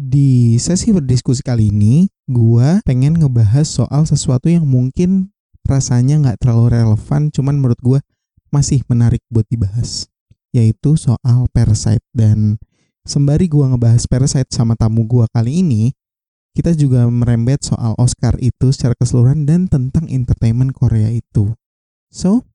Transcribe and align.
Di 0.00 0.56
sesi 0.56 0.96
berdiskusi 0.96 1.44
kali 1.44 1.68
ini, 1.68 2.08
gua 2.24 2.80
pengen 2.88 3.20
ngebahas 3.20 3.68
soal 3.68 4.08
sesuatu 4.08 4.48
yang 4.48 4.64
mungkin 4.64 5.28
rasanya 5.68 6.16
nggak 6.24 6.40
terlalu 6.40 6.72
relevan, 6.72 7.28
cuman 7.28 7.60
menurut 7.60 7.76
gua 7.84 8.00
masih 8.48 8.80
menarik 8.88 9.20
buat 9.28 9.44
dibahas, 9.52 10.08
yaitu 10.56 10.96
soal 10.96 11.44
Parasite. 11.52 12.00
Dan 12.16 12.56
sembari 13.04 13.44
gua 13.44 13.76
ngebahas 13.76 14.08
Parasite 14.08 14.48
sama 14.48 14.72
tamu 14.72 15.04
gua 15.04 15.28
kali 15.36 15.60
ini, 15.60 15.92
kita 16.56 16.72
juga 16.72 17.04
merembet 17.04 17.60
soal 17.68 17.92
Oscar 18.00 18.40
itu 18.40 18.72
secara 18.72 18.96
keseluruhan 18.96 19.44
dan 19.44 19.68
tentang 19.68 20.08
entertainment 20.08 20.72
Korea 20.72 21.12
itu. 21.12 21.52
So, 22.08 22.48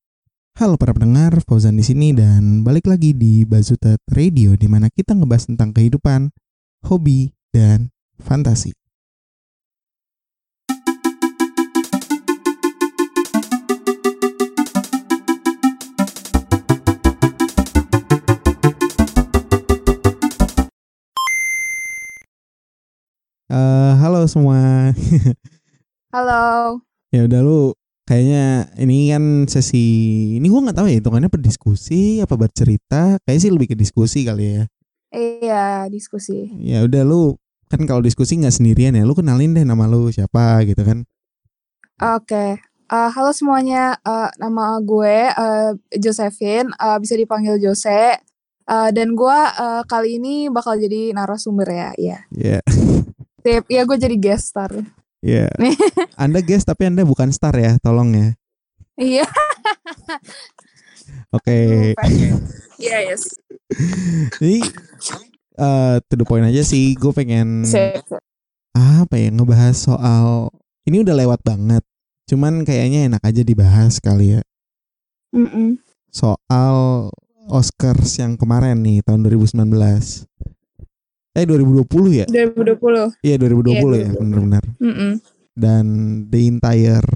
halo 0.58 0.82
para 0.82 0.98
pendengar, 0.98 1.38
Fauzan 1.46 1.78
di 1.78 1.86
sini 1.86 2.10
dan 2.10 2.66
balik 2.66 2.90
lagi 2.90 3.14
di 3.14 3.46
Bazutat 3.46 4.02
Radio 4.10 4.58
di 4.58 4.66
mana 4.66 4.90
kita 4.90 5.14
ngebahas 5.14 5.46
tentang 5.46 5.78
kehidupan, 5.78 6.34
hobi, 6.90 7.35
dan 7.56 7.88
fantasi. 8.20 8.76
Eh, 23.48 23.92
halo 24.02 24.28
semua. 24.28 24.92
Halo. 26.16 26.80
ya 27.12 27.28
udah 27.28 27.44
lu 27.44 27.76
kayaknya 28.08 28.72
ini 28.80 29.12
kan 29.12 29.44
sesi 29.52 29.84
ini 30.40 30.48
gua 30.48 30.64
nggak 30.64 30.80
tahu 30.80 30.88
ya 30.88 31.04
hitungannya 31.04 31.28
berdiskusi 31.28 32.24
apa 32.24 32.40
bercerita 32.40 33.20
kayak 33.28 33.40
sih 33.44 33.52
lebih 33.52 33.72
ke 33.72 33.76
diskusi 33.76 34.24
kali 34.24 34.60
ya 34.60 34.64
Iya, 35.12 35.92
diskusi. 35.92 36.56
ya 36.60 36.88
udah 36.88 37.04
lu 37.04 37.36
kan 37.66 37.82
kalau 37.84 38.00
diskusi 38.00 38.38
nggak 38.38 38.54
sendirian 38.54 38.94
ya 38.94 39.04
lu 39.04 39.14
kenalin 39.14 39.54
deh 39.54 39.66
nama 39.66 39.86
lu 39.86 40.10
siapa 40.10 40.62
gitu 40.64 40.82
kan 40.86 41.04
Oke. 41.96 42.60
Eh, 42.86 43.10
halo 43.16 43.32
semuanya. 43.32 43.96
Eh, 44.04 44.30
nama 44.36 44.76
gue 44.84 45.32
eh, 45.32 45.72
Josephine. 45.96 46.68
Eh, 46.76 46.98
bisa 47.00 47.16
dipanggil 47.16 47.56
Jose. 47.56 48.20
Eh, 48.68 48.90
dan 48.92 49.16
gue 49.16 49.40
eh, 49.56 49.82
kali 49.88 50.20
ini 50.20 50.52
bakal 50.52 50.76
jadi 50.76 51.16
narasumber 51.16 51.64
ya. 51.66 51.90
Iya. 51.96 52.18
ya 52.36 52.60
Sip. 53.40 53.64
Iya, 53.72 53.88
gue 53.88 53.96
jadi 53.96 54.16
guest 54.20 54.52
star. 54.52 54.76
ya 55.24 55.48
anda 56.22 56.38
guest 56.38 56.68
tapi 56.68 56.86
anda 56.86 57.02
bukan 57.02 57.32
star 57.32 57.56
ya 57.56 57.80
tolong 57.82 58.14
ya 58.14 58.30
Iya. 59.00 59.26
oke 61.34 61.58
Iya, 62.78 62.98
yes. 63.10 63.24
jadi 64.38 64.62
eh 65.56 65.96
to 66.12 66.14
the 66.20 66.26
point 66.28 66.44
aja 66.44 66.62
sih 66.62 66.94
gue 66.96 67.12
pengen 67.16 67.64
apa 68.76 69.16
ya 69.16 69.32
ngebahas 69.32 69.76
soal 69.76 70.52
ini 70.84 71.02
udah 71.02 71.16
lewat 71.16 71.40
banget 71.48 71.84
cuman 72.28 72.68
kayaknya 72.68 73.08
enak 73.08 73.22
aja 73.24 73.42
dibahas 73.46 74.04
kali 74.04 74.40
ya 74.40 74.42
Mm-mm. 75.32 75.80
soal 76.12 77.10
Oscars 77.46 78.18
yang 78.18 78.36
kemarin 78.36 78.82
nih 78.82 79.06
tahun 79.06 79.22
2019 79.24 79.70
eh 81.36 81.44
2020 81.44 82.20
ya 82.24 82.26
2020. 82.28 83.28
iya 83.28 83.36
2020 83.38 84.02
ya 84.02 84.10
2020. 84.12 84.20
benar-benar 84.20 84.64
Mm-mm. 84.82 85.12
dan 85.54 85.86
the 86.32 86.40
entire 86.50 87.08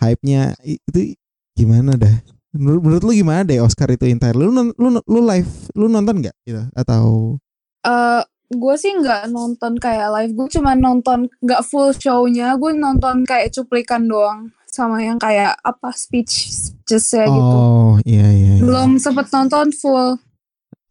hype-nya 0.00 0.54
itu 0.64 1.14
gimana 1.54 1.94
dah 1.94 2.14
menurut, 2.54 2.80
menurut 2.82 3.02
lu 3.02 3.12
gimana 3.14 3.42
deh 3.42 3.58
Oscar 3.62 3.90
itu 3.90 4.06
entire 4.06 4.34
lu 4.38 4.50
lu 4.50 4.88
lu 5.02 5.20
live 5.26 5.50
lu 5.74 5.90
nonton 5.90 6.22
nggak 6.22 6.34
gitu 6.46 6.62
atau 6.74 7.36
Eh, 7.84 8.22
gue 8.54 8.74
sih 8.80 8.92
nggak 8.96 9.30
nonton 9.30 9.76
kayak 9.76 10.08
live. 10.10 10.32
Gue 10.32 10.48
cuma 10.48 10.72
nonton 10.74 11.28
nggak 11.44 11.62
full 11.64 11.92
show-nya. 11.92 12.56
Gue 12.56 12.72
nonton 12.72 13.28
kayak 13.28 13.52
cuplikan 13.52 14.08
doang. 14.08 14.50
Sama 14.64 14.98
yang 14.98 15.22
kayak 15.22 15.54
apa 15.62 15.94
speech 15.94 16.50
just 16.82 17.14
gitu. 17.14 17.30
oh 17.30 17.94
iya 18.02 18.26
iya, 18.26 18.58
iya. 18.58 18.62
Belum 18.62 18.98
sempet 18.98 19.30
nonton 19.30 19.70
full. 19.70 20.18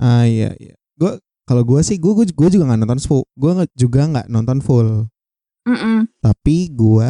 ah 0.03 0.27
iya 0.27 0.51
iya 0.59 0.75
gue 0.99 1.15
kalau 1.47 1.63
gue 1.63 1.79
sih 1.79 1.95
gue 1.95 2.11
gue 2.11 2.49
juga 2.51 2.63
nggak 2.67 2.81
nonton 2.83 2.99
full 2.99 3.23
gue 3.39 3.51
juga 3.71 4.01
nggak 4.03 4.27
nonton 4.27 4.59
full 4.59 5.07
Mm-mm. 5.63 6.11
tapi 6.19 6.67
gua 6.75 7.07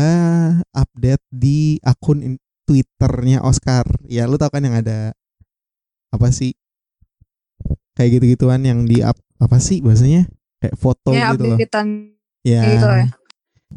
update 0.78 1.26
di 1.34 1.82
akun 1.82 2.38
Twitternya 2.64 3.44
Oscar. 3.44 3.84
Ya 4.08 4.24
lu 4.30 4.40
tau 4.40 4.48
kan 4.48 4.64
yang 4.64 4.78
ada 4.78 5.12
apa 6.14 6.30
sih? 6.32 6.56
Kayak 7.98 8.20
gitu-gituan 8.20 8.64
yang 8.64 8.88
di 8.88 9.04
up 9.04 9.18
apa 9.44 9.58
sih 9.60 9.84
bahasanya? 9.84 10.26
Kayak 10.64 10.76
foto 10.80 11.12
ya 11.12 11.36
gitu 11.36 11.44
loh. 11.52 11.58
Ya. 12.44 12.62
gitu 12.68 12.88
ya. 12.88 13.06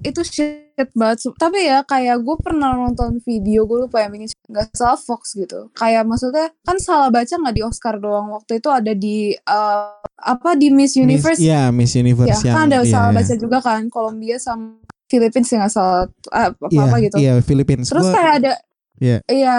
Itu 0.05 0.21
shit 0.23 0.91
banget. 0.93 1.33
Tapi 1.35 1.59
ya 1.67 1.83
kayak 1.83 2.21
gue 2.23 2.37
pernah 2.39 2.77
nonton 2.77 3.19
video 3.25 3.65
gue 3.65 3.89
lupa 3.89 4.05
yang 4.05 4.15
bikin 4.15 4.31
nggak 4.47 4.71
salah 4.77 5.01
Fox 5.01 5.35
gitu. 5.35 5.73
Kayak 5.75 6.07
maksudnya 6.07 6.53
kan 6.63 6.77
salah 6.79 7.09
baca 7.11 7.35
nggak 7.35 7.55
di 7.57 7.63
Oscar 7.65 7.97
doang. 7.99 8.31
Waktu 8.31 8.61
itu 8.63 8.69
ada 8.71 8.93
di 8.93 9.33
eh, 9.35 9.85
apa 10.23 10.51
di 10.55 10.69
Miss 10.71 10.95
Universe. 10.95 11.41
Miss, 11.41 11.49
iya, 11.49 11.73
Miss 11.75 11.93
Universe 11.97 12.45
ya 12.45 12.53
yang 12.53 12.55
kan 12.55 12.65
ada 12.71 12.79
iya, 12.85 12.93
salah 12.93 13.11
iya. 13.11 13.17
baca 13.19 13.35
juga 13.35 13.59
kan. 13.65 13.81
Colombia 13.89 14.37
sama 14.39 14.79
Philippines 15.07 15.49
ya 15.49 15.57
nggak 15.63 15.73
salah 15.73 16.03
ah, 16.35 16.51
apa 16.51 16.67
Iya, 16.71 16.83
apa 16.83 16.97
gitu. 17.03 17.17
Iya, 17.19 17.35
Philippines. 17.43 17.87
Terus 17.89 18.07
Gua- 18.07 18.15
kayak 18.15 18.33
ada 18.43 18.53
Iya. 19.01 19.19
Iya. 19.29 19.59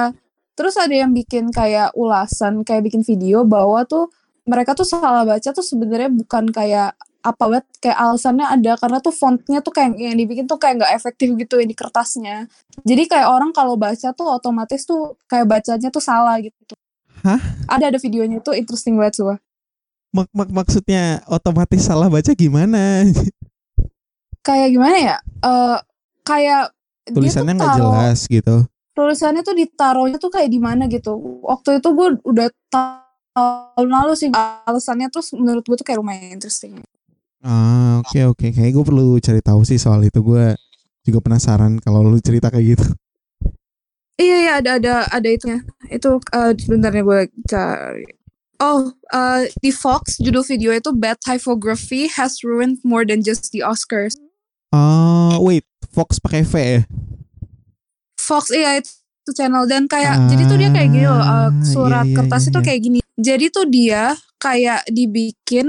Terus 0.57 0.73
ada 0.81 0.95
yang 0.95 1.13
bikin 1.13 1.53
kayak 1.53 1.93
ulasan, 1.93 2.65
kayak 2.65 2.89
bikin 2.89 3.05
video 3.05 3.45
bahwa 3.45 3.85
tuh 3.85 4.09
mereka 4.47 4.71
tuh 4.73 4.87
salah 4.87 5.27
baca 5.27 5.49
tuh 5.51 5.61
sebenarnya 5.61 6.07
bukan 6.09 6.47
kayak 6.49 6.95
apa 7.27 7.43
banget 7.43 7.65
kayak 7.83 7.97
alasannya 7.99 8.47
ada 8.47 8.79
karena 8.79 8.97
tuh 9.03 9.11
fontnya 9.11 9.59
tuh 9.59 9.75
kayak 9.75 9.99
yang 9.99 10.15
dibikin 10.15 10.47
tuh 10.47 10.55
kayak 10.55 10.79
nggak 10.79 10.93
efektif 10.95 11.35
gitu 11.35 11.59
di 11.59 11.75
kertasnya. 11.75 12.47
Jadi 12.87 13.03
kayak 13.11 13.27
orang 13.27 13.51
kalau 13.51 13.75
baca 13.75 14.15
tuh 14.15 14.27
otomatis 14.31 14.87
tuh 14.87 15.19
kayak 15.27 15.43
bacanya 15.43 15.91
tuh 15.91 15.99
salah 15.99 16.39
gitu. 16.39 16.73
Hah? 17.27 17.41
Ada 17.67 17.91
ada 17.91 17.99
videonya 17.99 18.39
tuh 18.39 18.55
interesting 18.55 18.95
banget 18.95 19.19
suah. 19.19 19.37
mak- 20.15 20.31
mak- 20.31 20.55
maksudnya 20.55 21.19
otomatis 21.27 21.83
salah 21.83 22.07
baca 22.07 22.31
gimana? 22.31 23.03
Kayak 24.39 24.69
gimana 24.71 24.97
ya? 24.97 25.17
Eh 25.43 25.77
kayak 26.23 26.71
Tulisannya 27.07 27.53
nggak 27.59 27.75
jelas 27.79 28.19
gitu. 28.27 28.67
tulisannya 28.97 29.45
tuh 29.45 29.53
ditaruhnya 29.53 30.17
tuh 30.17 30.33
kayak 30.33 30.49
di 30.49 30.57
mana 30.57 30.89
gitu. 30.89 31.13
Waktu 31.45 31.83
itu 31.83 31.89
gue 31.93 32.07
udah 32.23 32.47
tahun 33.37 33.89
lalu 33.93 34.13
sih 34.17 34.29
alasannya 34.65 35.13
terus 35.13 35.29
menurut 35.37 35.61
gue 35.61 35.77
tuh 35.77 35.85
kayak 35.85 36.01
lumayan 36.01 36.33
interesting. 36.33 36.81
Ah, 37.45 38.01
oke 38.01 38.33
oke. 38.33 38.47
Kayak 38.49 38.73
gue 38.73 38.83
perlu 38.83 39.21
cari 39.21 39.41
tahu 39.45 39.61
sih 39.61 39.77
soal 39.77 40.01
itu. 40.01 40.17
Gue 40.25 40.57
juga 41.05 41.21
penasaran 41.21 41.77
kalau 41.77 42.01
lu 42.01 42.17
cerita 42.17 42.49
kayak 42.49 42.65
gitu. 42.73 42.87
Iya 44.17 44.37
iya 44.41 44.53
ada 44.57 44.81
ada 44.81 44.93
ada 45.13 45.29
itunya. 45.29 45.61
Itu 45.93 46.17
eh 46.33 46.57
bentar 46.65 46.89
ya 46.89 47.05
gue 47.05 47.21
cari. 47.45 48.17
Oh, 48.57 48.89
eh, 49.13 49.53
di 49.61 49.69
Fox 49.69 50.17
judul 50.17 50.41
video 50.41 50.73
itu 50.73 50.89
Bad 50.89 51.21
Typography 51.21 52.09
has 52.09 52.41
ruined 52.41 52.81
more 52.81 53.05
than 53.05 53.21
just 53.21 53.53
the 53.53 53.61
Oscars. 53.61 54.17
Oh, 54.73 55.37
wait. 55.45 55.61
Fox 55.93 56.17
pakai 56.17 56.41
V 56.41 56.53
ya? 56.57 56.81
Fox 58.17 58.49
iya 58.49 58.81
itu, 58.81 58.89
channel 59.35 59.63
dan 59.65 59.87
kayak 59.87 60.15
jadi 60.29 60.43
tuh 60.47 60.57
dia 60.59 60.69
kayak 60.71 60.89
gini 60.91 61.07
loh 61.07 61.23
Ah, 61.23 61.49
surat 61.63 62.05
iya, 62.07 62.11
iya, 62.11 62.17
kertas 62.21 62.41
iya, 62.43 62.49
itu 62.49 62.59
iya. 62.59 62.65
kayak 62.65 62.81
gini. 62.83 62.99
Jadi 63.17 63.45
tuh 63.49 63.65
dia 63.67 64.03
kayak 64.37 64.81
dibikin 64.91 65.67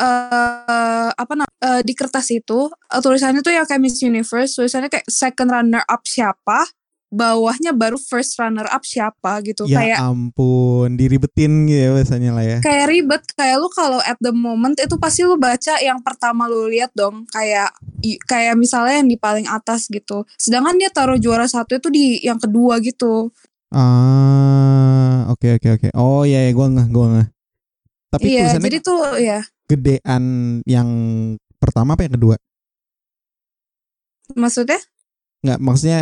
eh 0.00 1.10
apa 1.12 1.32
namanya 1.36 1.60
eh, 1.60 1.82
di 1.84 1.92
kertas 1.92 2.30
itu 2.32 2.70
eh, 2.70 3.00
tulisannya 3.02 3.44
tuh 3.44 3.52
yang 3.52 3.66
kayak 3.68 3.82
Miss 3.82 4.00
Universe 4.00 4.56
tulisannya 4.56 4.88
kayak 4.88 5.04
second 5.10 5.50
runner 5.52 5.82
up 5.84 6.06
siapa 6.06 6.64
bawahnya 7.10 7.74
baru 7.74 7.98
first 7.98 8.38
runner 8.38 8.64
up 8.70 8.86
siapa 8.86 9.42
gitu 9.42 9.66
Ya 9.66 9.82
kayak 9.82 9.98
ampun, 9.98 10.94
diribetin 10.94 11.66
gitu 11.66 11.78
ya 11.82 11.90
biasanya 11.92 12.30
lah 12.32 12.44
ya. 12.46 12.58
kayak 12.62 12.86
ribet 12.86 13.22
kayak 13.34 13.58
lu 13.58 13.66
kalau 13.68 13.98
at 14.00 14.14
the 14.22 14.30
moment 14.30 14.78
itu 14.78 14.94
pasti 14.96 15.26
lu 15.26 15.34
baca 15.34 15.74
yang 15.82 15.98
pertama 16.00 16.46
lu 16.46 16.70
lihat 16.70 16.94
dong 16.94 17.26
kayak 17.28 17.74
kayak 18.24 18.54
misalnya 18.54 19.02
yang 19.02 19.10
di 19.10 19.18
paling 19.18 19.44
atas 19.44 19.90
gitu 19.90 20.22
sedangkan 20.38 20.78
dia 20.78 20.88
taruh 20.88 21.18
juara 21.18 21.50
satu 21.50 21.76
itu 21.76 21.88
di 21.90 22.04
yang 22.22 22.38
kedua 22.38 22.78
gitu 22.80 23.28
Ah, 23.70 25.30
oke 25.30 25.46
oke 25.62 25.68
oke. 25.78 25.88
Oh 25.94 26.26
iya 26.26 26.42
ya, 26.42 26.50
gua 26.50 26.66
nggak, 26.66 26.88
gua 26.90 27.06
nggak. 27.06 27.28
Tapi 28.10 28.26
iya 28.26 28.50
tulisannya 28.50 28.66
jadi 28.66 28.78
tuh 28.82 28.98
ya 29.22 29.38
gedean 29.70 30.24
yang 30.66 30.88
pertama 31.62 31.94
apa 31.94 32.02
yang 32.02 32.18
kedua? 32.18 32.34
maksudnya 34.34 34.78
Nggak, 35.40 35.58
maksudnya 35.62 36.00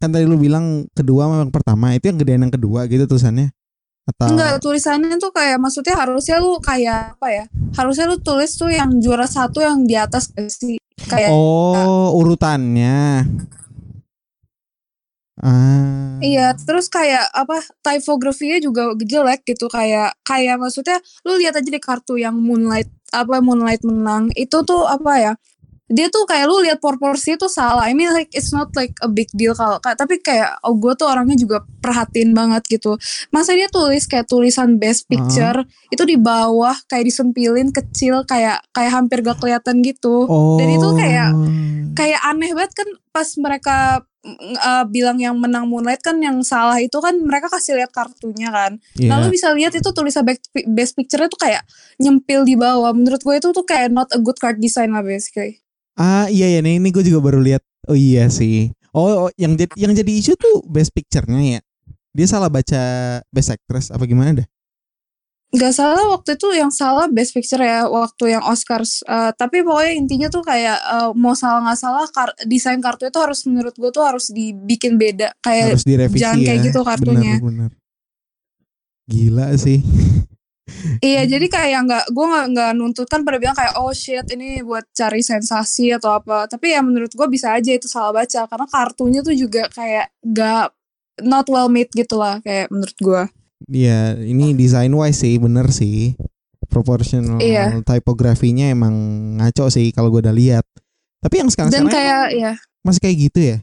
kan 0.00 0.08
tadi 0.08 0.24
lu 0.24 0.40
bilang 0.40 0.88
kedua 0.96 1.28
sama 1.28 1.44
yang 1.44 1.52
pertama, 1.52 1.92
itu 1.92 2.08
yang 2.08 2.18
gedean 2.18 2.42
yang 2.48 2.54
kedua 2.54 2.88
gitu 2.88 3.04
tulisannya. 3.04 3.52
Atau 4.08 4.32
enggak 4.32 4.64
tulisannya 4.64 5.20
tuh 5.20 5.30
kayak 5.30 5.60
maksudnya 5.60 5.94
harusnya 5.94 6.40
lu 6.40 6.56
kayak 6.58 7.20
apa 7.20 7.28
ya 7.30 7.44
harusnya 7.76 8.08
lu 8.08 8.16
tulis 8.18 8.48
tuh 8.56 8.72
yang 8.72 8.96
juara 8.98 9.28
satu 9.28 9.60
yang 9.60 9.84
di 9.84 9.94
atas 9.94 10.32
sih 10.56 10.80
kayak 11.04 11.28
Oh, 11.30 12.16
urutannya. 12.16 13.28
Ah. 15.40 16.20
Iya, 16.20 16.52
terus 16.52 16.92
kayak 16.92 17.32
apa 17.32 17.64
typografinya 17.80 18.60
juga 18.60 18.92
jelek 18.92 19.40
gitu 19.48 19.72
kayak 19.72 20.12
kayak 20.20 20.60
maksudnya 20.60 21.00
lu 21.24 21.40
lihat 21.40 21.56
aja 21.56 21.64
di 21.64 21.80
kartu 21.80 22.20
yang 22.20 22.36
Moonlight 22.36 22.92
apa 23.12 23.40
Moonlight 23.40 23.80
menang 23.88 24.28
itu 24.36 24.60
tuh 24.64 24.84
apa 24.84 25.12
ya 25.16 25.32
dia 25.90 26.06
tuh 26.06 26.22
kayak 26.22 26.46
lu 26.46 26.62
lihat 26.62 26.78
proporsi 26.78 27.34
itu 27.34 27.50
salah 27.50 27.90
I 27.90 27.98
mean 27.98 28.14
like 28.14 28.30
it's 28.30 28.54
not 28.54 28.70
like 28.78 28.94
a 29.02 29.10
big 29.10 29.26
deal 29.34 29.58
kalau 29.58 29.82
tapi 29.82 30.22
kayak 30.22 30.62
oh 30.62 30.78
gue 30.78 30.94
tuh 30.94 31.10
orangnya 31.10 31.34
juga 31.34 31.66
perhatiin 31.82 32.30
banget 32.30 32.62
gitu 32.70 32.94
masa 33.34 33.58
dia 33.58 33.66
tulis 33.66 34.06
kayak 34.06 34.30
tulisan 34.30 34.78
best 34.78 35.10
picture 35.10 35.66
uh. 35.66 35.90
itu 35.90 36.06
di 36.06 36.14
bawah 36.14 36.78
kayak 36.86 37.10
disempilin 37.10 37.74
kecil 37.74 38.22
kayak 38.22 38.62
kayak 38.70 38.92
hampir 38.94 39.26
gak 39.26 39.42
kelihatan 39.42 39.82
gitu 39.82 40.30
oh. 40.30 40.62
dan 40.62 40.68
itu 40.70 40.88
kayak 40.94 41.30
kayak 41.98 42.20
aneh 42.22 42.54
banget 42.54 42.72
kan 42.72 42.88
pas 43.10 43.28
mereka 43.42 44.06
uh, 44.62 44.84
bilang 44.86 45.18
yang 45.18 45.36
menang 45.36 45.66
Moonlight 45.66 46.04
kan 46.04 46.16
yang 46.20 46.38
salah 46.46 46.78
itu 46.78 46.94
kan 47.02 47.16
mereka 47.18 47.48
kasih 47.48 47.76
lihat 47.76 47.90
kartunya 47.90 48.52
kan. 48.52 48.78
Yeah. 48.96 49.16
Lalu 49.16 49.36
bisa 49.36 49.50
lihat 49.56 49.72
itu 49.74 49.88
tulisan 49.90 50.22
best 50.70 50.92
picture 50.94 51.24
itu 51.24 51.36
kayak 51.40 51.64
nyempil 51.98 52.44
di 52.44 52.54
bawah. 52.54 52.92
Menurut 52.92 53.20
gue 53.20 53.34
itu 53.36 53.48
tuh 53.50 53.64
kayak 53.64 53.90
not 53.90 54.08
a 54.12 54.20
good 54.20 54.38
card 54.38 54.60
design 54.60 54.92
lah 54.92 55.02
basically. 55.02 55.60
Ah 56.00 56.32
iya 56.32 56.48
ya 56.48 56.64
nih 56.64 56.80
ini 56.80 56.88
gue 56.88 57.04
juga 57.04 57.20
baru 57.20 57.44
lihat. 57.44 57.60
Oh 57.84 57.96
iya 57.96 58.32
sih. 58.32 58.72
Oh, 58.96 59.28
oh 59.28 59.30
yang 59.36 59.52
jadi 59.54 59.70
yang 59.76 59.92
jadi 59.92 60.12
isu 60.16 60.32
tuh 60.40 60.64
best 60.64 60.96
picture-nya 60.96 61.60
ya. 61.60 61.60
Dia 62.16 62.26
salah 62.26 62.48
baca 62.48 62.82
best 63.28 63.52
actress 63.52 63.92
apa 63.92 64.08
gimana 64.08 64.40
dah? 64.40 64.48
Gak 65.50 65.74
salah 65.74 66.06
waktu 66.14 66.38
itu 66.38 66.48
yang 66.54 66.70
salah 66.70 67.10
best 67.10 67.34
picture 67.34 67.60
ya 67.60 67.84
waktu 67.84 68.32
yang 68.32 68.42
Oscars. 68.48 69.04
Uh, 69.04 69.34
tapi 69.36 69.60
pokoknya 69.60 69.92
intinya 69.92 70.28
tuh 70.32 70.40
kayak 70.40 70.78
uh, 70.88 71.10
mau 71.12 71.36
salah 71.36 71.68
nggak 71.68 71.78
salah 71.78 72.06
kar 72.08 72.30
desain 72.46 72.78
kartu 72.78 73.10
itu 73.10 73.18
harus 73.18 73.42
menurut 73.44 73.74
gue 73.74 73.90
tuh 73.92 74.02
harus 74.06 74.32
dibikin 74.32 74.96
beda. 74.96 75.36
Kayak 75.42 75.76
harus 75.76 75.84
direvisi 75.84 76.22
jangan 76.22 76.38
ya. 76.40 76.46
kayak 76.48 76.60
gitu 76.64 76.80
kartunya. 76.80 77.34
Bener, 77.36 77.44
bener. 77.44 77.70
Gila 79.10 79.46
sih. 79.58 79.82
iya 81.00 81.22
jadi 81.26 81.46
kayak 81.46 81.80
nggak 81.86 82.04
gue 82.12 82.26
nggak 82.26 82.46
nggak 82.56 82.70
nuntut 82.76 83.08
kan 83.08 83.22
pada 83.22 83.38
bilang 83.40 83.56
kayak 83.56 83.76
oh 83.78 83.92
shit 83.94 84.24
ini 84.32 84.64
buat 84.64 84.84
cari 84.92 85.20
sensasi 85.20 85.94
atau 85.94 86.16
apa 86.16 86.46
tapi 86.48 86.72
ya 86.72 86.80
menurut 86.80 87.12
gue 87.12 87.26
bisa 87.28 87.52
aja 87.54 87.70
itu 87.72 87.88
salah 87.88 88.10
baca 88.10 88.46
karena 88.48 88.66
kartunya 88.68 89.20
tuh 89.20 89.34
juga 89.36 89.68
kayak 89.72 90.12
nggak 90.24 90.66
not 91.26 91.46
well 91.52 91.68
made 91.68 91.92
gitu 91.92 92.16
lah 92.16 92.40
kayak 92.40 92.70
menurut 92.72 92.98
gue 93.00 93.22
Iya, 93.68 94.16
ini 94.24 94.56
design 94.56 94.96
wise 94.96 95.20
sih 95.20 95.36
bener 95.36 95.68
sih. 95.68 96.16
Proportional 96.70 97.42
iya. 97.42 97.82
typografinya 97.82 98.70
emang 98.70 98.94
ngaco 99.36 99.68
sih 99.68 99.92
kalau 99.92 100.08
gue 100.08 100.24
udah 100.24 100.32
lihat. 100.32 100.64
Tapi 101.20 101.34
yang 101.44 101.50
sekarang 101.52 101.74
Dan 101.74 101.86
kayak 101.92 102.32
ya 102.32 102.52
masih 102.80 103.00
kayak 103.04 103.16
gitu 103.28 103.40
ya? 103.42 103.56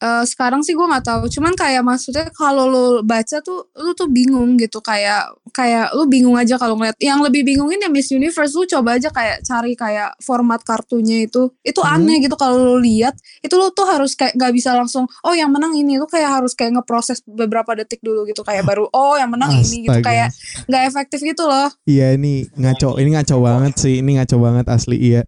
Uh, 0.00 0.24
sekarang 0.24 0.60
sih 0.60 0.76
gue 0.76 0.86
nggak 0.86 1.06
tahu. 1.06 1.24
Cuman 1.30 1.52
kayak 1.56 1.82
maksudnya 1.84 2.28
kalau 2.34 2.68
lo 2.68 2.84
baca 3.00 3.40
tuh 3.40 3.70
lu 3.76 3.92
tuh 3.96 4.08
bingung 4.10 4.56
gitu. 4.60 4.80
Kayak 4.84 5.32
kayak 5.52 5.92
lu 5.96 6.08
bingung 6.08 6.36
aja 6.36 6.56
kalau 6.60 6.76
ngeliat. 6.76 6.96
Yang 7.00 7.30
lebih 7.30 7.42
bingungin 7.46 7.80
ya 7.80 7.90
Miss 7.90 8.12
Universe. 8.12 8.52
Lu 8.56 8.64
coba 8.68 9.00
aja 9.00 9.08
kayak 9.12 9.44
cari 9.44 9.72
kayak 9.78 10.16
format 10.20 10.60
kartunya 10.64 11.24
itu. 11.28 11.52
Itu 11.62 11.80
hmm. 11.80 11.94
aneh 11.96 12.16
gitu 12.24 12.36
kalau 12.36 12.76
lu 12.76 12.76
lihat. 12.82 13.16
Itu 13.40 13.56
lu 13.56 13.72
tuh 13.72 13.86
harus 13.88 14.16
kayak 14.18 14.36
nggak 14.36 14.52
bisa 14.52 14.76
langsung 14.76 15.08
oh 15.24 15.34
yang 15.34 15.52
menang 15.52 15.72
ini. 15.76 15.96
Tuh 16.00 16.10
kayak 16.10 16.42
harus 16.42 16.52
kayak 16.52 16.80
ngeproses 16.80 17.24
beberapa 17.24 17.72
detik 17.76 18.00
dulu 18.04 18.28
gitu. 18.28 18.44
Kayak 18.44 18.68
baru 18.68 18.88
oh 18.92 19.14
yang 19.16 19.32
menang 19.32 19.52
Astaga. 19.56 19.68
ini 19.68 19.76
gitu. 19.86 20.00
Kayak 20.04 20.28
nggak 20.68 20.82
efektif 20.88 21.18
gitu 21.22 21.44
loh. 21.46 21.68
Iya 21.88 22.16
ini 22.16 22.48
ngaco 22.56 22.98
ini 23.00 23.16
ngaco 23.16 23.36
banget 23.40 23.72
sih. 23.80 23.94
Ini 24.00 24.10
ngaco 24.22 24.36
banget 24.40 24.66
asli 24.68 24.96
iya 24.96 25.22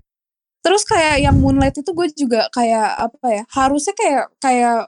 Terus 0.59 0.83
kayak 0.85 1.17
yang 1.23 1.37
Moonlight 1.39 1.79
itu 1.79 1.91
gue 1.95 2.07
juga 2.15 2.51
kayak 2.51 2.89
apa 3.11 3.27
ya? 3.31 3.43
Harusnya 3.55 3.95
kayak 3.95 4.25
kayak 4.43 4.79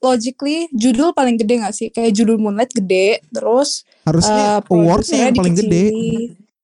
logically 0.00 0.66
judul 0.72 1.12
paling 1.12 1.36
gede 1.36 1.54
gak 1.60 1.74
sih? 1.76 1.88
Kayak 1.92 2.16
judul 2.16 2.40
Moonlight 2.40 2.72
gede, 2.72 3.20
terus 3.28 3.84
harusnya 4.08 4.64
uh, 4.64 4.72
awardnya 4.72 5.28
yang 5.28 5.36
paling 5.36 5.56
gede. 5.56 5.84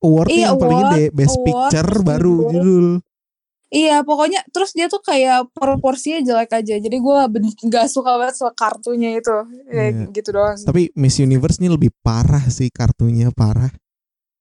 Award 0.01 0.29
iya, 0.29 0.39
yang 0.39 0.55
award, 0.57 0.63
paling 0.63 0.81
gede, 0.89 1.05
best 1.13 1.37
award, 1.37 1.47
picture 1.47 1.93
baru 2.05 2.35
judul. 2.37 2.53
judul. 2.53 2.87
Iya 3.67 4.07
pokoknya 4.07 4.47
terus 4.55 4.71
dia 4.79 4.87
tuh 4.87 5.03
kayak 5.03 5.51
proporsinya 5.51 6.23
jelek 6.23 6.55
aja 6.55 6.79
Jadi 6.79 6.97
gue 7.03 7.19
gak 7.67 7.91
suka 7.91 8.15
banget 8.15 8.39
soal 8.39 8.55
kartunya 8.55 9.19
itu 9.19 9.35
Kayak 9.67 9.91
yeah. 9.91 10.15
gitu 10.15 10.31
doang 10.31 10.55
Tapi 10.55 10.95
Miss 10.95 11.19
Universe 11.19 11.59
ini 11.59 11.75
lebih 11.75 11.91
parah 11.99 12.47
sih 12.47 12.71
kartunya 12.71 13.35
parah 13.35 13.75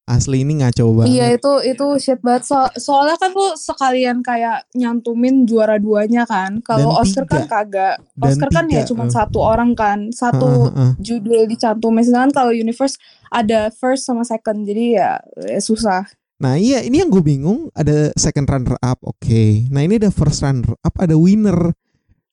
asli 0.05 0.45
ini 0.45 0.61
ngaco 0.61 1.01
banget. 1.01 1.17
Iya 1.17 1.25
itu 1.33 1.51
itu 1.65 1.85
shit 1.97 2.21
banget. 2.21 2.45
So, 2.45 2.57
soalnya 2.77 3.17
kan 3.17 3.33
lu 3.33 3.57
sekalian 3.57 4.21
kayak 4.21 4.69
nyantumin 4.77 5.49
juara 5.49 5.81
duanya 5.81 6.29
kan. 6.29 6.61
Kalau 6.61 7.01
Oscar 7.01 7.25
kan 7.25 7.49
kagak. 7.49 7.97
Oscar 8.21 8.49
kan 8.53 8.69
ya 8.69 8.85
cuma 8.85 9.09
uh. 9.09 9.11
satu 9.11 9.41
orang 9.41 9.73
kan, 9.73 10.13
satu 10.13 10.69
uh, 10.69 10.69
uh, 10.69 10.81
uh. 10.89 10.91
judul 11.01 11.49
dicantumin. 11.49 12.05
Sedangkan 12.05 12.31
kalau 12.31 12.53
Universe 12.53 13.01
ada 13.33 13.73
first 13.73 14.05
sama 14.05 14.21
second, 14.21 14.63
jadi 14.63 14.83
ya, 14.93 15.11
ya 15.49 15.59
susah. 15.59 16.05
Nah 16.35 16.59
iya 16.59 16.83
ini 16.83 16.99
yang 16.99 17.07
gue 17.07 17.23
bingung 17.23 17.71
ada 17.73 18.11
second 18.19 18.45
runner 18.45 18.75
up 18.83 18.99
oke. 19.01 19.17
Okay. 19.23 19.65
Nah 19.71 19.81
ini 19.87 19.97
ada 19.97 20.11
first 20.11 20.43
runner 20.43 20.75
up 20.83 20.95
ada 21.01 21.15
winner. 21.15 21.73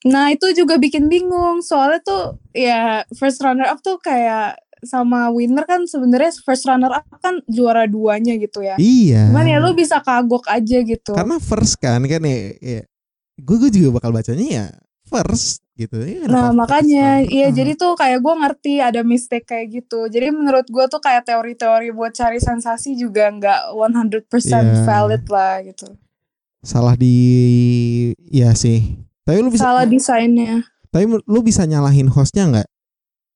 Nah 0.02 0.34
itu 0.34 0.50
juga 0.52 0.74
bikin 0.82 1.06
bingung 1.06 1.62
soalnya 1.62 2.02
tuh 2.02 2.24
ya 2.50 3.06
first 3.14 3.38
runner 3.38 3.70
up 3.70 3.78
tuh 3.78 4.02
kayak 4.02 4.58
sama 4.82 5.30
winner 5.30 5.62
kan 5.62 5.86
sebenarnya 5.86 6.34
first 6.42 6.66
runner 6.66 6.90
up 6.90 7.06
kan 7.22 7.38
juara 7.46 7.86
duanya 7.86 8.34
gitu 8.34 8.66
ya. 8.66 8.74
Iya. 8.76 9.30
Cuman 9.30 9.46
ya 9.46 9.58
lu 9.62 9.72
bisa 9.78 10.02
kagok 10.02 10.50
aja 10.50 10.78
gitu. 10.82 11.14
Karena 11.14 11.38
first 11.38 11.78
kan 11.78 12.02
kan 12.04 12.22
ya, 12.26 12.38
ya 12.58 12.80
gue 13.38 13.56
gue 13.56 13.70
juga 13.70 14.02
bakal 14.02 14.10
bacanya 14.10 14.46
ya 14.46 14.66
first 15.06 15.62
gitu 15.78 16.02
ya. 16.02 16.26
Nah 16.26 16.50
makanya 16.50 17.22
iya 17.22 17.48
hmm. 17.48 17.56
jadi 17.56 17.72
tuh 17.78 17.94
kayak 17.94 18.18
gue 18.20 18.34
ngerti 18.34 18.72
ada 18.82 19.00
mistake 19.06 19.46
kayak 19.46 19.82
gitu. 19.82 20.10
Jadi 20.10 20.34
menurut 20.34 20.66
gue 20.66 20.84
tuh 20.90 20.98
kayak 20.98 21.30
teori-teori 21.30 21.94
buat 21.94 22.12
cari 22.12 22.42
sensasi 22.42 22.98
juga 22.98 23.30
nggak 23.30 23.72
100% 23.72 24.26
yeah. 24.28 24.84
valid 24.84 25.24
lah 25.30 25.62
gitu. 25.62 25.88
Salah 26.62 26.98
di 26.98 27.16
ya 28.30 28.52
sih. 28.58 28.98
Tapi 29.22 29.38
lu 29.38 29.54
bisa 29.54 29.70
salah 29.70 29.86
desainnya. 29.86 30.66
Tapi 30.90 31.06
lu 31.08 31.40
bisa 31.40 31.64
nyalahin 31.64 32.10
hostnya 32.10 32.50
nggak? 32.50 32.68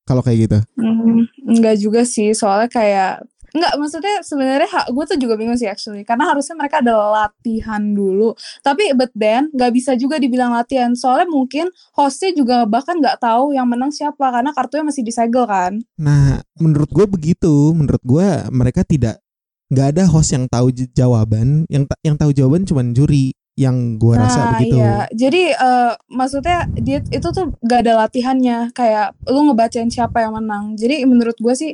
Kalau 0.06 0.22
kayak 0.22 0.38
gitu? 0.46 0.58
Hmm, 0.78 1.26
enggak 1.44 1.76
juga 1.82 2.06
sih, 2.06 2.30
soalnya 2.32 2.70
kayak 2.70 3.26
Enggak, 3.56 3.72
maksudnya 3.80 4.16
sebenarnya 4.20 4.68
gue 4.68 5.04
tuh 5.08 5.16
juga 5.16 5.34
bingung 5.40 5.56
sih 5.56 5.64
actually 5.64 6.04
karena 6.04 6.28
harusnya 6.28 6.60
mereka 6.60 6.84
ada 6.84 6.92
latihan 6.92 7.80
dulu. 7.80 8.36
Tapi 8.60 8.92
but 8.92 9.08
then 9.16 9.48
nggak 9.56 9.72
bisa 9.72 9.96
juga 9.96 10.20
dibilang 10.20 10.52
latihan 10.52 10.92
soalnya 10.92 11.24
mungkin 11.32 11.72
hostnya 11.96 12.36
juga 12.36 12.68
bahkan 12.68 13.00
nggak 13.00 13.16
tahu 13.16 13.56
yang 13.56 13.64
menang 13.64 13.88
siapa 13.88 14.28
karena 14.28 14.52
kartunya 14.52 14.84
masih 14.84 15.00
disegel 15.00 15.48
kan. 15.48 15.80
Nah, 15.96 16.44
menurut 16.60 16.92
gue 16.92 17.08
begitu. 17.08 17.72
Menurut 17.72 18.04
gue 18.04 18.28
mereka 18.52 18.84
tidak 18.84 19.24
nggak 19.72 19.96
ada 19.96 20.04
host 20.04 20.36
yang 20.36 20.44
tahu 20.52 20.68
jawaban, 20.92 21.64
yang 21.72 21.88
yang 22.04 22.20
tahu 22.20 22.36
jawaban 22.36 22.68
cuma 22.68 22.84
juri 22.92 23.32
yang 23.56 23.96
gue 23.96 24.14
rasa 24.14 24.38
nah, 24.38 24.48
begitu. 24.56 24.76
Iya. 24.76 25.08
Jadi 25.16 25.42
uh, 25.56 25.92
maksudnya 26.12 26.68
dia 26.76 27.00
itu 27.00 27.28
tuh 27.32 27.56
gak 27.64 27.88
ada 27.88 28.04
latihannya 28.04 28.76
kayak 28.76 29.16
lu 29.32 29.48
ngebacain 29.48 29.88
siapa 29.88 30.20
yang 30.20 30.36
menang. 30.36 30.76
Jadi 30.76 31.08
menurut 31.08 31.40
gue 31.40 31.54
sih 31.56 31.72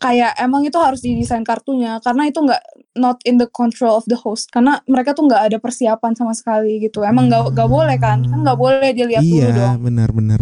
kayak 0.00 0.32
emang 0.40 0.64
itu 0.64 0.80
harus 0.80 1.04
didesain 1.04 1.44
kartunya 1.44 2.00
karena 2.00 2.28
itu 2.28 2.40
nggak 2.40 2.62
not 2.96 3.20
in 3.28 3.36
the 3.36 3.48
control 3.52 4.00
of 4.00 4.04
the 4.08 4.16
host 4.16 4.48
karena 4.48 4.80
mereka 4.88 5.12
tuh 5.12 5.28
nggak 5.28 5.52
ada 5.52 5.56
persiapan 5.60 6.16
sama 6.16 6.32
sekali 6.32 6.80
gitu. 6.80 7.04
Emang 7.04 7.28
nggak 7.28 7.52
nggak 7.52 7.68
boleh 7.68 7.96
kan? 8.00 8.24
Kan 8.24 8.40
nggak 8.40 8.58
boleh 8.58 8.88
dia 8.96 9.04
lihat 9.04 9.20
iya, 9.20 9.28
dulu 9.28 9.50
dong. 9.52 9.60
Iya 9.60 9.72
benar-benar. 9.76 10.40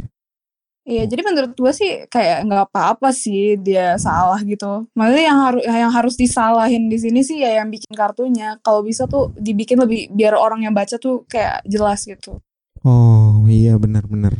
Iya, 0.88 1.04
jadi 1.04 1.20
menurut 1.20 1.52
gue 1.52 1.72
sih 1.76 2.08
kayak 2.08 2.48
nggak 2.48 2.72
apa-apa 2.72 3.12
sih 3.12 3.60
dia 3.60 4.00
salah 4.00 4.40
gitu. 4.40 4.88
Maksudnya 4.96 5.24
yang 5.28 5.40
harus 5.44 5.62
yang 5.68 5.92
harus 5.92 6.14
disalahin 6.16 6.88
di 6.88 6.96
sini 6.96 7.20
sih 7.20 7.44
ya 7.44 7.60
yang 7.60 7.68
bikin 7.68 7.92
kartunya. 7.92 8.56
Kalau 8.64 8.80
bisa 8.80 9.04
tuh 9.04 9.28
dibikin 9.36 9.76
lebih 9.84 10.08
biar 10.16 10.32
orang 10.32 10.64
yang 10.64 10.72
baca 10.72 10.96
tuh 10.96 11.28
kayak 11.28 11.60
jelas 11.68 12.08
gitu. 12.08 12.40
Oh 12.88 13.44
iya 13.44 13.76
benar-benar. 13.76 14.32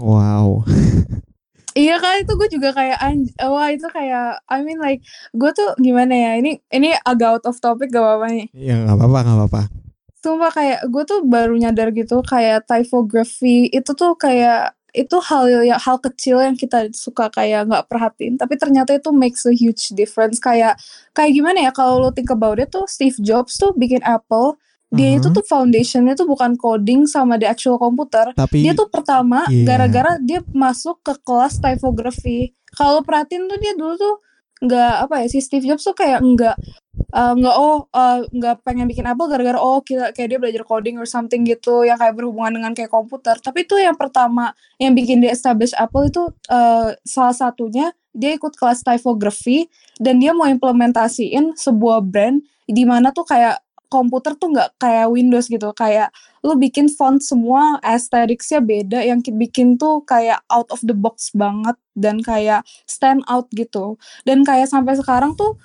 Wow. 0.00 0.64
iya 1.76 2.00
kan 2.00 2.16
itu 2.24 2.32
gue 2.32 2.48
juga 2.56 2.72
kayak 2.72 2.96
wah 3.44 3.68
itu 3.68 3.84
kayak 3.92 4.40
I 4.48 4.64
mean 4.64 4.80
like 4.80 5.04
gue 5.36 5.50
tuh 5.52 5.76
gimana 5.76 6.16
ya 6.16 6.30
ini 6.40 6.64
ini 6.72 6.96
agak 7.04 7.28
out 7.28 7.44
of 7.52 7.60
topic 7.60 7.92
gak 7.92 8.00
apa-apa 8.00 8.26
nih. 8.32 8.46
Iya 8.56 8.88
nggak 8.88 8.96
apa-apa 8.96 9.18
nggak 9.20 9.36
apa-apa. 9.36 9.62
Sumpah 10.16 10.48
kayak 10.48 10.80
gue 10.88 11.04
tuh 11.04 11.20
baru 11.28 11.52
nyadar 11.60 11.92
gitu 11.92 12.24
kayak 12.24 12.64
typography 12.64 13.68
itu 13.68 13.92
tuh 13.92 14.16
kayak 14.16 14.75
itu 14.96 15.16
hal 15.20 15.44
ya 15.60 15.76
hal 15.76 16.00
kecil 16.00 16.40
yang 16.40 16.56
kita 16.56 16.88
suka 16.96 17.28
kayak 17.28 17.68
nggak 17.68 17.84
perhatiin 17.84 18.40
tapi 18.40 18.56
ternyata 18.56 18.96
itu 18.96 19.12
makes 19.12 19.44
a 19.44 19.52
huge 19.52 19.92
difference 19.92 20.40
kayak 20.40 20.80
kayak 21.12 21.36
gimana 21.36 21.68
ya 21.68 21.70
kalau 21.70 22.00
lo 22.00 22.08
think 22.16 22.32
about 22.32 22.56
it 22.56 22.72
tuh 22.72 22.88
Steve 22.88 23.14
Jobs 23.20 23.60
tuh 23.60 23.76
bikin 23.76 24.00
Apple 24.00 24.56
dia 24.88 25.12
uh-huh. 25.12 25.18
itu 25.20 25.28
tuh 25.36 25.44
foundationnya 25.44 26.16
tuh 26.16 26.24
bukan 26.24 26.56
coding 26.56 27.04
sama 27.04 27.36
the 27.36 27.44
actual 27.44 27.76
komputer 27.76 28.32
tapi 28.32 28.64
dia 28.64 28.72
tuh 28.72 28.88
pertama 28.88 29.44
yeah. 29.52 29.68
gara-gara 29.68 30.16
dia 30.22 30.40
masuk 30.56 31.04
ke 31.04 31.12
kelas 31.26 31.60
typography 31.60 32.56
kalau 32.72 33.04
perhatiin 33.04 33.50
tuh 33.50 33.58
dia 33.60 33.76
dulu 33.76 33.94
tuh 34.00 34.16
nggak 34.56 34.94
apa 35.04 35.14
ya 35.20 35.26
si 35.28 35.44
Steve 35.44 35.68
Jobs 35.68 35.84
tuh 35.84 35.92
kayak 35.92 36.24
nggak 36.24 36.56
uh, 37.12 37.32
nggak 37.36 37.56
oh 37.56 37.86
uh, 37.92 38.20
pengen 38.64 38.88
bikin 38.88 39.06
Apple 39.08 39.28
gara-gara 39.30 39.56
oh 39.56 39.80
kita 39.80 40.12
kayak 40.12 40.28
dia 40.32 40.38
belajar 40.40 40.62
coding 40.66 40.96
or 41.00 41.08
something 41.08 41.44
gitu 41.46 41.86
yang 41.86 41.96
kayak 41.96 42.16
berhubungan 42.16 42.60
dengan 42.60 42.72
kayak 42.72 42.92
komputer. 42.92 43.36
Tapi 43.40 43.64
itu 43.64 43.76
yang 43.78 43.96
pertama 43.96 44.52
yang 44.80 44.92
bikin 44.92 45.24
dia 45.24 45.32
establish 45.32 45.72
Apple 45.76 46.08
itu 46.08 46.28
uh, 46.50 46.92
salah 47.04 47.36
satunya 47.36 47.92
dia 48.16 48.32
ikut 48.32 48.56
kelas 48.56 48.80
typography 48.80 49.68
dan 50.00 50.18
dia 50.20 50.32
mau 50.32 50.48
implementasiin 50.48 51.56
sebuah 51.56 52.00
brand 52.00 52.40
di 52.64 52.82
mana 52.88 53.12
tuh 53.12 53.28
kayak 53.28 53.60
komputer 53.86 54.34
tuh 54.34 54.50
nggak 54.50 54.80
kayak 54.82 55.06
Windows 55.12 55.46
gitu. 55.46 55.70
Kayak 55.76 56.10
lu 56.42 56.58
bikin 56.58 56.90
font 56.90 57.22
semua 57.22 57.78
aestheticsnya 57.82 58.60
beda 58.62 58.98
yang 59.02 59.22
bikin 59.22 59.78
tuh 59.78 60.02
kayak 60.02 60.42
out 60.50 60.68
of 60.74 60.82
the 60.82 60.94
box 60.94 61.30
banget 61.34 61.76
dan 61.94 62.20
kayak 62.22 62.66
stand 62.88 63.22
out 63.30 63.46
gitu. 63.54 63.96
Dan 64.26 64.42
kayak 64.42 64.70
sampai 64.70 64.98
sekarang 64.98 65.38
tuh 65.38 65.56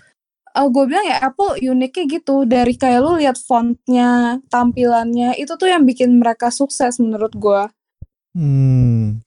uh, 0.52 0.68
gue 0.68 0.84
bilang 0.86 1.06
ya 1.06 1.18
Apple 1.22 1.60
uniknya 1.62 2.06
gitu 2.10 2.44
dari 2.44 2.76
kayak 2.76 3.00
lu 3.02 3.12
lihat 3.18 3.38
fontnya 3.38 4.40
tampilannya 4.48 5.36
itu 5.36 5.54
tuh 5.56 5.68
yang 5.68 5.84
bikin 5.84 6.18
mereka 6.18 6.52
sukses 6.52 6.98
menurut 6.98 7.32
gue 7.34 7.62
hmm 8.36 9.20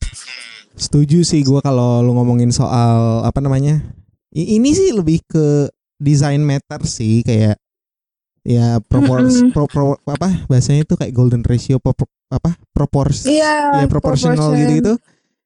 setuju 0.74 1.22
sih 1.22 1.44
gue 1.44 1.60
kalau 1.60 2.02
lu 2.02 2.16
ngomongin 2.16 2.50
soal 2.50 3.22
apa 3.22 3.38
namanya 3.38 3.78
ini 4.34 4.74
sih 4.74 4.90
lebih 4.90 5.22
ke 5.22 5.70
design 6.02 6.42
matter 6.42 6.82
sih 6.82 7.22
kayak 7.22 7.54
ya 8.42 8.76
propors 8.82 9.40
Mm-mm. 9.40 9.54
pro, 9.54 9.64
pro- 9.64 10.00
apa 10.04 10.44
bahasanya 10.50 10.84
itu 10.84 10.94
kayak 10.98 11.14
golden 11.14 11.40
ratio 11.40 11.78
pro, 11.78 11.94
pro- 11.94 12.10
apa 12.28 12.58
proporsi 12.74 13.38
Iya, 13.38 13.80
ya 13.80 13.86
proportional 13.86 14.50
proportion. 14.52 14.60
gitu 14.60 14.72
gitu 14.82 14.92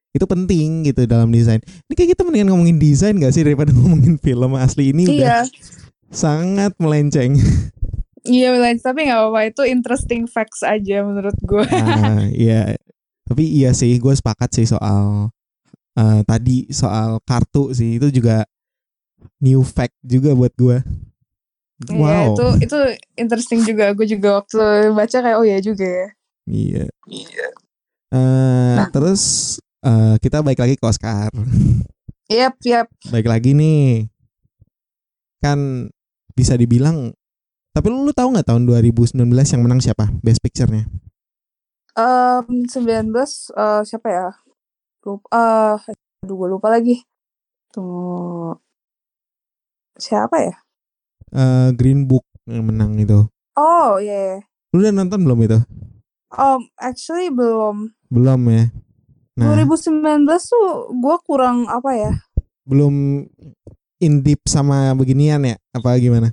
itu 0.09 0.25
penting 0.25 0.83
gitu 0.83 1.05
dalam 1.05 1.29
desain 1.29 1.61
ini 1.85 1.93
kayak 1.93 2.17
kita 2.17 2.21
mendingan 2.23 2.49
ngomongin 2.49 2.77
desain 2.77 3.13
gak 3.15 3.29
sih 3.29 3.45
daripada 3.45 3.69
ngomongin 3.77 4.17
film 4.17 4.57
asli 4.57 4.89
ini 4.89 5.05
udah 5.05 5.15
Iya, 5.15 5.37
sangat 6.09 6.73
melenceng 6.77 7.37
iya 8.25 8.51
Lens, 8.51 8.81
tapi 8.81 9.05
nggak 9.05 9.15
apa-apa 9.15 9.41
itu 9.47 9.61
interesting 9.63 10.25
facts 10.25 10.59
aja 10.61 11.01
menurut 11.01 11.37
gue. 11.39 11.65
nah, 11.71 12.25
iya 12.27 12.75
tapi 13.23 13.45
iya 13.45 13.71
sih 13.71 13.95
gue 13.95 14.11
sepakat 14.11 14.49
sih 14.51 14.65
soal 14.65 15.29
eh, 15.93 16.21
tadi 16.25 16.65
soal 16.69 17.21
kartu 17.23 17.71
sih 17.71 17.95
itu 17.95 18.09
juga 18.11 18.43
new 19.39 19.61
fact 19.61 19.93
juga 20.01 20.33
buat 20.33 20.51
gue 20.53 20.81
Iya, 21.79 21.95
wow 21.95 22.35
itu 22.35 22.45
itu 22.59 22.77
interesting 23.15 23.63
juga. 23.63 23.95
Gue 23.95 24.03
juga 24.03 24.43
waktu 24.43 24.59
baca 24.91 25.17
kayak 25.23 25.37
oh 25.39 25.47
ya 25.47 25.63
juga 25.63 25.87
ya. 25.87 26.07
Iya. 26.43 26.85
Eh, 28.11 28.75
Nah. 28.75 28.91
terus 28.91 29.55
eh, 29.85 30.15
kita 30.19 30.43
balik 30.43 30.59
lagi 30.63 30.75
ke 30.75 30.85
Oscar. 30.85 31.31
Yap, 32.29 32.61
yap. 32.61 32.87
Baik 33.09 33.25
lagi 33.25 33.57
nih. 33.57 34.05
Kan 35.41 35.89
bisa 36.37 36.53
dibilang 36.53 37.17
tapi 37.69 37.87
lu, 37.93 38.03
lu 38.03 38.11
tahu 38.11 38.33
nggak 38.33 38.49
tahun 38.49 38.67
2019 38.67 39.15
yang 39.29 39.61
menang 39.61 39.79
siapa? 39.79 40.09
Best 40.25 40.41
Picture-nya. 40.41 40.89
Em 41.95 42.65
19 42.65 43.13
eh, 43.55 43.81
siapa 43.85 44.07
ya? 44.09 44.27
Lupa. 45.05 45.27
eh 45.87 45.95
aduh 46.25 46.35
gue 46.35 46.49
lupa 46.49 46.67
lagi. 46.73 46.99
Tunggu. 47.71 48.57
Siapa 49.95 50.37
ya? 50.41 50.55
Eh, 51.31 51.69
Green 51.77 52.09
Book 52.09 52.25
yang 52.49 52.67
menang 52.67 52.97
itu. 52.97 53.29
Oh, 53.55 53.95
iya. 54.01 54.43
yeah. 54.43 54.75
Lu 54.75 54.81
udah 54.81 54.93
nonton 54.93 55.23
belum 55.23 55.39
itu? 55.45 55.59
Um, 56.35 56.67
actually 56.77 57.29
belum. 57.29 57.93
Belum 58.09 58.39
ya. 58.49 58.75
Nah, 59.39 59.55
2019 59.55 60.27
tuh 60.27 60.91
gue 60.91 61.15
kurang 61.23 61.63
apa 61.71 61.91
ya? 61.95 62.11
belum 62.69 63.25
in 63.97 64.13
deep 64.21 64.45
sama 64.45 64.93
beginian 64.93 65.41
ya? 65.41 65.57
Apa 65.73 65.97
gimana? 65.97 66.29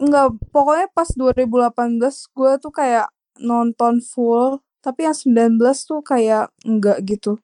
Enggak, 0.00 0.32
pokoknya 0.48 0.88
pas 0.96 1.12
2018 1.12 2.00
gue 2.32 2.52
tuh 2.56 2.72
kayak 2.72 3.12
nonton 3.44 4.00
full, 4.00 4.64
tapi 4.80 5.04
yang 5.04 5.12
19 5.12 5.60
tuh 5.84 6.00
kayak 6.00 6.48
enggak 6.64 7.04
gitu. 7.04 7.36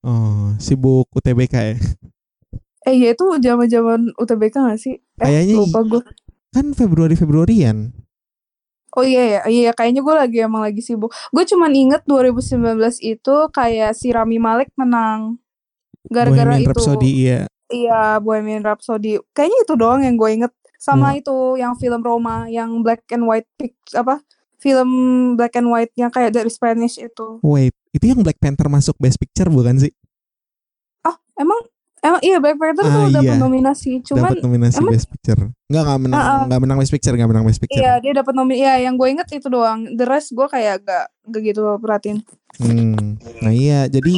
Oh, 0.00 0.56
sibuk 0.56 1.12
UTBK 1.12 1.54
ya. 1.54 1.76
Eh 2.88 2.96
ya 2.96 3.12
itu 3.12 3.24
zaman-zaman 3.36 4.16
UTBK 4.16 4.54
gak 4.64 4.80
sih? 4.80 4.96
Eh, 4.96 5.20
Kayaknya 5.20 5.54
lupa 5.60 5.80
gue. 5.84 6.02
Kan 6.54 6.72
Februari 6.72 7.12
Februarian. 7.12 7.92
Oh 8.98 9.06
iya 9.06 9.22
ya, 9.38 9.40
iya 9.46 9.70
kayaknya 9.70 10.02
gue 10.02 10.14
lagi 10.18 10.38
emang 10.42 10.66
lagi 10.66 10.82
sibuk. 10.82 11.14
Gue 11.30 11.46
cuman 11.46 11.70
inget 11.70 12.02
2019 12.02 12.98
itu 12.98 13.36
kayak 13.54 13.94
si 13.94 14.10
Rami 14.10 14.42
Malek 14.42 14.74
menang. 14.74 15.38
Gara-gara 16.10 16.58
itu. 16.58 16.66
Rhapsody 16.66 17.10
iya. 17.30 17.40
Iya, 17.70 18.18
Bohemian 18.18 18.66
Rhapsody. 18.66 19.22
Kayaknya 19.30 19.58
itu 19.62 19.74
doang 19.78 20.02
yang 20.02 20.18
gue 20.18 20.30
inget. 20.34 20.52
Sama 20.82 21.14
Wah. 21.14 21.18
itu 21.18 21.36
yang 21.62 21.78
film 21.78 22.02
Roma, 22.02 22.50
yang 22.50 22.82
black 22.82 23.06
and 23.14 23.22
white 23.22 23.46
pic 23.54 23.78
apa? 23.94 24.18
Film 24.58 24.90
black 25.38 25.54
and 25.54 25.70
white 25.70 25.94
yang 25.94 26.10
kayak 26.10 26.34
dari 26.34 26.50
Spanish 26.50 26.98
itu. 26.98 27.38
Wait, 27.46 27.70
itu 27.94 28.02
yang 28.10 28.18
Black 28.26 28.42
Panther 28.42 28.66
masuk 28.66 28.98
Best 28.98 29.22
Picture 29.22 29.46
bukan 29.46 29.78
sih? 29.78 29.94
Ah, 31.06 31.14
emang 31.38 31.67
emang 32.00 32.20
iya 32.20 32.36
Black 32.38 32.56
Panther 32.56 32.84
Ah, 32.84 32.90
tuh 32.90 33.02
dapat 33.10 33.34
iya. 33.34 33.40
nominasi. 33.40 33.92
Cuman 34.02 34.30
dapat 34.30 34.42
nominasi 34.42 34.78
emang- 34.78 34.92
Best 34.92 35.08
Picture. 35.08 35.40
Enggak 35.66 35.82
enggak 35.82 36.00
menang, 36.00 36.18
Ah, 36.18 36.28
ah. 36.28 36.40
enggak 36.46 36.60
menang 36.62 36.78
Best 36.78 36.92
Picture, 36.92 37.14
enggak 37.14 37.30
menang 37.30 37.44
Best 37.44 37.60
Picture. 37.60 37.78
iya 37.78 37.92
dia 37.98 38.12
dapat 38.12 38.32
nominasi. 38.32 38.60
Iya, 38.60 38.74
yang 38.82 38.94
gue 38.94 39.08
inget 39.08 39.28
itu 39.30 39.48
doang. 39.48 39.80
The 39.92 40.04
rest 40.04 40.28
gue 40.30 40.46
kayak 40.46 40.82
gak, 40.82 41.06
gak 41.26 41.42
gitu 41.42 41.60
perhatiin. 41.76 42.18
Hmm. 42.56 43.16
Nah 43.40 43.52
iya, 43.52 43.86
jadi 43.86 44.14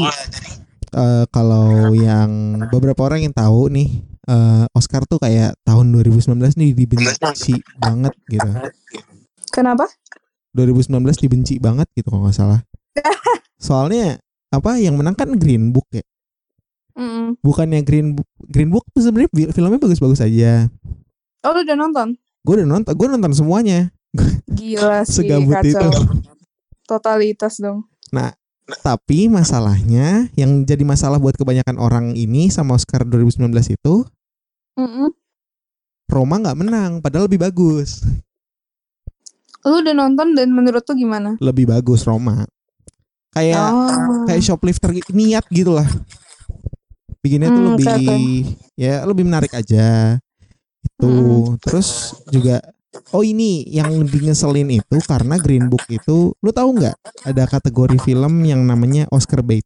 eh, 0.93 1.25
kalau 1.29 1.93
yang 1.93 2.31
beberapa 2.69 3.01
orang 3.03 3.23
yang 3.23 3.35
tahu 3.35 3.69
nih 3.69 3.89
eh, 4.23 4.65
Oscar 4.73 5.03
tuh 5.05 5.19
kayak 5.19 5.59
tahun 5.63 5.91
2019 5.93 6.37
nih 6.57 6.71
dibenci 6.73 7.55
banget 7.77 8.15
gitu. 8.27 8.51
Kenapa? 9.51 9.87
2019 10.51 10.91
dibenci 11.17 11.59
banget 11.59 11.87
gitu 11.93 12.11
kalau 12.11 12.27
nggak 12.27 12.35
salah. 12.35 12.61
Soalnya 13.59 14.19
apa 14.51 14.79
yang 14.79 14.99
menang 14.99 15.15
kan 15.15 15.31
Green 15.35 15.71
Book 15.71 15.87
ya. 15.91 16.03
Mm-mm. 16.97 17.39
Bukannya 17.43 17.81
Green 17.83 18.19
Green 18.47 18.71
Book 18.71 18.87
tuh 18.91 19.05
sebenarnya 19.05 19.53
filmnya 19.55 19.81
bagus-bagus 19.81 20.21
aja. 20.23 20.67
Oh 21.47 21.51
lu 21.55 21.65
udah 21.65 21.77
nonton? 21.79 22.09
Gue 22.45 22.55
udah 22.61 22.69
nonton, 22.69 22.93
gue 22.93 23.07
nonton 23.07 23.33
semuanya. 23.37 23.93
Gila 24.51 25.05
sih 25.09 25.25
Segabut 25.25 25.61
itu. 25.63 25.89
Totalitas 26.89 27.63
dong. 27.63 27.87
Tapi 28.79 29.27
masalahnya 29.27 30.31
yang 30.39 30.63
jadi 30.63 30.87
masalah 30.87 31.19
buat 31.19 31.35
kebanyakan 31.35 31.77
orang 31.83 32.07
ini 32.15 32.55
sama 32.55 32.79
Oscar 32.79 33.03
2019 33.03 33.51
itu 33.75 33.95
Mm-mm. 34.79 35.11
Roma 36.11 36.43
nggak 36.43 36.59
menang, 36.59 36.91
padahal 36.99 37.27
lebih 37.31 37.43
bagus. 37.43 38.03
Lu 39.67 39.83
udah 39.83 39.95
nonton 39.95 40.35
dan 40.35 40.51
menurut 40.51 40.83
lu 40.87 40.95
gimana? 40.95 41.37
Lebih 41.39 41.71
bagus 41.71 42.07
Roma. 42.07 42.47
Kayak 43.31 43.71
oh. 43.71 44.27
kayak 44.27 44.43
shoplifter 44.43 44.91
niat 45.15 45.47
gitu 45.55 45.71
lah. 45.77 45.87
Bikinnya 47.21 47.53
tuh 47.53 47.61
Hmm, 47.61 47.71
lebih 47.77 47.87
oke, 47.87 48.17
ya 48.81 48.95
lebih 49.05 49.25
menarik 49.29 49.53
aja. 49.53 50.17
Itu. 50.81 51.09
Hmm. 51.09 51.61
Terus 51.61 52.17
juga 52.33 52.65
oh 53.15 53.23
ini 53.23 53.63
yang 53.71 53.93
lebih 54.03 54.27
ngeselin 54.27 54.67
itu 54.73 54.97
karena 55.07 55.39
Green 55.39 55.71
Book 55.71 55.85
itu 55.93 56.35
lu 56.43 56.51
tahu 56.51 56.81
nggak 56.81 56.97
ada 57.29 57.45
kategori 57.47 58.01
film 58.03 58.43
yang 58.43 58.65
namanya 58.65 59.07
Oscar 59.13 59.45
bait. 59.45 59.65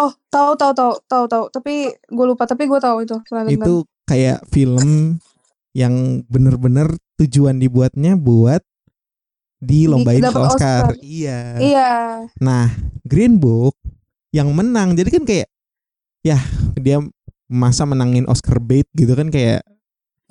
Oh, 0.00 0.12
tahu 0.32 0.56
tahu 0.56 0.72
tahu 0.72 0.92
tahu 1.04 1.24
tahu. 1.28 1.44
Tapi 1.52 1.92
gue 1.92 2.26
lupa. 2.26 2.48
Tapi 2.48 2.64
gue 2.64 2.80
tahu 2.80 3.04
itu. 3.04 3.16
Itu 3.52 3.84
kayak 4.08 4.48
film 4.48 5.20
yang 5.76 6.24
bener-bener 6.28 6.96
tujuan 7.20 7.60
dibuatnya 7.60 8.16
buat 8.16 8.64
dilombain 9.60 10.24
dapat 10.24 10.42
Oscar. 10.48 10.82
Oscar. 10.90 11.04
Iya. 11.04 11.40
Iya. 11.60 11.90
Nah, 12.40 12.72
Green 13.04 13.36
Book 13.36 13.76
yang 14.32 14.48
menang. 14.56 14.96
Jadi 14.96 15.08
kan 15.12 15.24
kayak 15.28 15.51
ya 16.22 16.38
dia 16.78 17.02
masa 17.50 17.84
menangin 17.84 18.24
Oscar 18.30 18.62
bait 18.62 18.88
gitu 18.96 19.12
kan 19.12 19.28
kayak 19.28 19.66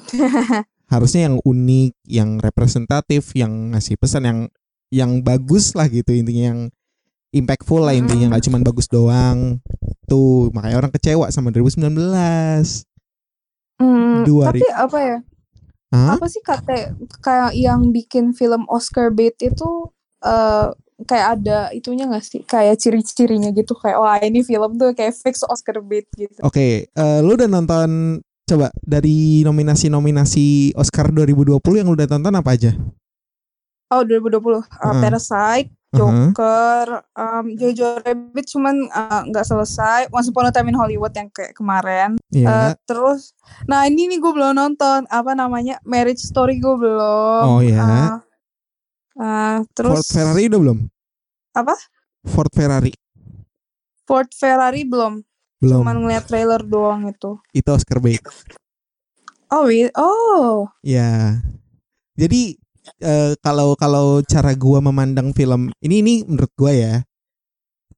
harusnya 0.92 1.32
yang 1.32 1.38
unik, 1.46 1.94
yang 2.04 2.30
representatif, 2.44 3.32
yang 3.38 3.72
ngasih 3.72 3.96
pesan 3.96 4.28
yang 4.28 4.40
yang 4.92 5.12
bagus 5.24 5.72
lah 5.72 5.88
gitu 5.88 6.12
intinya 6.12 6.52
yang 6.52 6.62
impactful 7.32 7.80
lah 7.80 7.96
intinya 7.96 8.36
nggak 8.36 8.44
cuma 8.44 8.60
bagus 8.60 8.92
doang. 8.92 9.64
Tuh, 10.12 10.52
makanya 10.52 10.84
orang 10.84 10.92
kecewa 10.92 11.32
sama 11.32 11.56
2019. 11.56 11.88
Hmm, 13.80 14.28
Dua 14.28 14.52
tapi 14.52 14.68
apa 14.68 14.98
ya? 15.00 15.18
Hah? 15.96 16.20
Apa 16.20 16.28
sih 16.28 16.44
kata 16.44 16.96
kayak 17.24 17.56
yang 17.56 17.96
bikin 17.96 18.36
film 18.36 18.68
Oscar 18.68 19.16
bait 19.16 19.36
itu 19.40 19.88
eh 20.22 20.68
kayak 21.06 21.28
ada 21.40 21.70
itunya 21.76 22.08
gak 22.08 22.24
sih? 22.26 22.42
Kayak 22.44 22.80
ciri-cirinya 22.82 23.50
gitu 23.52 23.78
kayak 23.78 23.98
wah 23.98 24.18
ini 24.20 24.42
film 24.42 24.78
tuh 24.78 24.96
kayak 24.96 25.16
fix 25.16 25.46
Oscar 25.46 25.80
bait 25.84 26.08
gitu. 26.16 26.40
Oke, 26.42 26.88
eh, 26.88 27.20
lu 27.22 27.34
udah 27.36 27.50
nonton 27.50 28.22
coba 28.48 28.68
dari 28.84 29.48
nominasi-nominasi 29.48 30.76
Oscar 30.76 31.14
2020 31.14 31.62
yang 31.80 31.88
lu 31.88 31.96
udah 31.96 32.10
tonton 32.10 32.36
apa 32.36 32.50
aja? 32.52 32.72
Oh 33.92 34.04
2020 34.08 34.40
uh, 34.40 34.64
Heeh. 34.64 35.02
Parasite, 35.04 35.70
Uh-huh. 35.92 36.32
Joker, 36.32 37.04
um, 37.20 37.52
Jojo 37.60 38.00
Rabbit 38.00 38.48
cuman 38.48 38.88
uh, 38.96 39.28
nggak 39.28 39.44
selesai. 39.44 40.08
Once 40.08 40.32
Upon 40.32 40.48
a 40.48 40.52
Time 40.56 40.72
in 40.72 40.80
Hollywood 40.80 41.12
yang 41.12 41.28
kayak 41.28 41.52
kemarin. 41.52 42.16
Iya. 42.32 42.48
Eh, 42.48 42.72
terus, 42.88 43.36
nah 43.68 43.84
ini 43.84 44.08
nih 44.08 44.24
gue 44.24 44.32
belum 44.32 44.56
nonton 44.56 45.04
apa 45.12 45.36
namanya 45.36 45.84
Marriage 45.84 46.24
Story 46.24 46.64
gue 46.64 46.76
belum. 46.80 47.44
Oh, 47.44 47.60
ya. 47.60 47.84
Eh, 47.84 48.12
eh, 49.18 49.58
terus 49.76 49.92
Ford 50.00 50.08
Ferrari 50.08 50.44
udah 50.48 50.60
belum? 50.60 50.80
Apa? 51.58 51.76
Ford 52.28 52.52
Ferrari 52.54 52.94
Ford 54.12 54.28
Ferrari 54.36 54.84
belum. 54.84 55.24
belum. 55.64 55.88
Cuman 55.88 55.98
ngeliat 56.04 56.28
trailer 56.28 56.60
doang 56.68 57.08
itu. 57.08 57.40
Itu 57.56 57.72
Oscar 57.72 58.04
bait. 58.04 58.20
Oh? 59.48 59.72
Oh. 59.96 60.68
Ya. 60.84 61.40
Jadi 62.20 62.60
eh, 63.00 63.34
kalau 63.40 63.80
kalau 63.80 64.20
cara 64.28 64.52
gua 64.60 64.84
memandang 64.84 65.32
film 65.32 65.72
ini 65.80 66.04
ini 66.04 66.14
menurut 66.28 66.52
gua 66.60 66.76
ya. 66.76 66.96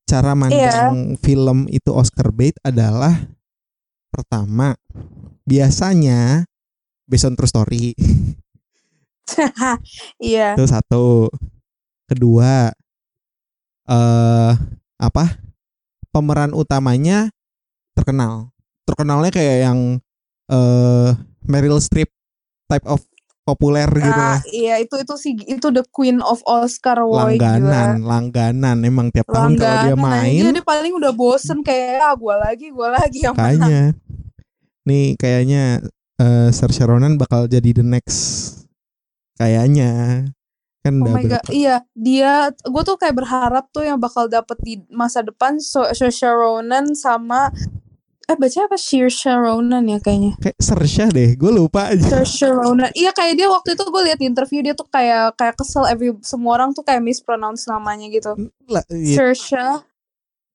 Cara 0.06 0.38
mandang 0.38 1.18
film 1.18 1.66
itu 1.72 1.90
Oscar 1.90 2.30
bait 2.30 2.54
adalah 2.62 3.26
pertama 4.14 4.78
biasanya 5.42 6.46
based 7.10 7.26
on 7.26 7.34
true 7.34 7.50
story. 7.50 7.98
Iya. 10.22 10.56
Itu 10.58 10.66
satu. 10.68 11.30
Kedua 12.08 12.72
eh 13.90 14.52
apa? 15.00 15.26
Pemeran 16.14 16.54
utamanya 16.54 17.32
terkenal. 17.98 18.54
Terkenalnya 18.86 19.32
kayak 19.34 19.58
yang 19.66 19.80
eh 20.52 21.10
Meryl 21.44 21.80
Streep 21.84 22.12
type 22.68 22.88
of 22.88 23.04
populer 23.44 23.92
gitu 23.92 24.08
Ah, 24.08 24.40
lah. 24.40 24.40
iya 24.56 24.80
itu 24.80 24.96
itu 25.04 25.16
sih 25.20 25.36
itu 25.36 25.68
the 25.68 25.84
queen 25.92 26.24
of 26.24 26.40
Oscar 26.48 27.04
woy 27.04 27.36
langganan, 27.36 28.00
langganan 28.00 28.78
emang 28.88 29.12
tiap 29.12 29.28
tahun 29.28 29.60
kalau 29.60 29.84
dia 29.84 29.96
main 30.00 30.40
dia 30.56 30.64
paling 30.64 30.96
udah 30.96 31.12
bosen 31.12 31.60
kayak 31.60 32.00
ah 32.00 32.16
gue 32.16 32.36
lagi 32.40 32.72
gue 32.72 32.88
lagi 32.88 33.20
yang 33.20 33.36
kayaknya 33.36 34.00
nih 34.88 35.20
kayaknya 35.20 35.84
eh 36.24 36.56
Saoirse 36.56 36.88
Ronan 36.88 37.20
bakal 37.20 37.52
jadi 37.52 37.76
the 37.76 37.84
next 37.84 38.63
kayaknya. 39.38 40.24
Kan 40.84 41.00
Oh 41.00 41.16
my 41.16 41.24
god, 41.24 41.40
berapa- 41.48 41.56
iya 41.56 41.80
dia, 41.96 42.52
gue 42.52 42.84
tuh 42.84 43.00
kayak 43.00 43.16
berharap 43.16 43.72
tuh 43.72 43.88
yang 43.88 44.04
bakal 44.04 44.28
dapet 44.28 44.60
di 44.60 44.84
masa 44.92 45.24
depan 45.24 45.56
so 45.56 45.88
Saoirse 45.88 46.28
Ronan 46.28 46.92
sama 46.92 47.48
eh 48.28 48.36
baca 48.36 48.68
apa? 48.68 48.76
Saoirse 48.76 49.32
Ronan 49.32 49.88
ya 49.88 50.04
kayaknya. 50.04 50.36
Kayak 50.44 50.60
Saoirse 50.60 51.08
deh 51.16 51.40
gue 51.40 51.52
lupa 51.56 51.88
aja. 51.96 52.04
Saoirse 52.04 52.52
Ronan 52.52 52.92
iya 53.00 53.16
kayak 53.16 53.40
dia 53.40 53.48
waktu 53.48 53.80
itu 53.80 53.84
gue 53.88 54.02
liat 54.12 54.20
di 54.20 54.28
interview 54.28 54.60
dia 54.60 54.76
tuh 54.76 54.88
kayak 54.92 55.40
kayak 55.40 55.56
kesel 55.56 55.88
every 55.88 56.12
semua 56.20 56.60
orang 56.60 56.76
tuh 56.76 56.84
kayak 56.84 57.00
mispronounce 57.00 57.64
namanya 57.64 58.12
gitu. 58.12 58.36
Lah 58.68 58.84
iya, 58.92 59.16
Saoirse 59.24 59.88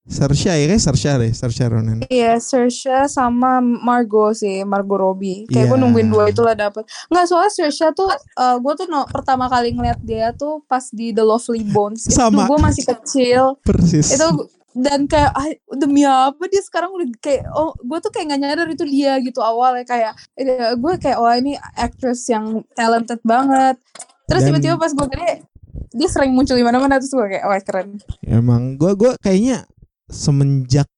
Saoirse 0.08 0.48
ya 0.48 0.66
kayak 0.66 0.80
Saoirse 0.80 1.10
deh 1.20 1.32
Saoirse 1.36 1.64
Ronan. 1.68 1.98
Iya 2.08 2.40
Saoirse 2.40 3.12
sama 3.12 3.60
Margot 3.60 4.32
sih 4.32 4.64
Margot 4.64 4.96
Robbie. 4.96 5.44
Kayak 5.46 5.68
gue 5.68 5.76
Iya. 5.76 5.82
nungguin 5.84 6.08
dua 6.08 6.24
itulah 6.32 6.56
dapet. 6.56 6.88
Nggak 7.12 7.24
soalnya 7.28 7.52
Saoirse 7.52 7.92
tuh 7.92 8.08
gue 8.36 8.72
tuh 8.74 8.86
no, 8.88 9.04
pertama 9.06 9.46
kali 9.46 9.76
ngeliat 9.76 10.00
dia 10.00 10.32
tuh 10.32 10.64
pas 10.64 10.82
di 10.88 11.12
The 11.12 11.20
Lovely 11.20 11.62
Bones. 11.68 12.08
Itu 12.08 12.16
Sama. 12.16 12.48
gue 12.48 12.58
masih 12.58 12.84
kecil. 12.88 13.42
Persis. 13.60 14.16
Itu 14.16 14.48
dan 14.78 15.10
kayak 15.10 15.32
ah, 15.34 15.48
demi 15.74 16.06
apa 16.06 16.38
dia 16.46 16.62
sekarang 16.62 16.94
udah 16.94 17.08
kayak 17.18 17.50
oh 17.50 17.74
gue 17.76 17.98
tuh 17.98 18.14
kayak 18.14 18.30
gak 18.32 18.40
nyadar 18.40 18.68
itu 18.70 18.84
dia 18.88 19.20
gitu 19.20 19.44
awalnya. 19.44 19.84
Kayak 19.84 20.16
eh, 20.40 20.72
gue 20.72 20.92
kayak 20.96 21.18
wah 21.20 21.36
ini 21.36 21.52
actress 21.76 22.32
yang 22.32 22.64
talented 22.72 23.20
banget. 23.20 23.76
Terus 24.24 24.40
tiba-tiba 24.44 24.80
pas 24.80 24.92
gue 24.92 25.08
gede 25.12 25.44
dia 25.88 26.08
sering 26.08 26.36
muncul 26.36 26.52
di 26.52 26.64
mana-mana 26.64 26.96
terus 26.96 27.12
gue 27.12 27.26
kayak 27.28 27.44
wah 27.44 27.60
keren. 27.60 28.00
Emang 28.24 28.76
gue 28.76 28.92
gue 28.96 29.12
kayaknya 29.20 29.68
semenjak 30.08 30.88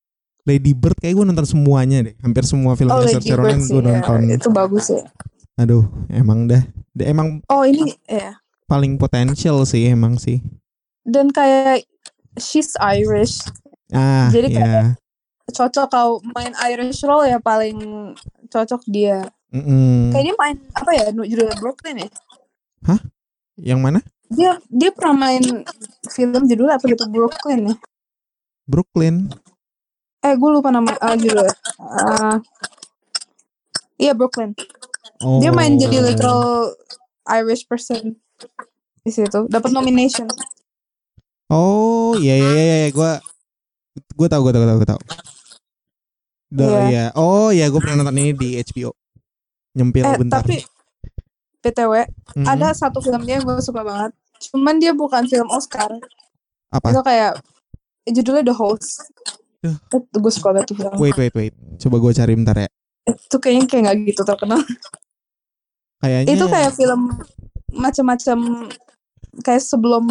Lady 0.48 0.72
Bird 0.72 0.96
kayak 0.98 1.18
gue 1.18 1.24
nonton 1.26 1.46
semuanya 1.46 2.06
deh. 2.06 2.14
Hampir 2.24 2.48
semua 2.48 2.74
filmnya 2.74 2.96
oh 2.96 3.06
Saoirse 3.06 3.34
Ronan 3.36 3.60
gue 3.66 3.82
ya. 3.82 3.86
nonton. 4.00 4.18
Itu 4.30 4.50
bagus 4.50 4.88
ya 4.90 5.04
aduh 5.60 5.84
emang 6.08 6.48
dah. 6.48 6.64
Emang 7.04 7.44
oh 7.52 7.62
ini 7.68 7.92
ya. 8.08 8.40
paling 8.64 8.96
potensial 8.96 9.60
sih 9.68 9.92
emang 9.92 10.16
sih. 10.16 10.40
Dan 11.04 11.28
kayak 11.28 11.84
she's 12.40 12.72
Irish. 12.80 13.44
Ah 13.92 14.32
Jadi 14.32 14.56
ya 14.56 14.96
cocok 15.50 15.86
kalau 15.90 16.22
main 16.32 16.54
Irish 16.72 17.04
role 17.04 17.28
ya 17.28 17.36
paling 17.36 17.76
cocok 18.48 18.80
dia. 18.88 19.28
Mm-mm. 19.50 20.14
kayak 20.14 20.30
dia 20.30 20.36
main 20.38 20.56
apa 20.78 20.90
ya 20.94 21.06
judulnya 21.10 21.58
Brooklyn 21.58 22.06
ya? 22.06 22.10
Yang 23.58 23.80
mana? 23.82 24.00
Dia 24.30 24.62
dia 24.70 24.90
pernah 24.94 25.26
main 25.26 25.42
film 26.06 26.42
judulnya 26.46 26.78
apa 26.78 26.86
gitu 26.86 27.04
Brooklyn 27.10 27.74
ya 27.74 27.76
Brooklyn. 28.70 29.26
Eh 30.20 30.32
gue 30.32 30.48
lupa 30.48 30.70
nama 30.70 30.94
ah, 30.96 31.16
judulnya 31.16 31.50
Ah, 31.80 32.36
iya 33.96 34.14
Brooklyn. 34.14 34.54
Oh 35.18 35.42
dia 35.42 35.50
main 35.50 35.74
jadi 35.74 35.98
literal 36.00 36.70
Irish 37.26 37.66
person 37.66 38.14
di 39.00 39.10
situ. 39.10 39.48
Dapat 39.48 39.70
nomination. 39.70 40.30
Oh 41.48 42.14
iya 42.14 42.36
iya 42.36 42.50
iya 42.52 42.76
iya. 42.80 42.90
Gue 42.90 43.12
gue 44.14 44.28
tahu 44.28 44.40
gue 44.40 44.52
tahu 44.52 44.62
gue 44.62 44.68
tahu 44.68 44.78
gue 44.78 44.88
tahu 44.88 45.02
The, 46.50 46.66
Iya. 46.66 46.82
ya. 46.88 47.04
Oh 47.14 47.50
ya 47.50 47.66
gue 47.66 47.78
pernah 47.78 48.00
nonton 48.00 48.16
ini 48.16 48.32
di 48.32 48.48
HBO 48.56 48.90
nyempil 49.70 50.02
eh 50.04 50.18
bentar. 50.18 50.42
tapi 50.42 50.58
btw 51.60 51.94
Mm. 52.34 52.46
ada 52.46 52.70
satu 52.72 52.98
film 52.98 53.22
dia 53.22 53.38
yang 53.38 53.44
gue 53.44 53.58
suka 53.58 53.82
banget. 53.82 54.14
Cuman 54.40 54.78
dia 54.78 54.90
bukan 54.90 55.26
film 55.26 55.46
Oscar. 55.46 55.90
Apa? 56.70 56.90
Itu 56.90 57.02
kayak 57.02 57.38
judulnya 58.14 58.44
The 58.50 58.56
Host. 58.56 59.06
Duh. 59.60 59.76
itu 59.76 60.16
gue 60.16 60.32
suka 60.32 60.56
banget 60.56 60.72
tuh 60.72 60.76
film. 60.80 60.96
Wait 60.96 61.16
wait 61.20 61.34
wait. 61.36 61.52
Coba 61.76 62.00
gue 62.00 62.12
cari 62.16 62.32
bentar 62.32 62.56
ya. 62.56 62.68
Itu 63.04 63.36
kayaknya 63.36 63.64
kayak 63.68 63.82
nggak 63.84 63.96
gitu 64.08 64.22
terkenal. 64.24 64.60
Kayaknya 66.00 66.32
itu 66.32 66.44
kayak 66.48 66.72
film 66.72 67.00
macam-macam 67.76 68.38
kayak 69.44 69.62
sebelum 69.62 70.08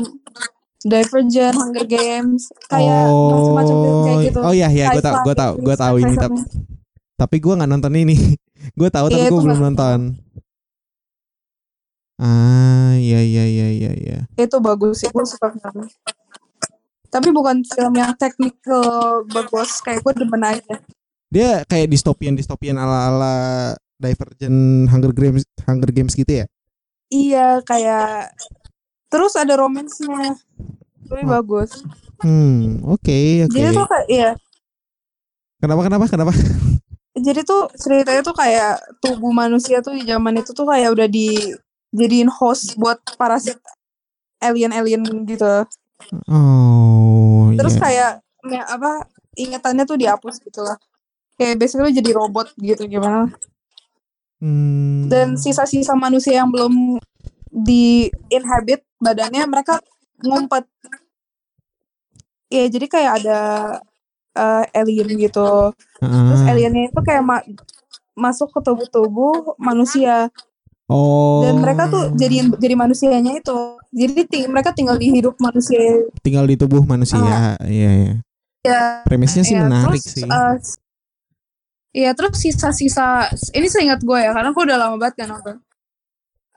Divergent, 0.80 1.60
Hunger 1.60 1.84
Games, 1.84 2.54
kayak 2.72 3.12
oh 3.12 3.52
macam-macam 3.52 3.76
film 3.84 4.00
kayak 4.08 4.20
gitu. 4.32 4.40
oh 4.40 4.54
ya 4.56 4.72
ya 4.72 4.96
gue 4.96 5.04
tahu 5.04 5.16
gue 5.28 5.36
tahu 5.36 5.54
gue 5.60 5.76
tahu 5.76 5.96
sci-fi 6.00 6.08
ini 6.08 6.16
tapi 6.16 6.40
tapi 7.20 7.36
gue 7.44 7.54
nggak 7.58 7.70
nonton 7.70 7.94
ini. 8.00 8.16
Gue 8.80 8.92
tahu 8.92 9.08
tapi 9.08 9.24
Iya, 9.24 9.32
gue 9.32 9.40
belum 9.40 9.60
nonton. 9.60 10.00
ah 12.20 12.92
iya 13.00 13.24
iya 13.24 13.44
iya 13.48 13.68
iya 13.72 13.92
iya. 13.96 14.20
Itu 14.36 14.60
bagus 14.60 15.04
sih, 15.04 15.08
gue 15.12 15.24
suka 15.24 15.52
filmnya. 15.52 15.88
Tapi 17.10 17.30
bukan 17.30 17.66
film 17.66 17.94
yang 17.94 18.14
technical 18.16 18.86
bagus, 19.26 19.82
kayak 19.82 20.02
gue 20.02 20.14
demen 20.16 20.44
aja. 20.46 20.76
dia 21.30 21.62
kayak 21.66 21.90
distopian 21.90 22.34
distopian 22.34 22.74
ala 22.74 23.10
ala 23.10 23.34
Divergent 23.96 24.90
Hunger 24.90 25.14
Games 25.14 25.46
Hunger 25.62 25.90
Games 25.90 26.14
gitu 26.14 26.42
ya 26.42 26.46
Iya, 27.10 27.62
kayak 27.62 28.34
terus 29.08 29.34
ada 29.34 29.54
romansnya. 29.54 30.38
Tapi 31.06 31.26
Oh. 31.26 31.30
bagus. 31.30 31.82
hmm 32.22 32.86
oke 32.86 33.18
oke 33.46 33.54
Jadi 33.54 33.70
tuh 33.72 33.86
kayak 33.86 34.08
iya, 34.10 34.30
kenapa 35.58 35.82
kenapa 35.86 36.06
kenapa 36.06 36.32
jadi 37.26 37.42
tuh 37.42 37.70
ceritanya 37.76 38.22
tuh 38.22 38.36
kayak 38.36 38.78
tubuh 39.00 39.32
manusia 39.32 39.80
tuh 39.80 39.94
di 39.94 40.04
zaman 40.04 40.38
itu 40.38 40.52
tuh 40.52 40.66
kayak 40.66 40.90
udah 40.94 41.08
dijadiin 41.08 42.30
host 42.30 42.74
buat 42.76 42.98
parasit 43.16 43.58
alien-alien 44.40 45.04
gitu. 45.26 45.64
Oh 46.30 47.52
Terus 47.56 47.76
iya. 47.76 47.82
kayak 47.82 48.12
ya, 48.50 48.62
apa 48.66 48.92
ingatannya 49.36 49.84
tuh 49.84 49.98
dihapus 50.00 50.40
gitu 50.44 50.64
lah. 50.64 50.78
Kayak 51.36 51.60
basically 51.60 51.96
jadi 51.96 52.12
robot 52.16 52.52
gitu 52.60 52.88
gimana. 52.88 53.32
Hmm. 54.40 55.12
Dan 55.12 55.36
sisa-sisa 55.36 55.96
manusia 56.00 56.40
yang 56.40 56.52
belum 56.52 57.00
di 57.52 58.08
inhabit 58.32 58.84
badannya 59.00 59.44
mereka 59.48 59.80
ngumpet. 60.24 60.68
Ya 62.50 62.66
jadi 62.68 62.86
kayak 62.88 63.12
ada 63.24 63.40
eh, 64.36 64.64
alien 64.80 65.10
gitu. 65.20 65.74
Terus 66.00 66.42
Ah. 66.48 66.52
aliennya 66.56 66.88
itu 66.90 67.00
kayak 67.04 67.24
ma- 67.24 67.48
masuk 68.16 68.52
ke 68.52 68.60
tubuh-tubuh 68.64 69.56
manusia. 69.60 70.32
Oh 70.90 71.46
Dan 71.46 71.62
mereka 71.64 71.88
tuh 71.88 72.04
jadi 72.18 72.50
jadi 72.58 72.76
manusianya 72.76 73.32
itu. 73.38 73.60
Jadi 73.90 74.22
ting- 74.30 74.50
mereka 74.50 74.70
tinggal 74.74 74.98
di 74.98 75.10
hidup 75.10 75.38
manusia. 75.42 76.06
tinggal 76.22 76.46
di 76.46 76.56
tubuh 76.58 76.84
manusia 76.84 77.18
iya 77.22 77.56
iya 77.66 77.92
Ya, 78.60 79.08
premisnya 79.08 79.48
sih 79.48 79.56
Iya, 79.56 79.64
menarik 79.66 80.04
terus, 80.04 80.14
sih 80.20 80.28
eh, 80.28 80.56
Iya 81.90 82.12
terus 82.14 82.38
sisa-sisa 82.38 83.34
ini 83.58 83.66
seingat 83.66 84.06
gue 84.06 84.20
ya 84.22 84.30
karena 84.30 84.54
gue 84.54 84.64
udah 84.68 84.78
lama 84.78 84.96
banget 85.02 85.16
kan 85.26 85.28
nonton. 85.34 85.58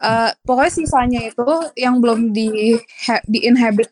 Eh, 0.03 0.31
pokoknya 0.45 0.73
sisanya 0.75 1.21
itu 1.31 1.47
yang 1.79 2.03
belum 2.03 2.35
di 2.37 2.77
di 3.25 3.39
inhabit 3.49 3.89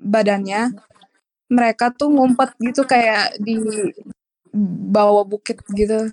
badannya 0.00 0.72
mereka 1.50 1.90
tuh 1.92 2.08
ngumpet 2.08 2.54
gitu 2.62 2.86
kayak 2.86 3.36
di 3.42 3.58
bawah 4.94 5.26
bukit 5.28 5.60
gitu. 5.74 6.08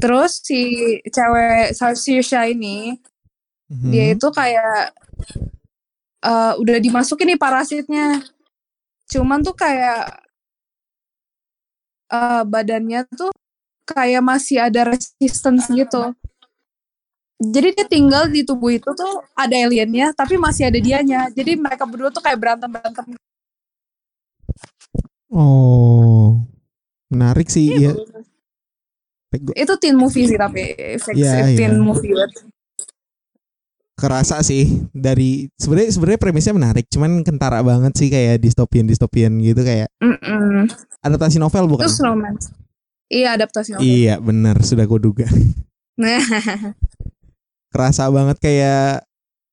Terus 0.00 0.42
si 0.42 0.60
cewek 1.08 1.72
si 1.96 2.12
Sha 2.20 2.44
ini 2.50 2.98
Mhm. 3.70 3.90
dia 3.90 4.04
itu 4.12 4.28
kayak 4.28 4.92
eh, 6.24 6.52
udah 6.60 6.76
dimasukin 6.80 7.34
nih 7.34 7.40
parasitnya. 7.40 8.20
Cuman 9.08 9.40
tuh 9.44 9.56
kayak 9.56 10.24
eh, 12.12 12.42
badannya 12.44 13.00
tuh 13.18 13.32
kayak 13.88 14.22
masih 14.24 14.58
ada 14.64 14.88
resistance 14.92 15.68
gitu. 15.72 16.12
Jadi 17.44 17.68
dia 17.76 17.86
tinggal 17.90 18.30
di 18.30 18.40
tubuh 18.46 18.72
itu 18.72 18.88
tuh 18.94 19.20
ada 19.36 19.52
aliennya, 19.52 20.14
tapi 20.16 20.38
masih 20.40 20.70
ada 20.70 20.78
dianya. 20.80 21.28
Jadi 21.34 21.58
mereka 21.60 21.84
berdua 21.84 22.08
tuh 22.08 22.22
kayak 22.24 22.38
berantem 22.40 22.70
berantem. 22.72 23.04
oh 25.34 26.40
menarik 27.10 27.50
sih 27.50 27.74
Iya, 27.74 27.90
ya 27.90 28.33
Itu 29.54 29.74
teen 29.80 29.96
movie 29.98 30.26
sih 30.30 30.38
tapi 30.38 30.74
fix 31.02 31.14
Iya, 31.16 31.54
teen 31.56 31.78
iya. 31.78 31.82
movie 31.82 32.12
kerasa 33.94 34.42
sih 34.42 34.66
dari 34.90 35.46
sebenarnya 35.54 35.90
sebenarnya 35.94 36.20
premisnya 36.20 36.54
menarik, 36.54 36.86
cuman 36.90 37.22
kentara 37.22 37.62
banget 37.62 37.94
sih 37.94 38.10
kayak 38.10 38.42
distopian 38.42 38.90
distopian 38.90 39.38
gitu 39.38 39.62
kayak 39.62 39.86
Mm-mm. 40.02 40.66
adaptasi 40.98 41.38
novel 41.38 41.70
bukan? 41.70 41.86
Terus 41.86 42.02
romance. 42.02 42.50
Iya 43.06 43.38
adaptasi 43.38 43.78
novel. 43.78 43.86
Iya 43.86 44.14
benar 44.18 44.56
sudah 44.66 44.84
gue 44.84 45.00
duga. 45.00 45.26
Kerasa 47.72 48.10
banget 48.10 48.38
kayak 48.42 49.06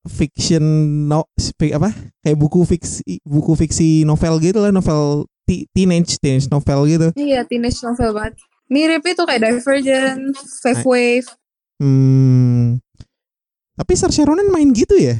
fiction 0.10 0.66
no 1.06 1.30
apa 1.78 1.94
kayak 2.26 2.38
buku 2.42 2.66
fiksi 2.66 3.22
buku 3.22 3.54
fiksi 3.54 4.02
novel 4.02 4.42
gitu 4.42 4.58
lah 4.58 4.74
novel 4.74 5.30
teenage 5.46 6.18
teenage 6.18 6.50
novel 6.50 6.90
gitu. 6.90 7.08
iya 7.14 7.46
teenage 7.46 7.78
novel 7.86 8.18
banget. 8.18 8.42
Mirip 8.72 9.04
itu 9.04 9.22
kayak 9.28 9.42
Divergent, 9.44 10.32
Five 10.64 10.84
Wave. 10.88 11.28
Hmm. 11.78 12.80
Tapi 13.76 13.92
Saoirse 13.98 14.24
Ronan 14.24 14.48
main 14.48 14.72
gitu 14.72 14.96
ya? 14.96 15.20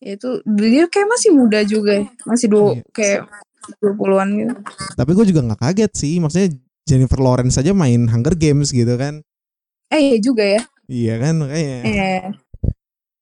Ya 0.00 0.14
Itu 0.16 0.40
dia 0.46 0.88
kayak 0.88 1.08
masih 1.10 1.30
muda 1.36 1.60
juga 1.66 2.00
ya. 2.00 2.04
Masih 2.24 2.46
dua 2.48 2.78
Iya. 2.78 2.82
kayak 2.94 3.20
20-an 3.84 4.28
gitu. 4.32 4.54
Tapi 4.96 5.10
gue 5.12 5.26
juga 5.28 5.40
nggak 5.44 5.60
kaget 5.60 5.92
sih. 5.92 6.14
Maksudnya 6.22 6.48
Jennifer 6.88 7.20
Lawrence 7.20 7.60
aja 7.60 7.76
main 7.76 8.08
Hunger 8.08 8.32
Games 8.32 8.72
gitu 8.72 8.94
kan? 8.96 9.20
Eh 9.92 10.00
iya 10.14 10.16
juga 10.16 10.44
ya. 10.46 10.62
Iya 10.88 11.14
kan 11.20 11.34
makanya. 11.36 11.78
Eh, 11.84 12.22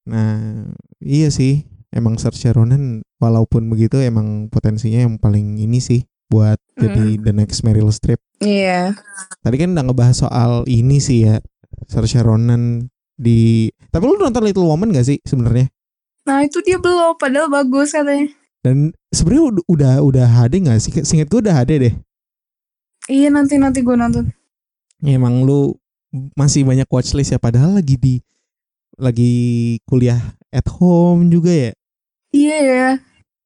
Nah 0.07 0.71
iya 1.03 1.35
sih. 1.35 1.67
Emang 1.91 2.21
Saoirse 2.21 2.53
Ronan 2.53 3.01
walaupun 3.19 3.73
begitu 3.73 3.97
emang 3.99 4.53
potensinya 4.53 5.01
yang 5.03 5.17
paling 5.17 5.57
ini 5.57 5.81
sih 5.81 6.05
buat 6.27 6.59
jadi 6.75 7.23
the 7.23 7.33
next 7.33 7.63
Meryl 7.63 7.91
Streep. 7.95 8.19
iya. 8.43 8.93
Tadi 9.41 9.57
kan 9.57 9.73
udah 9.73 9.85
ngebahas 9.87 10.17
soal 10.27 10.67
ini 10.67 10.99
sih 10.99 11.27
ya. 11.27 11.39
Saoirse 11.87 12.25
Ronan 12.25 12.91
di 13.17 13.71
tapi 13.91 14.05
lu 14.05 14.19
nonton 14.19 14.45
Little 14.45 14.69
Woman 14.69 14.93
gak 14.93 15.07
sih 15.07 15.19
sebenarnya? 15.25 15.71
Nah 16.27 16.43
itu 16.43 16.59
dia 16.61 16.77
belum, 16.77 17.15
padahal 17.17 17.47
bagus 17.49 17.95
katanya. 17.95 18.29
Dan 18.61 18.91
sebenarnya 19.15 19.63
udah 19.71 19.93
udah 20.03 20.27
HD 20.27 20.67
gak 20.67 20.81
sih? 20.83 20.93
Singkat 21.01 21.31
gue 21.31 21.41
udah 21.47 21.55
HD 21.63 21.73
deh. 21.79 21.95
Iya 23.07 23.31
nanti 23.31 23.55
nanti 23.57 23.87
gue 23.87 23.95
nonton. 23.95 24.35
Ya, 25.05 25.21
emang 25.21 25.47
lu 25.47 25.79
masih 26.35 26.67
banyak 26.67 26.89
watchlist 26.91 27.37
ya 27.37 27.39
padahal 27.39 27.79
lagi 27.79 27.95
di 28.01 28.15
lagi 28.97 29.77
kuliah 29.87 30.19
at 30.51 30.67
home 30.67 31.31
juga 31.31 31.53
ya. 31.53 31.73
Iya 32.35 32.59
ya. 32.59 32.91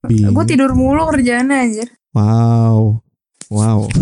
Gue 0.09 0.45
tidur 0.49 0.73
mulu 0.73 1.05
kerjaannya 1.13 1.57
anjir. 1.61 1.89
Wow. 2.11 3.03
Wow. 3.51 3.87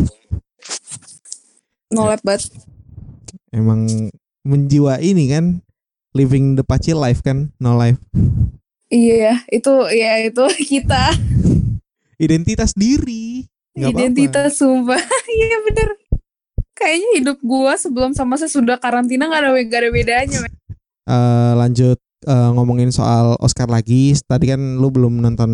No 1.88 2.04
lab 2.04 2.20
banget. 2.20 2.52
Emang 3.48 3.88
menjiwa 4.44 5.00
ini 5.00 5.32
kan 5.32 5.64
living 6.12 6.52
the 6.52 6.60
Pachi 6.60 6.92
life 6.92 7.24
kan, 7.24 7.48
no 7.56 7.80
life. 7.80 7.96
Iya 8.92 9.16
ya, 9.16 9.34
itu 9.48 9.72
ya 9.96 10.12
itu 10.20 10.44
kita 10.76 11.16
Identitas 12.18 12.74
diri. 12.74 13.46
Apa-apa. 13.72 13.88
identitas 13.94 14.58
sumpah. 14.58 14.98
Iya 15.32 15.56
bener. 15.64 15.88
Kayaknya 16.74 17.08
hidup 17.22 17.38
gua 17.40 17.78
sebelum 17.78 18.10
sama 18.12 18.34
sesudah 18.36 18.76
karantina 18.76 19.30
gak 19.30 19.48
ada 19.48 19.50
gak 19.54 19.80
ada 19.86 19.90
bedanya. 19.94 20.38
men. 20.44 20.52
Eh, 21.08 21.52
lanjut 21.56 21.98
eh, 22.26 22.50
ngomongin 22.52 22.90
soal 22.90 23.38
Oscar 23.38 23.70
lagi. 23.70 24.18
Tadi 24.28 24.50
kan 24.50 24.60
lu 24.76 24.90
belum 24.90 25.22
nonton 25.22 25.50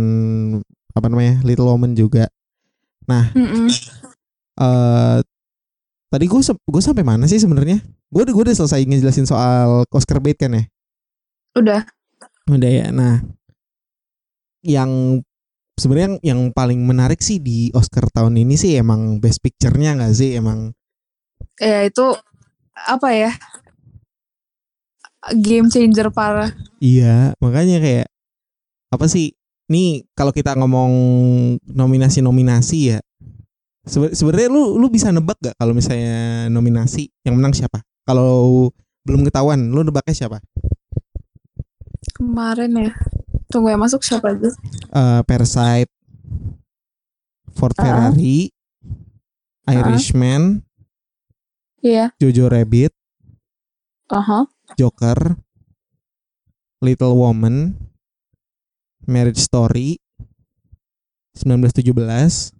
apa 0.96 1.06
namanya 1.06 1.44
Little 1.44 1.68
Woman 1.68 1.92
juga. 1.94 2.26
Mm-mm. 3.34 3.68
eh 4.60 5.18
tadi 6.08 6.24
gue 6.30 6.40
gue 6.46 6.82
sampai 6.82 7.02
mana 7.02 7.26
sih 7.26 7.42
sebenarnya? 7.42 7.82
Gue 8.08 8.22
udah 8.22 8.32
gue 8.34 8.44
udah 8.50 8.56
selesai 8.56 8.86
ngejelasin 8.86 9.26
soal 9.26 9.82
Oscar 9.90 10.22
bait 10.22 10.38
kan 10.38 10.54
ya. 10.54 10.64
Udah. 11.58 11.82
Udah 12.46 12.70
ya. 12.70 12.86
Nah, 12.94 13.24
yang 14.62 15.20
sebenarnya 15.74 16.06
yang, 16.06 16.16
yang 16.22 16.40
paling 16.54 16.80
menarik 16.86 17.18
sih 17.18 17.42
di 17.42 17.68
Oscar 17.74 18.06
tahun 18.14 18.38
ini 18.38 18.54
sih 18.54 18.78
emang 18.78 19.18
Best 19.18 19.42
Picture-nya 19.42 19.98
nggak 19.98 20.14
sih 20.14 20.38
emang 20.38 20.70
Ya 21.58 21.86
itu 21.86 22.02
apa 22.74 23.08
ya? 23.14 23.30
Game 25.40 25.72
changer 25.72 26.12
parah. 26.12 26.52
iya 26.78 27.32
makanya 27.40 27.80
kayak 27.80 28.06
apa 28.92 29.06
sih 29.08 29.32
nih 29.66 30.04
kalau 30.12 30.28
kita 30.28 30.52
ngomong 30.54 30.92
nominasi-nominasi 31.64 32.78
ya 32.86 32.98
sebe- 33.82 34.12
sebenarnya 34.12 34.48
lu 34.48 34.76
lu 34.76 34.88
bisa 34.88 35.08
nebak 35.08 35.40
gak 35.40 35.56
kalau 35.56 35.72
misalnya 35.72 36.48
nominasi 36.48 37.08
yang 37.22 37.34
menang 37.34 37.52
siapa 37.52 37.80
kalau 38.02 38.68
belum 39.02 39.24
ketahuan 39.24 39.68
lu 39.68 39.80
nebaknya 39.80 40.14
siapa 40.14 40.38
Kemarin 42.14 42.70
ya. 42.78 42.92
Tunggu 43.48 43.70
ya 43.70 43.78
masuk 43.78 44.00
siapa 44.00 44.32
aja? 44.32 44.50
Eh, 44.92 45.20
Parasite 45.24 45.90
Ford 47.50 47.74
Ah. 47.74 47.82
Ferrari 47.82 48.52
Irishman 49.64 50.62
Iya. 51.80 52.12
Jojo 52.16 52.48
Rabbit 52.48 52.92
Aha. 54.08 54.44
Joker, 54.76 55.36
Little 56.80 57.14
Woman, 57.14 57.72
Marriage 59.06 59.40
Story, 59.40 59.98
1917, 61.36 62.54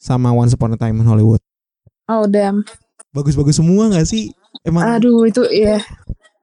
sama 0.00 0.32
Once 0.34 0.56
Upon 0.56 0.74
a 0.74 0.78
Time 0.80 0.98
in 0.98 1.06
Hollywood. 1.06 1.42
Oh 2.10 2.26
damn. 2.26 2.66
Bagus-bagus 3.12 3.60
semua 3.60 3.92
gak 3.92 4.08
sih? 4.08 4.32
Emang 4.64 4.84
Aduh 4.98 5.24
itu 5.24 5.42
ya. 5.48 5.80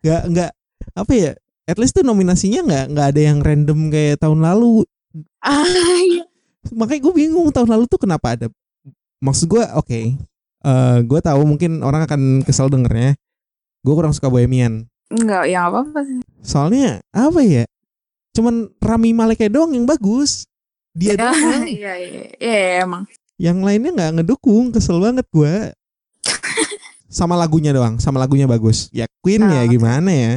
nggak 0.02 0.22
nggak 0.32 0.52
apa 0.96 1.14
ya? 1.14 1.32
At 1.70 1.78
least 1.78 1.94
tuh 1.94 2.02
nominasinya 2.02 2.66
nggak 2.66 2.86
nggak 2.96 3.08
ada 3.14 3.22
yang 3.22 3.38
random 3.44 3.94
kayak 3.94 4.18
tahun 4.18 4.42
lalu. 4.42 4.88
Ah, 5.44 5.66
iya. 6.02 6.26
Makanya 6.74 7.02
gue 7.06 7.14
bingung 7.14 7.50
tahun 7.54 7.70
lalu 7.70 7.84
tuh 7.86 8.02
kenapa 8.02 8.34
ada. 8.36 8.48
Maksud 9.22 9.46
gue 9.52 9.64
oke, 9.76 10.00
eh 10.66 10.98
gue 11.04 11.20
tahu 11.22 11.42
mungkin 11.46 11.84
orang 11.86 12.08
akan 12.08 12.42
kesel 12.48 12.72
dengernya. 12.72 13.14
Gue 13.86 13.94
kurang 13.96 14.16
suka 14.16 14.32
Bohemian. 14.32 14.88
Enggak, 15.10 15.50
ya 15.50 15.66
nggak 15.66 15.74
apa-apa 15.74 16.00
sih. 16.06 16.20
Soalnya 16.46 17.02
apa 17.14 17.42
ya? 17.42 17.66
Cuman 18.40 18.72
Rami 18.80 19.12
Maleknya 19.12 19.52
doang 19.52 19.76
yang 19.76 19.84
bagus. 19.84 20.48
Dia 20.96 21.20
Ya, 21.20 21.28
doang. 21.28 21.68
Iya, 21.68 21.94
iya, 22.00 22.24
iya, 22.40 22.60
emang. 22.88 23.04
Yang 23.36 23.58
lainnya 23.60 23.92
nggak 23.92 24.12
ngedukung, 24.24 24.72
kesel 24.72 25.04
banget 25.04 25.28
gua. 25.28 25.76
sama 27.10 27.34
lagunya 27.36 27.74
doang, 27.76 28.00
sama 28.00 28.22
lagunya 28.22 28.46
bagus. 28.48 28.88
Ya 28.94 29.10
Queen 29.20 29.42
Ah, 29.44 29.60
ya 29.60 29.62
oke. 29.66 29.76
gimana 29.76 30.12
ya? 30.14 30.34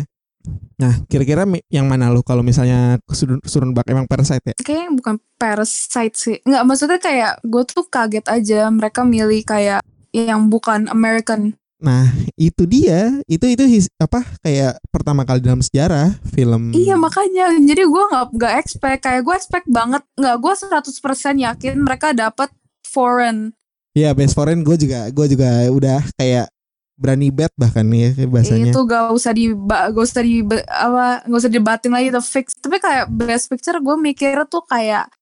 Nah, 0.75 0.99
kira-kira 1.07 1.47
yang 1.71 1.87
mana 1.87 2.11
lu 2.11 2.25
kalau 2.27 2.43
misalnya 2.43 2.99
suruh, 3.07 3.39
suruh 3.47 3.69
nebak 3.71 3.87
emang 3.87 4.11
Parasite 4.11 4.43
ya? 4.43 4.55
Kayaknya 4.59 4.91
bukan 4.99 5.15
parasite 5.39 6.17
sih. 6.19 6.37
Enggak, 6.43 6.63
maksudnya 6.67 6.99
kayak 6.99 7.33
gue 7.47 7.63
tuh 7.69 7.87
kaget 7.87 8.27
aja 8.27 8.67
mereka 8.73 9.07
milih 9.07 9.47
kayak 9.47 9.85
yang 10.11 10.51
bukan 10.51 10.91
American. 10.91 11.55
Nah, 11.83 12.07
itu 12.39 12.63
dia. 12.65 13.11
Itu 13.27 13.51
itu 13.51 13.67
his- 13.67 13.91
apa 13.99 14.23
kayak 14.41 14.79
pertama 14.95 15.27
kali 15.27 15.43
dalam 15.43 15.59
sejarah 15.59 16.15
film 16.31 16.71
Iya 16.71 16.95
makanya, 16.95 17.51
jadi 17.59 17.83
gue 17.83 18.05
nggak 18.07 18.27
nggak 18.39 18.55
expect 18.63 19.01
kayak 19.03 19.23
gue 19.27 19.35
expect 19.35 19.67
banget 19.67 20.03
nggak 20.15 20.37
gue 20.39 20.53
100% 20.55 21.43
yakin 21.43 21.75
mereka 21.83 22.15
dapat 22.15 22.55
foreign. 22.87 23.51
Iya, 23.93 24.17
Best 24.17 24.33
Foreign 24.33 24.65
gue 24.65 24.79
juga 24.81 25.11
gue 25.13 25.27
juga 25.29 25.69
udah 25.69 26.01
kayak 26.17 26.49
berani 26.97 27.29
bet 27.29 27.53
bahkan 27.59 27.85
ya 27.93 28.15
bahasanya. 28.25 28.73
Itu 28.73 28.87
gak 28.89 29.13
usah 29.13 29.33
di 29.37 29.53
gak 29.53 29.93
usah 29.93 30.23
di 30.23 30.41
apa 30.65 31.27
gak 31.29 31.41
usah 31.45 31.53
dibatin 31.53 31.93
lagi 31.93 32.09
itu 32.09 32.23
fix. 32.25 32.57
Tapi 32.57 32.79
kayak 32.81 33.11
best 33.13 33.53
picture 33.53 33.77
gue 33.83 33.97
mikir 33.99 34.49
tuh 34.49 34.65
kayak 34.65 35.13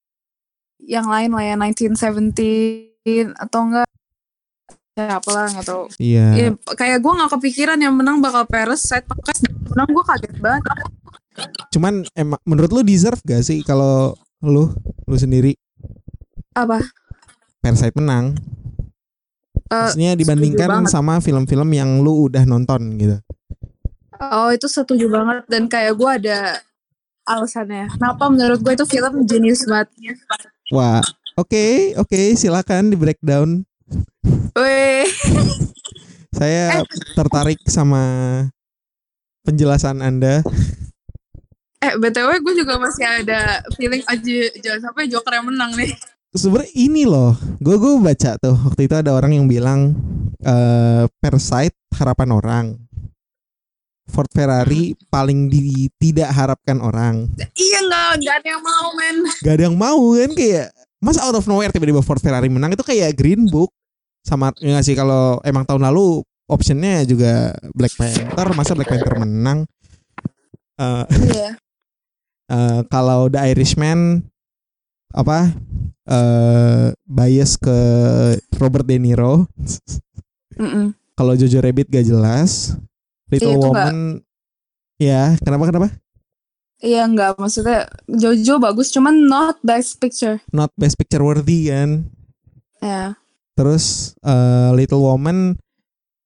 yang 0.79 1.09
lain 1.09 1.35
lah 1.35 1.43
ya 1.43 1.55
1917 1.59 3.33
atau 3.35 3.59
enggak 3.65 3.87
siapa 4.91 5.29
lah 5.31 5.45
nggak 5.55 5.65
tahu. 5.67 5.83
Iya. 5.97 6.27
Ya, 6.35 6.49
kayak 6.75 6.99
gue 6.99 7.13
nggak 7.15 7.31
kepikiran 7.39 7.79
yang 7.79 7.95
menang 7.95 8.19
bakal 8.19 8.43
Parasite. 8.47 9.07
Pas 9.07 9.39
menang 9.71 9.89
gue 9.89 10.03
kaget 10.03 10.33
banget. 10.39 10.63
Cuman 11.71 12.03
emang 12.13 12.39
menurut 12.43 12.71
lu 12.75 12.81
deserve 12.83 13.23
gak 13.23 13.39
sih 13.47 13.63
kalau 13.63 14.11
lu 14.43 14.67
lu 15.07 15.15
sendiri 15.15 15.55
Apa? 16.51 16.83
Parasite 17.63 17.95
menang? 17.95 18.35
Eh, 19.71 19.75
Maksudnya 19.79 20.19
dibandingkan 20.19 20.83
sama 20.91 21.23
film-film 21.23 21.71
yang 21.71 22.03
lu 22.03 22.27
udah 22.27 22.43
nonton 22.43 22.99
gitu. 22.99 23.15
Oh 24.19 24.51
itu 24.51 24.67
setuju 24.67 25.07
banget 25.07 25.47
dan 25.47 25.71
kayak 25.71 25.95
gue 25.95 26.09
ada 26.11 26.59
alasannya. 27.23 27.87
Kenapa 27.95 28.27
menurut 28.27 28.59
gue 28.59 28.73
itu 28.75 28.85
film 28.85 29.23
genius 29.23 29.63
banget. 29.63 29.87
Wah, 30.75 30.99
oke, 31.39 31.95
oke, 31.95 32.35
silakan 32.35 32.91
di 32.91 32.97
breakdown. 32.99 33.63
Saya 36.31 36.83
tertarik 37.13 37.59
sama 37.67 38.03
penjelasan 39.43 39.99
Anda. 39.99 40.41
eh 41.81 41.97
btw 41.97 42.45
gue 42.45 42.53
juga 42.61 42.77
masih 42.77 43.01
ada 43.09 43.65
feeling 43.73 44.05
aja 44.05 44.37
jangan 44.61 44.81
sampai 44.91 45.09
Joker 45.09 45.33
yang 45.33 45.49
menang 45.49 45.73
nih. 45.73 45.91
Sebenarnya 46.31 46.71
ini 46.77 47.03
loh, 47.03 47.35
gue 47.59 47.75
gue 47.75 47.99
baca 47.99 48.37
tuh 48.37 48.55
waktu 48.55 48.87
itu 48.87 48.95
ada 48.95 49.11
orang 49.11 49.33
yang 49.35 49.45
bilang 49.49 49.97
eh 50.45 51.03
Parasite 51.19 51.75
harapan 51.97 52.29
orang. 52.31 52.65
Ford 54.11 54.27
Ferrari 54.29 54.93
paling 55.07 55.47
di 55.47 55.87
tidak 55.97 56.29
harapkan 56.35 56.83
orang. 56.83 57.31
Iya 57.55 57.79
nggak 57.87 58.09
nggak 58.21 58.35
ada 58.43 58.47
yang 58.51 58.63
mau 58.63 58.87
men. 58.93 59.17
Gak 59.39 59.53
ada 59.55 59.63
yang 59.71 59.77
mau 59.79 60.03
kan 60.13 60.31
kayak 60.35 60.67
masa 61.01 61.25
out 61.25 61.33
of 61.33 61.47
nowhere 61.49 61.73
tiba-tiba 61.73 62.05
Ford 62.05 62.21
Ferrari 62.21 62.51
menang 62.51 62.77
itu 62.77 62.85
kayak 62.85 63.17
Green 63.17 63.49
Book 63.49 63.73
sama 64.21 64.53
ya 64.57 64.71
nggak 64.71 64.85
sih 64.85 64.93
kalau 64.93 65.41
emang 65.41 65.63
tahun 65.63 65.81
lalu 65.83 66.21
optionnya 66.45 67.01
juga 67.03 67.51
Black 67.71 67.95
Panther 67.95 68.47
masa 68.53 68.73
Black 68.73 68.87
Panther 68.87 69.17
menang 69.17 69.65
Eh, 70.73 71.05
Iya. 71.29 71.49
eh, 72.53 72.79
kalau 72.87 73.27
The 73.27 73.41
Irishman 73.47 74.25
apa 75.11 75.51
eh 76.03 76.87
bias 77.03 77.55
ke 77.55 77.77
Robert 78.55 78.83
De 78.83 78.97
Niro 78.97 79.45
Mm-mm. 80.55 80.95
kalau 81.13 81.35
Jojo 81.35 81.59
Rabbit 81.59 81.87
gak 81.87 82.03
jelas 82.03 82.73
Little 83.27 83.47
Iya, 83.47 83.55
itu 83.55 83.63
Woman 83.63 83.97
ya 84.97 85.23
kenapa 85.37 85.63
kenapa 85.67 85.87
Iya 86.77 87.05
nggak 87.05 87.37
maksudnya 87.37 87.85
Jojo 88.07 88.57
bagus 88.57 88.89
cuman 88.89 89.13
not 89.21 89.61
best 89.61 89.97
picture. 89.97 90.41
not 90.49 90.73
best 90.73 90.95
picture 90.95 91.21
worthy 91.21 91.69
kan 91.69 92.09
Ya. 92.81 93.13
Terus 93.61 94.17
eh, 94.19 94.69
Little 94.73 94.97
Woman 94.99 95.53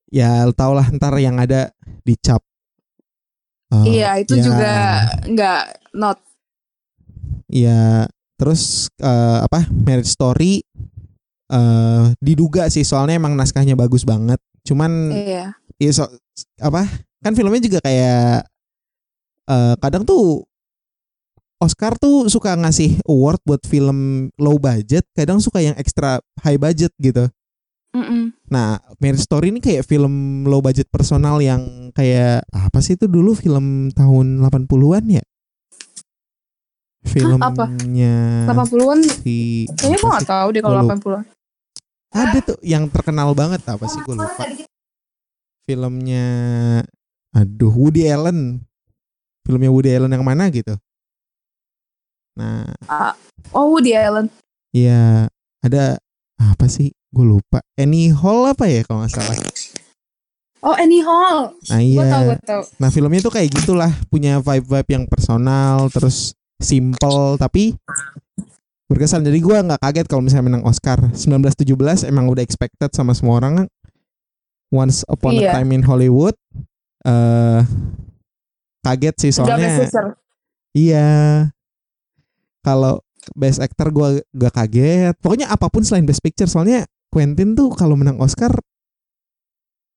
ya 0.07 0.47
tau 0.55 0.71
lah 0.71 0.87
ntar 0.89 1.11
yang 1.19 1.35
ada 1.35 1.67
dicap 2.01 2.39
Eh, 3.65 3.97
iya 3.97 4.15
itu 4.15 4.37
ya, 4.37 4.43
juga 4.45 4.71
nggak 5.25 5.63
not. 5.91 6.21
ya 7.49 8.05
terus 8.37 8.87
eh, 9.01 9.39
apa 9.41 9.65
Marriage 9.67 10.07
Story 10.07 10.61
eh 11.45 12.05
diduga 12.17 12.69
sih 12.69 12.81
soalnya 12.81 13.17
emang 13.17 13.33
naskahnya 13.33 13.73
bagus 13.73 14.01
banget 14.01 14.37
cuman 14.63 15.11
Iya. 15.11 15.45
ya 15.77 15.91
so- 15.91 16.13
apa 16.57 16.87
kan 17.19 17.33
filmnya 17.33 17.57
juga 17.59 17.81
kayak 17.81 18.45
eh 19.45 19.73
kadang 19.77 20.05
tuh 20.05 20.45
Oscar 21.63 21.95
tuh 21.95 22.27
suka 22.27 22.53
ngasih 22.59 22.99
award 23.07 23.39
buat 23.47 23.63
film 23.63 24.29
low 24.35 24.59
budget 24.59 25.07
kadang 25.15 25.39
suka 25.39 25.63
yang 25.63 25.75
extra 25.79 26.19
high 26.43 26.59
budget 26.59 26.91
gitu 26.99 27.31
Mm-mm. 27.95 28.35
Nah, 28.51 28.75
Marriage 28.99 29.23
Story 29.23 29.55
ini 29.55 29.63
kayak 29.63 29.87
film 29.87 30.43
low 30.43 30.59
budget 30.59 30.91
personal 30.91 31.39
yang 31.39 31.95
kayak 31.95 32.43
apa 32.51 32.83
sih 32.83 32.99
itu 32.99 33.07
dulu 33.07 33.31
film 33.31 33.87
tahun 33.95 34.43
80-an 34.43 35.05
ya? 35.15 35.23
Filmnya 37.07 38.15
80-an 38.51 38.99
si 38.99 39.63
kayaknya 39.79 39.97
gue 40.01 40.11
apa 40.11 40.19
sih? 40.19 40.27
tahu 40.27 40.47
deh 40.51 40.61
kalau 40.61 40.75
Gua 40.83 40.91
80-an. 40.91 41.23
Ada 42.11 42.39
tuh 42.43 42.57
yang 42.67 42.83
terkenal 42.91 43.31
banget 43.31 43.63
apa 43.63 43.85
sih 43.87 44.03
gue 44.03 44.15
lupa. 44.19 44.43
Filmnya 45.63 46.27
aduh 47.31 47.71
Woody 47.71 48.11
Allen. 48.11 48.59
Filmnya 49.47 49.71
Woody 49.71 49.95
Allen 49.95 50.11
yang 50.11 50.27
mana 50.27 50.51
gitu. 50.51 50.75
Nah, 52.35 52.67
Oh 53.51 53.71
Woody 53.71 53.95
Allen. 53.95 54.27
ya 54.69 55.31
ada 55.59 55.95
apa 56.35 56.67
sih? 56.67 56.91
Gue 57.09 57.23
lupa. 57.25 57.63
Annie 57.73 58.11
Hall 58.11 58.43
apa 58.45 58.67
ya 58.67 58.83
kalau 58.83 59.01
nggak 59.01 59.13
salah. 59.13 59.35
Oh 60.59 60.75
Annie 60.75 60.99
Hall. 60.99 61.55
Nah 61.69 61.79
Gue 61.79 61.95
iya. 61.95 62.05
tau 62.09 62.21
gue 62.25 62.37
tau. 62.43 62.61
Nah 62.77 62.89
filmnya 62.89 63.21
tuh 63.21 63.31
kayak 63.31 63.53
gitulah 63.53 63.91
punya 64.09 64.39
vibe-vibe 64.39 64.89
yang 64.91 65.05
personal 65.05 65.87
terus 65.87 66.35
simple 66.59 67.37
tapi 67.37 67.77
berkesan. 68.85 69.23
Jadi 69.23 69.39
gua 69.39 69.63
nggak 69.63 69.81
kaget 69.81 70.05
kalau 70.05 70.21
misalnya 70.21 70.45
menang 70.51 70.65
Oscar 70.65 70.99
1917 71.09 72.05
emang 72.05 72.27
udah 72.27 72.43
expected 72.43 72.91
sama 72.91 73.15
semua 73.15 73.39
orang. 73.39 73.65
Once 74.69 75.05
upon 75.07 75.37
a 75.37 75.45
Iya. 75.45 75.51
time 75.55 75.71
in 75.71 75.83
Hollywood. 75.85 76.35
eh 77.05 77.61
kaget 78.81 79.15
sih 79.21 79.31
soalnya. 79.31 79.85
Iya. 80.73 81.07
Kalau 82.65 83.05
best 83.37 83.61
actor 83.61 83.93
gua 83.93 84.17
gak 84.33 84.53
kaget. 84.57 85.13
Pokoknya 85.21 85.53
apa 85.53 85.69
pun 85.69 85.85
selain 85.85 86.09
best 86.09 86.25
picture 86.25 86.49
soalnya 86.49 86.89
Quentin 87.13 87.53
tuh 87.53 87.69
kalau 87.77 87.93
menang 87.93 88.17
Oscar 88.17 88.49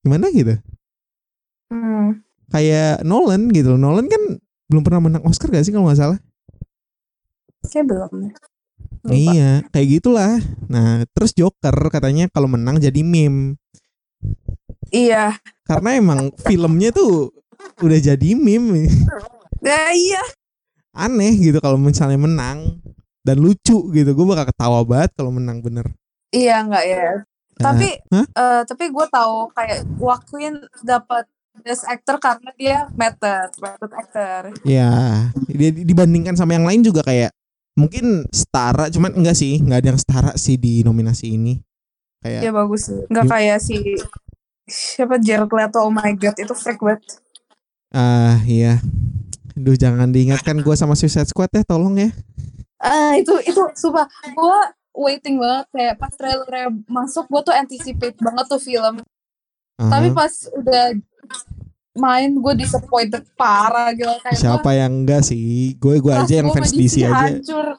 gimana 0.04 0.28
gitu? 0.31 0.54
Hmm. 1.68 2.24
kayak 2.48 3.04
Nolan 3.04 3.48
gitu. 3.52 3.76
loh. 3.76 3.81
Nolan 3.81 4.09
kan 4.09 4.40
belum 4.68 4.85
pernah 4.85 5.00
menang 5.09 5.24
Oscar 5.24 5.48
gak 5.48 5.64
sih 5.64 5.72
kalau 5.72 5.88
nggak 5.88 6.00
salah? 6.00 6.18
Kayak 7.64 7.85
belum. 7.88 8.12
Lupa. 9.04 9.12
Iya, 9.14 9.52
kayak 9.72 9.88
gitulah. 10.00 10.40
Nah, 10.68 11.04
terus 11.12 11.33
Joker 11.37 11.74
katanya 11.88 12.26
kalau 12.33 12.50
menang 12.50 12.81
jadi 12.83 13.00
meme. 13.00 13.57
Iya. 14.88 15.37
Karena 15.64 15.96
emang 16.00 16.33
filmnya 16.40 16.90
tuh 16.90 17.33
udah 17.85 17.98
jadi 18.00 18.28
meme. 18.35 18.88
Ya, 19.59 19.90
iya. 19.92 20.22
Aneh 20.96 21.33
gitu 21.37 21.59
kalau 21.61 21.77
misalnya 21.81 22.18
menang 22.20 22.81
dan 23.27 23.37
lucu 23.38 23.90
gitu. 23.92 24.11
Gue 24.12 24.27
bakal 24.29 24.48
ketawa 24.48 24.81
banget 24.87 25.11
kalau 25.16 25.31
menang 25.35 25.61
bener. 25.61 25.87
Iya 26.33 26.64
nggak 26.64 26.85
ya. 26.85 27.09
Nah, 27.59 27.64
Tapi 27.74 27.88
hah? 28.14 28.27
eh, 28.27 28.62
tapi 28.64 28.85
gue 28.88 29.07
tahu 29.11 29.51
kayak 29.53 29.79
Joaquin 29.98 30.55
dapat 30.87 31.27
best 31.62 31.85
actor 31.90 32.16
karena 32.22 32.51
dia 32.55 32.79
method 32.94 33.51
method 33.59 33.90
actor. 33.92 34.40
Ya, 34.62 35.27
dia 35.51 35.70
dibandingkan 35.74 36.38
sama 36.38 36.55
yang 36.55 36.66
lain 36.66 36.87
juga 36.87 37.03
kayak 37.03 37.35
mungkin 37.74 38.27
setara, 38.31 38.90
cuman 38.90 39.14
enggak 39.14 39.38
sih, 39.38 39.59
nggak 39.62 39.79
ada 39.83 39.88
yang 39.94 40.01
setara 40.01 40.33
sih 40.35 40.59
di 40.59 40.83
nominasi 40.83 41.35
ini. 41.35 41.59
Kayak 42.22 42.40
Dia 42.46 42.53
bagus 42.55 42.90
sih. 42.90 43.01
Nggak 43.11 43.27
kayak 43.31 43.59
si 43.62 43.77
siapa 44.68 45.16
Jared 45.18 45.51
Leto. 45.51 45.79
Oh 45.83 45.90
my 45.90 46.14
god 46.18 46.37
itu 46.38 46.55
freak 46.55 46.83
banget. 46.83 47.22
ah 47.88 48.38
iya. 48.44 48.85
Duh 49.59 49.77
jangan 49.77 50.09
diingatkan 50.09 50.62
gue 50.62 50.75
sama 50.79 50.94
Suicide 50.94 51.29
Squad 51.29 51.51
ya, 51.51 51.66
tolong 51.66 51.99
ya. 51.99 52.11
Ah 52.79 53.18
itu 53.18 53.35
itu 53.42 53.59
sumpah 53.75 54.07
gue 54.23 54.59
waiting 54.94 55.38
banget 55.38 55.66
kayak 55.75 55.94
pas 55.99 56.12
trailernya 56.14 56.71
masuk 56.87 57.27
gue 57.27 57.42
tuh 57.51 57.55
anticipate 57.55 58.18
banget 58.23 58.47
tuh 58.47 58.62
film. 58.62 59.03
Tapi 59.79 60.09
Aha. 60.11 60.16
pas 60.16 60.33
udah 60.59 60.85
main 61.99 62.31
gue 62.31 62.55
disappointed 62.59 63.27
parah 63.35 63.90
gitu 63.94 64.11
kayak 64.23 64.38
Siapa 64.38 64.71
yang 64.75 65.03
enggak 65.03 65.27
sih? 65.27 65.75
Gue 65.79 65.99
gue 65.99 66.14
aja 66.14 66.35
yang 66.42 66.51
fans 66.55 66.71
DC 66.71 67.03
aja. 67.03 67.35
hancur. 67.35 67.75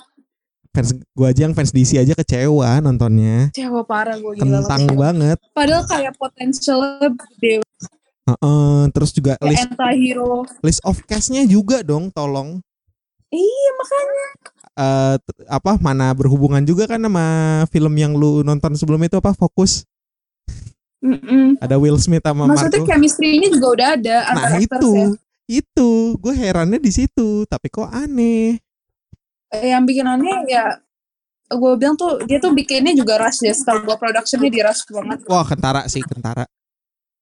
Fans 0.70 0.90
gue 0.96 1.28
aja 1.28 1.42
yang 1.48 1.56
fans 1.56 1.72
DC 1.72 1.96
aja 1.96 2.14
kecewa 2.16 2.84
nontonnya. 2.84 3.52
Kecewa 3.56 3.88
parah 3.88 4.20
gue 4.20 4.40
gila. 4.40 4.64
Kentang 4.64 4.84
banget. 4.96 5.38
Padahal 5.56 5.84
kayak 5.88 6.14
potensialnya 6.20 7.16
gede 7.16 7.64
Heeh, 8.30 8.80
terus 8.94 9.10
juga 9.10 9.34
kayak 9.38 9.50
list 9.50 9.66
anti-hero. 9.74 10.32
list 10.62 10.82
of 10.84 10.98
cast-nya 11.06 11.44
juga 11.44 11.82
dong, 11.82 12.14
tolong. 12.14 12.62
Iya 13.30 13.70
makanya. 13.76 14.28
Eh 14.74 15.16
t- 15.20 15.46
apa 15.46 15.78
mana 15.78 16.14
berhubungan 16.14 16.62
juga 16.62 16.86
kan 16.86 16.98
sama 16.98 17.26
film 17.70 17.94
yang 17.94 18.14
lu 18.14 18.42
nonton 18.42 18.74
sebelum 18.74 19.02
itu 19.04 19.18
apa 19.18 19.34
Fokus? 19.34 19.84
Mm-mm. 21.00 21.56
Ada 21.64 21.80
Will 21.80 21.96
Smith 21.96 22.24
sama 22.24 22.44
Maksudnya 22.44 22.84
Marco. 22.84 22.90
chemistry-nya 22.92 23.48
juga 23.56 23.68
udah 23.72 23.88
ada 23.96 24.16
Nah 24.36 24.52
itu, 24.60 24.92
ya. 24.92 25.08
itu 25.48 25.90
gue 26.20 26.34
herannya 26.36 26.76
di 26.76 26.92
situ. 26.92 27.48
Tapi 27.48 27.72
kok 27.72 27.88
aneh? 27.88 28.60
Eh, 29.50 29.68
Yang 29.72 29.84
bikin 29.90 30.06
aneh 30.06 30.44
ya 30.46 30.78
gue 31.50 31.72
bilang 31.82 31.98
tuh 31.98 32.22
dia 32.30 32.38
tuh 32.38 32.54
bikinnya 32.54 32.94
juga 32.94 33.18
rush 33.18 33.42
ya 33.42 33.58
kalau 33.66 33.82
gue 33.82 33.98
productionnya 33.98 34.54
di 34.54 34.62
rush 34.62 34.86
banget 34.86 35.26
Wah 35.26 35.42
kentara 35.42 35.82
sih 35.90 36.06
kentara. 36.06 36.46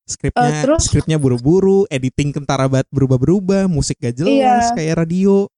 Skripnya, 0.08 0.48
Eh, 0.50 0.63
terus? 0.63 0.88
skripnya 0.88 1.20
buru-buru, 1.20 1.84
editing 1.91 2.32
kentara 2.32 2.72
banget 2.72 2.88
berubah-berubah, 2.96 3.67
musik 3.67 4.00
gak 4.00 4.15
jelas 4.15 4.72
Iya. 4.72 4.74
kayak 4.74 4.96
radio. 5.04 5.52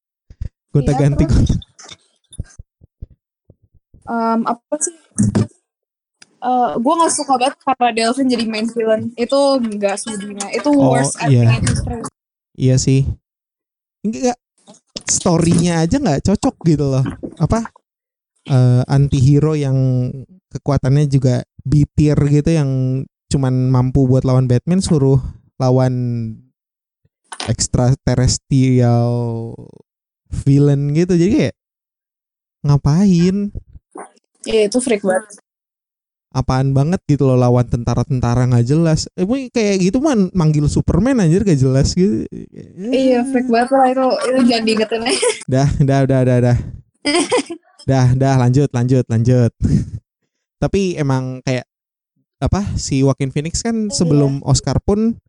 Gonta 0.74 0.92
Iya, 0.92 1.00
ganti 1.00 1.24
Em, 4.10 4.42
apa 4.42 4.76
sih 4.82 4.96
Eh 6.40 6.72
gue 6.80 6.94
gak 7.04 7.12
suka 7.14 7.36
banget 7.36 7.56
karena 7.62 7.88
Delvin 7.92 8.32
jadi 8.32 8.46
main 8.48 8.64
villain 8.72 9.12
itu 9.20 9.40
nggak 9.60 9.96
studinya 10.00 10.48
itu 10.50 10.72
Oh, 10.72 10.96
worst 10.96 11.20
iya. 11.28 11.52
acting 11.60 12.00
Iya 12.56 12.76
sih. 12.80 13.04
Enggak 14.02 14.40
storynya 15.04 15.84
aja 15.84 16.00
nggak 16.00 16.24
cocok 16.24 16.56
gitu 16.64 16.86
loh. 16.88 17.04
Apa 17.38 17.68
eh 18.48 18.82
anti-hero 18.88 19.52
yang 19.54 19.78
kekuatannya 20.48 21.12
juga 21.12 21.44
B 21.62 21.84
tier 21.92 22.16
gitu 22.16 22.50
yang 22.56 23.04
cuman 23.30 23.70
mampu 23.70 24.10
buat 24.10 24.26
lawan 24.26 24.50
Batman 24.50 24.82
suruh 24.82 25.22
lawan 25.62 25.94
extraterrestrial 27.46 29.54
villain 30.30 30.94
gitu. 30.98 31.14
Jadi 31.16 31.32
kayak 31.38 31.56
ngapain? 32.66 33.54
ya 34.48 34.72
itu 34.72 34.80
freak 34.80 35.04
banget 35.04 35.44
Apaan 36.30 36.78
banget 36.78 37.02
gitu 37.10 37.26
loh 37.26 37.42
lawan 37.42 37.66
tentara-tentara 37.66 38.46
nggak 38.46 38.70
jelas. 38.70 39.10
Eh 39.18 39.26
kayak 39.50 39.82
gitu 39.82 39.98
mah 39.98 40.14
manggil 40.38 40.70
Superman 40.70 41.26
anjir 41.26 41.42
gak 41.42 41.58
jelas 41.58 41.98
gitu. 41.98 42.22
iya 42.94 43.26
freak 43.26 43.50
banget 43.50 43.74
lah 43.74 43.90
itu 43.90 44.06
itu 44.30 44.40
jangan 44.46 44.64
diingetin 44.70 45.02
aja 45.10 45.30
Dah, 45.58 45.70
dah, 45.82 46.02
dah, 46.06 46.22
dah, 46.22 46.38
dah. 46.38 46.58
dah, 47.90 48.08
dah, 48.14 48.36
lanjut, 48.46 48.70
lanjut, 48.70 49.10
lanjut. 49.10 49.52
Tapi 50.62 51.02
emang 51.02 51.42
kayak 51.42 51.66
apa 52.40 52.64
si 52.80 53.04
Joaquin 53.04 53.36
Phoenix 53.36 53.60
kan 53.60 53.88
Iya. 53.88 53.96
sebelum 53.96 54.40
Oscar 54.48 54.80
pun 54.80 55.20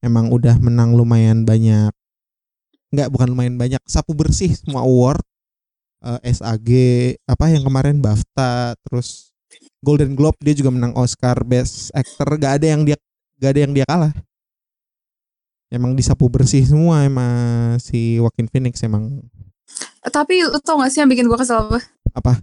emang 0.00 0.32
udah 0.32 0.56
menang 0.60 0.96
lumayan 0.96 1.44
banyak. 1.44 1.92
Nggak 2.92 3.08
bukan 3.12 3.28
lumayan 3.36 3.56
banyak 3.60 3.82
sapu 3.84 4.16
bersih 4.16 4.52
semua 4.56 4.84
award. 4.84 5.20
Eh, 6.00 6.32
SAG 6.32 6.68
apa 7.28 7.44
yang 7.52 7.64
kemarin 7.64 8.00
BAFTA 8.00 8.76
terus 8.84 9.32
Golden 9.84 10.16
Globe 10.16 10.36
dia 10.40 10.56
juga 10.56 10.72
menang 10.72 10.96
Oscar 10.96 11.44
Best 11.44 11.92
Actor. 11.92 12.40
Gak 12.40 12.62
ada 12.62 12.66
yang 12.66 12.82
dia 12.84 12.96
gak 13.36 13.52
ada 13.52 13.60
yang 13.68 13.72
dia 13.76 13.84
kalah. 13.84 14.12
Emang 15.66 15.98
disapu 15.98 16.30
bersih 16.30 16.62
semua 16.62 17.02
emang 17.02 17.76
si 17.82 18.16
Joaquin 18.16 18.46
Phoenix 18.48 18.80
emang. 18.86 19.20
Tapi 20.06 20.46
lu 20.46 20.58
tau 20.62 20.78
gak 20.78 20.94
sih 20.94 21.02
yang 21.02 21.10
bikin 21.10 21.26
gue 21.26 21.38
kesel 21.38 21.68
apa? 21.68 21.80
apa 22.16 22.40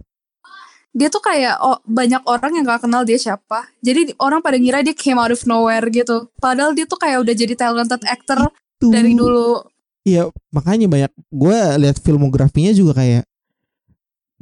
Dia 0.94 1.10
tuh 1.10 1.18
kayak 1.18 1.58
oh, 1.58 1.82
banyak 1.82 2.22
orang 2.22 2.54
yang 2.54 2.64
gak 2.70 2.86
kenal 2.86 3.02
dia 3.02 3.18
siapa. 3.18 3.66
Jadi 3.82 4.14
orang 4.22 4.38
pada 4.38 4.54
ngira 4.54 4.78
dia 4.86 4.94
came 4.94 5.18
out 5.18 5.34
of 5.34 5.42
nowhere 5.44 5.82
gitu. 5.90 6.30
Padahal 6.38 6.70
dia 6.70 6.86
tuh 6.86 6.96
kayak 6.96 7.26
udah 7.26 7.34
jadi 7.34 7.54
talented 7.58 8.02
actor 8.06 8.46
tuh 8.78 8.94
dari 8.94 9.10
dulu. 9.12 9.58
Iya 10.06 10.30
makanya 10.54 10.86
banyak 10.86 11.12
gue 11.32 11.58
lihat 11.82 11.96
filmografinya 11.98 12.70
juga 12.70 13.02
kayak 13.02 13.24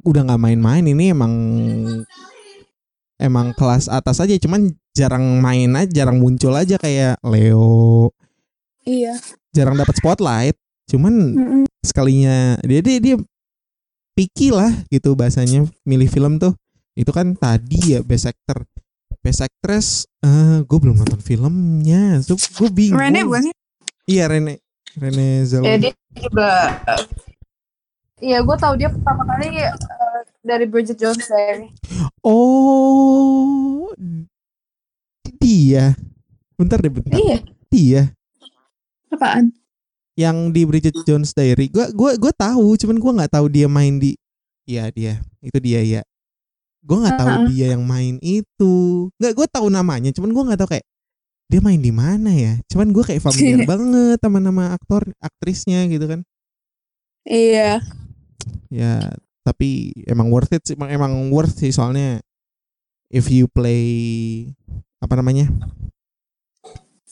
udah 0.02 0.26
nggak 0.26 0.42
main-main 0.42 0.82
ini 0.82 1.14
emang 1.14 1.32
emang 3.22 3.54
kelas 3.54 3.86
atas 3.86 4.18
aja 4.18 4.34
cuman 4.42 4.74
jarang 4.90 5.38
main 5.38 5.70
aja 5.78 6.02
jarang 6.02 6.18
muncul 6.18 6.50
aja 6.58 6.74
kayak 6.76 7.22
Leo 7.22 8.10
Iya. 8.82 9.14
jarang 9.54 9.78
dapat 9.78 9.94
spotlight 9.94 10.58
cuman 10.90 11.14
Mm-mm. 11.38 11.62
sekalinya 11.86 12.58
dia 12.66 12.82
dia 12.82 12.98
dia 12.98 13.16
picky 14.12 14.52
lah 14.52 14.70
gitu 14.92 15.16
bahasanya 15.16 15.64
milih 15.88 16.08
film 16.08 16.36
tuh 16.36 16.52
itu 16.92 17.08
kan 17.08 17.32
tadi 17.36 17.96
ya 17.96 18.00
best 18.04 18.28
actor 18.28 18.68
best 19.24 19.40
actress 19.40 20.04
eh 20.20 20.60
gue 20.66 20.78
belum 20.78 21.00
nonton 21.00 21.20
filmnya 21.22 22.20
so 22.20 22.36
gue 22.36 22.68
bingung 22.68 23.00
Rene 23.00 23.24
bukan 23.24 23.48
sih? 23.48 23.54
iya 24.10 24.28
Rene 24.28 24.60
Rene 24.98 25.40
Ya 25.40 25.48
Zellweger 25.48 25.80
dia 25.80 25.92
juga. 26.20 26.52
Iya 28.22 28.38
gue 28.44 28.56
tahu 28.60 28.74
dia 28.78 28.88
pertama 28.92 29.22
kali 29.24 29.48
eh, 29.56 29.72
dari 30.44 30.64
Bridget 30.68 31.00
Jones 31.00 31.26
Diary. 31.26 31.74
Oh, 32.22 33.90
dia. 35.42 35.96
Bentar 36.54 36.78
deh, 36.78 36.92
bentar. 36.92 37.18
Iya. 37.18 37.38
Dia 37.72 38.02
Apaan? 39.10 39.50
Yang 40.18 40.52
di 40.52 40.62
Bridget 40.68 40.96
Jones 41.08 41.32
Diary. 41.32 41.72
Gua 41.72 41.88
gua 41.92 42.16
gua 42.20 42.32
tahu, 42.32 42.76
cuman 42.76 42.96
gua 43.00 43.12
nggak 43.22 43.32
tahu 43.38 43.46
dia 43.48 43.66
main 43.68 43.96
di 43.96 44.16
Iya, 44.62 44.94
dia. 44.94 45.14
Itu 45.42 45.58
dia 45.58 45.82
ya. 45.82 46.02
Gua 46.82 47.02
nggak 47.02 47.18
tahu 47.18 47.34
Uh-uh. 47.34 47.48
dia 47.50 47.66
yang 47.74 47.82
main 47.82 48.18
itu. 48.22 49.08
Nggak, 49.18 49.32
gua 49.34 49.46
tahu 49.50 49.66
namanya, 49.70 50.10
cuman 50.14 50.30
gua 50.30 50.44
nggak 50.50 50.60
tahu 50.62 50.70
kayak 50.78 50.86
dia 51.50 51.60
main 51.60 51.80
di 51.82 51.92
mana 51.92 52.30
ya. 52.30 52.54
Cuman 52.70 52.94
gua 52.94 53.04
kayak 53.06 53.22
familiar 53.22 53.66
banget 53.72 54.18
sama 54.22 54.38
nama 54.38 54.74
aktor, 54.74 55.10
aktrisnya 55.18 55.86
gitu 55.90 56.06
kan. 56.06 56.20
Iya. 57.26 57.82
Ya, 58.70 59.14
tapi 59.46 59.94
emang 60.06 60.30
worth 60.30 60.54
it 60.54 60.62
sih, 60.66 60.74
emang, 60.74 60.90
emang 60.90 61.12
worth 61.30 61.58
sih 61.58 61.70
soalnya 61.70 62.22
if 63.10 63.28
you 63.30 63.46
play 63.50 64.48
apa 65.02 65.14
namanya? 65.18 65.50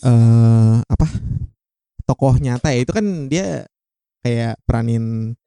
eh 0.00 0.78
apa? 0.88 1.06
Tokoh 2.10 2.34
nyata 2.36 2.74
ya 2.74 2.82
itu 2.82 2.90
kan 2.90 3.06
dia 3.30 3.70
kayak 4.20 4.58
peranin 4.66 5.38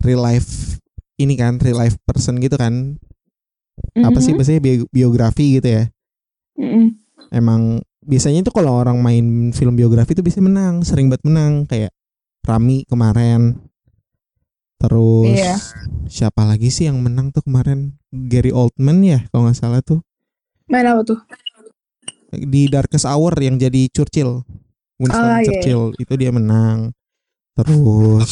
real 0.00 0.24
life 0.24 0.80
ini 1.14 1.36
kan 1.36 1.60
real 1.60 1.76
life 1.76 2.00
person 2.02 2.40
gitu 2.40 2.56
kan. 2.56 2.96
Apa 3.94 4.18
sih 4.18 4.32
Mhm. 4.32 4.38
biasanya 4.40 4.60
bi- 4.60 4.88
biografi 4.88 5.60
gitu 5.60 5.68
ya. 5.68 5.84
Mm-mm. 6.56 6.96
Emang 7.28 7.78
biasanya 8.00 8.40
itu 8.40 8.50
kalau 8.50 8.72
orang 8.74 8.96
main 8.98 9.24
film 9.52 9.76
biografi 9.76 10.12
itu 10.12 10.24
bisa 10.24 10.40
menang, 10.40 10.80
sering 10.80 11.12
banget 11.12 11.28
menang 11.28 11.64
kayak 11.64 11.92
Rami 12.40 12.88
kemarin. 12.88 13.60
Terus 14.80 15.28
Iya. 15.28 15.56
siapa 16.08 16.48
lagi 16.48 16.72
sih 16.72 16.88
yang 16.88 17.04
menang 17.04 17.28
tuh 17.30 17.44
kemarin? 17.44 18.00
Gary 18.08 18.48
Oldman 18.50 19.04
ya 19.04 19.28
kalau 19.28 19.46
nggak 19.46 19.54
salah 19.54 19.84
tuh 19.84 20.00
Main 20.66 20.82
apa 20.82 21.04
tuh? 21.04 21.20
di 22.32 22.66
Darkest 22.66 23.04
Hour 23.04 23.34
yang 23.38 23.54
jadi 23.54 23.90
Churchill. 23.90 24.46
Winston 25.00 25.24
Ah, 25.24 25.40
iya, 25.40 25.48
Churchill 25.48 25.96
itu 25.96 26.12
dia 26.20 26.28
menang. 26.30 26.92
Terus 27.56 28.30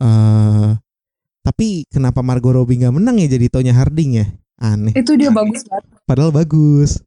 eh 0.00 0.68
tapi 1.44 1.84
kenapa 1.88 2.20
Margot 2.24 2.52
Robbie 2.52 2.80
nggak 2.80 2.96
menang 2.96 3.16
ya 3.20 3.28
jadi 3.28 3.46
Tonya 3.52 3.76
Harding 3.76 4.10
ya? 4.24 4.26
Aneh. 4.58 4.96
Itu 4.96 5.14
dia 5.14 5.28
bagus 5.30 5.62
banget. 5.68 5.84
Padahal 6.08 6.32
bagus. 6.32 6.98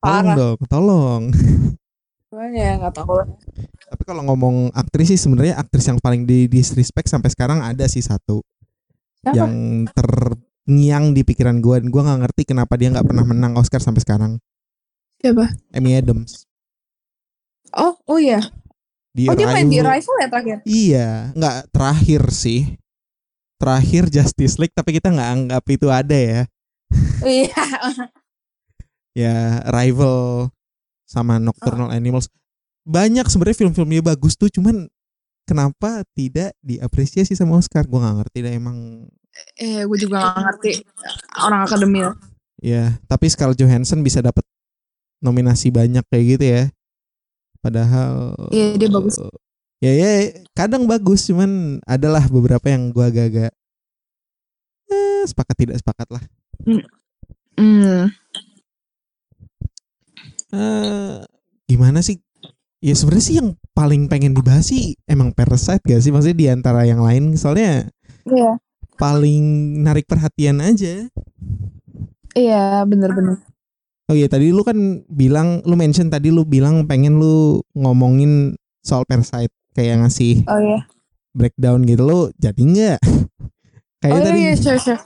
Tolong 0.00 0.26
Parah. 0.26 0.36
dong, 0.36 0.58
tolong. 0.68 1.22
Cuman 2.32 2.50
ya 2.52 2.76
nggak 2.80 2.94
tahu. 2.96 3.16
Tapi 3.86 4.02
kalau 4.02 4.22
ngomong 4.26 4.74
aktris 4.74 5.14
sih 5.14 5.20
sebenarnya 5.20 5.56
aktris 5.56 5.86
yang 5.86 6.00
paling 6.02 6.24
di 6.26 6.48
disrespect 6.50 7.06
sampai 7.06 7.30
sekarang 7.30 7.62
ada 7.62 7.86
sih 7.86 8.02
satu 8.02 8.42
Siapa? 9.22 9.32
yang 9.36 9.52
terngiang 9.94 11.14
di 11.14 11.22
pikiran 11.22 11.62
gue 11.62 11.86
dan 11.86 11.88
gue 11.88 12.02
nggak 12.02 12.20
ngerti 12.26 12.42
kenapa 12.50 12.74
dia 12.74 12.90
nggak 12.90 13.06
pernah 13.06 13.24
menang 13.24 13.52
Oscar 13.56 13.78
sampai 13.78 14.02
sekarang. 14.02 14.32
Siapa? 15.22 15.54
Amy 15.72 15.94
Adams 15.96 16.45
Oh, 17.74 17.98
oh 18.06 18.18
iya. 18.20 18.42
di 19.16 19.26
Oh 19.26 19.34
dia 19.34 19.48
main 19.48 19.66
di. 19.66 19.80
Arrival 19.80 20.16
ya 20.20 20.28
terakhir? 20.28 20.56
Iya, 20.68 21.08
nggak 21.32 21.56
terakhir 21.72 22.22
sih. 22.30 22.76
Terakhir 23.56 24.12
Justice 24.12 24.60
League 24.60 24.76
tapi 24.76 25.00
kita 25.00 25.08
nggak 25.08 25.30
anggap 25.32 25.64
itu 25.72 25.88
ada 25.88 26.16
ya. 26.16 26.40
Iya. 27.24 27.52
Ya 29.16 29.64
Rival 29.72 30.52
sama 31.08 31.40
Nocturnal 31.40 31.88
Animals. 31.88 32.28
Banyak 32.84 33.24
sebenarnya 33.32 33.64
film-filmnya 33.64 34.04
bagus 34.04 34.36
tuh 34.36 34.52
cuman 34.52 34.92
kenapa 35.48 36.04
tidak 36.12 36.52
diapresiasi 36.60 37.32
sama 37.32 37.56
Oscar? 37.56 37.88
Gue 37.88 37.96
nggak 37.96 38.12
ngerti 38.20 38.38
dah 38.44 38.52
emang 38.52 39.08
Eh, 39.56 39.84
gue 39.84 39.98
juga 40.00 40.32
gak 40.32 40.36
ngerti 40.48 40.72
orang 41.44 41.60
akademi. 41.64 42.00
Ya, 42.60 42.96
tapi 43.04 43.28
Scarlett 43.28 43.60
Johansson 43.60 44.00
bisa 44.00 44.24
dapat 44.24 44.44
nominasi 45.20 45.68
banyak 45.68 46.04
kayak 46.08 46.24
gitu 46.36 46.44
ya. 46.44 46.62
Padahal 47.60 48.34
Iya, 48.50 48.76
dia 48.76 48.90
bagus. 48.90 49.16
Ya 49.76 49.92
ya, 49.92 50.08
kadang 50.56 50.88
bagus 50.88 51.28
cuman 51.28 51.82
adalah 51.84 52.24
beberapa 52.32 52.64
yang 52.72 52.88
gua 52.90 53.12
agak-agak 53.12 53.52
eh, 54.88 55.22
sepakat 55.28 55.56
tidak 55.58 55.76
sepakat 55.82 56.08
lah. 56.08 56.22
Hmm. 57.56 58.08
Eh, 60.52 61.16
gimana 61.68 62.00
sih? 62.00 62.20
Ya 62.80 62.92
sebenarnya 62.94 63.24
sih 63.24 63.36
yang 63.40 63.56
paling 63.72 64.06
pengen 64.06 64.36
dibahas 64.36 64.68
sih 64.70 64.94
emang 65.08 65.32
Parasite 65.32 65.82
gak 65.82 66.00
sih? 66.00 66.12
Maksudnya 66.12 66.38
di 66.38 66.46
antara 66.48 66.84
yang 66.86 67.00
lain 67.02 67.34
soalnya 67.34 67.88
Iya. 68.24 68.60
paling 68.96 69.44
narik 69.84 70.08
perhatian 70.08 70.60
aja. 70.62 71.08
Iya, 72.36 72.84
bener-bener. 72.84 73.40
Oh 74.06 74.14
iya 74.14 74.30
tadi 74.30 74.54
lu 74.54 74.62
kan 74.62 75.02
bilang 75.10 75.66
lu 75.66 75.74
mention 75.74 76.06
tadi 76.06 76.30
lu 76.30 76.46
bilang 76.46 76.86
pengen 76.86 77.18
lu 77.18 77.58
ngomongin 77.74 78.54
soal 78.86 79.02
Parasite 79.02 79.50
kayak 79.74 79.98
ngasih 80.06 80.46
Oh 80.46 80.62
iya. 80.62 80.86
breakdown 81.34 81.82
gitu 81.82 82.06
lu 82.06 82.20
jadi 82.38 82.62
nggak? 82.62 83.00
Oh 84.04 84.12
kayak 84.12 84.18
iya, 84.22 84.26
tadi 84.28 84.38
iya, 84.38 84.52
sure, 84.54 84.78
sure. 84.78 85.02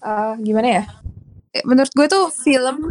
Eh, 0.00 0.32
gimana 0.40 0.68
ya? 0.80 0.84
Eh, 1.52 1.60
Menurut 1.68 1.92
gue 1.92 2.06
tuh 2.08 2.32
film 2.32 2.88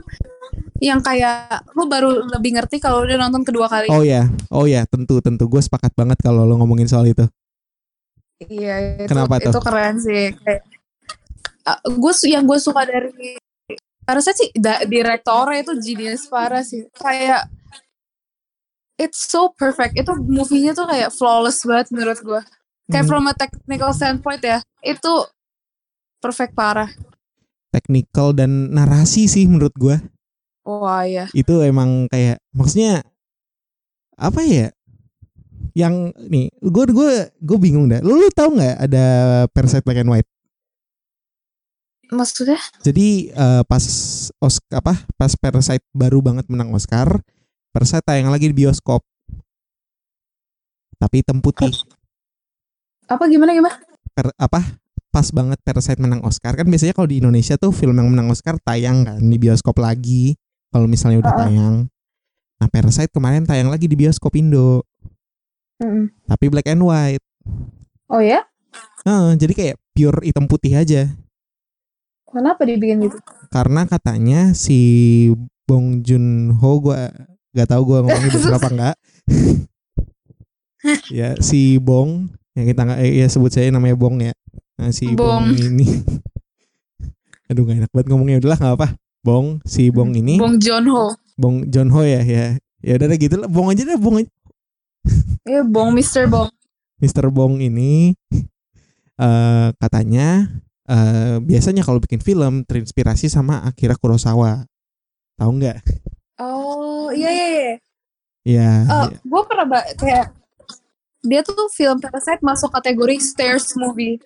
yang 0.78 1.02
kayak 1.02 1.66
lu 1.74 1.90
baru 1.90 2.30
lebih 2.30 2.60
ngerti 2.60 2.78
kalau 2.78 3.02
udah 3.02 3.18
nonton 3.18 3.42
kedua 3.42 3.66
kali. 3.66 3.90
Oh 3.90 4.06
ya, 4.06 4.30
oh 4.54 4.70
ya 4.70 4.86
tentu 4.86 5.18
tentu 5.24 5.50
gue 5.50 5.58
sepakat 5.64 5.96
banget 5.98 6.20
kalau 6.22 6.46
lu 6.46 6.60
ngomongin 6.62 6.86
soal 6.86 7.08
itu. 7.10 7.26
Iya, 8.44 9.02
itu, 9.02 9.10
Kenapa 9.10 9.38
tuh? 9.42 9.50
itu 9.50 9.60
keren 9.66 9.96
sih. 9.98 10.24
Kayak, 10.36 10.62
gue 11.86 12.14
yang 12.30 12.44
gue 12.46 12.60
suka 12.62 12.82
dari 12.86 13.40
Parasite 14.12 14.36
sih 14.36 14.50
da, 14.54 14.84
direktornya 14.84 15.64
itu 15.64 15.74
genius 15.80 16.28
parah 16.28 16.60
sih. 16.60 16.84
Kayak 16.92 17.48
it's 19.00 19.24
so 19.24 19.56
perfect. 19.56 19.96
Itu 19.96 20.20
movie-nya 20.20 20.76
tuh 20.76 20.84
kayak 20.84 21.16
flawless 21.16 21.64
banget 21.64 21.96
menurut 21.96 22.20
gue. 22.20 22.42
Kayak 22.86 23.08
Hmm, 23.08 23.10
from 23.10 23.24
a 23.26 23.34
technical 23.34 23.96
standpoint 23.96 24.44
ya, 24.44 24.60
itu 24.84 25.14
perfect 26.20 26.52
parah. 26.52 26.92
technical 27.72 28.36
dan 28.36 28.68
narasi 28.68 29.32
sih 29.32 29.48
menurut 29.48 29.72
gue 29.80 29.96
Wah 30.62 31.08
ya. 31.08 31.32
itu 31.32 31.64
emang 31.64 32.12
kayak 32.12 32.44
maksudnya 32.52 33.00
apa 34.14 34.44
ya? 34.44 34.68
Yang 35.72 36.12
nih 36.20 36.52
gue 36.60 36.84
gue 36.92 37.12
gue 37.32 37.58
bingung 37.58 37.88
dah. 37.88 38.04
Lu, 38.04 38.20
lu 38.20 38.28
tahu 38.28 38.60
nggak 38.60 38.76
ada 38.76 39.06
Parasite 39.48 39.88
Black 39.88 40.04
and 40.04 40.12
White? 40.12 40.28
Maksudnya? 42.12 42.60
Jadi 42.84 43.32
eh, 43.32 43.64
pas 43.64 43.84
Oscar 44.44 44.84
apa 44.84 44.94
pas 45.16 45.32
Parasite 45.40 45.84
baru 45.96 46.20
banget 46.20 46.46
menang 46.52 46.76
Oscar, 46.76 47.08
Parasite 47.72 48.04
tayang 48.04 48.28
lagi 48.28 48.52
di 48.52 48.56
bioskop. 48.56 49.00
Tapi 51.00 51.24
hitam 51.24 51.40
putih. 51.40 51.72
Apa 53.08 53.26
gimana 53.32 53.56
gimana? 53.56 53.80
Per- 54.12 54.36
apa 54.36 54.60
pas 55.12 55.28
banget 55.32 55.60
Parasite 55.64 56.00
menang 56.00 56.24
Oscar 56.24 56.56
kan 56.56 56.68
biasanya 56.68 56.96
kalau 56.96 57.08
di 57.08 57.20
Indonesia 57.20 57.60
tuh 57.60 57.76
film 57.76 58.00
yang 58.00 58.08
menang 58.12 58.32
Oscar 58.32 58.56
tayang 58.64 59.04
kan 59.04 59.20
di 59.20 59.36
bioskop 59.36 59.76
lagi 59.76 60.40
kalau 60.72 60.88
misalnya 60.88 61.20
udah 61.20 61.32
Uh-uh. 61.36 61.44
tayang 61.48 61.76
nah 62.56 62.68
Parasite 62.72 63.12
kemarin 63.12 63.44
tayang 63.44 63.68
lagi 63.68 63.92
di 63.92 64.00
bioskop 64.00 64.32
Indo 64.40 64.88
Mm-mm. 65.84 66.16
tapi 66.32 66.48
black 66.48 66.72
and 66.72 66.80
white 66.88 67.20
Oh 68.08 68.24
ya? 68.24 68.44
Heeh, 69.04 69.36
jadi 69.36 69.52
kayak 69.56 69.76
pure 69.92 70.20
hitam 70.24 70.48
putih 70.48 70.80
aja 70.80 71.12
Kenapa 72.32 72.64
dibikin 72.64 73.04
gitu? 73.06 73.20
karena 73.52 73.84
katanya 73.84 74.56
si 74.56 74.80
Bong 75.68 76.02
Joon 76.08 76.56
Ho 76.56 76.80
gua 76.80 77.12
gak 77.52 77.68
tahu 77.68 77.82
gua 77.84 78.00
ngomongnya 78.08 78.32
bener 78.32 78.56
apa 78.56 78.70
enggak 78.74 78.96
ya 81.12 81.36
si 81.44 81.76
Bong 81.78 82.32
yang 82.56 82.66
kita 82.72 82.82
nggak 82.88 83.00
eh, 83.04 83.12
ya 83.22 83.28
sebut 83.28 83.52
saya 83.52 83.68
namanya 83.70 84.00
Bong 84.00 84.24
ya 84.24 84.32
nah, 84.80 84.90
si 84.96 85.12
Bong, 85.12 85.52
Bong. 85.52 85.60
ini 85.60 85.86
aduh 87.52 87.68
gak 87.68 87.84
enak 87.84 87.92
banget 87.92 88.08
ngomongnya 88.08 88.40
udahlah 88.40 88.60
nggak 88.64 88.76
apa 88.80 88.88
Bong 89.22 89.60
si 89.68 89.92
Bong 89.92 90.16
ini 90.16 90.40
Bong 90.40 90.58
Joon 90.58 90.88
Ho. 90.88 91.12
Bong 91.36 91.68
John 91.68 91.92
Ho 91.92 92.02
ya 92.08 92.24
ya 92.24 92.56
ya 92.82 92.94
udah 92.98 93.08
deh 93.12 93.20
gitu 93.20 93.36
lah 93.36 93.52
Bong 93.52 93.70
aja 93.70 93.84
deh 93.84 94.00
Bong 94.00 94.24
aja. 94.24 94.32
Iya, 95.46 95.62
Bong 95.74 95.94
Mr. 95.94 96.26
Bong. 96.32 96.50
Mr. 97.04 97.28
Bong 97.30 97.60
ini 97.62 98.16
eh 99.22 99.68
katanya 99.78 100.50
eh 100.92 101.38
biasanya 101.40 101.82
kalau 101.82 101.98
bikin 101.98 102.20
film 102.20 102.64
terinspirasi 102.64 103.26
sama 103.26 103.64
Akira 103.64 103.96
Kurosawa 103.96 104.68
tahu 105.36 105.52
nggak 105.58 105.80
Oh, 106.36 107.08
iya 107.12 107.30
iya 107.30 107.48
iya. 107.48 107.72
ya 108.44 108.72
Oh, 108.86 109.06
ya. 109.08 109.18
gue 109.18 109.42
pernah 109.46 109.66
ba- 109.66 109.90
kayak 109.94 110.34
dia 111.22 111.42
tuh 111.42 111.70
film 111.70 111.98
Parasite 111.98 112.42
masuk 112.42 112.70
kategori 112.70 113.18
stairs 113.18 113.72
movie. 113.74 114.18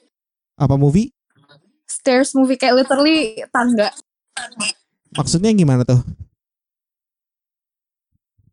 apa 0.55 0.73
movie 0.73 1.11
Stairs 1.85 2.31
movie 2.31 2.55
kayak 2.55 2.81
literally 2.81 3.45
tangga. 3.49 3.91
maksudnya 5.11 5.51
gimana 5.51 5.83
tuh 5.83 6.01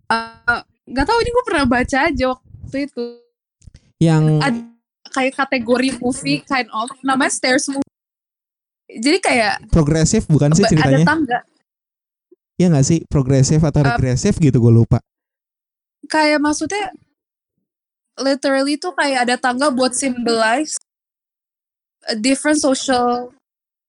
Eh, 0.07 0.61
Gak 0.85 1.07
tahu 1.07 1.19
ini 1.19 1.31
gue 1.31 1.45
pernah 1.47 1.65
baca 1.65 1.99
aja 2.05 2.25
waktu 2.29 2.79
itu. 2.85 3.05
yang 3.97 4.43
Ada 4.43 4.61
kayak 5.09 5.35
kategori 5.39 5.91
movie 5.97 6.43
kind 6.43 6.67
of 6.69 6.91
namanya 7.01 7.31
stairs 7.31 7.71
movie. 7.71 7.87
Jadi 8.99 9.19
kayak 9.19 9.55
progresif 9.71 10.27
bukan 10.27 10.53
sih 10.53 10.61
ada 10.61 10.71
ceritanya 10.71 11.07
tangga. 11.07 11.39
ya 12.57 12.67
nggak 12.69 12.85
sih 12.85 12.99
progresif 13.09 13.61
atau 13.61 13.81
Uh, 13.81 13.89
regresif 13.91 14.37
gitu 14.37 14.59
gue 14.59 14.73
lupa 14.73 15.01
Kayak 16.07 16.43
maksudnya 16.43 16.93
literally 18.19 18.77
tuh 18.77 18.93
kayak 18.93 19.25
ada 19.25 19.37
tangga 19.41 19.73
buat 19.73 19.97
symbolize 19.97 20.77
a 22.05 22.15
different 22.15 22.59
social 22.59 23.33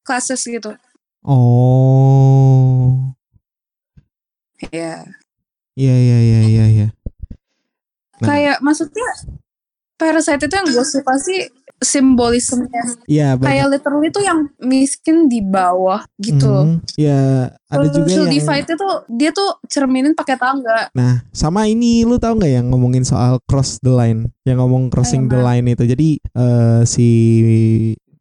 classes 0.01 0.45
gitu. 0.45 0.72
oh 1.26 3.12
Iya. 4.72 5.04
iya 5.76 5.95
iya 5.97 6.18
iya 6.22 6.39
iya 6.47 6.66
iya 6.70 6.88
Nah. 8.22 8.30
Kayak 8.30 8.58
maksudnya 8.64 9.10
Parasite 9.93 10.39
itu 10.39 10.54
yang 10.56 10.68
gue 10.70 10.86
suka 10.88 11.14
sih 11.20 11.43
simbolismenya. 11.84 12.84
iya 13.06 13.36
Kayak 13.38 13.68
literally 13.78 14.10
tuh 14.10 14.24
yang 14.24 14.50
miskin 14.64 15.28
di 15.28 15.44
bawah 15.44 16.02
gitu 16.18 16.48
loh. 16.48 16.66
Hmm, 16.66 16.80
ya 16.96 17.52
ada 17.68 17.88
juga 17.92 18.10
yang 18.10 18.32
divide 18.32 18.68
itu 18.70 18.88
dia 19.12 19.30
tuh 19.36 19.50
cerminin 19.68 20.16
pakai 20.16 20.40
tangga. 20.40 20.90
Nah, 20.96 21.22
sama 21.36 21.68
ini 21.68 22.08
lu 22.08 22.16
tahu 22.18 22.40
nggak 22.40 22.54
yang 22.64 22.68
ngomongin 22.72 23.04
soal 23.04 23.44
cross 23.46 23.78
the 23.84 23.92
line, 23.92 24.32
yang 24.48 24.58
ngomong 24.64 24.88
crossing 24.88 25.28
the 25.28 25.38
Emang. 25.38 25.64
line 25.64 25.66
itu. 25.76 25.84
Jadi 25.84 26.10
eh, 26.24 26.82
si 26.88 27.08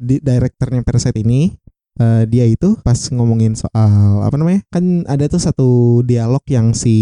di 0.03 0.19
direkturnya 0.19 0.83
Parasite 0.83 1.23
ini 1.23 1.55
eh, 2.01 2.25
dia 2.27 2.43
itu 2.49 2.75
pas 2.83 2.99
ngomongin 3.13 3.55
soal 3.55 4.27
apa 4.27 4.35
namanya? 4.35 4.67
Kan 4.73 5.07
ada 5.07 5.29
tuh 5.31 5.39
satu 5.39 5.71
dialog 6.03 6.43
yang 6.51 6.75
si 6.75 6.97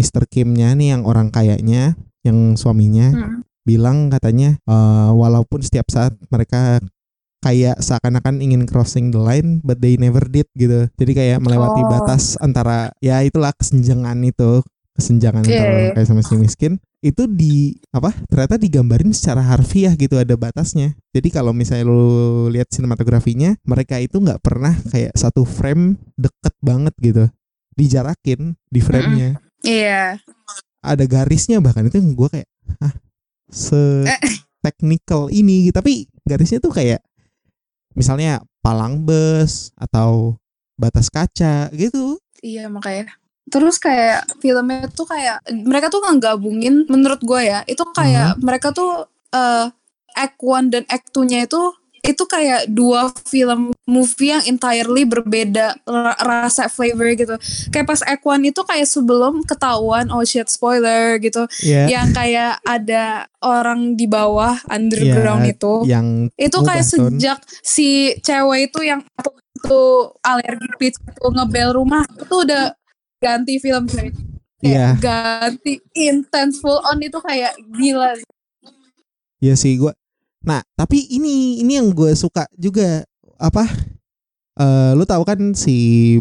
Mr. 0.00 0.24
Kim-nya 0.30 0.72
nih 0.72 0.96
yang 0.96 1.02
orang 1.04 1.28
kayanya, 1.28 1.98
yang 2.24 2.56
suaminya 2.56 3.12
Hmm. 3.12 3.40
Bilang 3.64 4.12
katanya 4.12 4.60
eh, 4.62 5.10
walaupun 5.10 5.60
setiap 5.64 5.88
saat 5.88 6.12
mereka 6.28 6.78
kayak 7.44 7.76
seakan-akan 7.76 8.40
ingin 8.40 8.64
crossing 8.64 9.12
the 9.12 9.20
line 9.20 9.60
but 9.60 9.76
they 9.80 10.00
never 10.00 10.24
did 10.24 10.48
gitu. 10.56 10.88
Jadi 10.96 11.12
kayak 11.12 11.38
melewati 11.44 11.84
Oh. 11.84 11.88
batas 11.92 12.40
antara 12.40 12.88
ya 13.04 13.20
itulah 13.20 13.52
kesenjangan 13.52 14.16
itu, 14.24 14.64
kesenjangan 14.96 15.44
Iya, 15.44 15.52
antara 15.52 15.68
iya. 15.68 15.76
orang 15.76 15.94
kaya 16.00 16.06
sama 16.08 16.22
si 16.24 16.34
miskin 16.40 16.80
itu 17.04 17.28
di 17.28 17.76
apa? 17.92 18.16
Ternyata 18.32 18.56
digambarin 18.56 19.12
secara 19.12 19.44
harfiah 19.44 19.92
gitu 19.92 20.16
ada 20.16 20.32
batasnya. 20.40 20.96
Jadi 21.12 21.28
kalau 21.28 21.52
misalnya 21.52 21.84
lu 21.84 22.48
lihat 22.48 22.72
sinematografinya, 22.72 23.60
mereka 23.68 24.00
itu 24.00 24.16
nggak 24.16 24.40
pernah 24.40 24.72
kayak 24.88 25.12
satu 25.12 25.44
frame 25.44 26.00
deket 26.16 26.56
banget 26.64 26.96
gitu. 27.04 27.28
Dijarakin 27.76 28.56
di 28.72 28.80
frame-nya. 28.80 29.36
Iya. 29.60 30.16
Ada 30.80 31.04
garisnya 31.04 31.60
bahkan 31.60 31.84
itu 31.84 32.00
gue 32.00 32.28
kayak 32.32 32.48
ah 32.80 32.92
se 33.54 34.02
Eh. 34.02 34.18
technical 34.60 35.30
ini 35.30 35.70
gitu. 35.70 35.78
tapi 35.78 36.10
garisnya 36.26 36.58
tuh 36.58 36.74
kayak 36.74 36.98
misalnya 37.94 38.42
palang 38.58 39.04
bus 39.06 39.70
atau 39.78 40.34
batas 40.74 41.06
kaca 41.06 41.70
gitu 41.70 42.18
Iya 42.42 42.68
makanya. 42.68 43.08
Terus 43.48 43.80
kayak 43.80 44.40
filmnya 44.42 44.84
tuh 44.92 45.08
kayak 45.08 45.40
mereka 45.64 45.88
tuh 45.88 46.04
ngegabungin 46.04 46.84
menurut 46.92 47.20
gue 47.24 47.40
ya 47.40 47.64
itu 47.64 47.80
kayak 47.96 48.36
mereka 48.42 48.68
tuh 48.68 49.08
eh 49.32 49.68
act 50.12 50.36
1 50.40 50.68
dan 50.68 50.82
act 50.88 51.08
2-nya 51.12 51.48
itu 51.48 51.60
itu 52.04 52.28
kayak 52.28 52.68
dua 52.68 53.08
film 53.24 53.72
movie 53.88 54.28
yang 54.28 54.44
entirely 54.44 55.08
berbeda 55.08 55.72
ra- 55.82 56.20
rasa 56.20 56.68
flavor 56.68 57.16
gitu. 57.16 57.32
Kayak 57.72 57.88
pas 57.88 58.00
act 58.04 58.20
1 58.22 58.44
itu 58.44 58.60
kayak 58.60 58.84
sebelum 58.84 59.40
ketahuan 59.42 60.12
oh 60.12 60.20
shit 60.20 60.44
spoiler 60.46 61.16
gitu. 61.16 61.48
ya 61.64 61.88
Yang 61.88 62.08
kayak 62.12 62.52
ada 62.60 63.24
orang 63.40 63.96
di 63.96 64.04
bawah 64.04 64.60
underground 64.68 65.48
Ya, 65.48 65.52
itu. 65.56 65.74
yang 65.88 66.06
itu 66.36 66.58
kayak 66.60 66.84
tone. 66.84 66.92
sejak 67.16 67.38
si 67.64 68.12
cewek 68.20 68.68
itu 68.68 68.80
yang 68.84 69.00
itu 69.54 69.82
alergi 70.20 70.68
pitch 70.76 71.00
itu 71.00 71.28
ngebel 71.32 71.72
rumah 71.72 72.04
itu 72.04 72.36
udah 72.44 72.76
ganti 73.16 73.56
film. 73.56 73.88
Iya. 73.88 74.12
Kayak 74.60 75.00
ganti 75.00 75.72
intense 75.96 76.60
full 76.60 76.80
on 76.84 77.00
itu 77.00 77.16
kayak 77.20 77.56
gila 77.72 78.12
ya 79.40 79.52
sih 79.52 79.76
gua 79.76 79.92
nah 80.44 80.60
tapi 80.76 81.08
ini 81.08 81.64
ini 81.64 81.80
yang 81.80 81.88
gue 81.90 82.12
suka 82.12 82.44
juga 82.54 83.02
apa 83.40 83.64
eh 84.54 84.92
lu 84.94 85.02
tahu 85.02 85.22
kan 85.26 85.40
si 85.56 86.16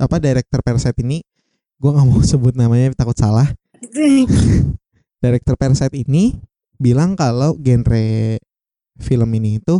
apa 0.00 0.16
director 0.18 0.64
Parasite 0.64 0.98
ini 1.04 1.22
gua 1.78 1.94
nggak 1.94 2.06
mau 2.08 2.22
sebut 2.30 2.54
namanya 2.56 2.94
takut 2.96 3.14
salah 3.18 3.50
director 5.22 5.54
Parasite 5.58 5.94
ini 5.94 6.38
bilang 6.80 7.14
kalau 7.14 7.54
genre 7.60 8.38
film 8.98 9.30
ini 9.36 9.60
itu 9.62 9.78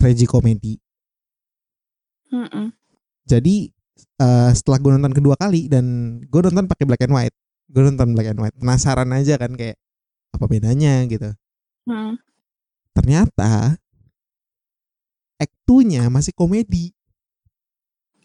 tragikomedi 0.00 0.80
Mm-mm. 2.34 2.74
jadi 3.28 3.56
eh, 4.18 4.50
setelah 4.54 4.78
gue 4.82 4.90
nonton 4.98 5.14
kedua 5.14 5.38
kali 5.38 5.70
dan 5.70 6.18
gue 6.26 6.40
nonton 6.40 6.66
pakai 6.66 6.84
black 6.88 7.04
and 7.06 7.14
white 7.14 7.36
gue 7.70 7.82
nonton 7.82 8.10
black 8.16 8.34
and 8.34 8.40
white 8.42 8.56
penasaran 8.58 9.10
aja 9.14 9.38
kan 9.38 9.54
kayak 9.54 9.78
apa 10.34 10.44
bedanya 10.50 11.04
gitu 11.06 11.30
Mm. 11.84 12.16
Ternyata 12.94 13.76
act 15.36 15.56
2-nya 15.66 16.06
masih 16.08 16.30
komedi. 16.32 16.94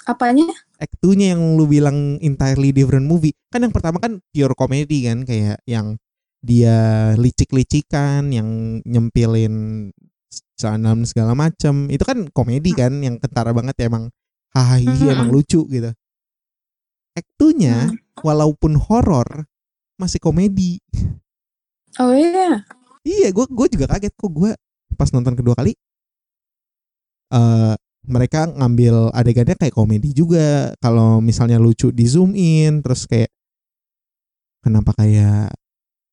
Apanya? 0.05 0.45
Act 0.79 0.95
2-nya 1.03 1.35
yang 1.35 1.57
lu 1.59 1.67
bilang 1.67 2.21
entirely 2.23 2.71
different 2.71 3.05
movie. 3.09 3.35
Kan 3.51 3.65
yang 3.65 3.73
pertama 3.75 3.99
kan 3.99 4.21
pure 4.31 4.55
komedi 4.55 5.09
kan 5.09 5.25
kayak 5.27 5.59
yang 5.67 5.97
dia 6.39 7.11
licik-licikan 7.19 8.31
yang 8.31 8.79
nyempilin 8.87 9.89
dalam 10.59 11.03
segala 11.03 11.35
macam 11.35 11.87
itu 11.91 12.03
kan 12.03 12.27
komedi 12.31 12.71
kan 12.75 12.99
yang 13.03 13.19
kentara 13.19 13.51
banget 13.51 13.75
ya 13.79 13.85
emang 13.91 14.11
hahaha 14.55 14.79
Mhm. 14.83 15.07
emang 15.11 15.29
lucu 15.31 15.67
gitu. 15.67 15.91
Act 17.15 17.29
2-nya 17.39 17.91
Mm. 17.91 18.23
walaupun 18.23 18.79
horor 18.79 19.49
masih 19.99 20.19
komedi. 20.23 20.79
Oh 21.99 22.15
iya 22.15 22.63
Iya, 23.07 23.31
gue 23.31 23.45
gue 23.47 23.67
juga 23.71 23.85
kaget 23.87 24.13
kok 24.15 24.31
gue 24.31 24.51
pas 24.97 25.09
nonton 25.15 25.35
kedua 25.37 25.55
kali. 25.55 25.73
eh 27.29 27.75
mereka 28.09 28.49
ngambil 28.49 29.13
adegannya 29.13 29.55
kayak 29.59 29.75
komedi 29.75 30.09
juga. 30.15 30.73
Kalau 30.81 31.21
misalnya 31.21 31.61
lucu 31.61 31.93
di 31.93 32.05
zoom 32.09 32.33
in, 32.33 32.81
terus 32.81 33.05
kayak 33.05 33.29
kenapa 34.65 34.91
kayak 34.97 35.53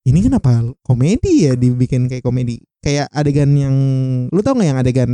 ini 0.06 0.22
kenapa 0.22 0.62
komedi 0.86 1.48
ya 1.50 1.54
dibikin 1.56 2.06
kayak 2.10 2.22
komedi? 2.22 2.62
Kayak 2.84 3.10
adegan 3.10 3.50
yang 3.56 3.76
lu 4.30 4.40
tau 4.44 4.54
nggak 4.54 4.68
yang 4.68 4.78
adegan 4.78 5.12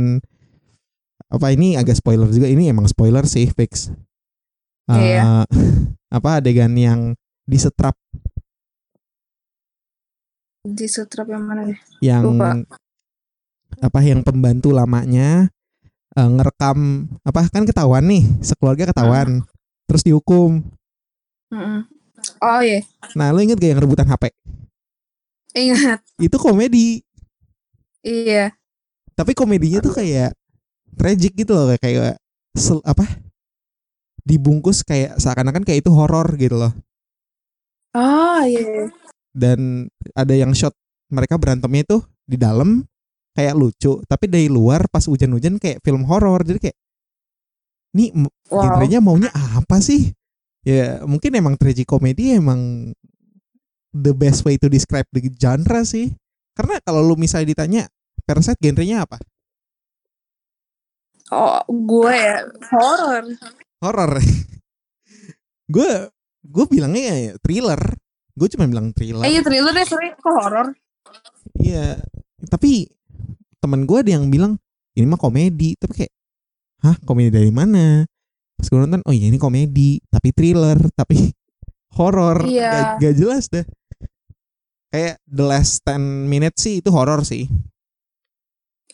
apa 1.33 1.49
ini 1.49 1.73
agak 1.79 1.97
spoiler 1.97 2.29
juga 2.29 2.45
ini 2.45 2.69
emang 2.69 2.85
spoiler 2.85 3.25
sih 3.25 3.49
fix. 3.49 3.89
Iya. 4.91 5.47
apa 6.17 6.29
adegan 6.43 6.75
yang 6.77 7.17
disetrap 7.49 7.97
di 10.63 10.87
setrap 10.87 11.27
yang 11.27 11.43
mana 11.43 11.67
deh 11.67 11.79
yang 11.99 12.23
Lupa. 12.23 12.55
apa 13.77 13.99
yang 13.99 14.23
pembantu 14.23 14.71
lamanya 14.71 15.51
eh, 16.13 16.29
ngerekam 16.29 17.03
apa 17.21 17.51
kan 17.51 17.67
ketahuan 17.67 18.07
nih 18.07 18.23
sekeluarga 18.39 18.87
ketahuan 18.87 19.43
terus 19.85 20.01
dihukum 20.01 20.63
Mm-mm. 21.51 21.83
Oh 22.39 22.63
iya, 22.63 22.79
nah 23.13 23.29
lo 23.29 23.43
inget 23.43 23.59
gak 23.59 23.75
yang 23.75 23.83
rebutan 23.83 24.07
HP 24.07 24.31
ingat. 25.53 25.99
itu 26.17 26.37
komedi 26.39 27.03
Iya. 27.99 28.55
tapi 29.13 29.35
komedinya 29.35 29.79
tuh 29.79 29.91
kayak 29.93 30.31
tragic 30.95 31.35
gitu 31.35 31.51
loh 31.51 31.67
kayak 31.69 31.83
kayak 31.83 32.15
sel- 32.53 32.83
apa 32.83 33.03
dibungkus 34.23 34.81
kayak 34.81 35.19
seakan-akan 35.19 35.67
kayak 35.67 35.83
itu 35.83 35.91
horor 35.91 36.31
gitu 36.35 36.55
loh 36.55 36.71
Oh 37.91 38.39
iya. 38.41 38.87
Dan 39.33 39.89
ada 40.13 40.33
yang 40.37 40.53
shot 40.53 40.71
mereka 41.09 41.35
berantemnya 41.41 41.83
itu 41.83 41.97
di 42.23 42.37
dalam 42.37 42.85
kayak 43.33 43.57
lucu. 43.57 43.99
Tapi 44.05 44.25
dari 44.29 44.47
luar 44.47 44.85
pas 44.87 45.03
hujan-hujan 45.05 45.57
kayak 45.57 45.81
film 45.81 46.05
horor. 46.05 46.45
Jadi 46.45 46.69
kayak 46.69 46.77
nih 47.97 48.09
m- 48.13 48.31
Wow. 48.53 48.61
genrenya 48.61 48.99
maunya 49.01 49.29
apa 49.33 49.81
sih? 49.81 50.13
Ya 50.61 51.01
mungkin 51.03 51.33
emang 51.33 51.57
comedy 51.89 52.37
emang 52.37 52.93
the 53.91 54.13
best 54.13 54.45
way 54.45 54.61
to 54.61 54.69
describe 54.69 55.09
the 55.09 55.25
genre 55.33 55.81
sih. 55.83 56.13
Karena 56.53 56.77
kalau 56.85 57.01
lu 57.01 57.17
misalnya 57.17 57.49
ditanya 57.49 57.83
Parasite 58.23 58.61
genrenya 58.61 59.03
apa? 59.03 59.17
Oh, 61.33 61.59
gue 61.67 62.13
ya 62.13 62.45
horor. 62.69 63.25
horor. 63.81 64.11
Gue 65.73 65.89
gue 66.43 66.65
bilangnya 66.69 67.01
ya 67.09 67.31
thriller 67.41 67.79
gue 68.33 68.47
cuma 68.49 68.65
bilang 68.65 68.89
thriller 68.89 69.21
Eh, 69.21 69.31
iya 69.31 69.41
thriller 69.41 69.69
deh, 69.69 69.83
sorry. 69.83 70.09
Kok 70.15 70.33
horor? 70.33 70.67
Iya, 71.55 72.01
tapi 72.45 72.89
teman 73.57 73.83
gue 73.83 73.97
ada 73.97 74.11
yang 74.11 74.27
bilang 74.27 74.57
ini 74.93 75.05
mah 75.05 75.15
komedi, 75.15 75.73
tapi 75.75 75.93
kayak, 75.95 76.13
hah 76.79 76.97
komedi 76.99 77.29
dari 77.29 77.49
mana? 77.49 78.05
Pas 78.53 78.65
gue 78.65 78.75
nonton, 78.75 79.01
oh 79.01 79.11
iya 79.11 79.27
ini 79.27 79.37
komedi, 79.37 80.01
tapi 80.07 80.29
thriller, 80.29 80.77
tapi 80.91 81.29
horor, 81.97 82.41
Iya. 82.43 82.69
gak, 82.69 82.83
gak 82.99 83.15
jelas 83.15 83.45
deh. 83.47 83.65
Kayak 84.87 85.17
the 85.23 85.41
last 85.41 85.81
10 85.83 85.97
minutes 86.27 86.61
sih 86.61 86.77
itu 86.77 86.89
horor 86.89 87.21
sih, 87.23 87.49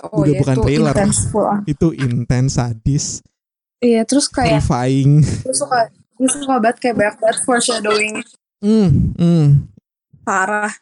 Oh 0.02 0.24
Udah 0.24 0.32
iya, 0.32 0.40
bukan 0.40 0.56
itu 0.56 0.64
thriller. 0.64 0.96
intense 0.96 1.20
itu 1.66 1.88
intens, 1.94 2.52
sadis, 2.56 3.06
Iya, 3.80 4.04
terus 4.04 4.28
kayak 4.28 4.60
terrifying. 4.60 5.20
gue 5.24 5.52
suka 5.54 5.88
gue 5.92 6.28
suka 6.30 6.56
banget 6.58 6.78
kayak 6.80 6.96
banyak 6.96 7.16
banget 7.18 7.38
foreshadowing 7.44 8.16
Hmm, 8.60 9.16
hmm, 9.16 9.72
parah. 10.28 10.76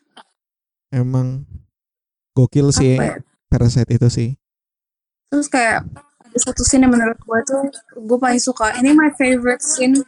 emang 0.89 1.45
gokil 2.33 2.73
sih 2.73 2.97
ya? 2.97 3.21
Parasite 3.47 4.01
itu 4.01 4.07
sih. 4.09 4.29
Terus 5.29 5.45
kayak 5.45 5.85
ada 6.25 6.37
satu 6.41 6.65
scene 6.65 6.89
yang 6.89 6.93
menurut 6.97 7.21
gue 7.21 7.39
tuh 7.45 7.61
gue 7.95 8.17
paling 8.17 8.41
suka. 8.41 8.73
Ini 8.81 8.97
my 8.97 9.13
favorite 9.13 9.61
scene 9.61 10.01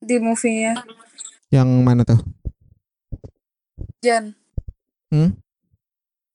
di 0.00 0.16
movie-nya. 0.16 0.80
Yang 1.52 1.68
mana 1.84 2.02
tuh? 2.08 2.20
Jan. 4.00 4.32
Hmm? 5.12 5.36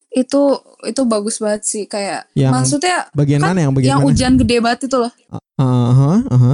Itu 0.09 0.57
itu 0.85 1.01
bagus 1.05 1.37
banget 1.37 1.61
sih 1.65 1.83
kayak 1.85 2.25
Yang 2.33 2.53
maksudnya 2.53 2.97
Bagian 3.13 3.41
kan 3.45 3.53
mana 3.53 3.59
yang 3.65 3.73
bagian 3.73 3.89
yang 3.93 3.99
mana? 4.01 4.07
hujan 4.09 4.33
gede 4.41 4.57
banget 4.61 4.79
itu 4.89 4.97
loh. 4.97 5.13
Aha, 5.57 6.11
aha. 6.29 6.53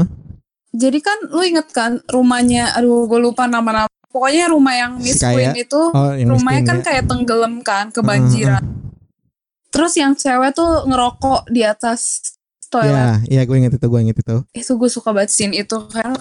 Jadi 0.76 1.00
kan 1.00 1.18
lu 1.32 1.40
inget 1.40 1.68
kan 1.72 2.04
rumahnya 2.12 2.76
aduh 2.76 3.08
gue 3.08 3.20
lupa 3.22 3.48
nama-nama. 3.48 3.88
Pokoknya 4.16 4.48
rumah 4.48 4.72
yang 4.80 4.96
Miss 4.96 5.20
kaya. 5.20 5.52
Queen 5.52 5.68
itu 5.68 5.82
Oh, 5.92 6.16
yang 6.16 6.32
rumahnya 6.32 6.64
kan 6.64 6.78
ya. 6.80 6.84
kayak 6.88 7.04
tenggelam 7.04 7.60
kan 7.60 7.92
kebanjiran. 7.92 8.64
Terus 9.76 9.92
yang 10.00 10.16
cewek 10.16 10.56
tuh 10.56 10.88
ngerokok 10.88 11.52
di 11.52 11.68
atas 11.68 12.24
toilet. 12.72 13.28
Ya, 13.28 13.28
ya 13.28 13.42
gue 13.44 13.60
inget 13.60 13.76
itu, 13.76 13.84
gue 13.92 14.00
inget 14.00 14.16
itu. 14.24 14.38
Itu 14.56 14.80
gue 14.80 14.88
suka 14.88 15.12
banget 15.12 15.36
scene 15.36 15.52
itu 15.60 15.76
kan. 15.92 16.16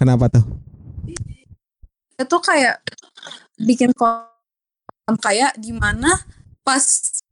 Kenapa 0.00 0.32
tuh? 0.32 0.48
Itu 2.16 2.36
kayak 2.40 2.80
bikin 3.60 3.92
kolam 3.92 5.16
kaya 5.20 5.52
di 5.60 5.76
mana 5.76 6.24
pas 6.64 6.80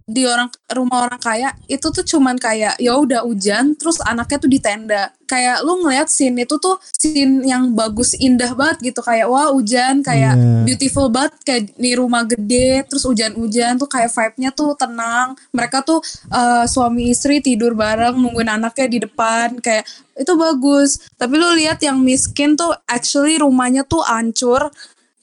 di 0.06 0.22
orang 0.22 0.46
rumah 0.70 1.10
orang 1.10 1.18
kaya 1.18 1.50
itu 1.66 1.90
tuh 1.90 2.06
cuman 2.06 2.38
kayak 2.38 2.78
ya 2.78 2.94
udah 2.94 3.26
hujan 3.26 3.74
terus 3.74 3.98
anaknya 3.98 4.38
tuh 4.38 4.50
di 4.50 4.62
tenda. 4.62 5.10
Kayak 5.26 5.66
lu 5.66 5.82
ngeliat 5.82 6.06
scene 6.06 6.46
itu 6.46 6.54
tuh 6.62 6.78
scene 6.94 7.42
yang 7.42 7.74
bagus 7.74 8.14
indah 8.14 8.54
banget 8.54 8.94
gitu. 8.94 9.02
Kayak 9.02 9.26
wah 9.26 9.50
hujan 9.50 10.06
kayak 10.06 10.38
Iya. 10.38 10.62
beautiful 10.62 11.10
banget 11.10 11.34
kayak 11.42 11.62
di 11.74 11.98
rumah 11.98 12.22
gede 12.22 12.86
terus 12.86 13.02
hujan-hujan 13.02 13.82
tuh 13.82 13.90
kayak 13.90 14.14
vibe-nya 14.14 14.54
tuh 14.54 14.78
tenang. 14.78 15.34
Mereka 15.50 15.82
tuh 15.82 15.98
eh, 16.30 16.64
suami 16.70 17.10
istri 17.10 17.42
tidur 17.42 17.74
bareng 17.74 18.14
nungguin 18.14 18.46
anaknya 18.46 18.86
di 18.86 18.98
depan 19.02 19.58
kayak 19.58 19.82
itu 20.14 20.32
bagus. 20.38 21.02
Tapi 21.18 21.34
lu 21.34 21.50
lihat 21.58 21.82
yang 21.82 21.98
miskin 21.98 22.54
tuh 22.54 22.70
actually 22.86 23.42
rumahnya 23.42 23.82
tuh 23.82 24.06
hancur 24.06 24.70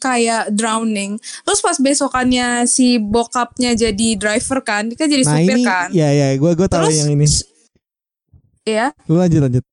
kayak 0.04 0.51
drowning 0.51 1.16
terus 1.47 1.64
pas 1.64 1.80
besokannya 1.80 2.68
si 2.68 2.99
bokapnya 2.99 3.72
jadi 3.72 4.08
driver 4.20 4.60
kan 4.60 4.91
dia 4.91 4.99
kan 4.99 5.08
jadi 5.08 5.24
Nah 5.24 5.32
supir 5.39 5.56
ini, 5.56 5.64
kan 5.64 5.88
ya 5.95 6.10
ya, 6.12 6.28
gue 6.36 6.51
gue 6.51 6.68
tahu 6.68 6.84
Terus- 6.84 6.99
yang 6.99 7.10
ini. 7.16 7.28
ya 8.64 8.86
Lu 9.08 9.16
lanjut 9.16 9.39
lanjut. 9.39 9.64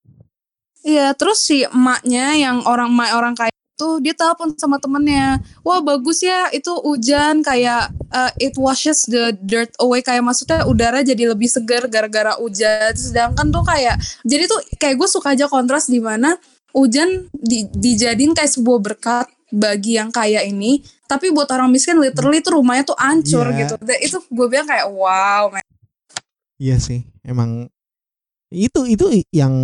Iya, 0.81 1.12
terus 1.12 1.45
si 1.45 1.61
emaknya 1.61 2.41
yang 2.41 2.64
orang 2.64 2.89
emak 2.89 3.11
orang 3.12 3.35
kaya 3.37 3.53
itu 3.53 4.01
dia 4.01 4.16
telepon 4.16 4.57
sama 4.57 4.81
temennya, 4.81 5.37
wah 5.61 5.85
bagus 5.85 6.24
ya 6.24 6.49
itu 6.57 6.72
hujan 6.81 7.45
kayak 7.45 7.93
uh, 8.09 8.33
it 8.41 8.57
washes 8.57 9.05
the 9.05 9.37
dirt 9.45 9.68
away 9.76 10.01
kayak 10.01 10.24
maksudnya 10.24 10.64
udara 10.64 11.05
jadi 11.05 11.37
lebih 11.37 11.53
segar 11.53 11.85
gara-gara 11.85 12.33
hujan. 12.41 12.97
Sedangkan 12.97 13.53
tuh 13.53 13.61
kayak 13.61 14.01
jadi 14.24 14.49
tuh 14.49 14.61
kayak 14.81 14.97
gue 14.97 15.09
suka 15.09 15.37
aja 15.37 15.53
kontras 15.53 15.89
di 15.89 16.01
mana 16.01 16.41
hujan 16.72 17.28
di, 17.33 17.68
dijadiin 17.68 18.33
kayak 18.33 18.49
sebuah 18.49 18.81
berkat 18.81 19.26
bagi 19.51 19.98
yang 19.98 20.14
kaya 20.14 20.42
ini, 20.42 20.80
tapi 21.05 21.34
buat 21.34 21.51
orang 21.51 21.70
miskin 21.70 21.98
literally 21.98 22.40
tuh 22.40 22.59
rumahnya 22.59 22.86
tuh 22.86 22.98
hancur 22.98 23.51
Iya. 23.51 23.59
gitu. 23.66 23.74
Dan 23.82 23.98
itu 23.98 24.16
gue 24.22 24.46
bilang 24.46 24.66
kayak 24.66 24.86
wow, 24.90 25.51
man. 25.51 25.64
Iya 26.61 26.76
sih, 26.78 27.03
emang 27.22 27.66
itu 28.51 28.82
itu 28.82 29.07
yang 29.30 29.55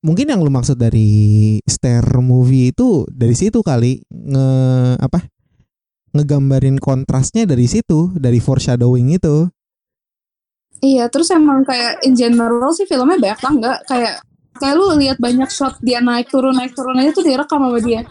mungkin 0.00 0.24
yang 0.24 0.40
lu 0.40 0.48
maksud 0.48 0.80
dari 0.80 1.60
stare 1.68 2.24
movie 2.24 2.72
itu 2.72 3.04
dari 3.12 3.36
situ 3.36 3.60
kali 3.60 4.00
nge 4.08 4.48
apa 4.96 5.28
ngegambarin 6.16 6.80
kontrasnya 6.80 7.44
dari 7.44 7.68
situ 7.68 8.08
dari 8.16 8.40
foreshadowing 8.40 9.12
itu 9.12 9.44
Iya, 10.82 11.06
terus 11.12 11.30
emang 11.30 11.62
kayak 11.62 12.02
in 12.02 12.18
general 12.18 12.72
sih 12.74 12.88
filmnya 12.90 13.14
banyak 13.14 13.38
banget 13.38 13.78
kayak 13.86 14.14
kayak 14.58 14.74
lu 14.74 14.98
lihat 14.98 15.20
banyak 15.22 15.46
shot 15.46 15.78
dia 15.78 16.02
naik 16.02 16.26
turun 16.26 16.58
naik 16.58 16.74
turun 16.74 16.98
aja 16.98 17.14
tuh 17.14 17.22
direkam 17.22 17.62
sama 17.62 17.78
dia. 17.78 18.02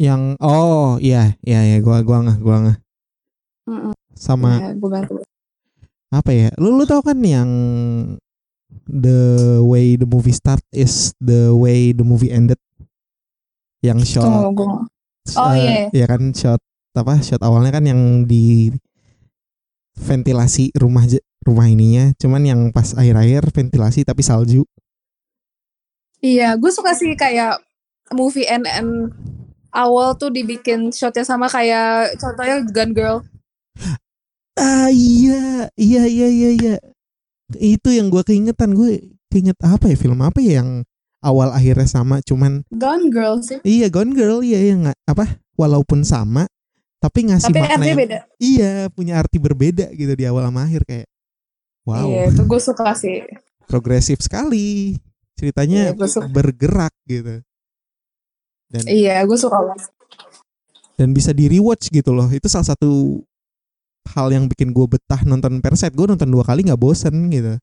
Yang 0.00 0.32
oh 0.40 0.96
iya 0.96 1.36
iya 1.44 1.76
ya 1.76 1.84
gua 1.84 2.00
gua 2.00 2.24
nggak 2.24 2.38
gua 2.40 2.56
nggak 2.64 2.78
sama 4.16 4.56
Ya, 4.58 4.72
bantu. 4.74 5.20
apa 6.10 6.30
ya 6.32 6.48
lu 6.56 6.74
lu 6.80 6.88
tau 6.88 7.04
kan 7.04 7.20
yang 7.20 7.48
the 8.88 9.20
way 9.62 9.94
the 10.00 10.08
movie 10.08 10.32
start 10.34 10.64
is 10.72 11.12
the 11.20 11.52
way 11.52 11.92
the 11.92 12.02
movie 12.02 12.32
ended 12.32 12.58
yang 13.84 14.00
shot 14.04 14.24
Tunggu, 14.24 14.64
gue. 14.66 15.36
Oh, 15.40 15.52
eh, 15.54 15.88
iya. 15.92 16.04
ya 16.04 16.06
kan 16.08 16.32
shot 16.32 16.60
apa 16.96 17.20
shot 17.22 17.40
awalnya 17.44 17.70
kan 17.70 17.84
yang 17.86 18.24
di 18.26 18.72
ventilasi 20.00 20.74
rumah 20.74 21.06
rumah 21.44 21.68
ininya 21.68 22.12
cuman 22.18 22.42
yang 22.44 22.60
pas 22.72 22.96
akhir-akhir 22.96 23.52
ventilasi 23.52 24.02
tapi 24.08 24.24
salju 24.24 24.64
Iya, 26.20 26.52
gue 26.60 26.68
suka 26.68 26.92
sih 26.92 27.16
kayak 27.16 27.64
movie 28.12 28.44
end 28.44 28.68
end 28.68 29.08
awal 29.72 30.14
tuh 30.14 30.28
dibikin 30.28 30.90
shotnya 30.90 31.22
sama 31.22 31.46
kayak 31.46 32.16
contohnya 32.16 32.62
Gun 32.66 32.90
Girl. 32.92 33.18
ah 34.58 34.90
iya 34.90 35.70
iya 35.74 36.02
iya 36.04 36.28
iya 36.28 36.50
iya. 36.52 36.74
Itu 37.56 37.90
yang 37.90 38.10
gua 38.10 38.22
keingetan. 38.22 38.74
Gue 38.74 39.00
keinget 39.28 39.56
apa 39.62 39.88
ya? 39.88 39.96
Film 39.96 40.20
apa 40.20 40.38
ya 40.38 40.62
yang 40.62 40.82
awal 41.20 41.50
akhirnya 41.50 41.86
sama? 41.86 42.20
Cuman 42.22 42.62
Gun 42.70 43.10
Girl 43.10 43.40
sih. 43.40 43.58
iya 43.62 43.88
Gone 43.88 44.12
Girl. 44.12 44.40
Iya 44.40 44.74
yang 44.74 44.90
apa? 45.06 45.40
Walaupun 45.56 46.02
sama 46.02 46.46
tapi 47.00 47.32
ngasih 47.32 47.48
Tapi 47.48 47.60
makna 47.64 47.84
yang- 47.88 47.96
beda. 47.96 48.18
iya 48.36 48.72
punya 48.92 49.16
arti 49.16 49.40
berbeda 49.40 49.88
gitu 49.96 50.12
di 50.12 50.28
awal 50.28 50.44
sama 50.44 50.68
akhir 50.68 50.84
kayak 50.84 51.08
wow. 51.88 52.04
Iya, 52.04 52.22
itu 52.28 52.42
gue 52.44 52.60
suka 52.60 52.92
sih. 52.92 53.24
progresif 53.64 54.20
sekali. 54.20 55.00
Ceritanya 55.40 55.96
Iya, 55.96 56.28
bergerak 56.28 56.92
gitu 57.08 57.40
dan 58.70 58.82
Iya, 58.86 59.26
gue 59.26 59.34
suka 59.34 59.58
banget. 59.58 59.90
dan 60.94 61.10
bisa 61.10 61.32
di 61.32 61.48
rewatch 61.48 61.88
gitu 61.88 62.12
loh 62.12 62.28
itu 62.28 62.44
salah 62.44 62.70
satu 62.70 63.24
hal 64.12 64.28
yang 64.28 64.44
bikin 64.46 64.68
gue 64.70 64.84
betah 64.84 65.24
nonton 65.24 65.58
Parasite 65.58 65.96
gue 65.96 66.06
nonton 66.06 66.28
dua 66.28 66.44
kali 66.44 66.60
nggak 66.62 66.76
bosen 66.76 67.28
gitu 67.28 67.56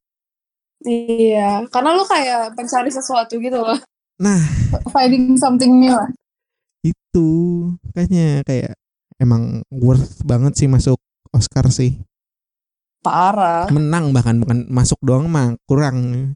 Iya, 0.78 1.66
karena 1.74 1.98
lu 1.98 2.06
kayak 2.06 2.54
pencari 2.54 2.94
sesuatu 2.94 3.34
gitu 3.42 3.58
loh. 3.58 3.82
Nah. 4.18 4.38
finding 4.94 5.34
something 5.34 5.74
new. 5.74 5.90
lah. 5.90 6.06
itu 6.86 7.28
kayaknya 7.94 8.46
kayak 8.46 8.78
emang 9.18 9.66
worth 9.74 10.22
banget 10.22 10.54
sih 10.54 10.70
masuk 10.70 11.02
Oscar 11.34 11.74
sih. 11.74 11.98
Parah. 13.02 13.66
Menang 13.74 14.14
bahkan 14.14 14.38
bukan 14.38 14.70
masuk 14.70 15.02
doang 15.02 15.26
mah 15.26 15.58
kurang. 15.66 16.34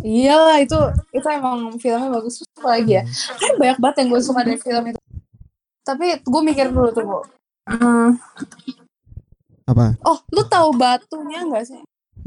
Iyalah 0.00 0.62
itu 0.62 0.78
itu 1.10 1.26
emang 1.26 1.74
filmnya 1.76 2.08
bagus 2.08 2.40
terus 2.40 2.50
apa 2.62 2.68
lagi 2.78 2.92
ya. 2.96 3.02
Kan 3.36 3.52
banyak 3.58 3.78
banget 3.82 3.96
yang 4.00 4.08
gue 4.14 4.20
suka 4.22 4.40
dari 4.46 4.58
film 4.58 4.84
itu. 4.86 5.00
Tapi 5.82 6.06
gue 6.22 6.42
mikir 6.46 6.70
dulu 6.70 6.88
tuh, 6.94 7.02
Bu. 7.02 7.18
Hmm, 7.66 8.18
Apa? 9.66 9.94
oh, 10.02 10.18
lu 10.30 10.42
tahu 10.46 10.74
batunya 10.74 11.42
nggak 11.44 11.64
sih? 11.66 11.80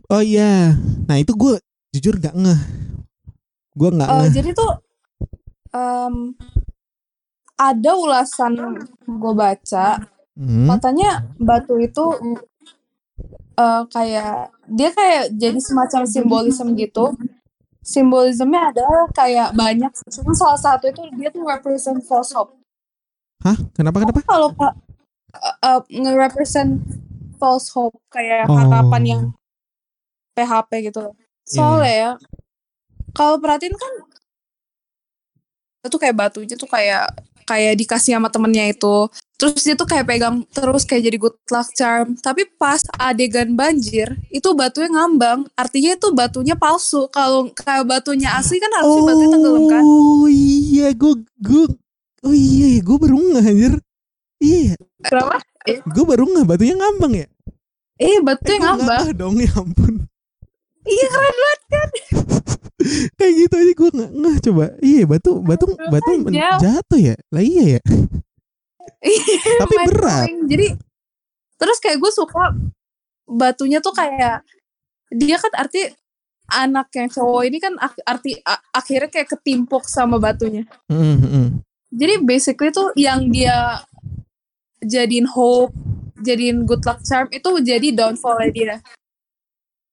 Oh 0.07 0.19
iya. 0.19 0.75
Nah 1.07 1.15
itu 1.17 1.31
gue 1.33 1.59
jujur 1.91 2.19
gak 2.19 2.35
ngeh. 2.35 2.59
Gue 3.73 3.89
nggak 3.89 4.07
ngeh. 4.07 4.31
jadi 4.31 4.49
tuh 4.53 4.71
em, 5.73 6.35
ada 7.55 7.91
ulasan 7.95 8.53
gue 9.07 9.33
baca 9.33 10.03
Hmm. 10.33 10.65
katanya 10.65 11.21
batu 11.37 11.77
itu 11.77 12.01
eh, 13.53 13.83
kayak 13.85 14.49
dia 14.65 14.89
kayak 14.89 15.29
jadi 15.37 15.61
semacam 15.61 16.09
simbolisme 16.09 16.73
gitu 16.73 17.13
simbolismenya 17.83 18.71
adalah 18.71 19.05
kayak 19.11 19.51
banyak 19.53 19.91
cuma 20.07 20.31
salah 20.33 20.55
satu 20.55 20.87
itu 20.87 21.03
dia 21.19 21.29
tuh 21.29 21.43
represent 21.43 21.99
false 22.01 22.31
hope 22.31 22.55
Hah? 23.43 23.59
Kenapa 23.75 23.99
kenapa? 23.99 24.23
kalau 24.23 24.55
pak 24.55 24.71
uh, 25.59 25.83
nge-represent 25.91 26.79
false 27.35 27.67
hope 27.75 27.99
kayak 28.07 28.47
Oh. 28.47 28.55
harapan 28.55 29.03
yang 29.03 29.21
PHP 30.33 30.89
gitu 30.89 31.11
soalnya 31.43 31.91
ya 31.91 32.11
kalau 33.11 33.35
perhatiin 33.37 33.75
kan 33.75 33.93
itu 35.83 35.95
kayak 35.99 36.15
batunya 36.15 36.55
tuh 36.55 36.71
kayak 36.71 37.11
kayak 37.43 37.77
dikasih 37.77 38.15
sama 38.15 38.27
temennya 38.27 38.69
itu. 38.69 39.07
Terus 39.33 39.59
dia 39.59 39.75
tuh 39.75 39.83
kayak 39.83 40.07
pegang 40.07 40.47
terus 40.49 40.83
kayak 40.83 41.03
jadi 41.03 41.17
good 41.19 41.35
luck 41.49 41.67
charm. 41.73 42.15
Tapi 42.17 42.47
pas 42.55 42.79
adegan 42.95 43.53
banjir 43.53 44.07
itu 44.29 44.49
batunya 44.51 44.87
ngambang. 44.89 45.45
Artinya 45.53 45.93
itu 45.93 46.07
batunya 46.09 46.55
palsu. 46.55 47.05
Kalau 47.07 47.51
kayak 47.51 47.83
batunya 47.83 48.31
asli 48.33 48.57
kan 48.57 48.71
harusnya 48.73 49.03
batunya 49.03 49.29
tenggelam 49.29 49.63
kan? 49.67 49.83
Oh 49.83 50.25
iya, 50.25 50.91
gue 50.91 51.13
gue 51.37 51.65
Oh 52.23 52.31
iya, 52.31 52.79
gue 52.79 52.97
baru 52.97 53.19
ngeh 53.19 53.43
anjir. 53.43 53.73
Iya, 54.39 54.71
ya. 54.71 54.75
kenapa? 55.03 55.43
Gue 55.85 56.03
baru 56.03 56.23
ngeh 56.25 56.45
batunya 56.45 56.75
ngambang 56.75 57.13
ya. 57.13 57.27
eh 57.95 58.17
batunya 58.19 58.47
Eh, 58.49 58.59
nggak 58.59 58.75
ngambang 58.75 59.11
dong 59.13 59.35
ya 59.37 59.51
ampun. 59.53 59.93
iya 60.83 61.07
keren 61.07 61.35
banget 61.35 61.61
kan 61.65 61.89
Kayak 63.17 63.33
gitu 63.37 63.53
aja 63.55 63.71
gue 63.73 63.89
nggak 63.93 64.11
ngeh 64.11 64.37
coba. 64.49 64.65
Iya 64.83 65.03
batu 65.07 65.31
batu 65.43 65.65
batu 65.89 66.11
jatuh 66.59 66.99
ya. 66.99 67.15
Lah 67.31 67.43
iya 67.43 67.79
ya. 67.79 67.81
Tapi 69.63 69.75
Mind 69.75 69.87
berat. 69.91 70.27
jadi 70.47 70.67
terus 71.59 71.77
kayak 71.79 71.99
gue 71.99 72.11
suka 72.11 72.55
batunya 73.23 73.79
tuh 73.79 73.95
kayak 73.95 74.43
dia 75.11 75.39
kan 75.39 75.53
arti 75.55 75.87
anak 76.51 76.91
yang 76.91 77.07
cowok 77.07 77.41
ini 77.47 77.57
kan 77.63 77.73
arti 77.79 78.35
akhirnya 78.75 79.07
kayak 79.07 79.31
ketimpuk 79.31 79.87
sama 79.87 80.19
batunya 80.19 80.67
Mm, 80.91 81.15
mm. 81.23 81.47
jadi 81.87 82.19
basically 82.19 82.75
tuh 82.75 82.91
yang 82.99 83.31
dia 83.31 83.79
jadiin 84.83 85.23
hope 85.29 85.71
jadiin 86.19 86.67
good 86.67 86.83
luck 86.83 86.99
charm 87.07 87.31
itu 87.31 87.49
jadi 87.63 87.95
downfall 87.95 88.43
dia 88.51 88.83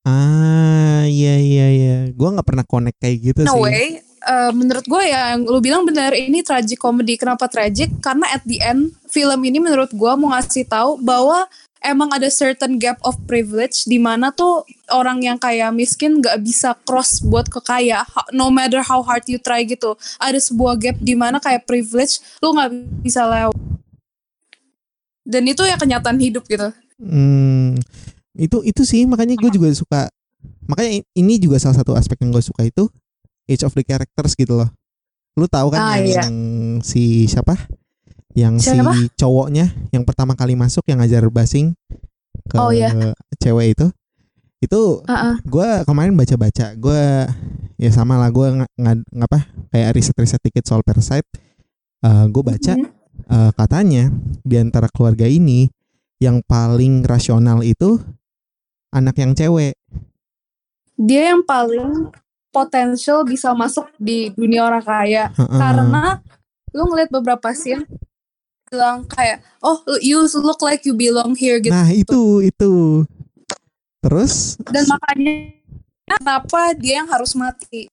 Ah 0.05 1.05
iya 1.05 1.37
iya 1.37 1.67
iya. 1.69 1.97
Gue 2.13 2.29
nggak 2.33 2.47
pernah 2.47 2.65
connect 2.65 2.97
kayak 3.01 3.17
gitu 3.21 3.41
no 3.45 3.57
sih. 3.57 3.63
way. 3.63 3.89
Eh, 4.21 4.53
menurut 4.53 4.85
gue 4.85 5.03
ya 5.09 5.33
yang 5.33 5.49
lu 5.49 5.65
bilang 5.65 5.89
benar 5.89 6.13
ini 6.13 6.45
tragic 6.45 6.77
comedy. 6.81 7.17
Kenapa 7.17 7.49
tragic? 7.49 7.89
Karena 8.05 8.29
at 8.33 8.45
the 8.45 8.61
end 8.61 8.93
film 9.09 9.41
ini 9.45 9.61
menurut 9.61 9.93
gue 9.93 10.13
mau 10.17 10.33
ngasih 10.37 10.69
tahu 10.69 11.01
bahwa 11.01 11.49
emang 11.81 12.13
ada 12.13 12.29
certain 12.29 12.77
gap 12.77 13.01
of 13.01 13.17
privilege 13.25 13.89
di 13.89 13.97
mana 13.97 14.29
tuh 14.29 14.69
orang 14.93 15.25
yang 15.25 15.41
kaya 15.41 15.73
miskin 15.73 16.21
gak 16.21 16.45
bisa 16.45 16.77
cross 16.85 17.25
buat 17.25 17.49
ke 17.49 17.57
kaya 17.65 18.05
no 18.37 18.53
matter 18.53 18.85
how 18.85 19.01
hard 19.01 19.25
you 19.25 19.41
try 19.41 19.65
gitu. 19.65 19.97
Ada 20.21 20.37
sebuah 20.53 20.77
gap 20.77 20.97
di 21.01 21.17
mana 21.17 21.41
kayak 21.41 21.65
privilege 21.65 22.21
lu 22.45 22.53
nggak 22.53 22.71
bisa 23.01 23.25
lewat. 23.25 23.57
Dan 25.25 25.49
itu 25.49 25.65
ya 25.65 25.77
kenyataan 25.81 26.21
hidup 26.21 26.45
gitu. 26.49 26.73
Hmm, 27.01 27.81
itu 28.41 28.65
itu 28.65 28.83
sih 28.83 29.05
makanya 29.05 29.37
gue 29.37 29.51
juga 29.53 29.69
suka. 29.71 30.09
Makanya 30.65 31.05
ini 31.13 31.37
juga 31.37 31.61
salah 31.61 31.77
satu 31.77 31.93
aspek 31.93 32.17
yang 32.25 32.33
gue 32.33 32.41
suka 32.41 32.65
itu 32.65 32.89
age 33.45 33.61
of 33.61 33.77
the 33.77 33.85
characters 33.85 34.33
gitu 34.33 34.57
loh. 34.57 34.71
Lu 35.37 35.45
tahu 35.45 35.69
kan 35.69 35.81
Ah, 35.81 35.95
yang, 35.95 36.07
iya. 36.07 36.23
yang 36.25 36.37
si 36.81 37.29
siapa? 37.29 37.55
Yang 38.33 38.73
Siapa? 38.73 38.95
si 38.95 39.11
cowoknya 39.15 39.69
yang 39.91 40.07
pertama 40.07 40.33
kali 40.33 40.55
masuk 40.55 40.87
yang 40.87 41.03
ngajar 41.03 41.27
basing 41.29 41.75
ke 42.47 42.57
Oh, 42.57 42.71
iya. 42.71 42.91
cewek 43.37 43.75
itu. 43.75 43.87
Itu 44.61 45.03
Heeh. 45.05 45.35
gue 45.43 45.69
kemarin 45.85 46.15
baca-baca, 46.15 46.73
gue 46.77 47.03
ya 47.77 47.91
sama 47.91 48.17
lah 48.17 48.29
gue 48.29 48.47
nggak 48.71 48.97
ngapa 49.09 49.39
kayak 49.73 49.91
riset-riset 49.93 50.41
dikit 50.41 50.65
soal 50.65 50.81
Parasite. 50.81 51.27
Eh 52.01 52.25
gue 52.29 52.43
baca 52.43 52.73
Mhm. 52.77 52.87
eh, 53.29 53.51
katanya 53.53 54.09
di 54.41 54.57
antara 54.57 54.87
keluarga 54.89 55.27
ini 55.27 55.69
yang 56.21 56.41
paling 56.41 57.03
rasional 57.03 57.61
itu 57.61 57.99
anak 58.91 59.17
yang 59.19 59.33
cewek. 59.35 59.75
dia 61.01 61.33
yang 61.33 61.41
paling 61.41 62.13
potensial 62.53 63.25
bisa 63.25 63.57
masuk 63.57 63.89
di 63.97 64.29
dunia 64.37 64.69
orang 64.69 64.85
kaya. 64.85 65.25
Heeh. 65.33 65.59
karena 65.59 66.21
lu 66.77 66.87
ngeliat 66.87 67.11
beberapa 67.11 67.51
scene 67.57 67.89
bilang 68.71 69.03
kayak 69.11 69.43
oh 69.67 69.83
you 69.99 70.23
look 70.39 70.63
like 70.63 70.87
you 70.87 70.95
belong 70.95 71.35
here 71.35 71.59
gitu. 71.59 71.75
Nah 71.75 71.91
itu 71.91 72.47
itu. 72.47 73.03
Terus? 74.01 74.57
Dan 74.63 74.87
makanya 74.87 75.35
kenapa 76.07 76.61
dia 76.79 77.03
yang 77.03 77.09
harus 77.11 77.35
mati? 77.35 77.91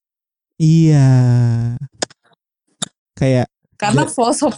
Iya. 0.62 1.10
Kayak 3.18 3.50
karena 3.78 4.06
hope 4.10 4.58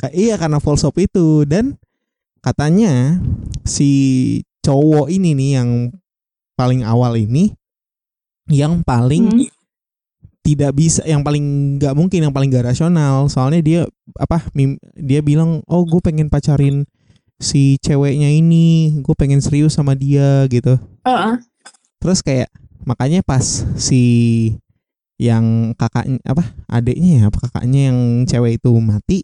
kayak 0.00 0.14
iya 0.16 0.34
karena 0.40 0.58
false 0.60 0.84
hope 0.88 1.04
itu. 1.04 1.44
Dan 1.44 1.76
katanya 2.40 3.20
si 3.68 4.40
cowok 4.60 5.08
ini 5.08 5.32
nih 5.32 5.50
yang 5.60 5.70
paling 6.54 6.84
awal 6.84 7.16
ini 7.16 7.52
yang 8.50 8.84
paling 8.84 9.30
Hmm. 9.30 9.48
tidak 10.40 10.72
bisa 10.76 11.04
yang 11.04 11.20
paling 11.20 11.76
nggak 11.76 11.94
mungkin 11.94 12.24
yang 12.24 12.34
paling 12.34 12.48
gak 12.48 12.72
rasional 12.72 13.28
soalnya 13.28 13.60
dia 13.60 13.80
apa 14.16 14.44
dia 14.96 15.20
bilang 15.20 15.60
oh 15.68 15.84
gue 15.84 16.00
pengen 16.00 16.32
pacarin 16.32 16.88
si 17.40 17.80
ceweknya 17.80 18.28
ini 18.28 19.00
gue 19.00 19.14
pengen 19.16 19.40
serius 19.40 19.76
sama 19.76 19.96
dia 19.96 20.44
gitu 20.48 20.76
Heeh. 21.04 21.34
terus 22.00 22.20
kayak 22.20 22.48
makanya 22.84 23.20
pas 23.24 23.64
si 23.76 24.02
yang 25.20 25.76
kakaknya 25.76 26.16
apa 26.24 26.44
adiknya 26.68 27.10
ya 27.20 27.22
apa 27.28 27.38
kakaknya 27.48 27.92
yang 27.92 27.98
cewek 28.24 28.56
itu 28.56 28.72
mati 28.80 29.18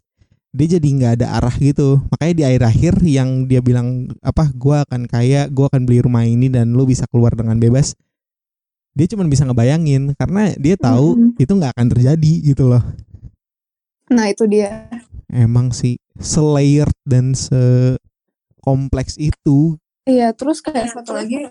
dia 0.57 0.81
jadi 0.81 0.89
nggak 0.89 1.13
ada 1.21 1.27
arah 1.37 1.53
gitu. 1.61 2.01
Makanya 2.09 2.35
di 2.35 2.45
akhir 2.49 2.63
akhir 2.65 2.95
yang 3.05 3.45
dia 3.45 3.61
bilang 3.61 4.09
apa 4.25 4.49
gue 4.57 4.77
akan 4.89 5.05
kaya 5.05 5.53
gue 5.53 5.69
akan 5.69 5.85
beli 5.85 6.01
rumah 6.01 6.25
ini 6.25 6.49
dan 6.49 6.73
lu 6.73 6.89
bisa 6.89 7.05
keluar 7.13 7.37
dengan 7.37 7.61
bebas 7.61 7.93
dia 8.97 9.05
cuma 9.13 9.29
bisa 9.29 9.45
ngebayangin 9.45 10.17
karena 10.17 10.57
dia 10.57 10.73
tahu 10.81 11.21
Mm-mm. 11.21 11.37
itu 11.37 11.53
nggak 11.53 11.77
akan 11.77 11.87
terjadi 11.93 12.33
gitu 12.49 12.73
loh. 12.73 12.81
Nah 14.09 14.33
itu 14.33 14.49
dia. 14.49 14.89
Emang 15.29 15.69
sih 15.77 16.01
selayered 16.17 16.97
dan 17.05 17.37
se 17.37 18.01
kompleks 18.65 19.21
itu. 19.21 19.77
Iya 20.09 20.33
terus 20.33 20.65
kayak 20.65 20.97
satu 20.97 21.13
lagi 21.13 21.45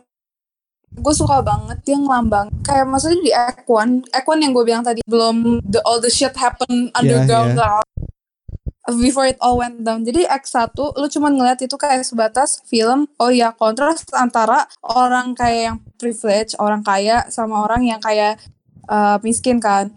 gue 0.96 1.14
suka 1.14 1.44
banget 1.44 1.76
dia 1.84 1.98
ngelambang 2.00 2.48
kayak 2.64 2.88
maksudnya 2.88 3.20
di 3.20 3.32
Act 3.36 3.68
One 3.68 4.00
yang 4.40 4.56
gue 4.56 4.64
bilang 4.64 4.80
tadi 4.80 5.04
belum 5.04 5.60
the, 5.68 5.84
all 5.84 6.00
the 6.00 6.08
shit 6.08 6.32
happen 6.40 6.88
underground 6.96 7.52
yeah. 7.52 7.84
lah 7.84 7.84
before 8.94 9.26
it 9.26 9.38
all 9.42 9.58
went 9.58 9.82
down 9.82 10.06
jadi 10.06 10.30
Act 10.30 10.46
1 10.50 10.78
lu 10.78 11.08
cuma 11.10 11.34
ngeliat 11.34 11.58
itu 11.62 11.74
kayak 11.74 12.06
sebatas 12.06 12.62
film 12.70 13.10
oh 13.18 13.34
ya 13.34 13.56
kontras 13.56 14.06
antara 14.14 14.70
orang 14.86 15.34
kayak 15.34 15.62
yang 15.74 15.78
privilege 15.98 16.54
orang 16.62 16.86
kaya 16.86 17.26
sama 17.34 17.66
orang 17.66 17.86
yang 17.86 18.02
kayak 18.02 18.38
uh, 18.86 19.18
miskin 19.26 19.58
kan 19.58 19.94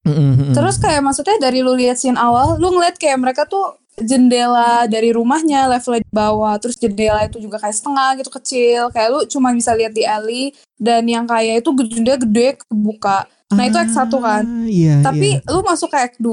Mm-mm-mm. 0.00 0.56
Terus 0.56 0.80
kayak 0.80 1.04
maksudnya 1.04 1.36
dari 1.36 1.60
lu 1.60 1.76
lihat 1.76 2.00
scene 2.00 2.16
awal, 2.16 2.56
lu 2.56 2.72
ngeliat 2.72 2.96
kayak 2.96 3.20
mereka 3.20 3.44
tuh 3.44 3.76
jendela 4.02 4.84
dari 4.88 5.14
rumahnya 5.14 5.70
levelnya 5.70 6.02
di 6.02 6.12
bawah, 6.12 6.56
terus 6.56 6.76
jendela 6.76 7.24
itu 7.24 7.38
juga 7.38 7.60
kayak 7.60 7.76
setengah 7.76 8.08
gitu 8.20 8.30
kecil, 8.32 8.82
kayak 8.90 9.08
lu 9.12 9.20
cuma 9.28 9.52
bisa 9.54 9.72
lihat 9.76 9.92
di 9.92 10.04
alley 10.04 10.56
dan 10.80 11.04
yang 11.06 11.28
kayak 11.28 11.60
itu 11.60 11.70
jendela 11.88 12.18
gede 12.18 12.60
kebuka. 12.64 13.28
Nah 13.50 13.66
itu 13.66 13.74
Act 13.82 13.90
1 13.90 14.14
kan. 14.22 14.44
Ah, 14.46 14.66
iya, 14.70 15.02
Tapi 15.02 15.42
iya. 15.42 15.50
lu 15.50 15.66
masuk 15.66 15.90
ke 15.90 15.98
Act 15.98 16.22
2, 16.22 16.30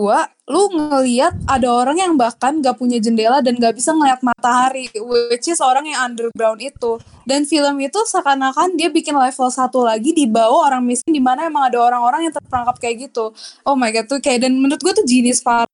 lu 0.53 0.63
ngeliat 0.69 1.33
ada 1.49 1.67
orang 1.73 1.97
yang 1.97 2.13
bahkan 2.13 2.61
gak 2.61 2.77
punya 2.77 3.01
jendela 3.01 3.41
dan 3.41 3.57
gak 3.57 3.73
bisa 3.73 3.89
ngeliat 3.89 4.21
matahari, 4.21 4.85
which 5.01 5.49
is 5.49 5.57
orang 5.57 5.89
yang 5.89 6.13
underground 6.13 6.61
itu. 6.61 7.01
Dan 7.25 7.49
film 7.49 7.81
itu 7.81 7.97
seakan-akan 8.05 8.77
dia 8.77 8.93
bikin 8.93 9.17
level 9.17 9.49
satu 9.49 9.81
lagi 9.83 10.13
di 10.13 10.29
bawah 10.29 10.69
orang 10.69 10.85
miskin 10.85 11.11
di 11.11 11.19
mana 11.19 11.49
emang 11.49 11.67
ada 11.67 11.81
orang-orang 11.81 12.29
yang 12.29 12.33
terperangkap 12.37 12.77
kayak 12.77 13.09
gitu. 13.09 13.33
Oh 13.65 13.73
my 13.73 13.89
god 13.89 14.05
tuh 14.05 14.21
kayak 14.21 14.45
dan 14.45 14.53
menurut 14.55 14.79
gue 14.79 14.93
tuh 14.93 15.03
genius 15.03 15.41
parah. 15.43 15.66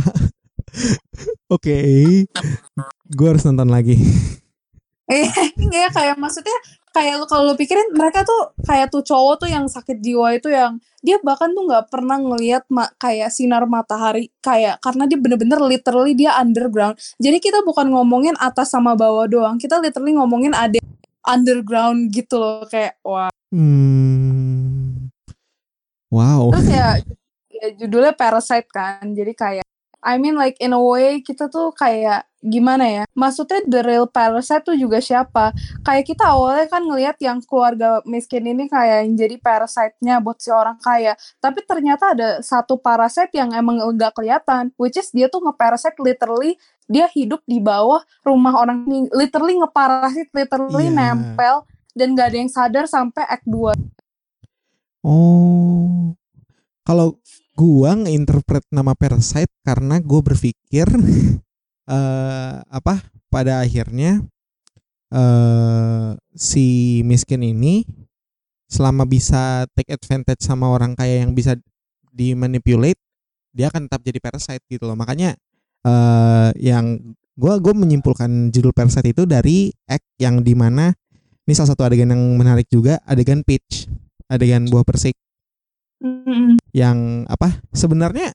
Oke, 1.54 1.76
gue 3.10 3.26
harus 3.26 3.44
nonton 3.46 3.68
lagi. 3.68 3.98
Iya 5.10 5.90
kayak 5.96 6.16
maksudnya 6.22 6.54
kayak 6.94 7.22
lu 7.22 7.26
kalau 7.26 7.50
lu 7.50 7.54
pikirin 7.58 7.94
mereka 7.94 8.22
tuh 8.22 8.54
kayak 8.62 8.90
tuh 8.94 9.02
cowok 9.02 9.42
tuh 9.46 9.48
yang 9.50 9.66
sakit 9.66 9.98
jiwa 9.98 10.38
itu 10.38 10.50
yang 10.50 10.78
dia 11.02 11.18
bahkan 11.22 11.50
tuh 11.50 11.66
nggak 11.66 11.90
pernah 11.90 12.18
ngelihat 12.18 12.66
ma- 12.70 12.90
kayak 12.98 13.30
sinar 13.34 13.66
matahari 13.66 14.30
kayak 14.42 14.78
karena 14.82 15.06
dia 15.10 15.18
bener-bener 15.18 15.58
literally 15.62 16.14
dia 16.14 16.34
underground. 16.38 16.98
Jadi 17.18 17.38
kita 17.42 17.62
bukan 17.66 17.90
ngomongin 17.90 18.38
atas 18.38 18.70
sama 18.70 18.94
bawah 18.94 19.26
doang, 19.26 19.58
kita 19.58 19.82
literally 19.82 20.14
ngomongin 20.14 20.54
ada 20.54 20.78
underground 21.26 22.10
gitu 22.14 22.38
loh 22.38 22.66
kayak 22.70 22.98
wah. 23.02 23.30
Hmm. 23.50 25.10
Wow. 26.10 26.50
Terus 26.58 26.68
ya, 26.74 26.88
ya 27.54 27.66
judulnya 27.78 28.14
Parasite 28.18 28.66
kan. 28.70 29.14
Jadi 29.14 29.32
kayak 29.34 29.66
I 30.00 30.16
mean 30.16 30.36
like 30.36 30.56
in 30.60 30.72
a 30.72 30.80
way 30.80 31.20
kita 31.20 31.52
tuh 31.52 31.72
kayak 31.76 32.24
gimana 32.40 32.84
ya? 32.88 33.04
Maksudnya 33.12 33.60
the 33.68 33.84
real 33.84 34.08
parasite 34.08 34.64
tuh 34.64 34.72
juga 34.72 34.96
siapa? 34.98 35.52
Kayak 35.84 36.16
kita 36.16 36.24
awalnya 36.24 36.66
kan 36.72 36.82
ngelihat 36.88 37.20
yang 37.20 37.44
keluarga 37.44 38.00
miskin 38.08 38.48
ini 38.48 38.64
kayak 38.64 39.04
yang 39.04 39.12
jadi 39.12 39.36
parasite-nya 39.36 40.24
buat 40.24 40.40
si 40.40 40.48
orang 40.48 40.80
kaya. 40.80 41.12
Tapi 41.36 41.60
ternyata 41.68 42.16
ada 42.16 42.40
satu 42.40 42.80
parasite 42.80 43.36
yang 43.36 43.52
emang 43.52 43.76
nggak 43.76 44.16
kelihatan, 44.16 44.72
which 44.80 44.96
is 44.96 45.12
dia 45.12 45.28
tuh 45.28 45.44
nge-parasite 45.44 46.00
literally 46.00 46.56
dia 46.90 47.06
hidup 47.12 47.44
di 47.46 47.60
bawah 47.62 48.02
rumah 48.26 48.56
orang 48.56 48.82
ini, 48.88 49.06
literally 49.14 49.54
ngeparasit, 49.60 50.32
literally 50.34 50.90
Iya. 50.90 51.14
nempel 51.14 51.62
dan 51.94 52.18
gak 52.18 52.34
ada 52.34 52.38
yang 52.40 52.50
sadar 52.50 52.84
sampai 52.90 53.22
act 53.30 53.46
2. 53.46 53.76
Oh. 55.06 56.16
Kalau 56.82 57.20
gua 57.60 57.92
ngeinterpret 57.92 58.64
nama 58.72 58.96
Parasite 58.96 59.52
karena 59.60 60.00
gue 60.00 60.20
berpikir 60.24 60.88
eh 61.92 62.54
apa 62.64 63.04
pada 63.28 63.60
akhirnya 63.60 64.24
eh 65.12 66.08
si 66.32 67.00
miskin 67.04 67.44
ini 67.44 67.84
selama 68.64 69.04
bisa 69.04 69.68
take 69.76 69.92
advantage 69.92 70.40
sama 70.40 70.72
orang 70.72 70.96
kaya 70.96 71.20
yang 71.20 71.36
bisa 71.36 71.58
dimanipulate 72.16 72.96
dia 73.52 73.68
akan 73.68 73.90
tetap 73.90 74.06
jadi 74.06 74.18
parasite 74.22 74.62
gitu 74.70 74.86
loh. 74.88 74.96
Makanya 74.96 75.36
eh 75.84 76.50
yang 76.56 76.96
gua 77.36 77.60
gue 77.60 77.76
menyimpulkan 77.76 78.54
judul 78.54 78.72
parasite 78.72 79.12
itu 79.12 79.28
dari 79.28 79.68
act 79.84 80.06
yang 80.16 80.40
di 80.40 80.56
mana 80.56 80.96
ini 81.44 81.52
salah 81.52 81.76
satu 81.76 81.84
adegan 81.84 82.14
yang 82.14 82.22
menarik 82.40 82.70
juga 82.72 83.02
adegan 83.04 83.44
pitch 83.44 83.90
adegan 84.30 84.70
buah 84.70 84.86
persik 84.86 85.18
Yang 86.72 86.98
apa? 87.28 87.60
Sebenarnya 87.72 88.32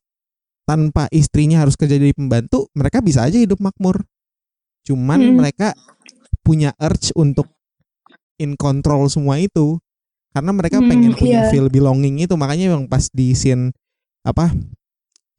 tanpa 0.65 1.05
istrinya 1.13 1.61
harus 1.61 1.77
kerja 1.77 1.97
jadi 2.01 2.13
pembantu 2.13 2.69
mereka 2.73 3.01
bisa 3.01 3.25
aja 3.25 3.37
hidup 3.37 3.61
makmur. 3.61 4.05
Cuman 4.85 5.17
Hmm. 5.21 5.35
mereka 5.41 5.73
punya 6.45 6.73
urge 6.77 7.09
untuk 7.17 7.49
in 8.37 8.53
control 8.57 9.09
semua 9.09 9.41
itu. 9.41 9.81
Karena 10.35 10.51
mereka 10.51 10.83
Hmm, 10.83 10.89
pengen 10.91 11.13
punya 11.15 11.47
iya. 11.47 11.49
feel 11.49 11.71
belonging 11.71 12.19
itu. 12.19 12.35
Makanya 12.35 12.75
yang 12.75 12.85
pas 12.91 13.07
di 13.09 13.31
scene 13.33 13.71
apa 14.25 14.51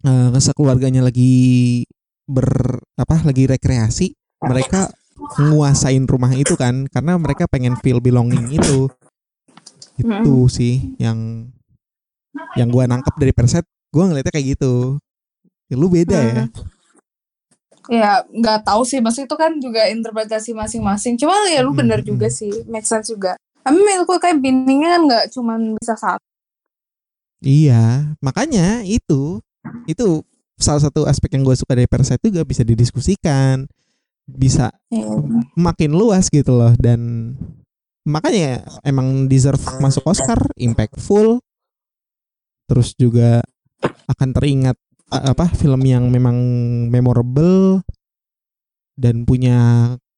eh, 0.06 0.30
sekeluarganya 0.38 1.02
lagi 1.02 1.82
ber 2.26 2.80
apa 2.98 3.22
lagi 3.22 3.46
rekreasi 3.46 4.14
mereka 4.42 4.90
nguasain 5.36 6.06
rumah 6.08 6.32
itu 6.34 6.56
kan. 6.56 6.88
Karena 6.88 7.18
mereka 7.20 7.46
pengen 7.46 7.76
feel 7.78 8.00
belonging 8.00 8.50
itu. 8.56 8.88
Itu 9.96 10.48
sih 10.48 10.96
yang 10.96 11.50
yang 12.58 12.68
gua 12.72 12.84
nangkep 12.90 13.14
dari 13.18 13.32
Perset 13.36 13.64
gua 13.94 14.08
ngeliatnya 14.10 14.32
kayak 14.34 14.48
gitu 14.58 14.98
ya, 15.70 15.74
lu 15.78 15.88
beda 15.90 16.18
ya 16.22 16.42
Ya 17.86 18.26
nggak 18.34 18.66
tahu 18.66 18.82
sih, 18.82 18.98
maksudnya 18.98 19.30
itu 19.30 19.36
kan 19.38 19.52
juga 19.62 19.86
interpretasi 19.86 20.50
masing-masing. 20.58 21.14
Cuma 21.20 21.34
ya 21.54 21.62
lu 21.62 21.70
bener 21.70 22.02
Mm-mm. 22.02 22.08
juga 22.10 22.26
sih, 22.26 22.66
make 22.66 22.82
sense 22.86 23.06
juga. 23.14 23.38
Tapi 23.62 23.78
menurutku 23.78 24.18
kayak 24.18 24.42
bindingnya 24.42 24.98
kan 24.98 25.02
nggak 25.06 25.24
cuman 25.34 25.60
bisa 25.78 25.94
satu. 25.94 26.22
iya 27.44 28.14
makanya 28.24 28.82
itu 28.86 29.40
itu 29.86 30.24
salah 30.56 30.80
satu 30.82 31.04
aspek 31.04 31.36
yang 31.36 31.44
gue 31.44 31.56
suka 31.56 31.76
dari 31.76 31.88
Perset 31.88 32.20
juga 32.24 32.42
bisa 32.46 32.64
didiskusikan 32.64 33.68
bisa 34.26 34.72
Ya, 34.90 35.02
makin 35.54 35.94
luas 35.94 36.30
gitu 36.30 36.56
loh 36.58 36.74
dan 36.78 37.32
makanya 38.06 38.62
emang 38.86 39.26
deserve 39.26 39.60
masuk 39.82 40.06
Oscar 40.06 40.38
impactful 40.58 41.42
terus 42.66 42.94
juga 42.98 43.42
akan 44.10 44.28
teringat 44.34 44.76
apa 45.10 45.46
film 45.54 45.86
yang 45.86 46.10
memang 46.10 46.34
memorable 46.90 47.82
dan 48.98 49.22
punya 49.22 49.58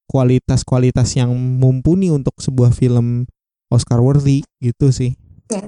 kualitas-kualitas 0.09 1.13
yang 1.21 1.29
mumpuni 1.37 2.09
untuk 2.09 2.33
sebuah 2.41 2.73
film 2.73 3.29
Oscar 3.69 4.01
worthy 4.01 4.41
gitu 4.65 4.89
sih 4.89 5.13
ya, 5.49 5.61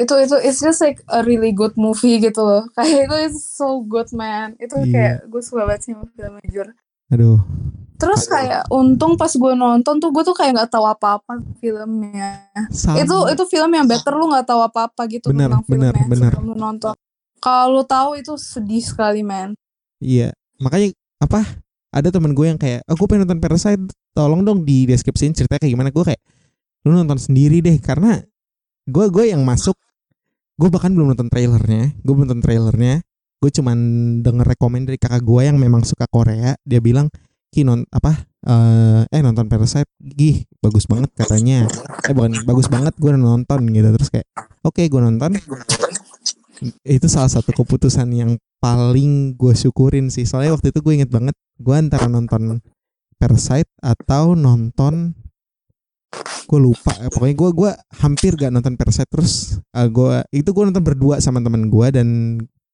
itu 0.00 0.14
itu 0.24 0.36
it's 0.44 0.60
just 0.60 0.80
like 0.80 1.00
a 1.08 1.24
really 1.24 1.52
good 1.52 1.72
movie 1.76 2.20
gitu 2.20 2.44
loh. 2.44 2.68
Kayak 2.76 3.08
itu 3.08 3.16
is 3.32 3.36
so 3.40 3.80
good 3.80 4.08
man. 4.12 4.52
Itu 4.60 4.76
Iya. 4.84 4.92
kayak 4.92 5.16
gue 5.32 5.40
suka 5.40 5.64
banget 5.64 5.82
sih 5.88 5.92
film 5.96 6.36
jujur. 6.44 6.68
Aduh 7.12 7.38
Terus 8.02 8.26
kayak 8.26 8.66
untung 8.74 9.14
pas 9.14 9.30
gue 9.30 9.52
nonton 9.54 10.02
tuh 10.02 10.10
gue 10.10 10.26
tuh 10.26 10.34
kayak 10.34 10.58
nggak 10.58 10.70
tahu 10.74 10.82
apa-apa 10.90 11.38
filmnya. 11.62 12.50
sama 12.74 12.98
Itu 12.98 13.30
itu 13.30 13.46
film 13.46 13.70
yang 13.70 13.86
better 13.86 14.10
lu 14.18 14.26
nggak 14.26 14.42
tahu 14.42 14.58
apa-apa 14.58 15.06
gitu 15.06 15.30
Bener, 15.30 15.46
tentang 15.46 15.62
filmnya 15.62 15.94
bener, 15.94 16.10
bener. 16.10 16.32
sebelum 16.34 16.46
lu 16.50 16.54
nonton. 16.58 16.98
Kalau 17.38 17.78
lu 17.78 17.86
tahu 17.86 18.18
itu 18.18 18.34
sedih 18.34 18.82
sekali 18.82 19.22
man. 19.22 19.54
Iya, 20.02 20.34
makanya 20.58 20.98
apa? 21.22 21.46
Ada 21.94 22.10
temen 22.10 22.34
gue 22.34 22.46
yang 22.50 22.58
kayak, 22.58 22.82
aku 22.90 23.06
pengen 23.06 23.22
nonton 23.28 23.38
Parasite, 23.38 23.82
tolong 24.18 24.42
dong 24.42 24.66
di 24.66 24.82
deskripsiin 24.90 25.38
ceritanya 25.38 25.62
kayak 25.62 25.74
gimana. 25.78 25.90
Gue 25.94 26.02
kayak, 26.02 26.22
lu 26.82 26.90
nonton 26.90 27.22
sendiri 27.22 27.62
deh, 27.62 27.78
karena 27.78 28.18
gue 28.88 29.04
gue 29.14 29.24
yang 29.30 29.46
masuk, 29.46 29.78
gue 30.58 30.68
bahkan 30.72 30.90
belum 30.90 31.14
nonton 31.14 31.30
trailernya, 31.30 31.94
gue 32.02 32.12
belum 32.16 32.26
nonton 32.26 32.42
trailernya, 32.42 33.04
gue 33.42 33.50
cuman 33.50 33.78
denger 34.22 34.46
rekomend 34.46 34.86
dari 34.86 35.02
kakak 35.02 35.26
gue 35.26 35.42
yang 35.42 35.58
memang 35.58 35.82
suka 35.82 36.06
Korea, 36.06 36.54
dia 36.62 36.78
bilang, 36.78 37.10
ki 37.50 37.66
non 37.66 37.82
apa? 37.90 38.30
eh 38.42 39.02
eh 39.06 39.20
nonton 39.22 39.46
Parasite, 39.46 39.90
gih 39.98 40.46
bagus 40.62 40.86
banget 40.86 41.10
katanya. 41.14 41.66
Eh 42.06 42.14
bukan 42.14 42.42
bagus 42.46 42.66
banget, 42.70 42.94
gue 42.98 43.10
nonton 43.14 43.60
gitu. 43.70 43.88
Terus 43.98 44.08
kayak, 44.10 44.26
oke 44.62 44.82
gue 44.82 45.00
nonton, 45.02 45.30
itu 46.86 47.06
salah 47.10 47.30
satu 47.30 47.50
keputusan 47.50 48.06
yang 48.14 48.38
paling 48.62 49.34
gue 49.34 49.54
syukurin 49.58 50.10
sih. 50.10 50.26
Soalnya 50.26 50.54
waktu 50.54 50.70
itu 50.70 50.78
gue 50.78 50.94
inget 51.02 51.10
banget 51.10 51.34
gue 51.58 51.74
antara 51.74 52.06
nonton 52.06 52.62
Parasite 53.18 53.70
atau 53.82 54.34
nonton 54.34 55.14
gue 56.46 56.60
lupa. 56.60 56.92
Ya, 56.98 57.08
pokoknya 57.08 57.36
gue 57.38 57.50
gua 57.54 57.72
hampir 58.02 58.34
gak 58.34 58.52
nonton 58.52 58.74
Parasite 58.74 59.08
terus. 59.08 59.62
Eh, 59.70 59.88
gue 59.88 60.22
itu 60.34 60.50
gue 60.50 60.64
nonton 60.66 60.84
berdua 60.84 61.22
sama 61.22 61.38
teman 61.38 61.70
gue 61.70 61.86
dan 61.94 62.08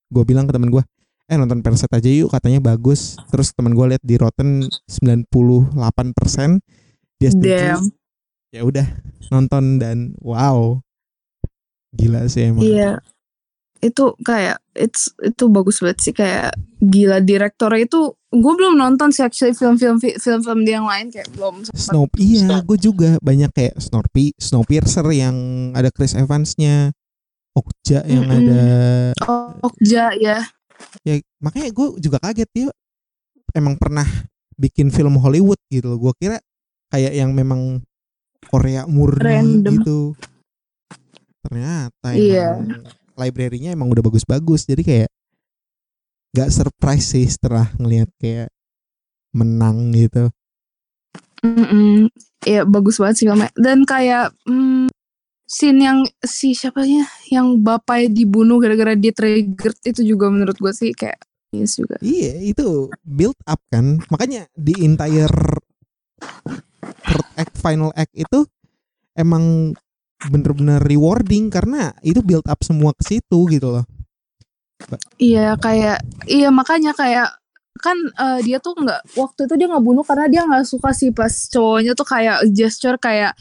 gue 0.09 0.24
bilang 0.24 0.48
ke 0.48 0.52
teman 0.56 0.72
gue 0.72 0.82
eh 1.28 1.36
nonton 1.36 1.61
Parasite 1.61 1.92
aja 1.92 2.09
yuk 2.09 2.32
katanya 2.32 2.61
bagus. 2.64 3.20
Terus 3.28 3.52
teman 3.52 3.76
gue 3.76 3.86
lihat 3.94 4.02
di 4.02 4.16
Rotten 4.16 4.64
98% 4.88 5.76
dia 7.20 7.30
setuju. 7.30 7.84
Ya 8.48 8.64
udah 8.64 8.86
nonton 9.28 9.76
dan 9.76 10.16
wow. 10.24 10.80
Gila 11.92 12.24
sih 12.32 12.48
emang. 12.48 12.64
Iya. 12.64 13.04
Itu 13.84 14.16
kayak 14.24 14.59
it's 14.72 15.12
itu 15.20 15.52
bagus 15.52 15.84
banget 15.84 15.98
sih 16.00 16.14
kayak 16.16 16.56
gila 16.80 17.20
direktornya 17.20 17.84
itu 17.84 18.16
gue 18.32 18.52
belum 18.56 18.80
nonton 18.80 19.12
sih 19.12 19.22
actually 19.22 19.52
film-film 19.52 20.00
film-film 20.00 20.64
dia 20.64 20.80
yang 20.80 20.88
lain 20.88 21.12
kayak 21.12 21.28
belum. 21.36 21.68
Snow 21.76 22.09
iya 22.16 22.64
gue 22.64 22.78
juga 22.80 23.20
banyak 23.20 23.52
kayak 23.52 23.76
Snorpi 23.76 24.32
Snowpiercer 24.40 25.04
yang 25.12 25.36
ada 25.76 25.92
Chris 25.92 26.16
Evansnya 26.16 26.96
Okja 27.59 28.06
yang 28.06 28.26
Mm-mm. 28.26 28.38
ada 28.46 28.62
Oh, 29.26 29.50
Okja 29.66 30.14
ya. 30.14 30.46
ya 31.02 31.14
makanya 31.42 31.74
gue 31.74 31.86
juga 31.98 32.22
kaget 32.22 32.48
dia 32.54 32.68
emang 33.52 33.74
pernah 33.74 34.06
bikin 34.54 34.94
film 34.94 35.18
Hollywood 35.18 35.59
gitu 35.68 35.90
loh 35.90 35.98
gue 35.98 36.12
kira 36.18 36.38
kayak 36.88 37.12
yang 37.14 37.34
memang 37.34 37.82
Korea 38.46 38.86
murni 38.86 39.26
Random. 39.26 39.74
gitu 39.82 39.98
ternyata 41.42 42.09
Iya. 42.14 42.59
emang 42.62 42.86
library-nya 43.18 43.74
emang 43.74 43.90
udah 43.90 44.02
bagus-bagus 44.02 44.64
jadi 44.64 44.82
kayak 44.82 45.11
gak 46.30 46.50
surprise 46.54 47.11
sih 47.11 47.26
setelah 47.26 47.66
ngelihat 47.76 48.11
kayak 48.16 48.48
menang 49.34 49.90
gitu 49.92 50.30
Mm-mm. 51.38 52.11
Iya 52.42 52.66
bagus 52.66 52.98
banget 52.98 53.22
sih 53.22 53.26
filmnya. 53.30 53.50
Dan 53.54 53.86
kayak 53.86 54.34
mm, 54.42 54.88
scene 55.49 55.80
yang 55.80 55.99
si 56.20 56.53
siapanya 56.53 57.09
yang 57.32 57.57
bapaknya 57.64 58.12
dibunuh 58.12 58.61
gara-gara 58.61 58.92
dia 58.92 59.16
triggered 59.16 59.80
itu 59.80 60.05
juga 60.05 60.28
menurut 60.28 60.61
gue 60.61 60.72
sih 60.76 60.92
kayak 60.92 61.16
yes 61.57 61.80
juga. 61.80 61.96
Iya 62.05 62.36
itu 62.44 62.92
build 63.01 63.40
up 63.49 63.57
kan 63.72 64.05
Makanya 64.12 64.44
di 64.53 64.76
entire 64.84 65.32
third 66.84 67.28
act, 67.40 67.57
final 67.57 67.88
act 67.96 68.12
itu 68.12 68.44
Emang 69.16 69.72
bener-bener 70.28 70.84
rewarding 70.84 71.49
Karena 71.49 71.96
itu 72.05 72.20
build 72.20 72.44
up 72.44 72.61
semua 72.61 72.92
ke 72.92 73.16
situ 73.16 73.38
gitu 73.49 73.80
loh 73.80 73.88
Iya 75.16 75.57
kayak 75.57 76.05
iya 76.28 76.53
makanya 76.53 76.92
kayak 76.92 77.34
kan 77.78 77.94
uh, 78.18 78.38
dia 78.42 78.59
tuh 78.59 78.74
nggak 78.74 79.14
waktu 79.14 79.46
itu 79.46 79.55
dia 79.55 79.66
nggak 79.70 79.86
bunuh 79.86 80.03
karena 80.03 80.26
dia 80.26 80.42
nggak 80.46 80.66
suka 80.66 80.90
sih 80.90 81.14
pas 81.14 81.30
cowoknya 81.30 81.94
tuh 81.94 82.07
kayak 82.07 82.46
gesture 82.51 82.99
kayak 82.99 83.38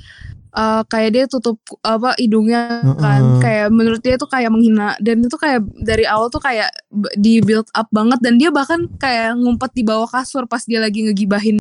uh, 0.53 0.83
kayak 0.87 1.09
dia 1.15 1.25
tutup 1.25 1.57
apa 1.83 2.15
hidungnya 2.15 2.83
uh 2.83 2.91
-uh. 2.93 2.99
kan 2.99 3.21
kayak 3.43 3.67
menurut 3.73 4.01
dia 4.03 4.15
tuh 4.15 4.29
kayak 4.29 4.51
menghina 4.51 4.95
dan 5.01 5.23
itu 5.23 5.37
kayak 5.39 5.63
dari 5.81 6.05
awal 6.07 6.27
tuh 6.29 6.39
kayak 6.43 6.71
di 7.17 7.39
build 7.43 7.67
up 7.73 7.87
banget 7.89 8.19
dan 8.23 8.39
dia 8.39 8.53
bahkan 8.53 8.87
kayak 8.99 9.35
ngumpet 9.39 9.71
di 9.75 9.83
bawah 9.83 10.07
kasur 10.07 10.45
pas 10.45 10.63
dia 10.63 10.79
lagi 10.79 11.03
ngegibahin 11.07 11.57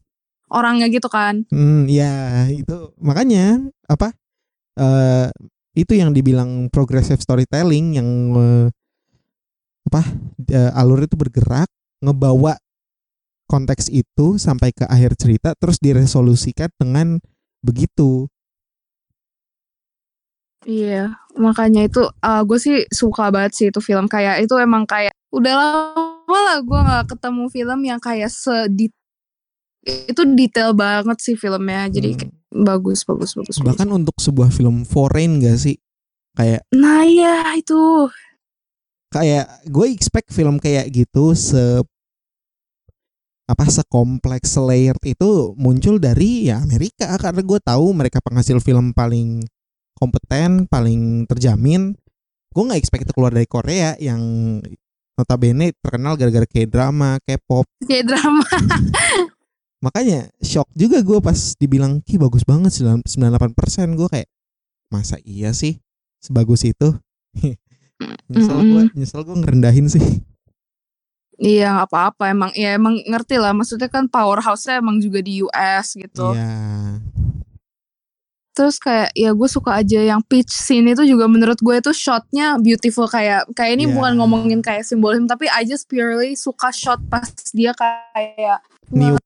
orangnya 0.50 0.86
gitu 0.90 1.10
kan 1.10 1.42
hmm 1.50 1.90
ya 1.90 2.46
itu 2.52 2.94
makanya 3.02 3.62
apa 3.90 4.14
uh, 4.78 5.28
itu 5.76 5.92
yang 5.92 6.14
dibilang 6.14 6.72
progressive 6.72 7.20
storytelling 7.20 7.98
yang 7.98 8.08
uh, 8.32 8.66
apa 9.86 10.02
uh, 10.50 10.80
alur 10.80 11.04
itu 11.06 11.14
bergerak 11.14 11.70
ngebawa 12.02 12.58
konteks 13.46 13.88
itu 13.94 14.36
sampai 14.36 14.74
ke 14.74 14.84
akhir 14.86 15.14
cerita 15.14 15.54
terus 15.56 15.78
diresolusikan 15.78 16.68
dengan 16.76 17.22
begitu. 17.62 18.30
Iya, 20.66 21.14
makanya 21.38 21.86
itu 21.86 22.02
uh, 22.02 22.42
gue 22.42 22.58
sih 22.58 22.82
suka 22.90 23.30
banget 23.30 23.52
sih 23.54 23.66
itu 23.70 23.78
film. 23.78 24.10
Kayak 24.10 24.42
itu 24.42 24.54
emang 24.58 24.82
kayak 24.82 25.14
udah 25.30 25.54
lama 25.54 26.38
lah 26.42 26.58
gue 26.58 26.80
nggak 26.82 27.04
ketemu 27.14 27.44
film 27.54 27.80
yang 27.86 28.00
kayak 28.02 28.26
sedit 28.34 28.90
itu 29.86 30.22
detail 30.34 30.74
banget 30.74 31.22
sih 31.22 31.38
filmnya. 31.38 31.86
Jadi 31.86 32.18
hmm. 32.18 32.66
bagus 32.66 33.06
bagus 33.06 33.38
bagus 33.38 33.62
bahkan 33.62 33.86
bagus. 33.86 33.98
untuk 34.02 34.16
sebuah 34.18 34.50
film 34.50 34.82
foreign 34.82 35.38
gak 35.38 35.54
sih? 35.54 35.78
Kayak 36.34 36.66
nah 36.74 37.06
iya 37.06 37.54
itu. 37.54 38.10
Kayak 39.14 39.46
gue 39.70 39.86
expect 39.94 40.34
film 40.34 40.58
kayak 40.58 40.90
gitu 40.90 41.30
se 41.38 41.78
apa 43.46 43.62
sekompleks 43.70 44.58
layered 44.58 44.98
itu 45.06 45.54
muncul 45.54 46.02
dari 46.02 46.50
ya 46.50 46.58
Amerika. 46.58 47.14
Karena 47.22 47.38
gue 47.46 47.58
tahu 47.62 47.94
mereka 47.94 48.18
penghasil 48.18 48.58
film 48.58 48.90
paling 48.90 49.46
kompeten 49.96 50.68
paling 50.68 51.24
terjamin. 51.26 51.96
Gue 52.52 52.62
nggak 52.64 52.80
expect 52.80 53.08
itu 53.08 53.12
keluar 53.16 53.32
dari 53.32 53.48
Korea 53.48 53.96
yang 53.96 54.20
notabene 55.16 55.72
terkenal 55.80 56.20
gara-gara 56.20 56.44
kayak 56.44 56.68
drama 56.68 57.16
K-pop. 57.24 57.64
Kayak 57.88 58.16
drama 58.16 58.44
makanya 59.84 60.32
shock 60.40 60.66
juga 60.72 61.04
gue 61.04 61.20
pas 61.20 61.36
dibilang 61.60 62.00
ki 62.00 62.16
bagus 62.16 62.42
banget 62.42 62.72
98% 62.74 63.14
gue 63.96 64.08
kayak 64.08 64.28
masa 64.92 65.16
iya 65.24 65.52
sih? 65.56 65.80
Sebagus 66.20 66.64
itu. 66.64 66.96
Nyesel 68.32 68.60
gue 68.60 68.82
nyesel 68.92 69.24
gue 69.24 69.36
ngerendahin 69.40 69.88
sih. 69.88 70.04
Iya 71.36 71.76
nggak 71.76 71.88
apa-apa. 71.92 72.32
Emang 72.32 72.50
ya 72.56 72.76
emang 72.76 73.00
ngerti 73.04 73.36
lah. 73.36 73.52
Maksudnya 73.52 73.88
kan 73.92 74.08
powerhouse-nya 74.08 74.80
emang 74.80 75.00
juga 75.00 75.20
di 75.20 75.44
US 75.44 75.96
gitu. 75.96 76.32
Iya. 76.32 77.00
Terus 78.56 78.80
kayak 78.80 79.12
ya 79.12 79.36
gue 79.36 79.48
suka 79.52 79.84
aja 79.84 80.00
yang 80.00 80.24
pitch 80.24 80.48
scene 80.48 80.96
itu 80.96 81.04
juga 81.04 81.28
menurut 81.28 81.60
gue 81.60 81.76
itu 81.76 81.92
shotnya 81.92 82.56
beautiful 82.56 83.04
kayak 83.04 83.44
kayak 83.52 83.76
ini 83.76 83.84
yeah. 83.84 83.92
bukan 83.92 84.12
ngomongin 84.16 84.64
kayak 84.64 84.88
simbolisme 84.88 85.28
tapi 85.28 85.44
I 85.52 85.68
just 85.68 85.84
purely 85.92 86.32
suka 86.32 86.72
shot 86.72 87.04
pas 87.12 87.28
dia 87.52 87.76
kayak 87.76 88.64
New. 88.88 89.20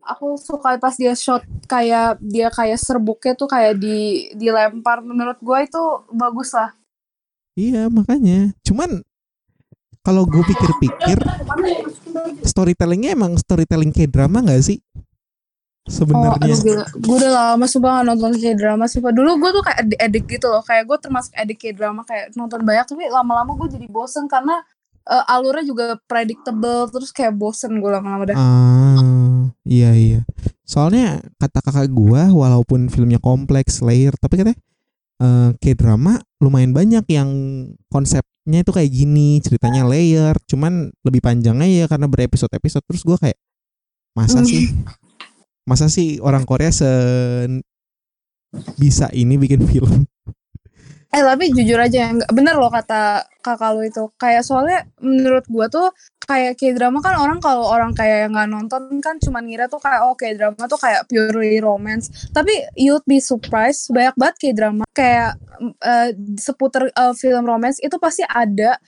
Aku 0.00 0.40
suka 0.40 0.80
pas 0.80 0.96
dia 0.96 1.12
shot 1.12 1.44
kayak 1.68 2.16
dia 2.24 2.48
kayak 2.48 2.80
serbuknya 2.80 3.36
tuh 3.36 3.46
kayak 3.46 3.76
di 3.76 4.32
dilempar 4.32 5.04
menurut 5.04 5.36
gue 5.44 5.58
itu 5.60 5.82
bagus 6.16 6.56
lah. 6.56 6.72
Iya 7.60 7.92
makanya. 7.92 8.56
Cuman 8.64 9.04
kalau 10.00 10.24
gue 10.24 10.40
pikir-pikir 10.40 11.20
storytellingnya 12.50 13.12
emang 13.12 13.36
storytelling 13.36 13.92
kayak 13.92 14.16
drama 14.16 14.40
gak 14.40 14.64
sih 14.64 14.80
sebenarnya 15.88 16.56
oh, 16.60 17.00
gue 17.00 17.16
udah 17.16 17.32
lama 17.32 17.64
sumpah 17.64 18.00
gak 18.00 18.06
nonton 18.12 18.32
kayak 18.36 18.56
drama 18.60 18.84
sumpah 18.84 19.12
dulu 19.16 19.40
gue 19.40 19.50
tuh 19.56 19.62
kayak 19.64 19.78
edik 19.96 20.24
gitu 20.28 20.46
loh. 20.52 20.60
Kayak 20.60 20.84
gue 20.90 20.98
termasuk 21.00 21.32
edik 21.34 21.58
kayak 21.60 21.74
drama 21.80 22.02
kayak 22.04 22.36
nonton 22.36 22.60
banyak 22.62 22.84
tapi 22.84 23.08
lama-lama 23.08 23.56
gue 23.64 23.80
jadi 23.80 23.86
bosen 23.88 24.28
karena 24.28 24.60
uh, 25.08 25.24
alurnya 25.32 25.64
juga 25.64 25.96
predictable 26.04 26.90
terus 26.92 27.10
kayak 27.10 27.32
bosen 27.34 27.80
gue 27.80 27.90
lama-lama 27.90 28.24
dah 28.28 28.36
ah 28.36 29.48
iya 29.64 29.96
iya. 29.96 30.20
Soalnya 30.68 31.24
kata 31.40 31.58
kakak 31.64 31.90
gue 31.90 32.22
walaupun 32.30 32.86
filmnya 32.92 33.18
kompleks 33.18 33.82
layer 33.82 34.14
tapi 34.20 34.38
katanya 34.38 34.58
uh, 35.20 35.50
kayak 35.58 35.78
drama 35.80 36.22
lumayan 36.40 36.72
banyak 36.72 37.04
yang 37.10 37.30
konsepnya 37.92 38.64
itu 38.64 38.72
kayak 38.72 38.90
gini 38.90 39.42
ceritanya 39.44 39.84
layer 39.84 40.34
cuman 40.48 40.94
lebih 41.04 41.20
panjangnya 41.20 41.68
ya 41.68 41.86
karena 41.86 42.08
berepisode-episode 42.08 42.84
terus 42.88 43.02
gue 43.04 43.16
kayak 43.20 43.38
masa 44.16 44.42
sih 44.42 44.70
masa 45.70 45.86
sih 45.86 46.18
orang 46.18 46.42
Korea 46.42 46.74
se 46.74 46.90
bisa 48.74 49.06
ini 49.14 49.38
bikin 49.38 49.62
film? 49.70 50.02
Eh 51.10 51.26
tapi 51.26 51.50
jujur 51.50 51.74
aja 51.74 52.06
nggak 52.06 52.30
bener 52.30 52.54
loh 52.54 52.70
kata 52.70 53.26
kakak 53.42 53.74
lu 53.74 53.82
itu. 53.82 54.06
Kayak 54.14 54.46
soalnya 54.46 54.86
menurut 55.02 55.42
gua 55.50 55.66
tuh 55.66 55.90
kayak 56.22 56.54
kayak 56.54 56.78
drama 56.78 57.02
kan 57.02 57.18
orang 57.18 57.42
kalau 57.42 57.66
orang 57.66 57.90
kayak 57.98 58.30
yang 58.30 58.32
nggak 58.38 58.46
nonton 58.46 59.02
kan 59.02 59.18
cuma 59.18 59.42
ngira 59.42 59.66
tuh 59.66 59.82
kayak 59.82 60.06
oh 60.06 60.14
drama 60.14 60.70
tuh 60.70 60.78
kayak 60.78 61.10
purely 61.10 61.58
romance. 61.58 62.30
Tapi 62.30 62.54
you'd 62.78 63.02
be 63.10 63.18
surprised 63.18 63.90
banyak 63.90 64.14
banget 64.14 64.36
kayak 64.38 64.54
drama 64.62 64.84
kayak 64.94 65.34
uh, 65.82 66.14
seputar 66.38 66.94
uh, 66.94 67.10
film 67.18 67.42
romance 67.42 67.82
itu 67.82 67.98
pasti 67.98 68.22
ada 68.30 68.78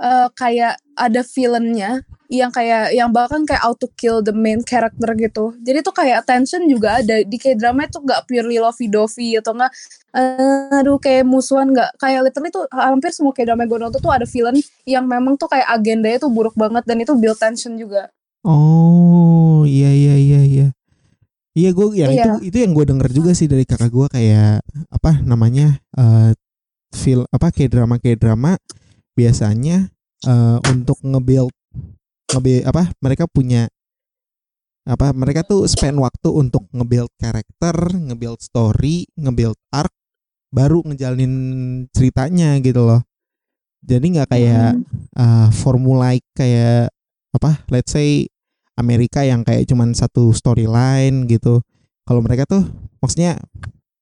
uh, 0.00 0.28
kayak 0.34 0.80
ada 0.96 1.20
villainnya 1.22 2.02
yang 2.30 2.54
kayak 2.54 2.94
yang 2.94 3.10
bahkan 3.10 3.42
kayak 3.42 3.58
auto 3.66 3.90
kill 3.98 4.22
the 4.22 4.30
main 4.30 4.62
character 4.62 5.10
gitu. 5.18 5.50
Jadi 5.66 5.78
tuh 5.82 5.90
kayak 5.90 6.22
tension 6.22 6.62
juga 6.70 7.02
ada. 7.02 7.26
Di 7.26 7.36
kayak 7.36 7.58
drama 7.58 7.90
itu 7.90 7.98
gak 8.06 8.22
purely 8.30 8.62
lovey 8.62 8.86
dovey 8.86 9.34
atau 9.34 9.52
enggak 9.58 9.74
uh, 10.14 10.78
aduh 10.78 10.96
kayak 11.02 11.26
musuhan 11.26 11.74
gak 11.74 11.90
kayak 11.98 12.22
literally 12.22 12.54
tuh 12.54 12.64
hampir 12.70 13.10
semua 13.10 13.34
kayak 13.34 13.50
drama 13.50 13.66
gue 13.66 13.78
nonton 13.82 13.98
tuh 13.98 14.14
ada 14.14 14.26
villain 14.30 14.56
yang 14.86 15.04
memang 15.10 15.34
tuh 15.34 15.50
kayak 15.50 15.66
agendanya 15.66 16.22
tuh 16.22 16.30
buruk 16.30 16.54
banget 16.54 16.86
dan 16.86 17.02
itu 17.02 17.12
build 17.18 17.36
tension 17.36 17.74
juga. 17.74 18.14
Oh 18.46 19.66
iya 19.66 19.90
iya 19.90 20.14
iya 20.14 20.40
iya. 20.46 20.66
Iya 21.50 21.70
gue 21.74 21.86
yang 21.98 22.14
iya. 22.14 22.24
itu 22.38 22.54
itu 22.54 22.56
yang 22.62 22.72
gue 22.78 22.86
denger 22.86 23.10
juga 23.10 23.34
sih 23.34 23.50
dari 23.50 23.66
kakak 23.66 23.90
gue 23.90 24.06
kayak 24.06 24.62
apa 24.86 25.18
namanya 25.26 25.82
uh, 25.98 26.30
feel 26.94 27.26
apa 27.34 27.50
kayak 27.50 27.74
drama 27.74 27.98
kayak 27.98 28.22
drama 28.22 28.54
biasanya 29.20 29.92
uh, 30.24 30.58
untuk 30.72 30.96
ngebuild 31.04 31.52
ngebuild 32.32 32.64
apa 32.64 32.88
mereka 33.04 33.28
punya 33.28 33.68
apa 34.88 35.12
mereka 35.12 35.44
tuh 35.44 35.68
spend 35.68 36.00
waktu 36.00 36.28
untuk 36.32 36.64
ngebuild 36.72 37.12
karakter, 37.20 37.76
ngebuild 37.94 38.40
story, 38.40 39.04
ngebuild 39.14 39.54
arc 39.70 39.92
baru 40.50 40.82
ngejalanin 40.82 41.34
ceritanya 41.92 42.58
gitu 42.58 42.88
loh. 42.88 43.04
Jadi 43.84 44.18
nggak 44.18 44.28
kayak 44.28 44.80
uh, 45.14 45.48
formula 45.52 46.16
kayak 46.34 46.90
apa 47.30 47.62
let's 47.70 47.94
say 47.94 48.26
Amerika 48.74 49.22
yang 49.22 49.46
kayak 49.46 49.68
cuman 49.68 49.94
satu 49.94 50.34
storyline 50.34 51.28
gitu. 51.30 51.62
Kalau 52.08 52.24
mereka 52.24 52.48
tuh 52.48 52.66
maksudnya 52.98 53.38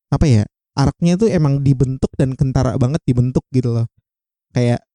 apa 0.09 0.25
ya? 0.25 0.45
Arc-nya 0.79 1.19
tuh 1.19 1.27
emang 1.27 1.67
dibentuk 1.67 2.15
dan 2.15 2.39
kentara 2.39 2.79
banget 2.79 3.03
dibentuk 3.03 3.43
gitu 3.51 3.75
loh. 3.75 3.87
Kayak 4.55 4.88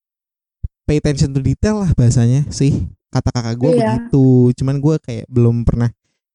pay 0.84 1.00
attention 1.00 1.32
to 1.32 1.40
detail 1.40 1.80
lah 1.84 1.90
bahasanya 1.96 2.44
sih 2.52 2.88
kata 3.12 3.30
kakak 3.30 3.56
gue 3.56 3.70
iya. 3.76 3.96
begitu 3.96 4.52
cuman 4.58 4.76
gue 4.80 4.96
kayak 5.00 5.26
belum 5.30 5.62
pernah 5.64 5.90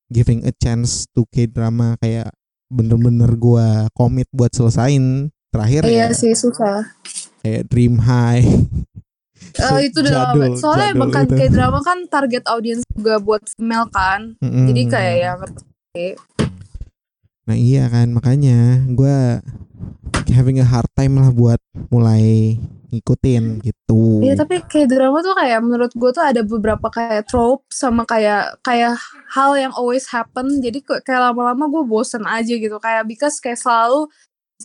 giving 0.10 0.42
a 0.48 0.54
chance 0.56 1.06
to 1.12 1.28
k 1.30 1.46
drama 1.46 2.00
kayak 2.02 2.34
bener-bener 2.70 3.30
gue 3.36 3.68
komit 3.94 4.30
buat 4.34 4.50
selesain 4.54 5.30
terakhir 5.50 5.86
iya 5.86 6.10
ya, 6.10 6.16
sih 6.16 6.34
susah 6.34 6.86
kayak 7.42 7.70
Dream 7.70 8.02
High 8.02 8.46
Uh, 9.56 9.82
itu 9.88 10.04
udah 10.04 10.36
lama. 10.36 10.52
Soalnya 10.60 10.94
emang 10.94 11.10
kan 11.10 11.26
kayak 11.26 11.56
drama 11.56 11.80
kan 11.82 12.06
target 12.12 12.44
audiens 12.52 12.84
juga 12.92 13.18
buat 13.18 13.42
female 13.56 13.88
kan. 13.90 14.36
Mm 14.44 14.46
-hmm. 14.52 14.66
Jadi 14.68 14.82
kayak 14.92 15.16
ya 15.16 15.32
Nah 17.50 17.58
iya 17.58 17.90
kan 17.90 18.14
makanya 18.14 18.86
gue 18.94 19.42
having 20.30 20.62
a 20.62 20.68
hard 20.70 20.86
time 20.94 21.18
lah 21.18 21.34
buat 21.34 21.58
mulai 21.90 22.62
ngikutin 22.94 23.66
gitu. 23.66 24.22
Iya 24.22 24.38
tapi 24.38 24.62
kayak 24.62 24.94
drama 24.94 25.26
tuh 25.26 25.34
kayak 25.34 25.58
menurut 25.66 25.90
gue 25.90 26.10
tuh 26.14 26.22
ada 26.22 26.46
beberapa 26.46 26.94
kayak 26.94 27.26
trope 27.26 27.66
sama 27.74 28.06
kayak 28.06 28.62
kayak 28.62 29.02
hal 29.34 29.58
yang 29.58 29.74
always 29.74 30.06
happen. 30.14 30.62
Jadi 30.62 30.86
kayak 30.86 31.34
lama-lama 31.34 31.66
gue 31.74 31.84
bosen 31.90 32.22
aja 32.30 32.54
gitu 32.54 32.78
kayak 32.78 33.10
because 33.10 33.42
kayak 33.42 33.58
selalu 33.58 34.06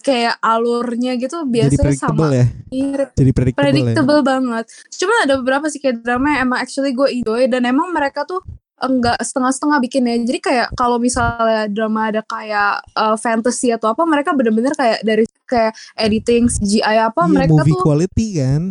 kayak 0.05 0.37
alurnya 0.45 1.16
gitu 1.16 1.49
biasanya 1.49 1.97
sama. 1.97 2.37
Ya? 2.37 2.47
Iya, 2.68 3.03
Jadi 3.16 3.30
predictable, 3.32 3.64
predictable 3.64 4.20
ya? 4.20 4.24
banget. 4.28 4.64
Cuma 4.93 5.14
ada 5.24 5.35
beberapa 5.41 5.66
sih 5.72 5.80
kayak 5.80 6.05
drama 6.05 6.37
yang 6.37 6.53
emang 6.53 6.59
actually 6.61 6.93
gue 6.93 7.09
enjoy 7.09 7.49
dan 7.49 7.64
emang 7.64 7.89
mereka 7.97 8.28
tuh 8.28 8.45
enggak 8.83 9.18
setengah-setengah 9.22 9.79
bikinnya. 9.83 10.18
Jadi 10.22 10.41
kayak 10.43 10.68
kalau 10.75 10.99
misalnya 10.99 11.70
drama 11.70 12.11
ada 12.11 12.22
kayak 12.27 12.83
uh, 12.99 13.16
fantasy 13.18 13.70
atau 13.70 13.95
apa, 13.95 14.03
mereka 14.03 14.35
bener-bener 14.35 14.75
kayak 14.75 15.03
dari 15.07 15.25
kayak 15.47 15.72
editing 15.95 16.51
CGI 16.51 17.07
apa, 17.07 17.29
iya, 17.29 17.33
mereka 17.33 17.53
movie 17.62 17.72
tuh 17.75 17.85
quality 17.85 18.27
kan. 18.41 18.62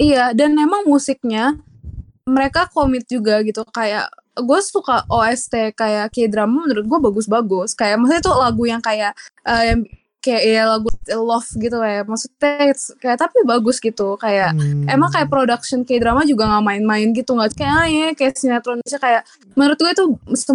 Iya, 0.00 0.24
dan 0.32 0.56
emang 0.56 0.88
musiknya 0.88 1.60
mereka 2.24 2.70
komit 2.70 3.04
juga 3.10 3.42
gitu 3.42 3.66
kayak 3.68 4.06
gue 4.38 4.60
suka 4.62 5.04
OST 5.10 5.74
kayak 5.74 6.14
K-drama 6.14 6.64
menurut 6.64 6.86
gue 6.86 6.98
bagus-bagus 7.10 7.74
kayak 7.74 7.98
maksudnya 7.98 8.22
tuh 8.22 8.36
lagu 8.38 8.62
yang 8.64 8.78
kayak 8.80 9.12
uh, 9.42 9.64
yang 9.66 9.82
kayak 10.20 10.42
ya 10.46 10.62
lagu 10.68 10.88
love 11.16 11.48
gitu 11.56 11.80
ya 11.80 12.04
maksudnya 12.04 12.76
kayak 13.00 13.18
tapi 13.18 13.42
bagus 13.42 13.82
gitu. 13.82 14.14
Kayak 14.20 14.54
Hmm. 14.54 14.86
emang 14.86 15.10
kayak 15.10 15.32
production 15.32 15.82
K-drama 15.82 16.22
juga 16.28 16.46
nggak 16.46 16.64
main-main 16.64 17.08
gitu 17.16 17.34
nggak 17.34 17.56
kayak 17.56 17.72
ah, 17.74 17.86
ya 17.88 18.08
kayak 18.14 18.36
sinetron 18.38 18.78
Indonesia 18.78 19.00
kayak 19.00 19.22
menurut 19.56 19.78
gue 19.80 19.90
itu 19.90 20.04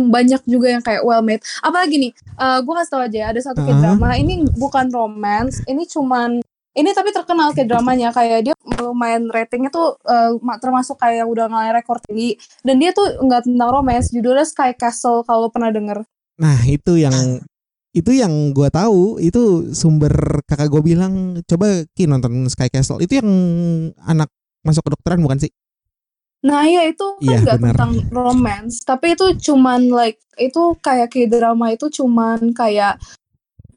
banyak 0.08 0.42
juga 0.48 0.68
yang 0.72 0.84
kayak 0.86 1.02
well 1.04 1.26
made. 1.26 1.42
Apalagi 1.60 1.98
nih 1.98 2.12
uh, 2.40 2.62
gue 2.64 2.74
kasih 2.78 2.92
tau 2.94 3.04
aja 3.04 3.20
ada 3.36 3.42
satu 3.42 3.60
Uh-huh. 3.66 3.74
K-drama 3.74 4.14
ini 4.22 4.46
bukan 4.54 4.94
romance 4.94 5.66
ini 5.66 5.90
cuman 5.90 6.38
ini 6.76 6.90
tapi 6.94 7.10
terkenal 7.10 7.56
K-dramanya. 7.56 8.14
Kayak 8.14 8.40
dia 8.46 8.54
lumayan 8.78 9.32
ratingnya 9.32 9.74
tuh 9.74 9.98
uh, 10.06 10.38
ma- 10.46 10.62
termasuk 10.62 11.00
kayak 11.02 11.26
yang 11.26 11.30
udah 11.32 11.50
ngalih 11.50 11.82
rekor 11.82 11.98
tinggi. 12.06 12.38
Dan 12.62 12.78
dia 12.78 12.94
tuh 12.94 13.16
nggak 13.26 13.50
tentang 13.50 13.72
romance 13.74 14.14
judulnya 14.14 14.46
Sky 14.46 14.78
Castle 14.78 15.26
kalau 15.26 15.50
pernah 15.50 15.74
denger. 15.74 16.06
Nah 16.38 16.60
itu 16.68 17.00
yang 17.00 17.16
itu 17.96 18.12
yang 18.12 18.52
gue 18.52 18.68
tahu 18.68 19.24
itu 19.24 19.72
sumber 19.72 20.44
kakak 20.44 20.68
gue 20.68 20.84
bilang 20.84 21.40
coba 21.48 21.88
ki 21.96 22.12
nonton 22.12 22.52
Sky 22.52 22.68
Castle 22.68 23.00
itu 23.00 23.24
yang 23.24 23.30
anak 24.04 24.28
masuk 24.68 24.84
kedokteran 24.84 25.24
bukan 25.24 25.40
sih? 25.40 25.52
Nah 26.44 26.68
iya 26.68 26.86
itu 26.92 27.08
kan 27.18 27.24
Iya, 27.24 27.38
nggak 27.42 27.60
tentang 27.64 27.92
romance, 28.12 28.84
tapi 28.84 29.16
itu 29.16 29.26
cuman 29.50 29.88
like 29.90 30.20
itu 30.36 30.76
kayak 30.84 31.08
k 31.10 31.26
drama 31.32 31.72
itu 31.72 31.88
cuman 31.88 32.52
kayak 32.52 33.00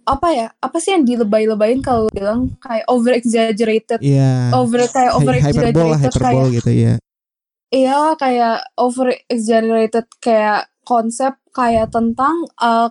apa 0.04 0.28
ya? 0.34 0.48
Apa 0.58 0.76
sih 0.82 0.92
yang 0.98 1.06
dilebay-lebayin 1.06 1.80
kalau 1.80 2.10
bilang 2.10 2.58
kayak 2.58 2.84
over 2.90 3.14
exaggerated, 3.14 4.02
Iya. 4.02 4.50
over 4.52 4.82
kayak 4.90 5.12
over 5.14 5.32
exaggerated 5.38 6.12
kayak 6.18 6.48
gitu 6.58 6.72
ya. 6.74 6.94
iya 7.68 8.16
kayak 8.16 8.64
over 8.80 9.12
exaggerated 9.28 10.08
kayak 10.24 10.72
konsep 10.88 11.36
kayak 11.52 11.92
tentang 11.92 12.48
uh, 12.56 12.88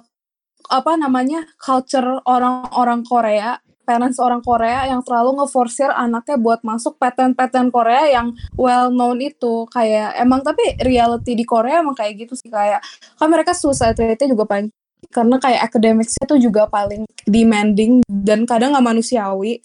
apa 0.67 0.99
namanya 0.99 1.47
culture 1.59 2.19
orang-orang 2.27 3.03
Korea 3.07 3.59
parents 3.87 4.19
orang 4.19 4.43
Korea 4.43 4.83
yang 4.91 4.99
terlalu 4.99 5.39
ngeforsir 5.39 5.87
anaknya 5.87 6.35
buat 6.35 6.59
masuk 6.59 6.99
pattern-pattern 6.99 7.71
Korea 7.71 8.11
yang 8.11 8.35
well 8.59 8.91
known 8.91 9.23
itu. 9.23 9.63
Kayak 9.71 10.19
emang 10.19 10.43
tapi 10.43 10.75
reality 10.83 11.39
di 11.39 11.47
Korea 11.47 11.79
emang 11.79 11.95
kayak 11.95 12.27
gitu 12.27 12.35
sih 12.35 12.51
kayak 12.51 12.83
kan 13.15 13.31
mereka 13.31 13.55
suicide 13.55 13.95
rate-nya 13.95 14.35
juga 14.35 14.43
paling 14.43 14.67
karena 15.07 15.39
kayak 15.39 15.61
academics 15.71 16.19
tuh 16.19 16.35
juga 16.35 16.67
paling 16.67 17.07
demanding 17.23 18.03
dan 18.11 18.43
kadang 18.43 18.75
nggak 18.75 18.87
manusiawi. 18.91 19.63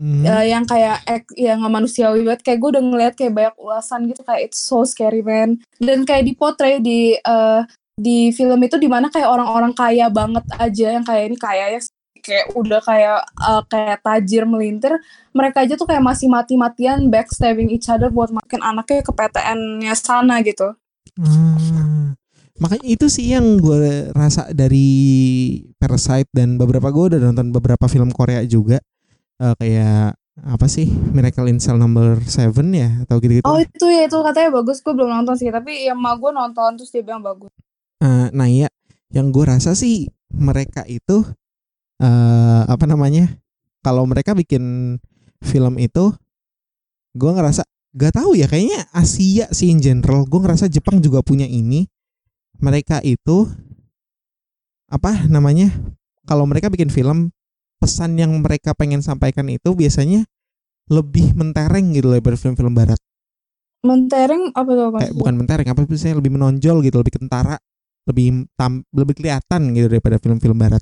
Hmm. 0.00 0.24
Eh, 0.24 0.48
yang 0.52 0.64
kayak 0.64 1.04
yang 1.36 1.64
nggak 1.64 1.74
manusiawi 1.80 2.20
banget. 2.20 2.44
Kayak 2.44 2.58
gue 2.60 2.70
udah 2.76 2.84
ngeliat 2.84 3.14
kayak 3.16 3.32
banyak 3.32 3.56
ulasan 3.56 4.04
gitu 4.12 4.20
kayak 4.28 4.52
it's 4.52 4.60
so 4.60 4.84
scary 4.84 5.24
man. 5.24 5.56
Dan 5.80 6.04
kayak 6.04 6.28
dipotret 6.28 6.84
di 6.84 7.16
eh, 7.16 7.60
di 7.94 8.34
film 8.34 8.58
itu 8.60 8.76
di 8.76 8.90
mana 8.90 9.06
kayak 9.08 9.30
orang-orang 9.30 9.70
kaya 9.72 10.10
banget 10.10 10.42
aja 10.58 10.86
yang 10.98 11.04
kayak 11.06 11.24
ini 11.30 11.36
kaya 11.38 11.64
ya 11.74 11.80
kayak 12.18 12.46
udah 12.56 12.80
kayak 12.82 13.20
eh, 13.22 13.62
kayak 13.70 13.98
tajir 14.02 14.44
melintir 14.44 14.92
mereka 15.30 15.62
aja 15.62 15.78
tuh 15.78 15.86
kayak 15.86 16.02
masih 16.02 16.26
mati-matian 16.26 17.06
backstabbing 17.06 17.70
each 17.70 17.86
other 17.86 18.10
buat 18.10 18.34
makin 18.34 18.60
anaknya 18.60 19.04
ke 19.04 19.12
PTN-nya 19.12 19.94
sana 19.94 20.42
gitu 20.42 20.74
Ah. 21.14 22.10
Makanya 22.58 22.86
itu 22.90 23.06
sih 23.06 23.30
yang 23.30 23.62
gue 23.62 24.10
rasa 24.10 24.50
dari 24.50 24.90
Parasite 25.78 26.26
dan 26.34 26.58
beberapa 26.58 26.90
gue 26.90 27.14
udah 27.14 27.20
nonton 27.22 27.54
beberapa 27.54 27.86
film 27.86 28.10
Korea 28.10 28.42
juga 28.42 28.82
Eh, 29.34 29.54
kayak 29.58 30.14
apa 30.46 30.66
sih 30.66 30.86
Miracle 30.86 31.50
in 31.50 31.58
Cell 31.58 31.74
Number 31.74 32.22
7 32.22 32.54
ya 32.70 33.02
atau 33.02 33.18
gitu-gitu. 33.18 33.42
oh 33.46 33.58
itu 33.58 33.86
ya 33.86 34.06
itu 34.06 34.14
katanya 34.14 34.62
bagus 34.62 34.78
gue 34.78 34.94
belum 34.94 35.10
nonton 35.10 35.34
sih 35.34 35.50
tapi 35.50 35.86
yang 35.86 35.98
ma 35.98 36.14
gue 36.14 36.30
nonton 36.30 36.78
terus 36.78 36.90
dia 36.90 37.02
bilang 37.02 37.18
bagus 37.18 37.50
Eh, 38.02 38.28
nah 38.34 38.48
ya, 38.50 38.66
yang 39.14 39.30
gue 39.30 39.44
rasa 39.46 39.76
sih 39.78 40.10
mereka 40.34 40.82
itu 40.88 41.22
eh 42.02 42.62
apa 42.66 42.84
namanya? 42.88 43.30
Kalau 43.84 44.08
mereka 44.08 44.32
bikin 44.32 44.96
film 45.44 45.76
itu, 45.76 46.10
gue 47.14 47.30
ngerasa 47.30 47.62
gak 47.94 48.16
tahu 48.18 48.34
ya 48.34 48.48
kayaknya 48.50 48.88
Asia 48.90 49.46
sih 49.54 49.70
in 49.70 49.78
general. 49.78 50.24
Gue 50.26 50.40
ngerasa 50.42 50.66
Jepang 50.66 50.98
juga 50.98 51.20
punya 51.22 51.44
ini. 51.46 51.86
Mereka 52.58 53.04
itu 53.04 53.46
apa 54.88 55.26
namanya? 55.28 55.68
Kalau 56.24 56.48
mereka 56.48 56.72
bikin 56.72 56.88
film, 56.88 57.28
pesan 57.82 58.16
yang 58.16 58.32
mereka 58.40 58.72
pengen 58.72 59.04
sampaikan 59.04 59.44
itu 59.52 59.76
biasanya 59.76 60.24
lebih 60.88 61.36
mentereng 61.36 61.92
gitu 61.92 62.08
loh 62.08 62.16
daripada 62.16 62.36
film-film 62.40 62.72
barat. 62.72 62.98
mentereng 63.84 64.48
apa 64.56 64.70
tuh 64.72 64.88
Kayak 64.96 65.12
maksudnya? 65.12 65.18
bukan 65.20 65.34
mentereng, 65.36 65.68
apa 65.68 65.80
biasanya 65.84 66.16
lebih 66.16 66.32
menonjol 66.32 66.76
gitu, 66.80 66.96
lebih 67.04 67.14
kentara, 67.20 67.60
lebih 68.04 68.48
tam, 68.56 68.84
lebih 68.92 69.16
kelihatan 69.16 69.72
gitu 69.72 69.88
daripada 69.88 70.16
film-film 70.20 70.56
barat. 70.56 70.80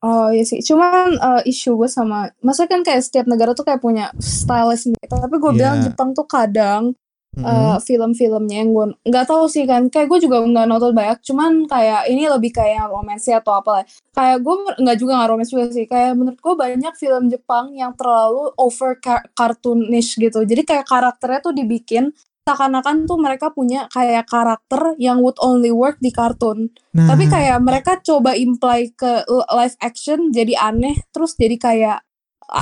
Oh 0.00 0.32
iya 0.32 0.48
sih, 0.48 0.64
cuman 0.64 1.12
eh, 1.12 1.42
isu 1.52 1.76
gue 1.76 1.84
sama, 1.84 2.32
maksudnya 2.40 2.72
kan 2.72 2.80
kayak 2.80 3.04
setiap 3.04 3.28
negara 3.28 3.52
tuh 3.52 3.68
kayak 3.68 3.84
punya 3.84 4.08
style 4.16 4.72
sendiri. 4.72 5.04
Tapi 5.04 5.36
gue 5.36 5.52
Iya. 5.52 5.58
bilang 5.60 5.76
Jepang 5.84 6.10
tuh 6.16 6.24
kadang 6.24 6.96
Mm-mm. 7.30 7.44
eh, 7.44 7.78
film-filmnya 7.84 8.64
yang 8.64 8.72
gue 8.72 8.86
nggak 9.06 9.28
tahu 9.28 9.44
sih 9.46 9.68
kan, 9.68 9.92
kayak 9.92 10.08
gue 10.08 10.24
juga 10.24 10.40
nggak 10.40 10.66
nonton 10.66 10.96
banyak. 10.96 11.20
Cuman 11.20 11.68
kayak 11.68 12.08
ini 12.08 12.26
lebih 12.32 12.48
kayak 12.48 12.88
romansi 12.88 13.36
atau 13.36 13.60
apa 13.60 13.70
lah. 13.70 13.84
Kayak 14.16 14.38
gue 14.40 14.54
nggak 14.82 14.96
juga 14.96 15.12
nggak 15.20 15.30
romans 15.36 15.50
juga 15.52 15.64
sih. 15.68 15.84
Kayak 15.84 16.16
menurut 16.16 16.40
gue 16.40 16.54
banyak 16.56 16.94
film 16.96 17.22
Jepang 17.28 17.76
yang 17.76 17.92
terlalu 17.92 18.56
over 18.56 18.96
car- 19.04 19.28
cartoonish 19.36 20.16
gitu. 20.16 20.42
Jadi 20.48 20.64
kayak 20.64 20.88
karakternya 20.88 21.44
tuh 21.44 21.52
dibikin 21.52 22.10
seakan-akan 22.48 23.04
tuh 23.04 23.18
mereka 23.20 23.52
punya 23.52 23.86
kayak 23.92 24.26
karakter 24.26 24.96
yang 24.96 25.20
would 25.20 25.36
only 25.38 25.70
work 25.70 26.00
di 26.00 26.10
kartun. 26.10 26.72
Nah, 26.96 27.12
Tapi 27.12 27.28
kayak 27.28 27.58
mereka 27.62 28.00
coba 28.00 28.34
imply 28.34 28.90
ke 28.96 29.22
live 29.28 29.76
action 29.78 30.32
jadi 30.32 30.56
aneh 30.58 30.98
terus 31.12 31.36
jadi 31.36 31.56
kayak 31.60 31.98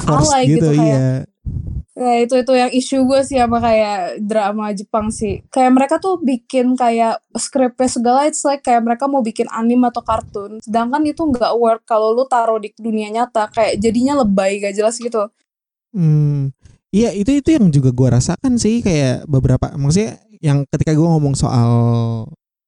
forced 0.05 0.29
alay 0.29 0.45
gitu, 0.45 0.68
kayak 0.76 0.85
iya. 0.85 1.16
ya 1.97 2.12
itu 2.20 2.35
itu 2.37 2.53
yang 2.53 2.70
isu 2.70 3.09
gue 3.09 3.20
sih 3.24 3.41
sama 3.41 3.59
kayak 3.59 4.20
drama 4.20 4.76
Jepang 4.76 5.09
sih. 5.09 5.41
Kayak 5.49 5.72
mereka 5.72 5.95
tuh 5.97 6.20
bikin 6.20 6.76
kayak 6.76 7.24
skripnya 7.33 7.89
segala 7.89 8.20
it's 8.29 8.45
like 8.45 8.61
kayak 8.61 8.85
mereka 8.85 9.09
mau 9.09 9.24
bikin 9.24 9.49
anime 9.49 9.89
atau 9.89 10.05
kartun. 10.05 10.61
Sedangkan 10.61 11.01
itu 11.09 11.24
nggak 11.24 11.55
work 11.57 11.83
kalau 11.89 12.12
lu 12.12 12.29
taruh 12.29 12.61
di 12.61 12.70
dunia 12.76 13.09
nyata 13.09 13.49
kayak 13.49 13.81
jadinya 13.81 14.20
lebay 14.20 14.61
gak 14.61 14.76
jelas 14.76 15.01
gitu. 15.01 15.33
Hmm, 15.97 16.53
iya 16.95 17.12
itu 17.12 17.30
itu 17.34 17.49
yang 17.57 17.68
juga 17.68 17.91
gua 17.93 18.20
rasakan 18.20 18.57
sih 18.57 18.80
kayak 18.80 19.28
beberapa 19.28 19.72
maksudnya 19.76 20.20
yang 20.41 20.64
ketika 20.70 20.95
gua 20.97 21.18
ngomong 21.18 21.34
soal 21.36 21.70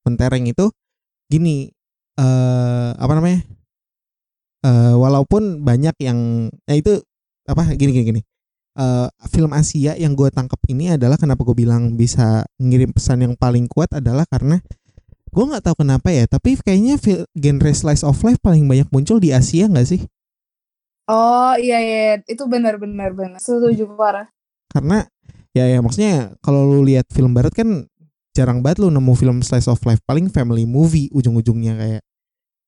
mentereng 0.04 0.48
itu 0.48 0.68
gini 1.30 1.70
eh 2.18 2.90
apa 2.96 3.12
namanya 3.16 3.40
eh 4.66 4.94
walaupun 4.96 5.64
banyak 5.64 5.96
yang 6.02 6.50
ya 6.68 6.74
itu 6.76 7.00
apa 7.48 7.72
gini 7.76 7.92
gini 7.96 8.06
gini 8.16 8.22
Eh 8.80 9.08
film 9.28 9.50
Asia 9.50 9.98
yang 9.98 10.14
gue 10.14 10.30
tangkap 10.30 10.56
ini 10.70 10.94
adalah 10.94 11.18
kenapa 11.18 11.42
gue 11.42 11.58
bilang 11.58 11.98
bisa 11.98 12.46
ngirim 12.62 12.94
pesan 12.94 13.26
yang 13.26 13.34
paling 13.34 13.66
kuat 13.66 13.90
adalah 13.90 14.22
karena 14.30 14.62
gue 15.30 15.44
nggak 15.44 15.62
tahu 15.66 15.82
kenapa 15.82 16.08
ya 16.14 16.24
tapi 16.30 16.54
kayaknya 16.54 16.96
genre 17.34 17.72
slice 17.74 18.06
of 18.06 18.16
life 18.22 18.38
paling 18.38 18.70
banyak 18.70 18.86
muncul 18.94 19.18
di 19.18 19.34
Asia 19.34 19.66
nggak 19.66 19.86
sih 19.90 20.00
oh 21.10 21.54
iya 21.58 21.78
iya 21.82 22.02
itu 22.24 22.46
benar 22.46 22.78
benar 22.78 23.10
benar. 23.12 23.42
Setuju 23.42 23.90
parah. 23.98 24.30
Karena 24.70 25.02
ya 25.50 25.66
ya 25.66 25.82
maksudnya 25.82 26.38
kalau 26.38 26.62
lu 26.62 26.86
lihat 26.86 27.10
film 27.10 27.34
barat 27.34 27.50
kan 27.50 27.90
jarang 28.30 28.62
banget 28.62 28.86
lu 28.86 28.94
nemu 28.94 29.12
film 29.18 29.42
slice 29.42 29.66
of 29.66 29.82
life. 29.82 29.98
Paling 30.06 30.30
family 30.30 30.62
movie 30.64 31.10
ujung-ujungnya 31.10 31.74
kayak 31.74 32.02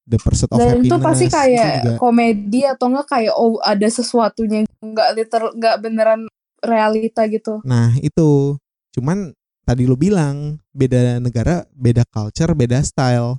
The 0.03 0.19
Pursuit 0.19 0.51
of 0.51 0.59
dan 0.59 0.83
Happiness 0.83 0.91
itu 0.91 0.97
pasti 0.99 1.27
itu 1.31 1.37
kayak 1.39 1.71
juga. 1.79 1.93
komedi 2.03 2.61
atau 2.67 2.87
enggak 2.91 3.07
kayak 3.07 3.35
oh 3.39 3.63
ada 3.63 3.87
sesuatunya 3.87 4.67
nggak 4.83 5.09
liter 5.15 5.43
nggak 5.55 5.77
beneran 5.79 6.21
realita 6.59 7.23
gitu. 7.31 7.63
Nah 7.63 7.95
itu. 8.03 8.59
Cuman 8.93 9.31
tadi 9.63 9.87
lu 9.87 9.95
bilang 9.95 10.59
beda 10.75 11.23
negara 11.23 11.63
beda 11.71 12.03
culture 12.11 12.51
beda 12.59 12.83
style. 12.83 13.39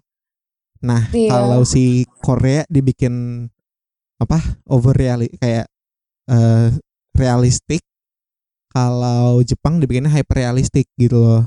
Nah 0.84 1.12
Iya. 1.12 1.30
kalau 1.36 1.68
si 1.68 2.08
Korea 2.24 2.64
dibikin 2.72 3.48
apa 4.24 4.40
over 4.70 4.96
reali 4.96 5.28
kayak 5.38 5.66
eh 6.32 6.70
realistik 7.14 7.84
kalau 8.74 9.44
Jepang 9.46 9.78
dibikinnya 9.78 10.10
hyper 10.10 10.42
realistik 10.42 10.90
gitu 10.98 11.20
loh 11.20 11.44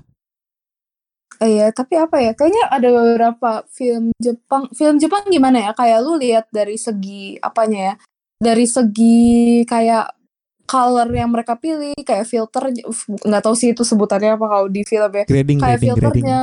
Iya, 1.37 1.68
tapi 1.68 2.01
apa 2.01 2.16
ya? 2.16 2.33
Kayaknya 2.33 2.64
ada 2.72 2.89
beberapa 2.89 3.51
film 3.68 4.09
Jepang. 4.16 4.72
Film 4.72 4.97
Jepang 4.97 5.29
gimana 5.29 5.68
ya? 5.68 5.70
Kayak 5.77 5.99
lu 6.01 6.16
lihat 6.16 6.49
dari 6.49 6.81
segi 6.81 7.37
apanya 7.45 7.93
ya? 7.93 7.95
Dari 8.41 8.64
segi 8.64 9.61
kayak 9.68 10.16
color 10.64 11.09
yang 11.12 11.31
mereka 11.31 11.61
pilih, 11.61 11.95
kayak 12.01 12.24
filter, 12.24 12.72
nggak 13.22 13.43
tahu 13.45 13.55
sih 13.55 13.77
itu 13.77 13.85
sebutannya 13.85 14.35
apa 14.35 14.47
kalau 14.49 14.66
di 14.72 14.83
film 14.83 15.12
ya. 15.12 15.24
grading 15.29 15.59
Kayak 15.61 15.79
grading 15.79 15.95
grading 15.95 16.24
filternya, 16.24 16.41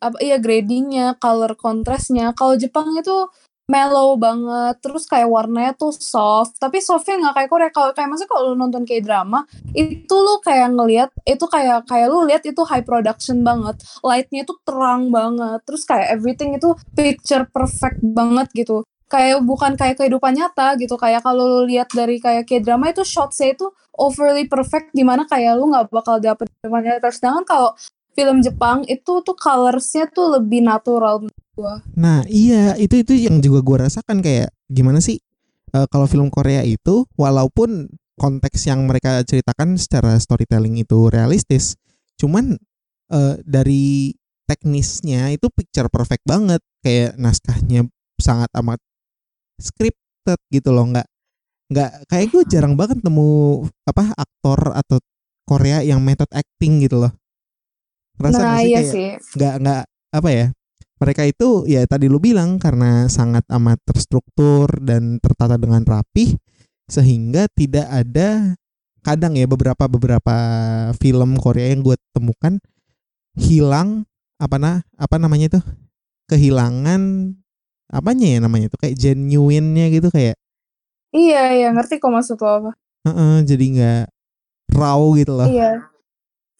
apa 0.00 0.16
iya 0.22 0.36
gradingnya, 0.38 1.06
color 1.18 1.52
kontrasnya. 1.58 2.32
Kalau 2.32 2.54
Jepang 2.54 2.94
itu 2.96 3.26
mellow 3.70 4.18
banget 4.18 4.82
terus 4.82 5.06
kayak 5.06 5.30
warnanya 5.30 5.72
tuh 5.78 5.94
soft 5.94 6.58
tapi 6.58 6.82
softnya 6.82 7.22
nggak 7.22 7.34
kayak 7.38 7.50
Korea. 7.54 7.70
Kalau 7.70 7.94
kayak 7.94 8.10
masa 8.10 8.26
kalau 8.26 8.52
lu 8.52 8.56
nonton 8.58 8.82
kayak 8.82 9.06
drama 9.06 9.46
itu 9.78 10.10
lu 10.10 10.42
kayak 10.42 10.74
ngelihat 10.74 11.10
itu 11.22 11.44
kayak 11.46 11.86
kayak 11.86 12.10
lu 12.10 12.26
lihat 12.26 12.42
itu 12.42 12.62
high 12.66 12.82
production 12.82 13.46
banget 13.46 13.78
lightnya 14.02 14.42
itu 14.42 14.54
terang 14.66 15.14
banget 15.14 15.62
terus 15.62 15.86
kayak 15.86 16.10
everything 16.10 16.58
itu 16.58 16.74
picture 16.98 17.46
perfect 17.46 18.02
banget 18.02 18.50
gitu. 18.58 18.82
Kayak 19.10 19.42
bukan 19.42 19.74
kayak 19.74 19.98
kehidupan 19.98 20.38
nyata 20.38 20.78
gitu 20.78 20.94
kayak 20.98 21.22
kalau 21.22 21.42
lu 21.46 21.60
lihat 21.70 21.90
dari 21.90 22.18
kayak 22.18 22.46
kayak 22.46 22.62
drama 22.66 22.90
itu 22.90 23.02
shotsnya 23.06 23.54
itu 23.54 23.66
overly 23.94 24.46
perfect 24.46 24.94
di 24.94 25.02
mana 25.02 25.26
kayak 25.26 25.58
lu 25.58 25.70
nggak 25.70 25.90
bakal 25.90 26.22
dapet 26.22 26.46
kehidupan 26.58 26.82
nyata 26.82 27.10
sedangkan 27.10 27.44
kalau 27.46 27.70
film 28.14 28.42
Jepang 28.42 28.82
itu 28.86 29.22
tuh 29.22 29.36
colorsnya 29.36 30.10
tuh 30.10 30.38
lebih 30.38 30.64
natural 30.64 31.26
gua. 31.54 31.82
Nah 31.94 32.24
iya 32.26 32.74
itu 32.76 33.02
itu 33.02 33.12
yang 33.16 33.38
juga 33.38 33.60
gue 33.62 33.76
rasakan 33.86 34.24
kayak 34.24 34.50
gimana 34.70 34.98
sih 34.98 35.18
uh, 35.74 35.86
kalau 35.90 36.06
film 36.10 36.28
Korea 36.28 36.62
itu 36.66 37.06
walaupun 37.14 37.90
konteks 38.20 38.68
yang 38.68 38.84
mereka 38.84 39.24
ceritakan 39.24 39.80
secara 39.80 40.20
storytelling 40.20 40.76
itu 40.76 41.08
realistis, 41.08 41.80
cuman 42.20 42.60
uh, 43.08 43.40
dari 43.48 44.12
teknisnya 44.44 45.32
itu 45.32 45.48
picture 45.48 45.88
perfect 45.88 46.26
banget 46.26 46.60
kayak 46.84 47.16
naskahnya 47.16 47.86
sangat 48.20 48.50
amat 48.60 48.82
scripted 49.56 50.40
gitu 50.52 50.74
loh 50.74 50.90
nggak 50.90 51.08
nggak 51.70 51.90
kayak 52.10 52.26
gue 52.34 52.42
jarang 52.50 52.74
banget 52.74 52.98
nemu 53.00 53.62
apa 53.86 54.10
aktor 54.18 54.74
atau 54.74 54.98
Korea 55.46 55.86
yang 55.86 56.02
method 56.02 56.28
acting 56.34 56.82
gitu 56.82 56.98
loh 56.98 57.14
Ngerasa 58.20 58.38
nah 58.44 58.60
iya 58.60 58.84
kayak 58.84 58.92
sih. 58.92 59.08
nggak 59.40 59.54
nggak 59.64 59.82
apa 60.12 60.28
ya 60.28 60.46
mereka 61.00 61.22
itu 61.24 61.48
ya 61.64 61.80
tadi 61.88 62.12
lu 62.12 62.20
bilang 62.20 62.60
karena 62.60 63.08
sangat 63.08 63.48
amat 63.48 63.80
terstruktur 63.88 64.68
dan 64.84 65.16
tertata 65.24 65.56
dengan 65.56 65.80
rapih 65.88 66.36
sehingga 66.84 67.48
tidak 67.56 67.88
ada 67.88 68.52
kadang 69.00 69.32
ya 69.40 69.48
beberapa 69.48 69.88
beberapa 69.88 70.36
film 71.00 71.40
Korea 71.40 71.72
yang 71.72 71.80
gue 71.80 71.96
temukan 72.12 72.60
hilang 73.40 74.04
apa 74.36 74.60
nah 74.60 74.76
apa 75.00 75.16
namanya 75.16 75.56
itu 75.56 75.60
kehilangan 76.28 77.32
apanya 77.88 78.26
ya 78.36 78.38
namanya 78.44 78.68
itu 78.68 78.76
kayak 78.76 78.94
genuine-nya 79.00 79.88
gitu 79.90 80.12
kayak 80.12 80.36
Iya 81.10 81.42
iya 81.58 81.68
ngerti 81.74 81.98
kok 81.98 82.06
maksud 82.14 82.38
lo 82.38 82.50
apa. 82.54 82.70
"Heeh," 83.02 83.42
jadi 83.42 83.64
nggak 83.74 84.02
raw 84.78 85.00
gitu 85.18 85.34
loh. 85.34 85.50
Iya. 85.50 85.90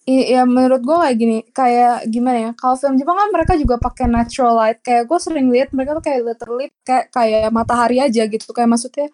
Iya 0.09 0.49
menurut 0.49 0.81
gue 0.81 0.97
kayak 0.97 1.17
gini, 1.21 1.37
kayak 1.53 2.09
gimana 2.09 2.37
ya? 2.49 2.51
Kalau 2.57 2.73
film 2.73 2.97
Jepang 2.97 3.17
kan 3.21 3.29
mereka 3.29 3.53
juga 3.53 3.77
pakai 3.77 4.09
natural 4.09 4.53
light. 4.57 4.79
Kayak 4.81 5.05
gue 5.05 5.19
sering 5.21 5.47
lihat 5.53 5.69
mereka 5.77 5.93
tuh 5.93 6.03
kayak 6.09 6.21
literally 6.25 6.67
kayak 6.81 7.05
kayak 7.13 7.53
matahari 7.53 8.01
aja 8.01 8.25
gitu. 8.25 8.49
Kayak 8.49 8.69
maksudnya 8.73 9.07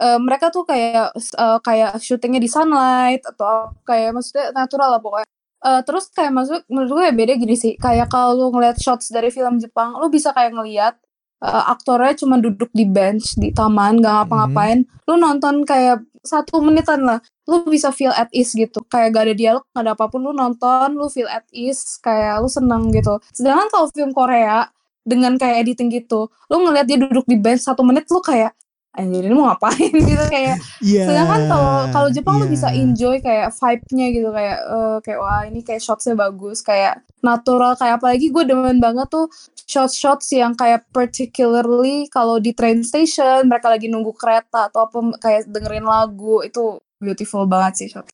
eh, 0.00 0.18
mereka 0.20 0.48
tuh 0.54 0.64
kayak 0.64 1.12
eh, 1.16 1.58
kayak 1.66 1.92
syutingnya 2.00 2.40
di 2.40 2.50
sunlight 2.50 3.22
atau 3.28 3.76
kayak 3.84 4.16
maksudnya 4.16 4.44
natural 4.56 4.88
lah 4.96 5.00
pokoknya. 5.04 5.28
Eh, 5.62 5.80
terus 5.86 6.04
kayak 6.16 6.32
maksud 6.34 6.60
menurut 6.72 6.90
gue 6.96 7.04
ya 7.08 7.14
beda 7.14 7.34
gini 7.36 7.54
sih. 7.56 7.72
Kayak 7.76 8.08
kalau 8.12 8.30
lu 8.38 8.46
ngeliat 8.56 8.76
shots 8.80 9.12
dari 9.12 9.28
film 9.28 9.60
Jepang, 9.60 10.00
lu 10.00 10.08
bisa 10.08 10.32
kayak 10.32 10.52
ngeliat 10.56 10.94
eh, 11.42 11.64
aktornya 11.74 12.14
cuma 12.14 12.38
duduk 12.38 12.70
di 12.70 12.86
bench 12.86 13.34
di 13.36 13.50
taman 13.50 13.98
gak 13.98 14.26
ngapa-ngapain. 14.26 14.86
Lu 15.10 15.18
nonton 15.18 15.66
kayak 15.66 16.06
satu 16.22 16.62
menitan 16.62 17.02
lah 17.02 17.18
lu 17.50 17.66
bisa 17.66 17.90
feel 17.90 18.14
at 18.14 18.30
ease 18.30 18.54
gitu 18.54 18.78
kayak 18.86 19.10
gak 19.10 19.26
ada 19.26 19.34
dialog 19.34 19.64
gak 19.74 19.82
ada 19.82 19.92
apa 19.98 20.06
pun 20.06 20.22
lu 20.22 20.30
nonton 20.30 20.94
lu 20.94 21.10
feel 21.10 21.26
at 21.26 21.42
ease 21.50 21.98
kayak 21.98 22.38
lu 22.38 22.46
seneng 22.46 22.94
gitu 22.94 23.18
sedangkan 23.34 23.66
kalau 23.66 23.86
film 23.90 24.14
Korea 24.14 24.70
dengan 25.02 25.34
kayak 25.34 25.66
editing 25.66 25.90
gitu 25.90 26.30
lu 26.46 26.56
ngeliat 26.62 26.86
dia 26.86 27.02
duduk 27.02 27.26
di 27.26 27.34
bench 27.34 27.66
satu 27.66 27.82
menit 27.82 28.06
lu 28.06 28.22
kayak 28.22 28.54
anjir 28.92 29.24
ini 29.24 29.34
mau 29.34 29.48
ngapain 29.48 29.90
gitu 30.10 30.24
kayak 30.28 30.60
Iya. 30.84 31.08
sedangkan 31.08 31.40
kalau 31.48 31.74
kalau 31.90 32.08
Jepang 32.12 32.36
lu 32.38 32.46
iya. 32.46 32.52
bisa 32.52 32.68
enjoy 32.70 33.16
kayak 33.24 33.48
vibe-nya 33.56 34.06
gitu 34.12 34.28
kayak 34.30 34.58
eh, 34.62 34.96
kayak 35.00 35.18
wah 35.18 35.42
ini 35.48 35.60
kayak 35.64 35.82
shotsnya 35.82 36.14
bagus 36.14 36.60
kayak 36.60 37.00
natural 37.24 37.72
kayak 37.74 37.96
apalagi 37.96 38.28
gue 38.28 38.44
demen 38.44 38.78
banget 38.78 39.08
tuh 39.08 39.32
shots-shots 39.66 40.32
yang 40.34 40.52
kayak 40.54 40.86
particularly 40.90 42.06
kalau 42.10 42.38
di 42.38 42.52
train 42.52 42.82
station 42.82 43.46
mereka 43.48 43.72
lagi 43.72 43.86
nunggu 43.88 44.12
kereta 44.14 44.68
atau 44.68 44.86
apa 44.86 44.98
kayak 45.18 45.48
dengerin 45.50 45.86
lagu 45.86 46.42
itu 46.44 46.80
beautiful 47.02 47.44
banget 47.50 47.72
sih 47.82 47.88
shot. 47.90 48.06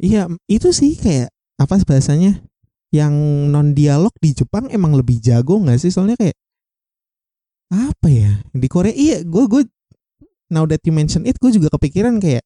Iya, 0.00 0.28
itu 0.48 0.72
sih 0.72 0.96
kayak 0.96 1.32
apa 1.60 1.80
bahasanya? 1.84 2.40
Yang 2.90 3.14
non 3.48 3.76
dialog 3.76 4.10
di 4.18 4.34
Jepang 4.34 4.66
emang 4.72 4.96
lebih 4.96 5.20
jago 5.22 5.60
nggak 5.60 5.78
sih? 5.80 5.92
Soalnya 5.92 6.16
kayak 6.20 6.36
apa 7.70 8.08
ya? 8.10 8.32
Di 8.50 8.66
Korea 8.66 8.92
iya, 8.92 9.22
gue 9.22 9.44
gue 9.46 9.62
now 10.50 10.66
that 10.66 10.82
you 10.84 10.92
mention 10.92 11.24
it, 11.24 11.38
gue 11.38 11.52
juga 11.54 11.70
kepikiran 11.72 12.18
kayak 12.18 12.42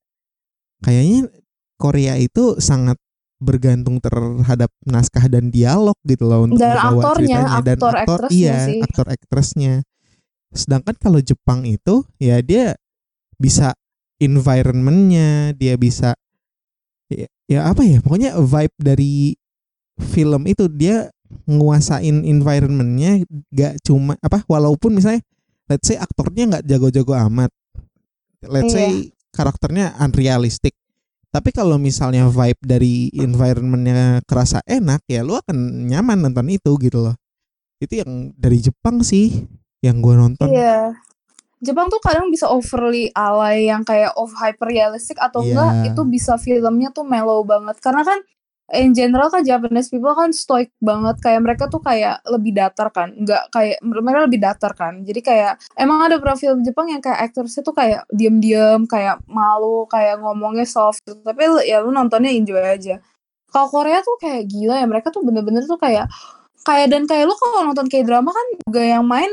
kayaknya 0.85 1.33
Korea 1.81 2.15
itu 2.21 2.61
sangat 2.61 3.01
bergantung 3.45 4.01
terhadap 4.01 4.73
naskah 4.89 5.29
dan 5.29 5.53
dialog 5.53 5.95
gitu 6.09 6.25
loh 6.25 6.49
untuk 6.49 6.59
Dan 6.59 6.73
membawa 6.81 7.13
aktornya, 7.13 7.39
ceritanya 7.45 7.61
dan 7.61 7.77
aktor 7.77 7.95
aktor 8.01 8.21
iya 8.33 8.57
sih. 8.65 8.81
aktor 8.81 9.07
aktresnya 9.13 9.75
sedangkan 10.57 10.97
kalau 10.97 11.21
Jepang 11.21 11.69
itu 11.69 12.03
ya 12.17 12.41
dia 12.41 12.73
bisa 13.37 13.77
environmentnya 14.23 15.53
dia 15.53 15.75
bisa 15.77 16.15
ya, 17.13 17.27
ya 17.45 17.61
apa 17.69 17.83
ya 17.85 18.01
pokoknya 18.01 18.39
vibe 18.41 18.77
dari 18.79 19.35
film 20.01 20.49
itu 20.49 20.67
dia 20.73 21.11
nguasain 21.51 22.23
environmentnya 22.25 23.27
gak 23.51 23.83
cuma 23.83 24.15
apa 24.23 24.47
walaupun 24.47 24.95
misalnya 24.97 25.21
let's 25.67 25.91
say 25.91 25.99
aktornya 25.99 26.47
nggak 26.49 26.65
jago-jago 26.65 27.13
amat 27.29 27.51
let's 28.47 28.71
Iya. 28.71 28.79
say 28.79 28.91
karakternya 29.35 29.99
unrealistic 29.99 30.79
tapi 31.35 31.51
kalau 31.51 31.83
misalnya 31.83 32.31
vibe 32.31 32.63
dari 32.63 33.11
environmentnya 33.11 34.23
kerasa 34.23 34.63
enak 34.63 35.03
ya 35.11 35.27
lu 35.27 35.35
akan 35.35 35.91
nyaman 35.91 36.23
nonton 36.23 36.47
itu 36.47 36.79
gitu 36.79 37.11
loh 37.11 37.19
itu 37.83 37.99
yang 38.07 38.31
dari 38.39 38.63
Jepang 38.63 39.03
sih 39.03 39.43
yang 39.83 39.99
gue 39.99 40.15
nonton 40.15 40.47
Iya. 40.47 40.95
Jepang 41.59 41.89
tuh 41.91 41.99
kadang 41.99 42.29
bisa 42.29 42.47
overly 42.47 43.09
alay 43.17 43.67
yang 43.67 43.83
kayak 43.83 44.15
of 44.15 44.31
hyper 44.39 44.71
realistic 44.71 45.19
atau 45.19 45.43
Iya. 45.43 45.51
enggak 45.51 45.73
itu 45.91 46.03
bisa 46.07 46.39
filmnya 46.39 46.95
tuh 46.95 47.03
mellow 47.03 47.43
banget 47.43 47.83
karena 47.83 48.07
kan 48.07 48.23
in 48.73 48.97
general 48.97 49.29
kan 49.29 49.45
Japanese 49.45 49.93
people 49.93 50.17
kan 50.17 50.33
stoic 50.33 50.73
banget. 50.81 51.21
Kayak 51.21 51.41
mereka 51.45 51.65
tuh 51.69 51.85
kayak 51.85 52.25
lebih 52.25 52.57
datar 52.57 52.89
kan. 52.89 53.13
Nggak 53.13 53.53
kayak 53.53 53.79
mereka 53.85 54.19
lebih 54.25 54.41
datar 54.41 54.73
kan. 54.73 54.95
Jadi 55.05 55.21
kayak 55.21 55.53
emang 55.77 56.09
ada 56.09 56.17
film 56.39 56.65
Jepang 56.65 56.89
yang 56.89 57.05
kayak 57.05 57.31
aktorsnya 57.31 57.61
tuh 57.61 57.77
kayak 57.77 58.09
diem-diem 58.09 58.89
kayak 58.89 59.21
malu 59.29 59.85
kayak 59.93 60.19
ngomongnya 60.23 60.65
soft 60.65 61.05
tapi 61.05 61.43
lu- 61.45 61.65
ya 61.65 61.85
lu 61.85 61.93
nontonnya 61.93 62.33
enjoy 62.33 62.61
aja. 62.65 62.97
Kalau 63.53 63.69
Korea 63.71 64.01
tuh 64.01 64.17
kayak 64.17 64.49
gila 64.49 64.81
ya. 64.81 64.87
Mereka 64.89 65.13
tuh 65.13 65.21
bener-bener 65.21 65.63
tuh 65.69 65.77
kayak 65.79 66.09
kayak 66.65 66.89
dan 66.89 67.05
kayak 67.05 67.29
lu 67.29 67.37
kalau 67.37 67.69
nonton 67.69 67.87
kayak 67.93 68.09
drama 68.09 68.33
kan 68.33 68.47
juga 68.65 68.81
yang 68.83 69.05
main 69.05 69.29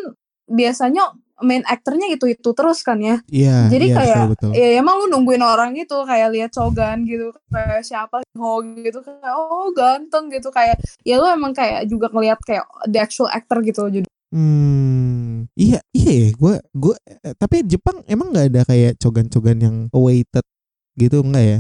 biasanya 0.51 1.15
main 1.41 1.65
aktornya 1.65 2.07
itu 2.13 2.25
itu 2.29 2.49
terus 2.53 2.81
kan 2.85 2.97
ya 3.01 3.19
iya 3.29 3.67
jadi 3.67 3.85
iya, 3.91 3.95
kayak 3.97 4.21
betul, 4.31 4.49
betul. 4.53 4.61
ya 4.61 4.67
emang 4.79 4.95
lu 5.01 5.05
nungguin 5.11 5.43
orang 5.43 5.71
itu 5.77 5.97
kayak 6.05 6.29
lihat 6.33 6.51
cogan 6.53 7.03
gitu 7.05 7.33
kayak 7.49 7.81
siapa 7.83 8.23
ho 8.23 8.51
gitu 8.61 8.99
kayak 9.01 9.33
oh 9.35 9.69
ganteng 9.75 10.29
gitu 10.29 10.49
kayak 10.49 10.77
ya 11.03 11.19
lu 11.19 11.27
emang 11.27 11.53
kayak 11.53 11.85
juga 11.89 12.07
ngelihat 12.13 12.39
kayak 12.45 12.65
the 12.87 12.99
actual 13.01 13.27
actor 13.29 13.59
gitu 13.65 13.85
jadi 13.89 14.07
Hmm, 14.31 15.51
iya 15.59 15.83
iya 15.91 16.11
ya, 16.15 16.29
gue 16.31 16.55
gue 16.71 16.95
eh, 17.03 17.35
tapi 17.35 17.67
Jepang 17.67 17.99
emang 18.07 18.31
nggak 18.31 18.47
ada 18.47 18.61
kayak 18.63 18.95
cogan-cogan 18.95 19.59
yang 19.59 19.77
awaited 19.91 20.47
gitu 20.95 21.19
enggak 21.19 21.43
ya? 21.43 21.59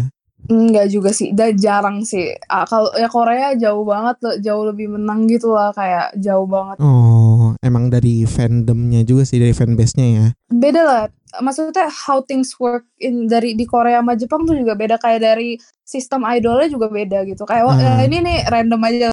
Enggak 0.49 0.87
juga 0.89 1.11
sih, 1.13 1.35
dan 1.37 1.53
jarang 1.53 2.01
sih. 2.01 2.33
Ah, 2.49 2.65
kalau 2.65 2.89
ya 2.97 3.05
Korea 3.11 3.53
jauh 3.53 3.85
banget, 3.85 4.15
loh, 4.25 4.35
jauh 4.41 4.63
lebih 4.65 4.89
menang 4.89 5.29
gitu 5.29 5.53
lah, 5.53 5.69
kayak 5.69 6.17
jauh 6.17 6.49
banget. 6.49 6.81
Oh, 6.81 7.30
emang 7.59 7.87
dari 7.87 8.23
fandomnya 8.23 9.03
juga 9.03 9.23
sih 9.23 9.37
dari 9.37 9.51
fanbase-nya 9.51 10.07
ya. 10.07 10.27
Beda 10.47 10.81
lah, 10.81 11.03
maksudnya 11.39 11.87
how 11.87 12.19
things 12.19 12.55
work 12.55 12.87
in 12.97 13.25
dari 13.25 13.53
di 13.53 13.63
Korea 13.63 13.99
sama 13.99 14.15
Jepang 14.15 14.43
tuh 14.43 14.55
juga 14.55 14.73
beda 14.73 14.95
kayak 14.95 15.19
dari 15.19 15.55
sistem 15.81 16.23
idolnya 16.25 16.67
juga 16.67 16.87
beda 16.87 17.23
gitu. 17.23 17.43
Kayak 17.43 17.63
wah, 17.65 17.75
Ah. 17.75 17.99
eh, 17.99 18.07
ini 18.07 18.17
nih 18.19 18.37
random 18.45 18.81
aja. 18.81 19.09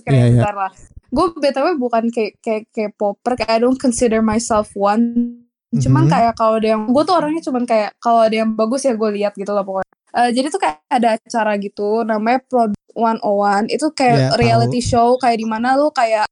Kayak 0.00 0.12
Iya, 0.12 0.26
iya. 0.26 0.40
bentar 0.40 0.56
lah. 0.56 0.72
Gue 1.06 1.26
btw 1.32 1.66
bukan 1.76 2.04
kayak 2.10 2.32
kayak 2.40 2.62
kayak 2.70 2.92
popper, 2.94 3.32
kayak 3.34 3.50
I 3.50 3.58
don't 3.58 3.76
consider 3.76 4.20
myself 4.20 4.72
one. 4.72 5.38
Cuman 5.72 6.06
Mhm. 6.06 6.10
kayak 6.10 6.32
kalau 6.34 6.56
ada 6.56 6.68
yang 6.68 6.82
gue 6.86 7.02
tuh 7.02 7.14
orangnya 7.14 7.42
cuman 7.42 7.64
kayak 7.64 7.90
kalau 7.98 8.22
ada 8.22 8.36
yang 8.36 8.54
bagus 8.54 8.82
ya 8.82 8.94
gue 8.94 9.10
lihat 9.12 9.34
gitu 9.34 9.50
lah 9.50 9.62
pokoknya. 9.62 9.90
Eh, 10.16 10.30
jadi 10.32 10.46
tuh 10.48 10.60
kayak 10.60 10.78
ada 10.88 11.08
acara 11.14 11.52
gitu 11.56 12.00
namanya 12.02 12.40
Prod 12.42 12.72
101 12.96 13.68
itu 13.68 13.84
kayak 13.92 14.16
Ya, 14.16 14.28
tahu. 14.32 14.38
reality 14.40 14.80
show 14.80 15.08
kayak 15.16 15.36
di 15.36 15.44
mana 15.44 15.76
lu 15.76 15.90
kayak 15.90 16.24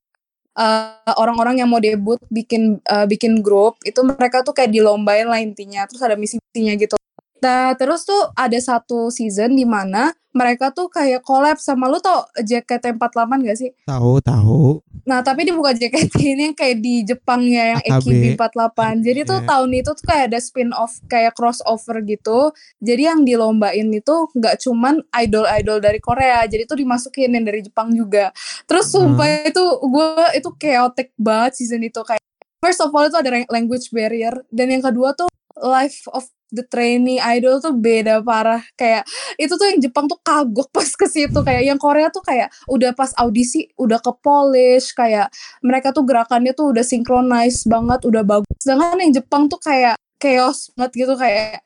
eh, 0.58 1.14
orang-orang 1.18 1.60
yang 1.62 1.68
mau 1.70 1.82
debut 1.82 2.18
bikin 2.30 2.80
eh, 2.82 3.06
bikin 3.06 3.42
grup 3.44 3.78
itu 3.86 4.00
mereka 4.02 4.42
tuh 4.46 4.54
kayak 4.56 4.70
dilombain 4.72 5.26
lah 5.28 5.40
intinya. 5.42 5.86
Terus 5.86 6.02
ada 6.02 6.16
misi-misinya 6.18 6.74
gitu 6.78 6.96
Nah, 7.44 7.76
terus 7.76 8.08
tuh 8.08 8.32
ada 8.32 8.56
satu 8.56 9.12
season 9.12 9.52
di 9.52 9.68
mana 9.68 10.08
mereka 10.34 10.72
tuh 10.72 10.88
kayak 10.90 11.22
collab 11.22 11.60
sama 11.60 11.86
lu 11.86 12.00
tau 12.00 12.24
JKT48 12.34 13.30
gak 13.44 13.58
sih? 13.60 13.70
Tahu, 13.86 14.18
tahu. 14.18 14.80
Nah, 15.04 15.20
tapi 15.20 15.44
ini 15.44 15.52
bukan 15.52 15.76
JKT 15.76 16.10
ini 16.34 16.42
yang 16.50 16.56
kayak 16.56 16.80
di 16.80 17.04
Jepang 17.04 17.44
ya 17.44 17.76
yang 17.76 17.80
AKB. 17.84 18.34
AKB48. 18.34 18.80
Jadi 19.04 19.20
tuh 19.22 19.38
Iya. 19.38 19.46
tahun 19.46 19.70
itu 19.76 19.90
tuh 19.92 20.04
kayak 20.08 20.24
ada 20.32 20.38
spin-off 20.40 20.92
kayak 21.06 21.36
crossover 21.36 22.00
gitu. 22.02 22.50
Jadi 22.80 23.02
yang 23.04 23.20
dilombain 23.22 23.86
itu 23.92 24.14
nggak 24.32 24.56
cuman 24.64 25.04
idol-idol 25.12 25.78
dari 25.78 26.00
Korea, 26.00 26.42
jadi 26.48 26.64
tuh 26.64 26.80
dimasukin 26.80 27.30
yang 27.30 27.44
dari 27.44 27.60
Jepang 27.60 27.92
juga. 27.92 28.32
Terus 28.64 28.88
Hmm. 28.88 29.20
sumpah 29.20 29.28
itu 29.44 29.62
gue 29.84 30.08
itu 30.34 30.48
chaotic 30.56 31.12
banget 31.14 31.60
season 31.60 31.84
itu 31.84 32.00
kayak 32.00 32.24
first 32.58 32.80
of 32.80 32.88
all 32.90 33.04
itu 33.04 33.14
ada 33.14 33.44
language 33.52 33.92
barrier 33.92 34.32
dan 34.48 34.72
yang 34.72 34.80
kedua 34.80 35.12
tuh 35.12 35.28
life 35.54 36.08
of 36.10 36.24
the 36.54 36.64
trainee 36.70 37.18
idol 37.18 37.58
tuh 37.58 37.74
beda 37.74 38.22
parah. 38.22 38.62
Kayak 38.78 39.02
itu 39.36 39.50
tuh 39.58 39.66
yang 39.66 39.82
Jepang 39.82 40.06
tuh 40.06 40.18
kagok 40.22 40.70
pas 40.70 40.86
ke 40.86 41.06
situ. 41.10 41.38
Kayak 41.42 41.62
yang 41.66 41.78
Korea 41.82 42.08
tuh 42.14 42.22
kayak 42.22 42.54
udah 42.70 42.94
pas 42.94 43.10
audisi 43.18 43.66
udah 43.74 43.98
ke 43.98 44.12
polish. 44.22 44.94
Kayak 44.94 45.34
mereka 45.60 45.90
tuh 45.90 46.06
gerakannya 46.06 46.54
tuh 46.54 46.70
udah 46.70 46.86
synchronize 46.86 47.66
banget 47.66 48.06
udah 48.06 48.22
bagus. 48.22 48.54
Sedangkan 48.62 49.02
yang 49.02 49.12
Jepang 49.12 49.50
tuh 49.50 49.58
kayak 49.58 49.98
chaos 50.22 50.70
banget 50.78 51.04
gitu. 51.04 51.14
Kayak 51.18 51.60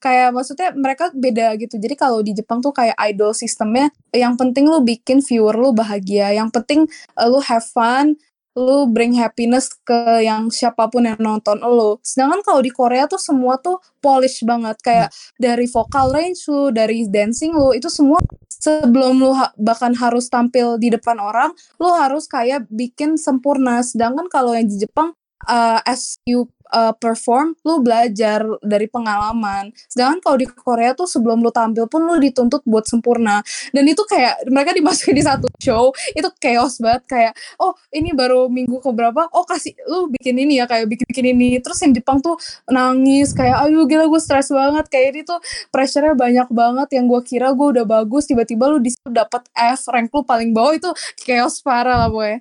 kayak 0.00 0.32
maksudnya 0.32 0.72
mereka 0.72 1.12
beda 1.12 1.54
gitu. 1.60 1.76
Jadi 1.76 1.94
kalau 1.94 2.24
di 2.24 2.32
Jepang 2.32 2.64
tuh 2.64 2.72
kayak 2.72 2.96
idol 3.12 3.36
sistemnya 3.36 3.92
yang 4.16 4.34
penting 4.34 4.66
lu 4.66 4.80
bikin 4.80 5.20
viewer 5.20 5.54
lu 5.54 5.76
bahagia. 5.76 6.32
Yang 6.32 6.50
penting 6.56 6.80
uh, 7.20 7.28
lu 7.28 7.38
have 7.44 7.62
fun 7.62 8.16
lu 8.60 8.84
bring 8.92 9.16
happiness 9.16 9.72
ke 9.80 10.20
yang 10.20 10.52
siapa 10.52 10.92
pun 10.92 11.08
yang 11.08 11.16
nonton 11.16 11.56
lu. 11.64 11.96
Sedangkan 12.04 12.44
kalau 12.44 12.60
di 12.60 12.68
Korea 12.68 13.08
tuh 13.08 13.18
semua 13.18 13.56
tuh 13.56 13.80
polish 14.04 14.44
banget 14.44 14.76
kayak 14.84 15.08
dari 15.40 15.64
vocal 15.64 16.12
range 16.12 16.44
lu, 16.52 16.68
dari 16.68 17.08
dancing 17.08 17.56
lu 17.56 17.72
itu 17.72 17.88
semua 17.88 18.20
sebelum 18.60 19.16
lu 19.16 19.32
ha- 19.32 19.56
bahkan 19.56 19.96
harus 19.96 20.28
tampil 20.28 20.76
di 20.76 20.92
depan 20.92 21.16
orang, 21.16 21.56
lu 21.80 21.88
harus 21.96 22.28
kayak 22.28 22.68
bikin 22.68 23.16
sempurna. 23.16 23.80
Sedangkan 23.80 24.28
kalau 24.28 24.52
yang 24.52 24.68
di 24.68 24.76
Jepang 24.84 25.16
uh, 25.48 25.80
as 25.88 26.20
you 26.28 26.44
uh, 26.72 26.94
perform, 26.96 27.58
lu 27.66 27.82
belajar 27.82 28.46
dari 28.64 28.86
pengalaman. 28.86 29.74
Sedangkan 29.90 30.18
kalau 30.22 30.36
di 30.38 30.46
Korea 30.48 30.94
tuh 30.94 31.06
sebelum 31.10 31.42
lu 31.42 31.50
tampil 31.50 31.86
pun 31.90 32.06
lu 32.06 32.16
dituntut 32.18 32.62
buat 32.64 32.86
sempurna. 32.86 33.42
Dan 33.74 33.86
itu 33.86 34.02
kayak 34.06 34.46
mereka 34.48 34.72
dimasukin 34.74 35.14
di 35.18 35.24
satu 35.26 35.46
show, 35.60 35.92
itu 36.14 36.26
chaos 36.38 36.78
banget. 36.78 37.02
Kayak 37.10 37.32
oh 37.60 37.74
ini 37.90 38.14
baru 38.14 38.46
minggu 38.46 38.80
keberapa? 38.80 39.28
Oh 39.34 39.44
kasih 39.44 39.74
lu 39.90 40.08
bikin 40.10 40.38
ini 40.38 40.62
ya 40.62 40.66
kayak 40.70 40.86
bikin 40.88 41.06
bikin 41.10 41.26
ini. 41.34 41.58
Terus 41.60 41.78
yang 41.82 41.92
Jepang 41.92 42.18
tuh 42.22 42.38
nangis 42.70 43.34
kayak 43.34 43.66
aduh 43.66 43.84
gila 43.84 44.06
gue 44.06 44.20
stres 44.22 44.48
banget. 44.54 44.86
Kayak 44.88 45.06
ini 45.14 45.20
tuh 45.26 45.38
pressure-nya 45.74 46.14
banyak 46.14 46.48
banget. 46.50 46.88
Yang 46.96 47.04
gue 47.10 47.20
kira 47.36 47.48
gue 47.52 47.68
udah 47.78 47.86
bagus 47.86 48.30
tiba-tiba 48.30 48.70
lu 48.70 48.78
di 48.78 48.94
dapat 49.06 49.46
F 49.52 49.90
rank 49.90 50.14
lu 50.14 50.22
paling 50.22 50.54
bawah 50.54 50.74
itu 50.74 50.90
chaos 51.26 51.58
parah 51.60 52.06
lah 52.06 52.10
boy. 52.10 52.38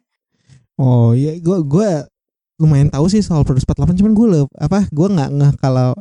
Oh 0.80 1.12
iya, 1.12 1.36
gue 1.36 1.60
gue 1.68 2.08
lumayan 2.60 2.92
tahu 2.92 3.08
sih 3.08 3.24
soal 3.24 3.48
Produce 3.48 3.66
48 3.66 4.00
cuman 4.04 4.14
gue 4.14 4.28
apa 4.60 4.86
gue 4.92 5.08
nggak 5.08 5.30
ngeh 5.32 5.54
kalau 5.64 5.96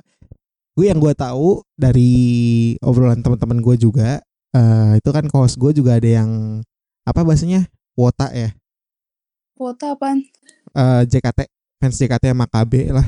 gue 0.74 0.86
yang 0.90 0.98
gue 0.98 1.14
tahu 1.14 1.62
dari 1.78 2.10
obrolan 2.82 3.22
teman-teman 3.22 3.62
gue 3.62 3.74
juga 3.78 4.18
eh 4.52 4.98
itu 4.98 5.10
kan 5.14 5.24
host 5.30 5.54
gue 5.56 5.70
juga 5.70 5.96
ada 5.96 6.08
yang 6.22 6.60
apa 7.06 7.22
bahasanya 7.22 7.70
wota 7.94 8.28
ya 8.34 8.52
Kuota 9.58 9.98
apaan? 9.98 10.22
Eh, 10.70 11.02
JKT 11.10 11.50
fans 11.82 11.98
JKT 11.98 12.30
sama 12.30 12.46
KB 12.46 12.94
lah 12.94 13.06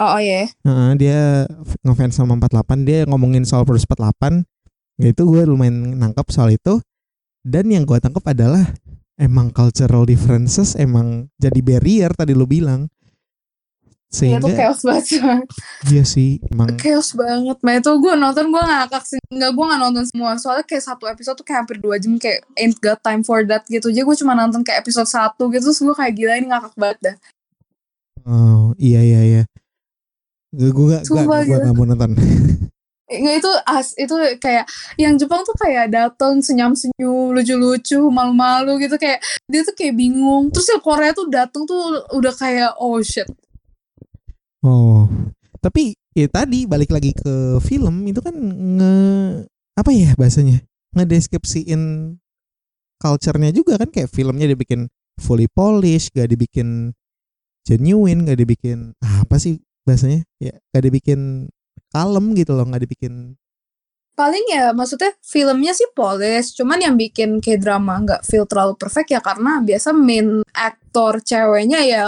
Oh, 0.00 0.16
oh 0.16 0.20
iya. 0.20 0.48
Heeh, 0.64 0.90
dia 0.96 1.44
ngefans 1.84 2.16
sama 2.16 2.32
48 2.32 2.88
dia 2.88 3.04
ngomongin 3.04 3.44
soal 3.44 3.68
Produce 3.68 3.84
48 3.84 4.48
ya 4.96 5.12
itu 5.12 5.22
gue 5.28 5.44
lumayan 5.44 5.96
nangkep 6.00 6.24
soal 6.32 6.52
itu 6.56 6.80
dan 7.44 7.68
yang 7.68 7.84
gue 7.84 8.00
tangkap 8.00 8.24
adalah 8.24 8.64
emang 9.20 9.52
cultural 9.52 10.08
differences 10.08 10.72
emang 10.74 11.28
jadi 11.36 11.60
barrier 11.60 12.10
tadi 12.16 12.32
lu 12.32 12.48
bilang 12.48 12.88
Iya 14.10 14.42
tuh 14.42 14.50
sehingga 14.50 14.58
chaos 14.58 14.80
banget 14.82 15.06
iya 15.86 16.02
sih 16.02 16.42
emang 16.50 16.74
chaos 16.82 17.14
banget. 17.14 17.62
Nah 17.62 17.78
itu 17.78 17.90
gue 17.94 18.12
nonton 18.18 18.50
gue 18.50 18.58
ngakak 18.58 19.06
sih. 19.06 19.22
Enggak 19.30 19.54
gue 19.54 19.64
gak 19.70 19.80
nonton 19.86 20.04
semua. 20.10 20.34
Soalnya 20.34 20.66
kayak 20.66 20.82
satu 20.82 21.06
episode 21.06 21.38
tuh 21.38 21.46
kayak 21.46 21.62
hampir 21.62 21.78
dua 21.78 21.94
jam 21.94 22.18
kayak 22.18 22.42
ain't 22.58 22.74
got 22.82 22.98
time 23.06 23.22
for 23.22 23.46
that 23.46 23.62
gitu. 23.70 23.86
Jadi 23.86 24.02
gue 24.02 24.16
cuma 24.18 24.34
nonton 24.34 24.66
kayak 24.66 24.82
episode 24.82 25.06
satu 25.06 25.46
gitu. 25.54 25.70
Terus 25.70 25.78
gue 25.78 25.94
kayak 25.94 26.14
gila 26.18 26.32
ini 26.42 26.46
ngakak 26.50 26.74
banget 26.74 26.98
dah. 27.06 27.16
oh 28.26 28.74
iya 28.76 29.00
iya 29.00 29.20
iya 29.22 29.42
gue 30.50 30.70
gue 30.74 30.86
gak 30.90 31.06
gue 31.06 31.56
gak 31.62 31.74
mau 31.78 31.86
nonton 31.86 32.18
Nggak 33.10 33.36
itu 33.42 33.50
as 33.66 33.88
itu 33.98 34.14
kayak 34.38 34.70
yang 34.94 35.18
Jepang 35.18 35.42
tuh 35.42 35.56
kayak 35.58 35.90
datang 35.90 36.38
senyum-senyum 36.38 37.34
lucu-lucu 37.34 37.98
malu-malu 38.06 38.78
gitu 38.78 38.94
kayak 38.94 39.18
dia 39.50 39.66
tuh 39.66 39.74
kayak 39.74 39.98
bingung. 39.98 40.54
Terus 40.54 40.70
yang 40.70 40.82
Korea 40.82 41.10
tuh 41.10 41.26
datang 41.26 41.66
tuh 41.66 42.06
udah 42.14 42.34
kayak 42.38 42.78
oh 42.78 43.02
shit. 43.02 43.26
Oh 44.62 45.10
tapi 45.60 45.94
ya 46.16 46.26
tadi 46.26 46.64
balik 46.64 46.90
lagi 46.90 47.12
ke 47.12 47.60
film 47.60 48.08
itu 48.08 48.18
kan 48.24 48.34
nge 48.34 48.94
apa 49.76 49.90
ya 49.92 50.16
bahasanya 50.16 50.64
ngedeskripsiin 50.96 52.16
culture-nya 53.00 53.52
juga 53.54 53.78
kan 53.78 53.88
kayak 53.92 54.10
filmnya 54.10 54.50
dibikin 54.50 54.90
fully 55.20 55.46
polish 55.46 56.10
gak 56.10 56.32
dibikin 56.32 56.96
genuine 57.64 58.26
gak 58.26 58.40
dibikin 58.40 58.96
apa 59.04 59.36
sih 59.36 59.60
bahasanya? 59.84 60.24
Ya 60.40 60.56
gak 60.72 60.84
dibikin 60.88 61.52
kalem 61.90 62.32
gitu 62.38 62.54
loh 62.54 62.64
gak 62.66 62.82
dibikin. 62.86 63.34
Paling 64.14 64.44
ya 64.52 64.70
maksudnya 64.76 65.16
filmnya 65.24 65.72
sih 65.72 65.88
polish 65.96 66.54
cuman 66.58 66.78
yang 66.82 66.94
bikin 66.98 67.40
kayak 67.40 67.64
drama 67.64 68.04
nggak 68.04 68.20
feel 68.26 68.44
terlalu 68.44 68.76
perfect 68.76 69.08
ya 69.08 69.20
karena 69.22 69.64
biasa 69.64 69.96
main 69.96 70.44
aktor 70.52 71.24
ceweknya 71.24 71.80
ya 71.88 72.04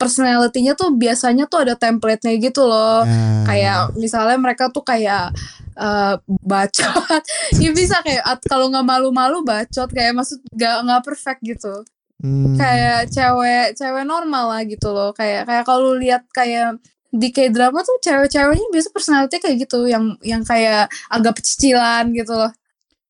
personality-nya 0.00 0.72
tuh 0.72 0.96
biasanya 0.96 1.44
tuh 1.44 1.68
ada 1.68 1.76
template-nya 1.76 2.40
gitu 2.40 2.64
loh. 2.64 3.04
Ya, 3.04 3.44
kayak 3.44 3.78
misalnya 4.00 4.40
mereka 4.40 4.72
tuh 4.72 4.80
kayak 4.80 5.36
eh, 5.76 6.14
bacot. 6.24 7.20
Ya 7.60 7.70
bisa 7.76 8.00
kayak 8.00 8.24
kalau 8.48 8.72
nggak 8.72 8.86
malu-malu 8.88 9.44
bacot 9.44 9.92
kayak 9.92 10.16
maksud 10.16 10.40
nggak 10.56 10.76
nggak 10.88 11.02
perfect 11.04 11.40
gitu. 11.44 11.84
Hmm, 12.20 12.56
kayak 12.56 13.12
cewek 13.12 13.76
cewek 13.76 14.04
normal 14.08 14.56
lah 14.56 14.62
gitu 14.64 14.88
loh. 14.88 15.12
Kayak 15.12 15.44
kayak 15.44 15.64
kalau 15.68 15.92
lihat 15.96 16.24
kayak 16.32 16.80
di 17.10 17.28
kayak 17.34 17.50
drama 17.50 17.82
tuh 17.82 17.98
cewek-ceweknya 17.98 18.66
biasa 18.70 18.88
personality 18.94 19.36
kayak 19.42 19.56
gitu 19.66 19.90
yang 19.90 20.14
yang 20.22 20.46
kayak 20.46 20.86
agak 21.10 21.42
pecicilan 21.42 22.14
gitu 22.14 22.34
loh. 22.34 22.52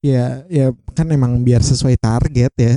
Ya 0.01 0.49
ya 0.49 0.73
kan 0.97 1.13
emang 1.13 1.45
biar 1.45 1.61
sesuai 1.61 2.01
target 2.01 2.53
ya. 2.57 2.75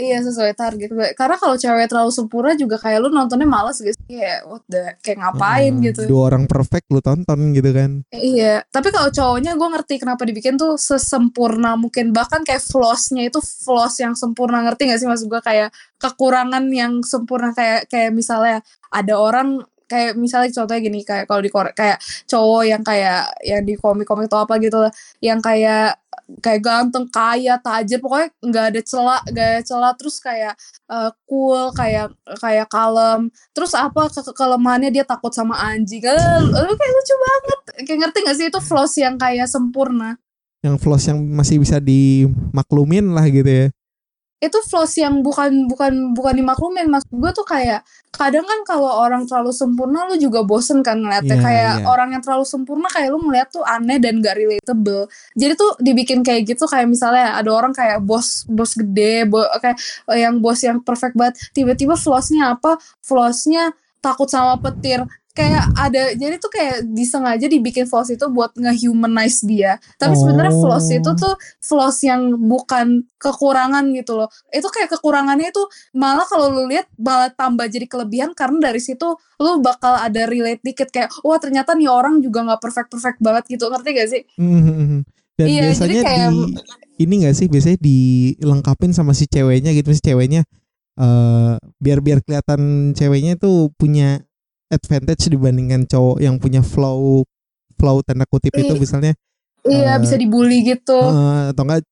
Iya 0.00 0.24
sesuai 0.24 0.56
target. 0.56 0.88
Karena 1.12 1.36
kalau 1.36 1.60
cewek 1.60 1.92
terlalu 1.92 2.08
sempurna 2.08 2.56
juga 2.56 2.80
kayak 2.80 3.04
lu 3.04 3.08
nontonnya 3.12 3.44
males 3.44 3.76
gitu. 3.84 3.96
Kayak 4.08 4.48
what 4.48 4.64
the 4.64 4.96
kayak 5.04 5.20
ngapain 5.20 5.76
Heeh, 5.76 5.92
gitu. 5.92 6.08
Dua 6.08 6.32
orang 6.32 6.48
perfect 6.48 6.88
lu 6.88 7.04
tonton 7.04 7.52
gitu 7.52 7.68
kan. 7.72 8.00
Iya, 8.08 8.64
tapi 8.72 8.88
kalau 8.88 9.12
cowoknya 9.12 9.52
gue 9.60 9.68
ngerti 9.76 9.94
kenapa 10.00 10.24
dibikin 10.24 10.56
tuh 10.56 10.80
sesempurna 10.80 11.76
mungkin. 11.76 12.16
Bahkan 12.16 12.48
kayak 12.48 12.64
flossnya 12.64 13.28
itu 13.28 13.44
floss 13.44 14.00
yang 14.00 14.16
sempurna. 14.16 14.64
Ngerti 14.64 14.88
gak 14.88 15.00
sih 15.04 15.08
maksud 15.08 15.28
gue 15.28 15.40
kayak 15.44 15.68
kekurangan 16.00 16.64
yang 16.72 17.04
sempurna. 17.04 17.52
Kayak 17.52 17.92
kayak 17.92 18.16
misalnya 18.16 18.64
ada 18.88 19.20
orang 19.20 19.60
kayak 19.90 20.14
misalnya 20.14 20.54
contohnya 20.54 20.80
gini 20.86 21.02
kayak 21.02 21.26
kalau 21.26 21.42
di 21.42 21.50
Korea 21.50 21.74
kayak 21.74 21.98
cowok 22.30 22.62
yang 22.62 22.82
kayak 22.86 23.26
yang 23.42 23.62
di 23.66 23.74
komik-komik 23.74 24.30
atau 24.30 24.46
apa 24.46 24.62
gitu 24.62 24.78
lah 24.86 24.92
yang 25.18 25.42
kayak 25.42 25.98
kayak 26.38 26.62
ganteng 26.62 27.10
kaya 27.10 27.58
tajir 27.58 27.98
pokoknya 27.98 28.30
nggak 28.38 28.64
ada 28.70 28.80
celah 28.86 29.20
nggak 29.26 29.46
ada 29.50 29.62
celah 29.66 29.92
terus 29.98 30.22
kayak 30.22 30.54
eh, 30.86 31.10
cool 31.26 31.74
kayak 31.74 32.14
kayak 32.38 32.70
kalem 32.70 33.34
terus 33.50 33.74
apa 33.74 34.06
ke 34.06 34.22
ke- 34.22 34.36
kelemahannya 34.38 34.94
dia 34.94 35.02
takut 35.02 35.34
sama 35.34 35.58
anjing 35.58 36.06
eh, 36.06 36.38
lu 36.38 36.72
kayak 36.78 36.92
lucu 36.94 37.14
banget. 37.18 37.58
Kayak 37.86 37.98
ngerti 38.06 38.18
gak 38.22 38.36
sih 38.36 38.46
itu 38.52 38.60
flaws 38.60 38.94
yang 39.00 39.16
kayak 39.16 39.48
sempurna? 39.48 40.20
Yang 40.60 40.76
flaws 40.84 41.04
yang 41.08 41.18
masih 41.32 41.56
bisa 41.58 41.80
dimaklumin 41.80 43.10
lah 43.16 43.24
gitu 43.26 43.48
ya 43.48 43.66
itu 44.40 44.58
flaws 44.64 44.96
yang 44.96 45.20
bukan 45.20 45.68
bukan 45.68 46.16
bukan 46.16 46.34
dimaklumin. 46.40 46.88
Mas 46.88 47.04
gue 47.04 47.30
tuh 47.36 47.44
kayak 47.44 47.84
kadang 48.08 48.48
kan 48.48 48.64
kalau 48.64 48.88
orang 49.04 49.28
terlalu 49.28 49.52
sempurna 49.52 50.08
lu 50.08 50.16
juga 50.16 50.40
bosen 50.40 50.80
kan 50.80 50.96
ngeliatnya. 50.96 51.36
Iya, 51.36 51.44
kayak 51.44 51.74
iya. 51.84 51.86
orang 51.86 52.08
yang 52.16 52.22
terlalu 52.24 52.48
sempurna 52.48 52.88
kayak 52.88 53.12
lu 53.12 53.20
ngeliat 53.20 53.52
tuh 53.52 53.60
aneh 53.68 54.00
dan 54.00 54.24
gak 54.24 54.40
relatable. 54.40 55.12
Jadi 55.36 55.52
tuh 55.60 55.70
dibikin 55.84 56.24
kayak 56.24 56.48
gitu 56.48 56.64
kayak 56.64 56.88
misalnya 56.88 57.36
ada 57.36 57.50
orang 57.52 57.76
kayak 57.76 58.00
bos 58.00 58.48
bos 58.48 58.72
gede 58.72 59.28
bo, 59.28 59.44
kayak 59.60 59.76
yang 60.16 60.40
bos 60.40 60.64
yang 60.64 60.80
perfect 60.80 61.12
banget. 61.14 61.36
Tiba-tiba 61.52 61.94
flawsnya 62.00 62.56
apa? 62.56 62.80
Flawsnya 63.04 63.76
takut 64.00 64.32
sama 64.32 64.56
petir 64.56 65.04
kayak 65.30 65.62
ada 65.78 66.10
jadi 66.18 66.36
tuh 66.36 66.50
kayak 66.50 66.90
disengaja 66.90 67.46
dibikin 67.46 67.86
flaws 67.86 68.10
itu 68.10 68.26
buat 68.28 68.50
ngehumanize 68.54 69.46
dia. 69.46 69.78
Tapi 69.96 70.18
sebenarnya 70.18 70.50
flaws 70.52 70.90
Oh. 70.90 70.98
itu 70.98 71.10
tuh 71.14 71.34
flaws 71.62 71.98
yang 72.02 72.34
bukan 72.36 73.06
kekurangan 73.16 73.94
gitu 73.94 74.18
loh. 74.18 74.28
Itu 74.50 74.66
kayak 74.68 74.90
kekurangannya 74.90 75.54
itu 75.54 75.62
malah 75.94 76.26
kalau 76.26 76.50
lu 76.50 76.66
lihat 76.66 76.90
malah 76.98 77.30
tambah 77.30 77.70
jadi 77.70 77.86
kelebihan 77.86 78.34
karena 78.34 78.70
dari 78.70 78.82
situ 78.82 79.06
lu 79.38 79.62
bakal 79.62 79.94
ada 79.94 80.26
relate 80.26 80.60
dikit 80.60 80.90
kayak 80.90 81.14
wah 81.22 81.38
ternyata 81.38 81.78
nih 81.78 81.86
orang 81.86 82.18
juga 82.18 82.42
nggak 82.44 82.60
perfect 82.60 82.88
perfect 82.90 83.18
banget 83.22 83.44
gitu. 83.48 83.70
Ngerti 83.70 83.88
gak 83.94 84.08
sih? 84.10 84.22
Mhm. 84.36 85.06
Dan 85.40 85.46
Iya, 85.48 85.60
jadi 85.62 85.66
biasanya 85.72 86.02
kayak- 86.04 86.32
di 86.34 86.38
ini 87.00 87.14
gak 87.24 87.32
sih? 87.32 87.46
Biasanya 87.48 87.78
dilengkapin 87.80 88.92
sama 88.92 89.16
si 89.16 89.24
ceweknya 89.24 89.70
gitu. 89.72 89.94
Si 89.94 90.02
ceweknya 90.02 90.42
eh 91.00 91.54
biar 91.80 92.04
biar 92.04 92.20
kelihatan 92.20 92.92
ceweknya 92.92 93.40
tuh 93.40 93.72
punya 93.78 94.20
advantage 94.70 95.26
dibandingkan 95.26 95.84
cowok 95.84 96.18
yang 96.18 96.38
punya 96.38 96.62
flow 96.62 97.26
flow 97.74 97.96
tanda 98.00 98.24
kutip 98.24 98.54
itu 98.54 98.70
Iya. 98.70 98.78
misalnya 98.78 99.12
iya 99.62 99.92
Eh, 99.94 99.98
bisa 100.00 100.16
dibully 100.16 100.64
gitu 100.64 100.96
eh, 100.96 101.52
atau 101.52 101.62
enggak 101.66 101.82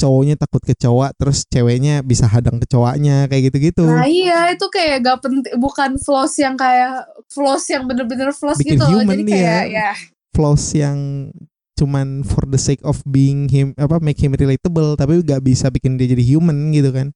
cowoknya 0.00 0.34
takut 0.40 0.64
ke 0.64 0.72
cowok 0.72 1.12
terus 1.12 1.44
ceweknya 1.44 2.00
bisa 2.00 2.24
hadang 2.24 2.56
ke 2.56 2.64
cowoknya 2.64 3.28
kayak 3.28 3.52
gitu-gitu. 3.52 3.84
Nah 3.84 4.08
iya 4.08 4.48
itu 4.48 4.64
kayak 4.72 5.04
gak 5.04 5.18
penting 5.20 5.52
bukan 5.60 6.00
flaws 6.00 6.32
yang 6.40 6.56
kayak 6.56 7.04
flaws 7.28 7.68
yang 7.68 7.84
bener-bener 7.84 8.32
flaws 8.32 8.56
Bikin 8.56 8.80
gitu 8.80 8.88
loh 8.88 9.04
human 9.04 9.20
jadi 9.20 9.24
kayak 9.28 9.64
ya 9.68 9.90
Flaws 10.32 10.72
yang 10.72 11.28
cuman 11.76 12.24
for 12.24 12.48
the 12.48 12.56
sake 12.56 12.80
of 12.80 13.00
being 13.04 13.48
him 13.52 13.76
apa 13.76 14.00
make 14.00 14.16
him 14.16 14.32
relatable 14.32 14.96
tapi 14.96 15.20
gak 15.20 15.44
bisa 15.44 15.68
bikin 15.68 16.00
dia 16.00 16.08
jadi 16.08 16.24
human 16.24 16.72
gitu 16.72 16.92
kan. 16.96 17.12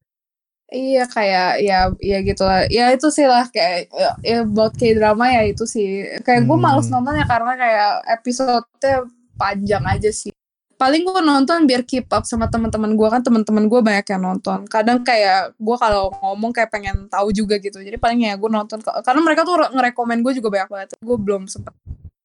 Iya 0.75 1.07
kayak 1.07 1.63
ya 1.63 1.79
ya 2.03 2.19
gitu 2.27 2.43
lah 2.43 2.67
ya 2.67 2.91
itu 2.91 3.07
sih 3.15 3.23
lah 3.25 3.47
kayak 3.47 3.95
ya, 3.95 4.11
ya 4.27 4.37
about 4.43 4.75
k 4.75 4.91
drama 4.99 5.31
ya 5.31 5.47
itu 5.47 5.63
sih 5.65 6.03
kayak 6.27 6.43
gue 6.45 6.57
Hmm. 6.59 6.67
males 6.67 6.91
nontonnya 6.91 7.23
karena 7.25 7.55
kayak 7.55 7.93
episode-nya 8.19 9.07
panjang 9.39 9.85
aja 9.87 10.11
sih 10.11 10.35
paling 10.75 11.07
gue 11.07 11.23
nonton 11.23 11.71
biar 11.71 11.87
keep 11.87 12.11
up 12.11 12.27
sama 12.27 12.51
teman-teman 12.51 12.99
gue 12.99 13.07
kan 13.07 13.23
teman-teman 13.23 13.71
gue 13.71 13.79
banyak 13.79 14.07
yang 14.11 14.23
nonton 14.27 14.67
kadang 14.67 15.07
kayak 15.07 15.55
gue 15.55 15.77
kalau 15.79 16.11
ngomong 16.19 16.51
kayak 16.51 16.75
pengen 16.75 17.07
tahu 17.07 17.31
juga 17.31 17.63
gitu 17.63 17.79
jadi 17.79 17.95
paling 17.95 18.27
ya 18.27 18.35
gue 18.35 18.51
nonton 18.51 18.83
karena 18.83 19.21
mereka 19.23 19.47
tuh 19.47 19.55
ngerekomen 19.71 20.19
gue 20.27 20.35
juga 20.43 20.51
banyak 20.51 20.69
banget 20.69 20.89
gue 20.99 21.17
belum 21.17 21.47
sempet 21.47 21.71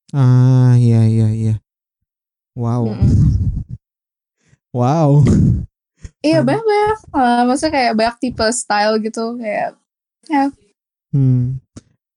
Ah 0.10 0.74
iya 0.74 1.06
iya 1.06 1.30
iya. 1.30 1.56
Wow. 2.58 2.90
Mm-mm. 2.90 3.14
Wow. 4.74 5.22
Iya 6.20 6.44
Hmm. 6.44 6.48
banyak 6.48 6.64
banyak, 7.16 7.42
maksudnya 7.48 7.72
kayak 7.72 7.94
banyak 7.96 8.16
tipe 8.20 8.46
style 8.52 9.00
gitu 9.00 9.40
kayak 9.40 9.80
ya 10.28 10.52
Hmm. 11.10 11.58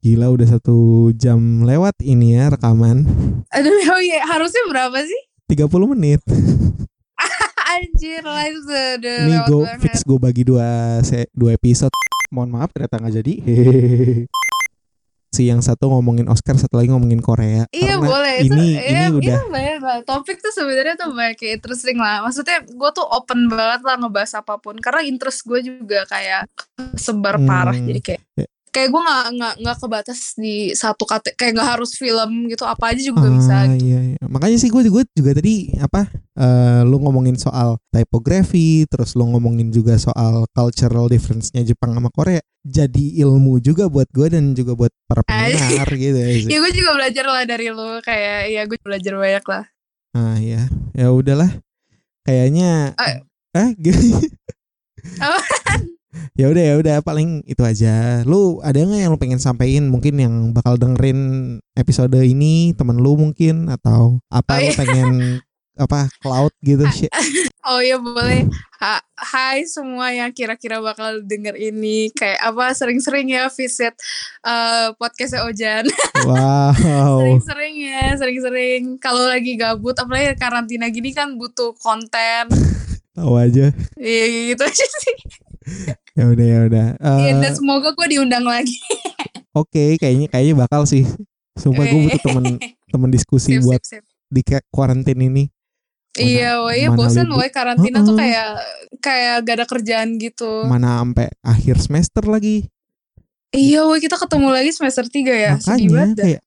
Gila 0.03 0.35
udah 0.35 0.59
satu 0.59 0.77
jam 1.15 1.63
lewat 1.63 1.95
ini 2.03 2.35
ya 2.35 2.51
rekaman. 2.51 3.07
aduh 3.49 3.73
oh 3.89 4.01
iya 4.05 4.27
harusnya 4.27 4.67
berapa 4.67 4.99
sih 5.01 5.21
30 5.49 5.95
menit. 5.95 6.21
anjir 7.73 8.21
itu 8.21 8.61
udah 9.01 9.19
banget 9.65 9.81
fix 9.81 10.05
gue 10.05 10.19
bagi 10.21 10.43
dua 10.45 10.99
se 11.01 11.25
dua 11.33 11.57
episode. 11.57 11.95
Mohon 12.29 12.51
maaf 12.59 12.69
ternyata 12.75 13.01
nggak 13.01 13.15
jadi. 13.23 13.35
Hehehe. 13.41 14.27
si 15.33 15.49
yang 15.49 15.59
satu 15.59 15.89
ngomongin 15.89 16.29
Oscar, 16.29 16.55
satu 16.55 16.77
lagi 16.77 16.93
ngomongin 16.93 17.19
Korea. 17.19 17.65
Iya 17.69 17.97
Karena 17.97 18.05
boleh 18.05 18.35
itu 18.39 18.53
ini 18.53 18.67
ya, 18.71 18.81
ini 18.85 19.05
udah 19.11 19.39
itu 19.41 19.49
banyak 19.49 19.79
banget. 19.81 20.03
topik 20.05 20.37
tuh 20.39 20.53
sebenarnya 20.53 20.95
tuh 20.95 21.09
banyak 21.11 21.35
kayak 21.35 21.53
interesting 21.57 21.97
lah 21.97 22.21
maksudnya 22.21 22.61
gue 22.63 22.91
tuh 22.93 23.07
open 23.07 23.49
banget 23.49 23.81
lah 23.81 23.97
ngebahas 23.97 24.33
apa 24.37 24.55
pun 24.57 24.77
karena 24.77 25.01
interest 25.03 25.43
gue 25.43 25.61
juga 25.63 26.05
kayak 26.05 26.45
sebar 26.95 27.41
parah 27.41 27.73
Hmm. 27.73 27.89
jadi 27.89 28.01
kayak 28.03 28.21
Ya. 28.35 28.47
kayak 28.71 28.89
gue 28.89 29.01
nggak 29.01 29.25
nggak 29.33 29.55
nggak 29.59 29.77
kebatas 29.79 30.21
di 30.35 30.55
satu 30.73 31.05
kata 31.05 31.33
kayak 31.33 31.53
nggak 31.55 31.71
harus 31.71 31.93
film 31.93 32.31
gitu 32.47 32.65
apa 32.65 32.85
aja 32.89 33.01
juga 33.03 33.29
bisa 33.29 33.53
Ah, 33.55 33.65
gitu. 33.71 33.85
iya, 33.85 34.01
iya. 34.13 34.21
Makanya 34.25 34.57
sih 34.57 34.69
gue 34.69 34.81
gue 34.83 35.05
juga 35.11 35.31
tadi 35.33 35.55
apa 35.77 36.09
eh, 36.35 36.81
lu 36.83 36.97
ngomongin 36.99 37.37
soal 37.37 37.77
typography, 37.91 38.85
terus 38.87 39.13
lu 39.13 39.25
ngomongin 39.27 39.69
juga 39.69 39.97
soal 39.97 40.45
cultural 40.51 41.05
difference-nya 41.07 41.61
Jepang 41.63 41.93
sama 41.93 42.09
Korea. 42.09 42.41
Jadi 42.63 43.19
ilmu 43.19 43.59
juga 43.59 43.91
buat 43.91 44.07
gue 44.09 44.31
dan 44.31 44.55
juga 44.55 44.79
buat 44.79 44.93
para 45.05 45.27
Ah, 45.27 45.51
pendengar 45.51 45.89
gitu 45.91 46.15
ya 46.15 46.31
ya 46.47 46.59
gue 46.63 46.73
juga 46.73 46.91
belajar 46.95 47.25
lah 47.27 47.43
dari 47.43 47.67
lu 47.69 47.99
kayak 48.01 48.39
ya 48.49 48.63
gue 48.65 48.79
belajar 48.79 49.13
banyak 49.15 49.45
lah 49.45 49.65
Ah 50.13 50.37
ya, 50.37 50.69
ya 50.93 51.09
udahlah. 51.09 51.49
Kayaknya 52.23 52.93
Ah. 52.95 53.25
eh 53.57 53.69
Apa? 55.19 55.41
ya 56.39 56.47
udah 56.53 56.63
ya 56.63 56.75
udah 56.79 56.97
paling 57.01 57.43
itu 57.45 57.63
aja. 57.65 58.21
Lu 58.23 58.61
ada 58.61 58.77
nggak 58.77 59.01
yang 59.03 59.11
lu 59.11 59.19
pengen 59.19 59.41
sampein 59.41 59.89
mungkin 59.89 60.21
yang 60.21 60.35
bakal 60.53 60.77
dengerin 60.77 61.19
episode 61.75 62.15
ini 62.15 62.77
temen 62.77 63.01
lu 63.01 63.17
mungkin 63.17 63.67
atau 63.73 64.21
apa 64.29 64.53
Oh, 64.53 64.59
lu 64.61 64.71
iya. 64.71 64.77
pengen 64.79 65.09
apa 65.85 66.13
cloud 66.21 66.53
gitu 66.61 66.85
shit. 66.93 67.11
Oh 67.63 67.79
iya 67.79 67.95
boleh. 67.95 68.51
Ha 68.83 68.99
hai 69.31 69.63
semua 69.71 70.11
yang 70.11 70.35
kira-kira 70.35 70.83
bakal 70.83 71.23
denger 71.23 71.55
ini 71.55 72.11
kayak 72.11 72.43
apa 72.43 72.75
sering-sering 72.75 73.31
ya 73.31 73.47
visit 73.47 73.95
eh 74.43 74.91
podcastnya 74.99 75.47
Ojan. 75.47 75.87
Wow. 76.27 77.23
Sering-sering 77.23 77.75
ya, 77.83 78.15
sering-sering. 78.19 78.83
Kalau 78.99 79.27
lagi 79.27 79.59
gabut, 79.59 79.95
apalagi 79.99 80.35
karantina 80.39 80.91
gini 80.91 81.15
kan 81.15 81.35
butuh 81.39 81.75
konten. 81.79 82.51
Tahu 83.17 83.33
aja. 83.39 83.71
Iya 83.99 84.25
gitu 84.55 84.63
aja 84.67 84.87
sih. 84.87 85.17
Ya 86.13 86.29
udah 86.29 86.45
ya 86.45 86.59
udah. 86.69 86.87
Eh, 87.01 87.33
dan 87.41 87.55
semoga 87.57 87.95
gue 87.97 88.07
diundang 88.13 88.45
lagi. 88.45 88.77
Oke, 89.57 89.97
kayaknya 89.97 90.29
kayaknya 90.29 90.67
bakal 90.67 90.85
sih. 90.85 91.09
Sumpah 91.57 91.89
gue 91.89 92.11
butuh 92.11 92.21
temen 92.21 92.45
temen 92.93 93.09
diskusi 93.09 93.57
Sip, 93.57 93.65
buat 93.65 93.81
sip, 93.81 94.03
sip. 94.03 94.05
di 94.29 94.43
kayak 94.45 94.67
quarantine 94.69 95.23
ini. 95.33 95.49
Iya, 96.13 96.61
mana 96.61 96.93
bosan 96.93 97.29
woy 97.33 97.49
karantina 97.49 98.05
tuh 98.05 98.13
Heeh. 98.21 98.37
kayak 98.37 98.49
kayak 99.01 99.35
gak 99.49 99.55
ada 99.57 99.67
kerjaan 99.67 100.09
gitu. 100.21 100.69
Mana 100.69 101.01
sampai 101.01 101.33
akhir 101.41 101.81
semester 101.81 102.25
lagi. 102.29 102.69
Iya, 103.53 103.89
woy 103.89 104.01
kita 104.01 104.21
ketemu 104.21 104.49
lagi 104.53 104.71
semester 104.77 105.09
3 105.09 105.33
ya. 105.33 105.53
Sedih 105.57 105.89
Makanya 105.89 106.13
dah. 106.13 106.25
kayak 106.25 106.43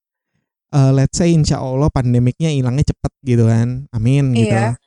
eh, 0.75 0.91
let's 0.93 1.15
say 1.17 1.29
insya 1.33 1.57
Allah 1.57 1.89
pandemiknya 1.89 2.53
hilangnya 2.53 2.85
cepet 2.93 3.13
gitu 3.25 3.49
kan. 3.49 3.89
Amin 3.89 4.37
gitu. 4.37 4.53
Iya. 4.53 4.77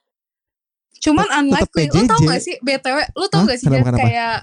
Cuman 1.02 1.26
tetep 1.26 1.38
unlikely. 1.42 1.84
Lu 1.90 2.02
tau 2.06 2.20
gak 2.22 2.42
sih 2.42 2.54
BTW, 2.62 2.98
lu 3.18 3.26
tau 3.30 3.38
Hah? 3.42 3.46
gak 3.50 3.58
sih 3.58 3.66
Kenapa, 3.66 3.98
kayak 3.98 4.36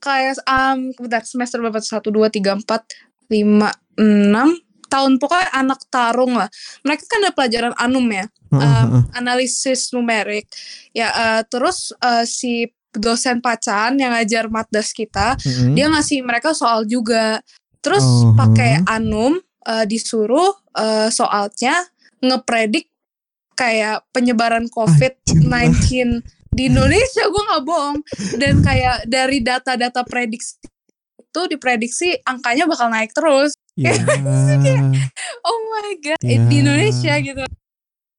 kayak 0.00 0.36
um 0.44 0.92
bentar 0.96 1.24
semester 1.24 1.56
berapa? 1.60 1.80
1 1.80 2.04
2 2.04 2.28
3 2.28 2.60
4 2.60 3.32
5 3.32 3.72
6 3.96 4.64
tahun 4.92 5.12
pokoknya 5.18 5.48
anak 5.50 5.80
tarung 5.90 6.38
lah. 6.38 6.48
Mereka 6.86 7.04
kan 7.10 7.18
ada 7.24 7.32
pelajaran 7.34 7.74
anum 7.74 8.06
ya, 8.12 8.30
um, 8.58 9.02
analisis 9.12 9.90
numerik. 9.90 10.46
Ya 10.92 11.08
eh, 11.10 11.42
terus 11.46 11.90
eh, 11.98 12.24
si 12.24 12.68
dosen 12.94 13.42
pacan 13.42 13.98
yang 13.98 14.14
ngajar 14.14 14.46
matdas 14.46 14.94
kita, 14.94 15.34
Mm-mm. 15.42 15.74
dia 15.74 15.90
ngasih 15.90 16.22
mereka 16.22 16.54
soal 16.54 16.86
juga. 16.86 17.42
Terus 17.82 18.00
Oh, 18.02 18.32
pakai 18.32 18.80
anum 18.86 19.36
eh, 19.66 19.84
disuruh 19.84 20.54
eh, 20.74 21.10
soalnya 21.10 21.84
ngepredik 22.22 22.88
kayak 23.54 24.02
penyebaran 24.10 24.66
COVID-19 24.66 26.22
di 26.50 26.62
Indonesia 26.70 27.22
gue 27.26 27.42
nggak 27.50 27.64
bohong 27.66 27.98
dan 28.38 28.62
kayak 28.62 29.04
dari 29.06 29.42
data-data 29.42 30.02
prediksi 30.06 30.58
itu 31.18 31.40
diprediksi 31.50 32.14
angkanya 32.22 32.64
bakal 32.64 32.88
naik 32.88 33.10
terus. 33.10 33.52
Ya, 33.74 33.90
Oh 35.42 35.58
my 35.74 35.98
god, 35.98 36.22
Ya. 36.22 36.38
di 36.46 36.62
Indonesia 36.62 37.14
gitu. 37.18 37.42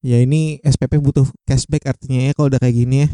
Ya 0.06 0.22
ini 0.22 0.62
SPP 0.62 1.02
butuh 1.02 1.26
cashback 1.42 1.90
artinya 1.90 2.30
ya 2.30 2.32
kalau 2.38 2.46
udah 2.54 2.62
kayak 2.62 2.76
gini 2.78 2.96
ya. 3.02 3.08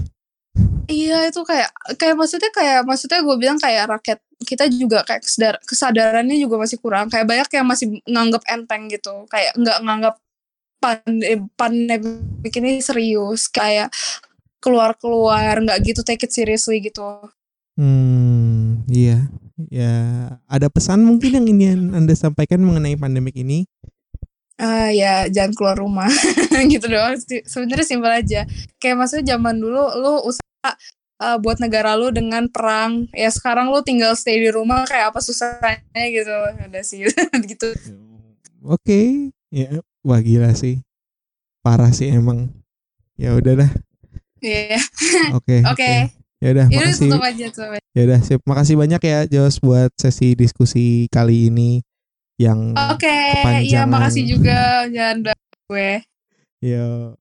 Iya 0.93 1.19
itu 1.33 1.41
kayak 1.49 1.73
kayak 1.97 2.13
maksudnya 2.21 2.53
kayak 2.53 2.85
maksudnya 2.85 3.25
gue 3.25 3.37
bilang 3.41 3.57
kayak 3.57 3.89
rakyat 3.89 4.21
kita 4.45 4.69
juga 4.69 5.01
kayak 5.09 5.25
kesadar, 5.25 5.55
kesadarannya 5.65 6.37
juga 6.37 6.61
masih 6.61 6.77
kurang 6.77 7.09
kayak 7.09 7.25
banyak 7.25 7.49
yang 7.57 7.65
masih 7.65 7.87
nganggap 8.05 8.43
enteng 8.45 8.93
gitu 8.93 9.25
kayak 9.33 9.57
nggak 9.57 9.79
nganggap 9.81 10.15
pandemi 10.83 11.49
pandemi 11.57 12.51
ini 12.53 12.85
serius 12.85 13.49
kayak 13.49 13.89
keluar 14.61 14.93
keluar 15.01 15.57
nggak 15.65 15.81
gitu 15.89 16.05
take 16.05 16.29
it 16.29 16.35
seriously 16.35 16.85
gitu 16.85 17.33
Hmm, 17.73 18.85
iya. 18.93 19.33
Ya, 19.71 19.95
ada 20.51 20.69
pesan 20.69 21.07
mungkin 21.07 21.41
yang 21.41 21.47
ingin 21.49 21.81
Anda 21.97 22.13
sampaikan 22.13 22.61
mengenai 22.61 22.99
pandemik 22.99 23.37
ini? 23.39 23.65
Ah 24.63 24.95
ya 24.95 25.27
jangan 25.27 25.53
keluar 25.59 25.75
rumah 25.75 26.07
gitu 26.73 26.87
doang 26.87 27.19
sih 27.19 27.43
sebenarnya 27.43 27.87
simpel 27.87 28.13
aja 28.15 28.47
kayak 28.79 28.95
maksudnya 28.95 29.35
zaman 29.35 29.59
dulu 29.59 29.83
lu 29.99 30.23
usaha 30.23 30.71
uh, 31.19 31.37
buat 31.43 31.59
negara 31.59 31.99
lu 31.99 32.15
dengan 32.15 32.47
perang 32.47 33.11
ya 33.11 33.27
sekarang 33.35 33.75
lu 33.75 33.83
tinggal 33.83 34.15
stay 34.15 34.39
di 34.39 34.55
rumah 34.55 34.87
kayak 34.87 35.11
apa 35.11 35.19
susahnya 35.19 36.05
gitu 36.15 36.31
udah 36.71 36.85
sih 36.87 37.11
gitu 37.51 37.75
Oke, 38.63 39.35
ya, 39.51 39.83
wah 40.07 40.23
gila 40.23 40.55
sih. 40.55 40.87
Parah 41.67 41.91
sih 41.91 42.15
emang. 42.15 42.55
Ya 43.19 43.35
udah 43.35 43.59
dah. 43.59 43.71
Iya, 44.39 44.79
Oke. 45.39 45.67
oke. 45.67 45.91
Ya 46.39 46.49
udah, 46.55 46.67
makasih. 46.71 47.11
tutup 47.11 47.23
aja 47.27 47.47
tutup 47.51 47.71
aja. 47.75 47.83
Ya 47.91 48.03
udah, 48.07 48.21
sip. 48.23 48.39
Makasih 48.47 48.79
banyak 48.79 49.03
ya 49.03 49.19
Jos 49.27 49.59
buat 49.59 49.91
sesi 49.99 50.39
diskusi 50.39 51.11
kali 51.11 51.51
ini 51.51 51.83
yang 52.49 52.75
Oke, 52.75 53.07
iya 53.07 53.87
kepanjangan. 53.87 53.89
makasih 53.91 54.25
juga 54.27 54.59
janda 54.91 55.33
gue. 55.71 56.03
Ya. 56.63 57.15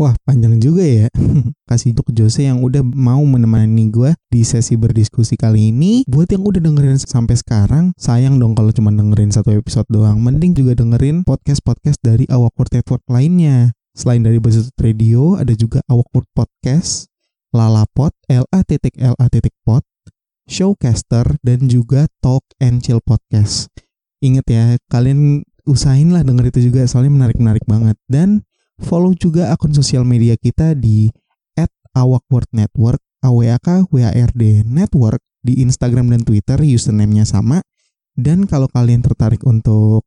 Wah 0.00 0.16
panjang 0.24 0.56
juga 0.56 0.80
ya 0.80 1.06
Kasih 1.68 1.92
untuk 1.92 2.08
Jose 2.16 2.48
yang 2.48 2.64
udah 2.64 2.80
mau 2.80 3.20
menemani 3.28 3.92
gue 3.92 4.16
Di 4.32 4.40
sesi 4.40 4.72
berdiskusi 4.80 5.36
kali 5.36 5.68
ini 5.68 6.08
Buat 6.08 6.32
yang 6.32 6.48
udah 6.48 6.64
dengerin 6.64 6.96
sampai 6.96 7.36
sekarang 7.36 7.92
Sayang 8.00 8.40
dong 8.40 8.56
kalau 8.56 8.72
cuma 8.72 8.88
dengerin 8.88 9.28
satu 9.28 9.52
episode 9.52 9.84
doang 9.92 10.16
Mending 10.24 10.56
juga 10.56 10.80
dengerin 10.80 11.28
podcast-podcast 11.28 12.00
dari 12.00 12.24
Awkward 12.32 12.72
Network 12.72 13.04
lainnya 13.04 13.76
Selain 13.92 14.24
dari 14.24 14.40
Basutut 14.40 14.72
Radio 14.80 15.36
Ada 15.36 15.52
juga 15.52 15.84
Awkward 15.84 16.26
Podcast 16.32 17.12
Lalapot 17.52 18.16
L-A 18.32 18.64
titik 18.64 18.96
L-A 18.96 19.28
titik 19.28 19.52
pot 19.60 19.84
Showcaster 20.48 21.36
Dan 21.44 21.68
juga 21.68 22.08
Talk 22.24 22.48
and 22.64 22.80
Chill 22.80 23.04
Podcast 23.04 23.68
Ingat 24.22 24.46
ya 24.46 24.64
Kalian 24.86 25.42
usahain 25.66 26.14
lah 26.14 26.22
denger 26.22 26.54
itu 26.54 26.70
juga 26.70 26.86
Soalnya 26.86 27.12
menarik-menarik 27.18 27.66
banget. 27.66 27.98
Dan 28.06 28.46
follow 28.78 29.12
juga 29.18 29.50
akun 29.50 29.74
sosial 29.74 30.06
media 30.06 30.38
kita 30.38 30.78
di 30.78 31.10
@awkwardnetwork 31.92 33.02
awak 33.22 33.90
ward 33.90 34.34
network 34.66 35.22
di 35.42 35.62
Instagram 35.62 36.10
dan 36.10 36.22
Twitter 36.26 36.58
username-nya 36.58 37.26
sama. 37.26 37.62
Dan 38.12 38.44
kalau 38.44 38.68
kalian 38.68 39.00
tertarik 39.00 39.42
untuk 39.46 40.04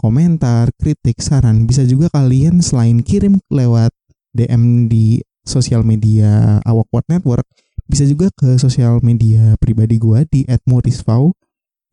komentar, 0.00 0.72
kritik, 0.74 1.22
saran 1.22 1.68
bisa 1.68 1.86
juga 1.86 2.10
kalian 2.10 2.64
selain 2.64 3.04
kirim 3.04 3.38
lewat 3.52 3.94
DM 4.34 4.90
di 4.90 5.22
sosial 5.46 5.86
media 5.86 6.58
Awkward 6.66 7.06
Network 7.06 7.46
bisa 7.84 8.08
juga 8.08 8.32
ke 8.32 8.56
sosial 8.56 9.04
media 9.04 9.54
pribadi 9.60 10.00
gua 10.00 10.24
di 10.24 10.48
@morisvau 10.64 11.36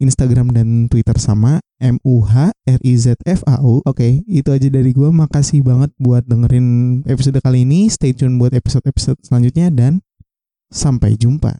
Instagram 0.01 0.49
dan 0.51 0.89
Twitter 0.89 1.15
sama 1.21 1.61
M 1.77 2.01
U 2.01 2.25
H 2.25 2.51
R 2.65 2.79
I 2.81 2.93
Z 2.97 3.21
F 3.25 3.45
A 3.45 3.61
U. 3.61 3.85
Oke, 3.85 4.25
itu 4.25 4.49
aja 4.49 4.67
dari 4.67 4.91
gua. 4.91 5.13
Makasih 5.13 5.61
banget 5.61 5.93
buat 6.01 6.25
dengerin 6.25 7.01
episode 7.05 7.37
kali 7.41 7.63
ini. 7.63 7.87
Stay 7.87 8.11
tune 8.17 8.41
buat 8.41 8.51
episode-episode 8.51 9.21
selanjutnya 9.21 9.69
dan 9.69 10.01
sampai 10.71 11.19
jumpa. 11.19 11.59